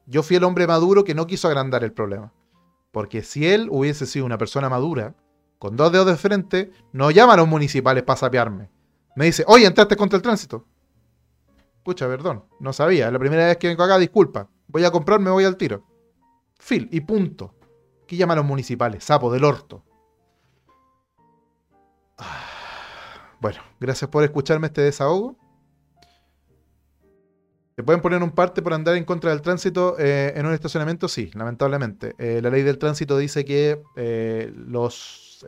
Yo 0.06 0.22
fui 0.22 0.36
el 0.36 0.44
hombre 0.44 0.66
maduro 0.66 1.04
que 1.04 1.14
no 1.14 1.26
quiso 1.26 1.48
agrandar 1.48 1.84
el 1.84 1.92
problema. 1.92 2.32
Porque 2.90 3.22
si 3.22 3.46
él 3.46 3.68
hubiese 3.70 4.06
sido 4.06 4.26
una 4.26 4.38
persona 4.38 4.68
madura, 4.68 5.14
con 5.58 5.76
dos 5.76 5.92
dedos 5.92 6.06
de 6.06 6.16
frente, 6.16 6.72
no 6.92 7.10
llama 7.10 7.34
a 7.34 7.36
los 7.36 7.48
municipales 7.48 8.02
para 8.02 8.16
sapearme. 8.16 8.70
Me 9.14 9.26
dice, 9.26 9.44
oye, 9.46 9.66
entraste 9.66 9.96
contra 9.96 10.16
el 10.16 10.22
tránsito. 10.22 10.66
Pucha, 11.84 12.08
perdón, 12.08 12.44
no 12.58 12.72
sabía. 12.72 13.06
Es 13.06 13.12
la 13.12 13.18
primera 13.18 13.46
vez 13.46 13.56
que 13.56 13.68
vengo 13.68 13.82
acá, 13.82 13.98
disculpa. 13.98 14.48
Voy 14.66 14.84
a 14.84 14.90
comprarme, 14.90 15.30
voy 15.30 15.44
al 15.44 15.56
tiro. 15.56 15.84
Phil, 16.58 16.88
y 16.90 17.00
punto. 17.00 17.54
¿Qué 18.06 18.16
llaman 18.16 18.38
los 18.38 18.46
municipales? 18.46 19.04
Sapo 19.04 19.32
del 19.32 19.44
orto. 19.44 19.84
Bueno, 23.40 23.62
gracias 23.80 24.10
por 24.10 24.22
escucharme 24.22 24.66
este 24.66 24.82
desahogo. 24.82 25.36
¿Se 27.80 27.84
pueden 27.84 28.02
poner 28.02 28.22
un 28.22 28.32
parte 28.32 28.60
por 28.60 28.74
andar 28.74 28.94
en 28.96 29.06
contra 29.06 29.30
del 29.30 29.40
tránsito 29.40 29.96
eh, 29.98 30.34
en 30.36 30.44
un 30.44 30.52
estacionamiento? 30.52 31.08
Sí, 31.08 31.30
lamentablemente. 31.32 32.14
Eh, 32.18 32.40
la 32.42 32.50
ley 32.50 32.62
del 32.62 32.76
tránsito 32.76 33.16
dice 33.16 33.46
que 33.46 33.80
eh, 33.96 34.52
los 34.54 35.46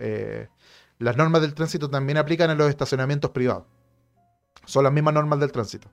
las 0.99 1.17
normas 1.19 1.43
del 1.43 1.53
tránsito 1.53 1.91
también 1.91 2.17
aplican 2.17 2.49
en 2.49 2.57
los 2.57 2.71
estacionamientos 2.71 3.33
privados. 3.33 3.65
Son 4.65 4.83
las 4.83 4.95
mismas 4.95 5.13
normas 5.13 5.41
del 5.41 5.53
tránsito. 5.53 5.91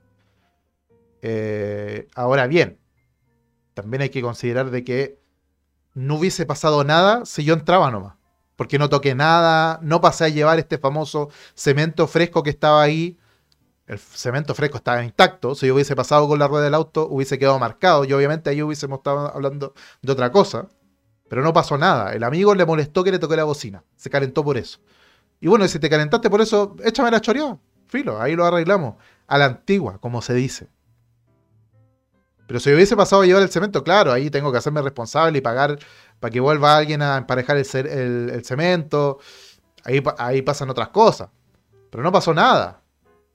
Ahora 2.14 2.46
bien, 2.46 2.78
también 3.74 4.00
hay 4.00 4.08
que 4.08 4.22
considerar 4.22 4.70
de 4.70 4.82
que 4.82 5.20
no 5.92 6.14
hubiese 6.14 6.46
pasado 6.46 6.84
nada 6.84 7.26
si 7.26 7.44
yo 7.44 7.52
entraba 7.52 7.90
nomás. 7.90 8.14
Porque 8.56 8.78
no 8.78 8.88
toqué 8.88 9.14
nada, 9.14 9.78
no 9.82 10.00
pasé 10.00 10.24
a 10.24 10.28
llevar 10.30 10.58
este 10.58 10.78
famoso 10.78 11.28
cemento 11.52 12.06
fresco 12.06 12.42
que 12.42 12.48
estaba 12.48 12.80
ahí. 12.80 13.18
El 13.90 13.98
cemento 13.98 14.54
fresco 14.54 14.76
estaba 14.76 15.02
intacto. 15.02 15.56
Si 15.56 15.66
yo 15.66 15.74
hubiese 15.74 15.96
pasado 15.96 16.28
con 16.28 16.38
la 16.38 16.46
rueda 16.46 16.62
del 16.62 16.74
auto, 16.74 17.08
hubiese 17.10 17.40
quedado 17.40 17.58
marcado. 17.58 18.04
Y 18.04 18.12
obviamente 18.12 18.48
ahí 18.48 18.62
hubiésemos 18.62 18.98
estado 19.00 19.34
hablando 19.34 19.74
de 20.00 20.12
otra 20.12 20.30
cosa. 20.30 20.68
Pero 21.28 21.42
no 21.42 21.52
pasó 21.52 21.76
nada. 21.76 22.12
El 22.12 22.22
amigo 22.22 22.54
le 22.54 22.64
molestó 22.64 23.02
que 23.02 23.10
le 23.10 23.18
toqué 23.18 23.34
la 23.34 23.42
bocina. 23.42 23.82
Se 23.96 24.08
calentó 24.08 24.44
por 24.44 24.56
eso. 24.56 24.78
Y 25.40 25.48
bueno, 25.48 25.66
si 25.66 25.80
te 25.80 25.90
calentaste 25.90 26.30
por 26.30 26.40
eso, 26.40 26.76
échame 26.84 27.10
la 27.10 27.20
choreada. 27.20 27.58
Filo, 27.88 28.20
ahí 28.20 28.36
lo 28.36 28.46
arreglamos. 28.46 28.94
A 29.26 29.38
la 29.38 29.46
antigua, 29.46 29.98
como 29.98 30.22
se 30.22 30.34
dice. 30.34 30.68
Pero 32.46 32.60
si 32.60 32.72
hubiese 32.72 32.96
pasado 32.96 33.22
a 33.22 33.26
llevar 33.26 33.42
el 33.42 33.50
cemento, 33.50 33.82
claro, 33.82 34.12
ahí 34.12 34.30
tengo 34.30 34.52
que 34.52 34.58
hacerme 34.58 34.82
responsable 34.82 35.38
y 35.38 35.40
pagar 35.40 35.80
para 36.20 36.30
que 36.30 36.38
vuelva 36.38 36.76
alguien 36.76 37.02
a 37.02 37.16
emparejar 37.16 37.56
el, 37.56 38.44
cemento. 38.44 39.18
Ahí, 39.82 40.00
ahí, 40.16 40.42
pasan 40.42 40.70
otras 40.70 40.90
cosas. 40.90 41.28
Pero 41.90 42.04
no 42.04 42.12
pasó 42.12 42.32
nada. 42.32 42.79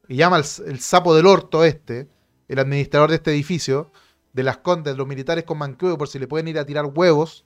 Y 0.08 0.18
llama 0.18 0.38
el, 0.38 0.80
sapo 0.80 1.16
del 1.16 1.26
orto 1.26 1.64
este, 1.64 2.08
el 2.48 2.60
administrador 2.60 3.10
de 3.10 3.16
este 3.16 3.32
edificio, 3.32 3.92
de 4.34 4.44
las 4.44 4.58
condes, 4.58 4.98
los 4.98 5.08
militares 5.08 5.46
con 5.46 5.58
manqueo, 5.58 5.98
por 5.98 6.08
si 6.08 6.20
le 6.20 6.28
pueden 6.28 6.48
ir 6.48 6.60
a 6.60 6.66
tirar 6.66 6.86
huevos 6.86 7.46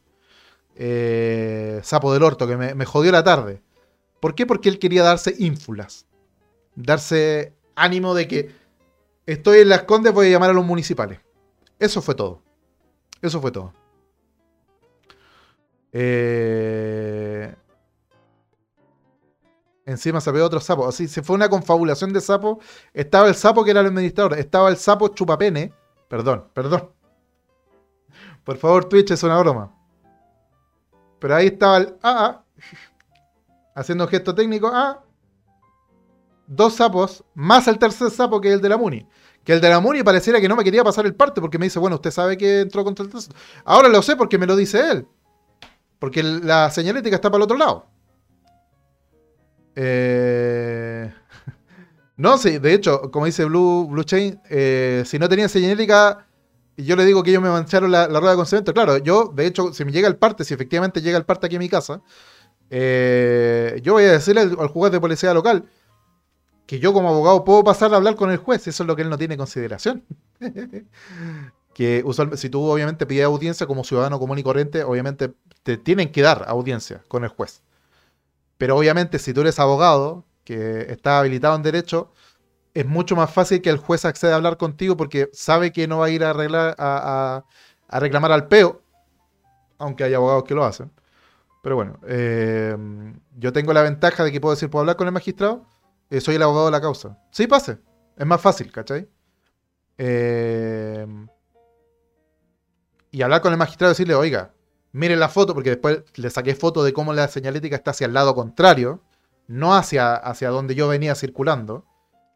eh, 0.81 1.81
sapo 1.83 2.13
del 2.13 2.23
orto, 2.23 2.47
que 2.47 2.55
me, 2.55 2.85
jodió 2.85 3.11
la 3.11 3.23
tarde. 3.23 3.61
¿Por 4.21 4.33
qué? 4.33 4.45
Porque 4.45 4.69
él 4.69 4.79
quería 4.79 5.03
darse 5.03 5.35
ínfulas. 5.37 6.05
Darse 6.75 7.53
ánimo 7.75 8.13
de 8.13 8.27
que 8.29 8.51
estoy 9.25 9.59
en 9.59 9.69
las 9.69 9.83
condes, 9.83 10.13
voy 10.13 10.27
a 10.27 10.29
llamar 10.29 10.51
a 10.51 10.53
los 10.53 10.65
municipales. 10.65 11.19
Eso 11.79 12.01
fue 12.01 12.15
todo. 12.15 12.41
Eso 13.21 13.41
fue 13.41 13.51
todo. 13.51 13.73
Eh, 15.91 17.53
encima 19.89 20.21
se 20.21 20.31
ve 20.31 20.41
otro 20.41 20.59
sapo. 20.59 20.87
Así 20.87 21.07
se 21.07 21.23
fue 21.23 21.35
una 21.35 21.49
confabulación 21.49 22.13
de 22.13 22.21
sapos. 22.21 22.57
Estaba 22.93 23.27
el 23.27 23.35
sapo 23.35 23.63
que 23.63 23.71
era 23.71 23.81
el 23.81 23.87
administrador. 23.87 24.37
Estaba 24.37 24.69
el 24.69 24.77
sapo 24.77 25.09
chupapene. 25.09 25.73
Perdón, 26.07 26.45
perdón. 26.53 26.89
Por 28.43 28.57
favor, 28.57 28.85
Twitch 28.85 29.11
es 29.11 29.23
una 29.23 29.37
broma. 29.39 29.75
Pero 31.19 31.35
ahí 31.35 31.47
estaba 31.47 31.77
el 31.77 31.95
AA, 32.01 32.43
haciendo 33.75 34.07
gesto 34.07 34.33
técnico, 34.33 34.71
dos 36.47 36.73
sapos, 36.75 37.23
más 37.35 37.67
el 37.67 37.77
tercer 37.77 38.09
sapo 38.09 38.39
que 38.39 38.53
el 38.53 38.61
de 38.61 38.69
la 38.69 38.77
Muni. 38.77 39.05
Que 39.43 39.53
el 39.53 39.61
de 39.61 39.69
la 39.69 39.79
Muni 39.79 40.03
pareciera 40.03 40.39
que 40.39 40.47
no 40.47 40.55
me 40.55 40.63
quería 40.63 40.83
pasar 40.83 41.05
el 41.05 41.15
parte 41.15 41.41
porque 41.41 41.57
me 41.57 41.65
dice, 41.65 41.79
bueno, 41.79 41.97
usted 41.97 42.11
sabe 42.11 42.37
que 42.37 42.61
entró 42.61 42.83
contra 42.83 43.03
el 43.03 43.11
tercer. 43.11 43.35
Ahora 43.65 43.89
lo 43.89 44.01
sé 44.01 44.15
porque 44.15 44.37
me 44.37 44.45
lo 44.45 44.55
dice 44.55 44.79
él. 44.91 45.07
Porque 45.99 46.23
la 46.23 46.71
señalética 46.71 47.15
está 47.17 47.29
para 47.29 47.39
el 47.39 47.43
otro 47.43 47.57
lado. 47.57 47.87
Eh... 49.81 51.13
No, 52.19 52.37
sí, 52.37 52.59
de 52.59 52.73
hecho, 52.73 53.11
como 53.11 53.27
dice 53.27 53.45
Blue, 53.45 53.87
Blue 53.87 54.03
Chain, 54.03 54.41
eh, 54.49 55.03
si 55.05 55.17
no 55.17 55.29
tenía 55.29 55.47
señalética, 55.47 56.27
y 56.75 56.83
yo 56.83 56.97
le 56.97 57.05
digo 57.05 57.23
que 57.23 57.29
ellos 57.29 57.41
me 57.41 57.47
mancharon 57.49 57.93
la, 57.93 58.07
rueda 58.07 58.35
de 58.35 58.45
cemento. 58.45 58.73
Claro, 58.73 58.97
yo, 58.97 59.31
de 59.33 59.45
hecho, 59.47 59.71
si 59.71 59.85
me 59.85 59.93
llega 59.93 60.09
el 60.09 60.17
parte, 60.17 60.43
si 60.43 60.53
efectivamente 60.53 61.01
llega 61.01 61.17
el 61.17 61.23
parte 61.23 61.45
aquí 61.45 61.55
a 61.55 61.59
mi 61.59 61.69
casa, 61.69 62.01
eh, 62.69 63.79
yo 63.81 63.93
voy 63.93 64.03
a 64.03 64.11
decirle 64.11 64.41
al, 64.41 64.67
juez 64.67 64.91
de 64.91 64.99
policía 64.99 65.33
local 65.33 65.63
que 66.65 66.79
yo 66.79 66.91
como 66.91 67.07
abogado 67.07 67.45
puedo 67.45 67.63
pasar 67.63 67.93
a 67.93 67.95
hablar 67.95 68.15
con 68.15 68.31
el 68.31 68.37
juez, 68.37 68.67
eso 68.67 68.83
es 68.83 68.87
lo 68.87 68.97
que 68.97 69.03
él 69.03 69.09
no 69.09 69.17
tiene 69.17 69.35
en 69.35 69.39
consideración. 69.39 70.03
que 71.73 72.01
usualmente, 72.05 72.41
si 72.41 72.49
tú 72.49 72.61
obviamente 72.63 73.05
pides 73.05 73.23
audiencia 73.23 73.65
como 73.65 73.85
ciudadano 73.85 74.19
común 74.19 74.39
y 74.39 74.43
corriente, 74.43 74.83
obviamente 74.83 75.33
te 75.63 75.77
tienen 75.77 76.11
que 76.11 76.21
dar 76.21 76.43
audiencia 76.49 77.01
con 77.07 77.23
el 77.23 77.29
juez. 77.29 77.63
Pero 78.59 78.77
obviamente 78.77 79.19
si 79.19 79.33
tú 79.33 79.39
eres 79.39 79.57
abogado, 79.57 80.25
que 80.43 80.81
está 80.91 81.19
habilitado 81.19 81.55
en 81.55 81.63
derecho, 81.63 82.11
es 82.73 82.85
mucho 82.85 83.15
más 83.15 83.31
fácil 83.31 83.61
que 83.61 83.69
el 83.69 83.77
juez 83.77 84.03
acceda 84.03 84.33
a 84.33 84.35
hablar 84.35 84.57
contigo 84.57 84.97
porque 84.97 85.29
sabe 85.31 85.71
que 85.71 85.87
no 85.87 85.99
va 85.99 86.07
a 86.07 86.09
ir 86.09 86.25
a, 86.25 86.31
arreglar, 86.31 86.75
a, 86.77 87.45
reclamar 87.89 88.33
al 88.33 88.49
peo, 88.49 88.81
aunque 89.77 90.03
hay 90.03 90.13
abogados 90.13 90.43
que 90.43 90.55
lo 90.55 90.65
hacen. 90.65 90.91
Pero 91.63 91.77
bueno, 91.77 91.99
eh, 92.05 92.75
yo 93.37 93.53
tengo 93.53 93.71
la 93.71 93.81
ventaja 93.81 94.25
de 94.25 94.31
que 94.33 94.41
puedo 94.41 94.55
decir, 94.55 94.69
puedo 94.69 94.81
hablar 94.81 94.97
con 94.97 95.07
el 95.07 95.13
magistrado, 95.13 95.65
eh, 96.09 96.19
soy 96.19 96.35
el 96.35 96.43
abogado 96.43 96.65
de 96.65 96.71
la 96.73 96.81
causa. 96.81 97.17
Sí, 97.31 97.47
pase, 97.47 97.77
es 98.17 98.25
más 98.25 98.41
fácil, 98.41 98.73
¿cachai? 98.73 99.07
Eh, 99.97 101.07
y 103.09 103.21
hablar 103.21 103.39
con 103.39 103.53
el 103.53 103.57
magistrado 103.57 103.91
y 103.91 103.93
decirle, 103.93 104.15
oiga, 104.15 104.51
mire 104.91 105.15
la 105.15 105.29
foto, 105.29 105.53
porque 105.53 105.71
después 105.71 106.03
le 106.15 106.29
saqué 106.29 106.55
foto 106.55 106.83
de 106.83 106.93
cómo 106.93 107.13
la 107.13 107.27
señalética 107.27 107.75
está 107.75 107.91
hacia 107.91 108.07
el 108.07 108.13
lado 108.13 108.35
contrario, 108.35 109.01
no 109.47 109.75
hacia, 109.75 110.15
hacia 110.15 110.49
donde 110.49 110.75
yo 110.75 110.87
venía 110.87 111.15
circulando 111.15 111.85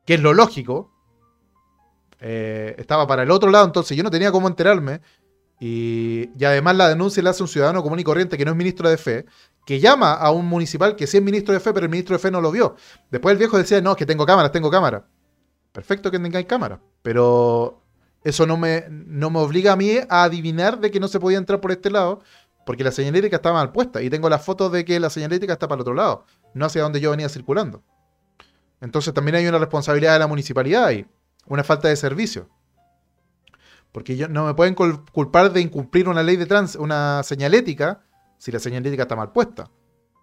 que 0.05 0.15
es 0.15 0.21
lo 0.21 0.33
lógico, 0.33 0.91
eh, 2.19 2.75
estaba 2.77 3.07
para 3.07 3.23
el 3.23 3.31
otro 3.31 3.49
lado, 3.49 3.65
entonces 3.65 3.95
yo 3.97 4.03
no 4.03 4.11
tenía 4.11 4.31
cómo 4.31 4.47
enterarme. 4.47 5.01
Y, 5.59 6.29
además 6.43 6.75
la 6.75 6.89
denuncia 6.89 7.23
la 7.23 7.29
hace 7.29 7.43
un 7.43 7.47
ciudadano 7.47 7.83
común 7.83 7.99
y 7.99 8.03
corriente 8.03 8.37
que 8.37 8.43
no 8.43 8.51
es 8.51 8.57
ministro 8.57 8.89
de 8.89 8.97
fe, 8.97 9.25
que 9.65 9.79
llama 9.79 10.13
a 10.13 10.31
un 10.31 10.45
municipal 10.45 10.95
que 10.95 11.07
sí 11.07 11.17
es 11.17 11.23
ministro 11.23 11.53
de 11.53 11.61
fe, 11.61 11.73
pero 11.73 11.85
el 11.85 11.89
ministro 11.89 12.15
de 12.17 12.19
fe 12.19 12.31
no 12.31 12.41
lo 12.41 12.51
vio. 12.51 12.75
Después 13.09 13.31
el 13.33 13.37
viejo 13.37 13.57
decía, 13.57 13.79
no, 13.81 13.91
es 13.91 13.97
que 13.97 14.05
tengo 14.05 14.25
cámaras, 14.25 14.51
tengo 14.51 14.69
cámara. 14.69 15.05
Perfecto 15.71 16.11
que 16.11 16.19
tengáis 16.19 16.45
cámara, 16.45 16.81
pero 17.01 17.81
eso 18.23 18.45
no 18.45 18.57
me, 18.57 18.85
no 18.89 19.29
me 19.29 19.39
obliga 19.39 19.73
a 19.73 19.75
mí 19.75 19.97
a 20.09 20.23
adivinar 20.23 20.79
de 20.79 20.91
que 20.91 20.99
no 20.99 21.07
se 21.07 21.19
podía 21.19 21.37
entrar 21.37 21.61
por 21.61 21.71
este 21.71 21.89
lado, 21.89 22.21
porque 22.65 22.83
la 22.83 22.91
señalética 22.91 23.37
estaba 23.37 23.59
mal 23.59 23.71
puesta. 23.71 24.01
Y 24.01 24.09
tengo 24.09 24.29
las 24.29 24.43
fotos 24.43 24.71
de 24.71 24.85
que 24.85 24.99
la 24.99 25.09
señalética 25.09 25.53
está 25.53 25.67
para 25.67 25.77
el 25.77 25.81
otro 25.81 25.93
lado, 25.93 26.25
no 26.53 26.65
hacia 26.65 26.81
donde 26.81 26.99
yo 26.99 27.11
venía 27.11 27.29
circulando. 27.29 27.83
Entonces 28.81 29.13
también 29.13 29.35
hay 29.35 29.47
una 29.47 29.59
responsabilidad 29.59 30.13
de 30.13 30.19
la 30.19 30.27
municipalidad 30.27 30.85
ahí, 30.85 31.05
una 31.45 31.63
falta 31.63 31.87
de 31.87 31.95
servicio. 31.95 32.49
Porque 33.91 34.17
yo, 34.17 34.27
no 34.27 34.45
me 34.45 34.53
pueden 34.55 34.73
culpar 34.73 35.53
de 35.53 35.61
incumplir 35.61 36.09
una 36.09 36.23
ley 36.23 36.35
de 36.35 36.45
trans, 36.45 36.75
una 36.75 37.21
señalética, 37.23 38.01
si 38.37 38.51
la 38.51 38.59
señalética 38.59 39.03
está 39.03 39.15
mal 39.15 39.31
puesta. 39.31 39.69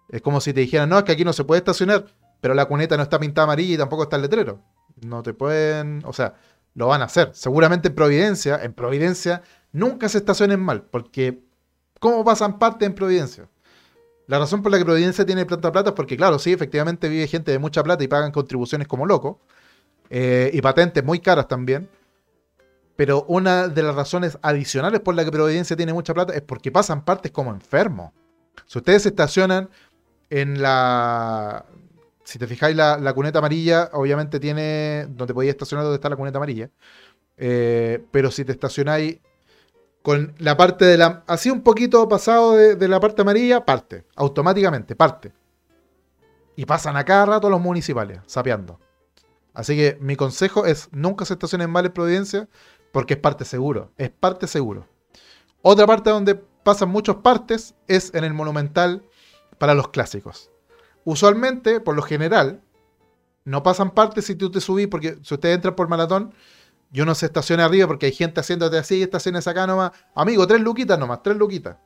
Es 0.09 0.21
como 0.21 0.41
si 0.41 0.53
te 0.53 0.59
dijeran, 0.59 0.89
no, 0.89 0.97
es 0.97 1.05
que 1.05 1.13
aquí 1.13 1.23
no 1.23 1.33
se 1.33 1.45
puede 1.45 1.59
estacionar, 1.59 2.05
pero 2.41 2.53
la 2.53 2.65
cuneta 2.65 2.97
no 2.97 3.03
está 3.03 3.17
pintada 3.17 3.45
amarilla 3.45 3.75
y 3.75 3.77
tampoco 3.77 4.03
está 4.03 4.17
el 4.17 4.23
letrero. 4.23 4.61
No 5.05 5.23
te 5.23 5.33
pueden, 5.33 6.03
o 6.05 6.11
sea, 6.11 6.35
lo 6.73 6.87
van 6.87 7.01
a 7.01 7.05
hacer. 7.05 7.31
Seguramente 7.33 7.87
en 7.87 7.95
Providencia, 7.95 8.59
en 8.61 8.73
Providencia 8.73 9.41
nunca 9.71 10.09
se 10.09 10.17
estacionen 10.17 10.59
mal, 10.59 10.83
porque 10.83 11.43
¿cómo 12.01 12.25
pasan 12.25 12.59
parte 12.59 12.83
en 12.83 12.93
Providencia? 12.93 13.47
La 14.27 14.39
razón 14.39 14.61
por 14.61 14.71
la 14.71 14.77
que 14.77 14.83
Providencia 14.85 15.25
tiene 15.25 15.45
planta 15.45 15.71
plata 15.71 15.91
es 15.91 15.95
porque, 15.95 16.17
claro, 16.17 16.39
sí, 16.39 16.51
efectivamente 16.51 17.07
vive 17.07 17.27
gente 17.27 17.51
de 17.51 17.59
mucha 17.59 17.83
plata 17.83 18.03
y 18.03 18.07
pagan 18.07 18.31
contribuciones 18.31 18.87
como 18.87 19.05
loco, 19.05 19.39
eh, 20.09 20.49
y 20.53 20.61
patentes 20.61 21.03
muy 21.03 21.19
caras 21.19 21.47
también. 21.47 21.89
Pero 22.97 23.23
una 23.27 23.67
de 23.67 23.83
las 23.83 23.95
razones 23.95 24.37
adicionales 24.41 24.99
por 24.99 25.15
la 25.15 25.23
que 25.23 25.31
Providencia 25.31 25.77
tiene 25.77 25.93
mucha 25.93 26.13
plata 26.13 26.33
es 26.33 26.41
porque 26.41 26.71
pasan 26.71 27.05
partes 27.05 27.31
como 27.31 27.51
enfermos. 27.51 28.11
Si 28.65 28.77
ustedes 28.79 29.05
estacionan 29.05 29.69
en 30.29 30.61
la. 30.61 31.65
Si 32.23 32.39
te 32.39 32.47
fijáis, 32.47 32.75
la, 32.75 33.13
cuneta 33.13 33.39
amarilla, 33.39 33.89
obviamente 33.93 34.39
tiene. 34.39 35.07
Donde 35.09 35.33
podéis 35.33 35.51
estacionar 35.51 35.83
donde 35.83 35.95
está 35.95 36.09
la 36.09 36.15
cuneta 36.15 36.37
amarilla. 36.37 36.69
Eh, 37.37 38.03
pero 38.11 38.31
si 38.31 38.45
te 38.45 38.51
estacionáis 38.51 39.19
con 40.01 40.33
la 40.37 40.57
parte 40.57 40.85
de 40.85 40.97
la. 40.97 41.23
Así 41.27 41.49
un 41.49 41.61
poquito 41.61 42.07
pasado 42.07 42.53
de, 42.53 42.87
la 42.87 42.99
parte 42.99 43.21
amarilla, 43.21 43.65
parte. 43.65 44.05
Automáticamente, 44.15 44.95
parte. 44.95 45.33
Y 46.55 46.65
pasan 46.65 46.97
a 46.97 47.05
cada 47.05 47.25
rato 47.25 47.49
los 47.49 47.61
municipales, 47.61 48.19
sapeando. 48.25 48.79
Así 49.53 49.75
que 49.75 49.97
mi 49.99 50.15
consejo 50.15 50.65
es 50.65 50.89
nunca 50.91 51.25
se 51.25 51.33
estacionen 51.33 51.69
mal 51.69 51.85
en 51.85 51.91
Providencia 51.91 52.47
porque 52.91 53.15
es 53.15 53.19
parte 53.19 53.45
seguro. 53.45 53.91
Es 53.97 54.09
parte 54.09 54.47
seguro. 54.47 54.87
Otra 55.61 55.85
parte 55.85 56.09
donde 56.09 56.35
pasan 56.35 56.89
muchas 56.89 57.17
partes 57.17 57.75
es 57.87 58.13
en 58.13 58.23
el 58.23 58.33
Monumental 58.33 59.03
para 59.57 59.75
los 59.75 59.89
clásicos. 59.89 60.51
Usualmente, 61.03 61.79
por 61.79 61.95
lo 61.95 62.01
general, 62.01 62.61
no 63.43 63.63
pasan 63.63 63.91
partes 63.91 64.25
si 64.25 64.35
tú 64.35 64.51
te 64.51 64.61
subís, 64.61 64.87
porque 64.87 65.17
si 65.23 65.33
usted 65.33 65.53
entra 65.53 65.75
por 65.75 65.87
maratón, 65.87 66.33
yo 66.91 67.05
no 67.05 67.15
se 67.15 67.25
estaciona 67.25 67.65
arriba 67.65 67.87
porque 67.87 68.07
hay 68.07 68.11
gente 68.11 68.41
haciéndote 68.41 68.77
así, 68.77 69.01
estaciones 69.01 69.47
acá 69.47 69.65
nomás. 69.65 69.91
Amigo, 70.13 70.45
tres 70.45 70.59
luquitas 70.61 70.99
nomás, 70.99 71.23
tres 71.23 71.37
luquitas. 71.37 71.77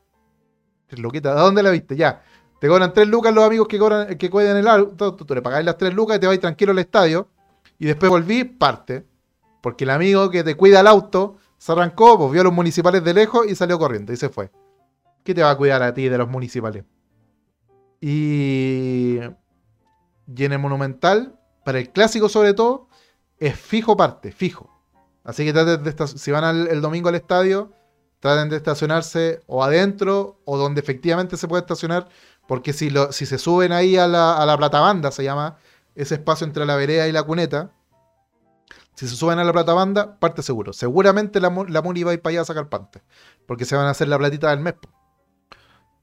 Tres 0.87 0.99
luquitas, 0.99 1.35
¿de 1.35 1.41
dónde 1.41 1.61
la 1.61 1.69
viste? 1.69 1.95
Ya. 1.95 2.23
Te 2.59 2.67
cobran 2.67 2.91
tres 2.93 3.07
lucas 3.07 3.33
los 3.33 3.43
amigos 3.43 3.67
que, 3.67 3.77
cobran, 3.77 4.17
que 4.17 4.29
cuidan 4.29 4.57
el 4.57 4.67
auto, 4.67 5.13
tú, 5.15 5.33
le 5.33 5.41
pagáis 5.41 5.65
las 5.65 5.77
tres 5.77 5.93
lucas 5.93 6.17
y 6.17 6.19
te 6.19 6.27
vais 6.27 6.39
tranquilo 6.39 6.71
al 6.71 6.79
estadio. 6.79 7.27
Y 7.77 7.85
después 7.85 8.09
volví, 8.09 8.43
parte. 8.43 9.05
Porque 9.61 9.83
el 9.83 9.91
amigo 9.91 10.29
que 10.31 10.43
te 10.43 10.55
cuida 10.55 10.79
el 10.79 10.87
auto 10.87 11.37
se 11.57 11.71
arrancó, 11.71 12.17
pues 12.17 12.31
vio 12.31 12.41
a 12.41 12.45
los 12.45 12.53
municipales 12.53 13.03
de 13.03 13.13
lejos 13.13 13.45
y 13.47 13.55
salió 13.55 13.77
corriendo 13.77 14.11
y 14.11 14.17
se 14.17 14.29
fue. 14.29 14.51
¿Qué 15.23 15.35
te 15.35 15.43
va 15.43 15.51
a 15.51 15.57
cuidar 15.57 15.83
a 15.83 15.93
ti 15.93 16.09
de 16.09 16.17
los 16.17 16.29
municipales? 16.29 16.83
Y, 18.01 19.19
y 19.19 20.43
en 20.45 20.51
el 20.51 20.59
Monumental, 20.59 21.39
para 21.63 21.79
el 21.79 21.91
clásico 21.91 22.29
sobre 22.29 22.53
todo, 22.53 22.87
es 23.37 23.55
fijo 23.55 23.97
parte, 23.97 24.31
fijo. 24.31 24.74
Así 25.25 25.43
que 25.43 25.51
traten 25.51 25.83
de 25.83 26.07
si 26.07 26.31
van 26.31 26.67
el 26.67 26.81
domingo 26.81 27.09
al 27.09 27.15
estadio, 27.15 27.73
traten 28.19 28.49
de 28.49 28.57
estacionarse 28.57 29.41
o 29.47 29.63
adentro 29.63 30.39
o 30.45 30.57
donde 30.57 30.79
efectivamente 30.79 31.35
se 31.35 31.47
puede 31.47 31.61
estacionar, 31.61 32.07
porque 32.47 32.73
si, 32.73 32.89
lo, 32.89 33.11
si 33.11 33.25
se 33.25 33.37
suben 33.37 33.71
ahí 33.71 33.97
a 33.97 34.07
la, 34.07 34.37
a 34.37 34.45
la 34.45 34.57
platabanda, 34.57 35.11
se 35.11 35.23
llama 35.23 35.57
ese 35.95 36.15
espacio 36.15 36.45
entre 36.45 36.65
la 36.65 36.75
vereda 36.75 37.07
y 37.07 37.11
la 37.11 37.23
cuneta, 37.23 37.71
si 38.95 39.07
se 39.07 39.15
suben 39.15 39.39
a 39.39 39.43
la 39.43 39.51
platabanda, 39.51 40.17
parte 40.19 40.41
seguro. 40.41 40.71
Seguramente 40.71 41.41
la, 41.41 41.49
la 41.67 41.81
Muni 41.81 42.03
va 42.03 42.11
a 42.11 42.13
ir 42.13 42.21
para 42.21 42.31
allá 42.31 42.41
a 42.41 42.45
sacar 42.45 42.69
parte, 42.69 43.01
porque 43.45 43.65
se 43.65 43.75
van 43.75 43.87
a 43.87 43.89
hacer 43.89 44.07
la 44.07 44.17
platita 44.17 44.49
del 44.51 44.59
mes. 44.59 44.75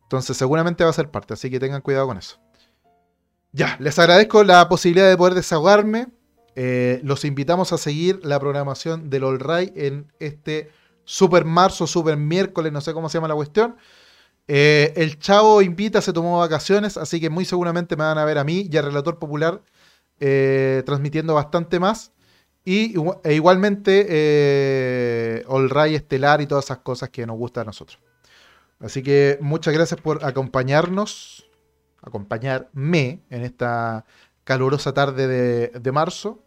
Entonces 0.02 0.36
seguramente 0.36 0.84
va 0.84 0.90
a 0.90 0.92
ser 0.92 1.10
parte, 1.10 1.34
así 1.34 1.50
que 1.50 1.58
tengan 1.58 1.80
cuidado 1.80 2.06
con 2.06 2.18
eso. 2.18 2.38
Ya, 3.52 3.76
les 3.80 3.98
agradezco 3.98 4.44
la 4.44 4.68
posibilidad 4.68 5.08
de 5.08 5.16
poder 5.16 5.34
desahogarme. 5.34 6.08
Eh, 6.54 7.00
los 7.02 7.24
invitamos 7.24 7.72
a 7.72 7.78
seguir 7.78 8.20
la 8.22 8.38
programación 8.38 9.08
del 9.10 9.24
All 9.24 9.40
Ray 9.40 9.72
en 9.74 10.12
este 10.18 10.70
super 11.04 11.44
marzo, 11.44 11.86
super 11.86 12.16
miércoles, 12.16 12.72
no 12.72 12.80
sé 12.80 12.92
cómo 12.92 13.08
se 13.08 13.18
llama 13.18 13.28
la 13.28 13.34
cuestión. 13.34 13.76
Eh, 14.48 14.92
el 14.96 15.18
Chavo 15.18 15.62
invita, 15.62 16.00
se 16.02 16.12
tomó 16.12 16.38
vacaciones, 16.38 16.96
así 16.96 17.20
que 17.20 17.30
muy 17.30 17.44
seguramente 17.44 17.96
me 17.96 18.04
van 18.04 18.18
a 18.18 18.24
ver 18.24 18.38
a 18.38 18.44
mí 18.44 18.68
y 18.70 18.76
al 18.76 18.84
Relator 18.86 19.18
Popular 19.18 19.62
eh, 20.20 20.82
transmitiendo 20.84 21.34
bastante 21.34 21.80
más. 21.80 22.12
Y 22.64 22.94
e 23.24 23.34
igualmente 23.34 24.06
All 25.48 25.68
Ray 25.68 25.96
Estelar 25.96 26.40
y 26.40 26.46
todas 26.46 26.66
esas 26.66 26.78
cosas 26.78 27.08
que 27.10 27.26
nos 27.26 27.36
gustan 27.36 27.62
a 27.62 27.66
nosotros. 27.66 27.98
Así 28.78 29.02
que 29.02 29.38
muchas 29.40 29.74
gracias 29.74 30.00
por 30.00 30.24
acompañarnos, 30.24 31.48
acompañarme 32.02 33.22
en 33.30 33.42
esta 33.42 34.04
calurosa 34.44 34.92
tarde 34.92 35.70
de, 35.70 35.92
marzo. 35.92 36.42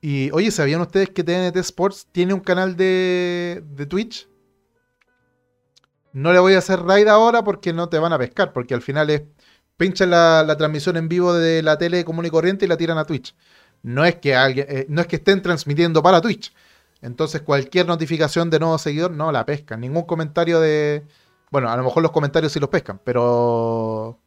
Y 0.00 0.30
oye, 0.32 0.50
¿sabían 0.50 0.80
ustedes 0.80 1.10
que 1.10 1.22
TNT 1.22 1.56
Sports 1.58 2.08
tiene 2.10 2.34
un 2.34 2.40
canal 2.40 2.76
de, 2.76 3.62
Twitch? 3.88 4.28
No 6.12 6.32
le 6.32 6.40
voy 6.40 6.54
a 6.54 6.58
hacer 6.58 6.80
raid 6.80 7.08
ahora 7.08 7.42
porque 7.42 7.72
no 7.72 7.88
te 7.88 7.98
van 7.98 8.12
a 8.12 8.18
pescar, 8.18 8.52
porque 8.52 8.74
al 8.74 8.82
final 8.82 9.10
es 9.10 9.22
pinchan 9.76 10.10
la, 10.10 10.54
transmisión 10.58 10.96
en 10.96 11.08
vivo 11.08 11.32
de 11.32 11.62
la 11.62 11.78
tele 11.78 12.04
común 12.04 12.26
y 12.26 12.30
corriente 12.30 12.64
y 12.66 12.68
la 12.68 12.76
tiran 12.76 12.98
a 12.98 13.04
Twitch. 13.04 13.34
No 13.82 14.04
es 14.04 14.16
que 14.16 14.34
alguien, 14.36 14.66
eh, 14.68 14.86
no 14.88 15.00
es 15.00 15.06
que 15.06 15.16
estén 15.16 15.42
transmitiendo 15.42 16.02
para 16.02 16.20
Twitch. 16.20 16.52
Entonces 17.00 17.42
cualquier 17.42 17.86
notificación 17.86 18.48
de 18.48 18.60
nuevo 18.60 18.78
seguidor 18.78 19.10
no 19.10 19.32
la 19.32 19.44
pescan. 19.44 19.80
Ningún 19.80 20.04
comentario 20.04 20.60
de... 20.60 21.04
Bueno, 21.50 21.68
a 21.68 21.76
lo 21.76 21.82
mejor 21.82 22.02
los 22.02 22.12
comentarios 22.12 22.52
sí 22.52 22.60
los 22.60 22.70
pescan, 22.70 23.00
pero... 23.04 24.21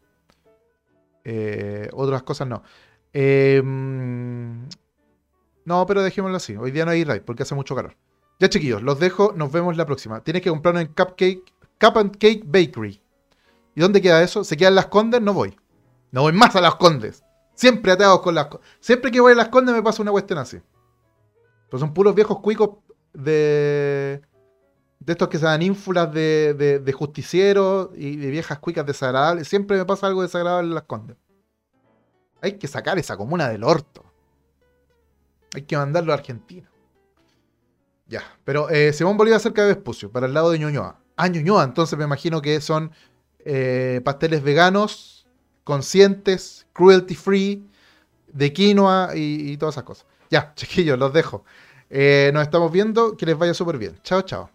Eh, 1.25 1.89
otras 1.93 2.23
cosas 2.23 2.47
no. 2.47 2.63
Em, 3.11 4.67
no, 5.65 5.85
pero 5.85 6.03
dejémoslo 6.03 6.37
así. 6.37 6.55
Hoy 6.55 6.71
día 6.71 6.85
no 6.85 6.91
hay 6.91 7.03
raid 7.03 7.23
porque 7.23 7.43
hace 7.43 7.55
mucho 7.55 7.75
calor. 7.75 7.95
Ya 8.39 8.49
chiquillos, 8.49 8.83
los 8.83 8.99
dejo. 8.99 9.33
Nos 9.35 9.51
vemos 9.51 9.75
la 9.75 9.85
próxima. 9.85 10.23
Tienes 10.23 10.43
que 10.43 10.49
comprarlo 10.49 10.79
en 10.79 10.87
Cupcake, 10.87 11.43
Cup 11.79 11.97
and 11.97 12.17
Cake 12.17 12.43
Bakery. 12.45 13.01
¿Y 13.75 13.81
dónde 13.81 14.01
queda 14.01 14.21
eso? 14.21 14.43
¿Se 14.43 14.55
quedan 14.55 14.75
las 14.75 14.87
Condes? 14.87 15.21
No 15.21 15.33
voy. 15.33 15.57
No 16.11 16.21
voy 16.21 16.33
más 16.33 16.55
a 16.55 16.61
las 16.61 16.75
Condes. 16.75 17.23
Siempre 17.55 17.93
atados 17.93 18.21
con 18.21 18.35
las 18.35 18.47
Siempre 18.79 19.11
que 19.11 19.19
voy 19.19 19.33
a 19.33 19.35
las 19.35 19.49
Condes 19.49 19.75
me 19.75 19.81
pasa 19.81 20.01
una 20.01 20.11
cuestión 20.11 20.39
así. 20.39 20.59
Pues 21.69 21.81
son 21.81 21.93
puros 21.93 22.13
viejos 22.13 22.39
cuicos 22.39 22.77
de. 23.13 24.21
De 24.99 25.13
estos 25.13 25.27
que 25.29 25.37
se 25.37 25.45
dan 25.45 25.61
ínfulas 25.61 26.11
de, 26.11 26.53
de, 26.83 26.93
justicieros 26.93 27.89
y 27.95 28.15
de 28.15 28.29
viejas 28.31 28.59
cuicas 28.59 28.85
desagradables. 28.85 29.47
Siempre 29.47 29.77
me 29.77 29.85
pasa 29.85 30.07
algo 30.07 30.21
desagradable 30.21 30.69
en 30.69 30.75
las 30.75 30.83
condes. 30.83 31.17
Hay 32.41 32.53
que 32.53 32.67
sacar 32.67 32.97
esa 32.97 33.15
comuna 33.17 33.49
del 33.49 33.63
orto. 33.63 34.03
Hay 35.53 35.63
que 35.63 35.77
mandarlo 35.77 36.11
a 36.11 36.15
Argentina. 36.15 36.69
Ya, 38.07 38.23
pero 38.43 38.69
eh, 38.69 38.93
Simón 38.93 39.17
Bolívar 39.17 39.39
cerca 39.39 39.63
de 39.63 39.73
Vespucio, 39.73 40.11
para 40.11 40.27
el 40.27 40.33
lado 40.33 40.51
de 40.51 40.59
Ñuñoa. 40.59 40.99
Ah, 41.15 41.27
Ñuñoa, 41.27 41.63
entonces 41.63 41.97
me 41.97 42.05
imagino 42.05 42.41
que 42.41 42.61
son 42.61 42.91
eh, 43.39 44.01
pasteles 44.03 44.43
veganos, 44.43 45.27
conscientes, 45.63 46.67
cruelty 46.73 47.15
free, 47.15 47.67
de 48.27 48.53
quinoa 48.53 49.11
y 49.15 49.55
todas 49.57 49.75
esas 49.75 49.83
cosas. 49.83 50.05
Ya, 50.29 50.53
chiquillos, 50.55 50.97
los 50.97 51.13
dejo. 51.13 51.43
Eh, 51.89 52.31
nos 52.33 52.43
estamos 52.43 52.71
viendo. 52.71 53.15
Que 53.17 53.25
les 53.25 53.37
vaya 53.37 53.53
súper 53.53 53.77
bien. 53.77 53.97
Chao, 54.03 54.21
chao. 54.21 54.54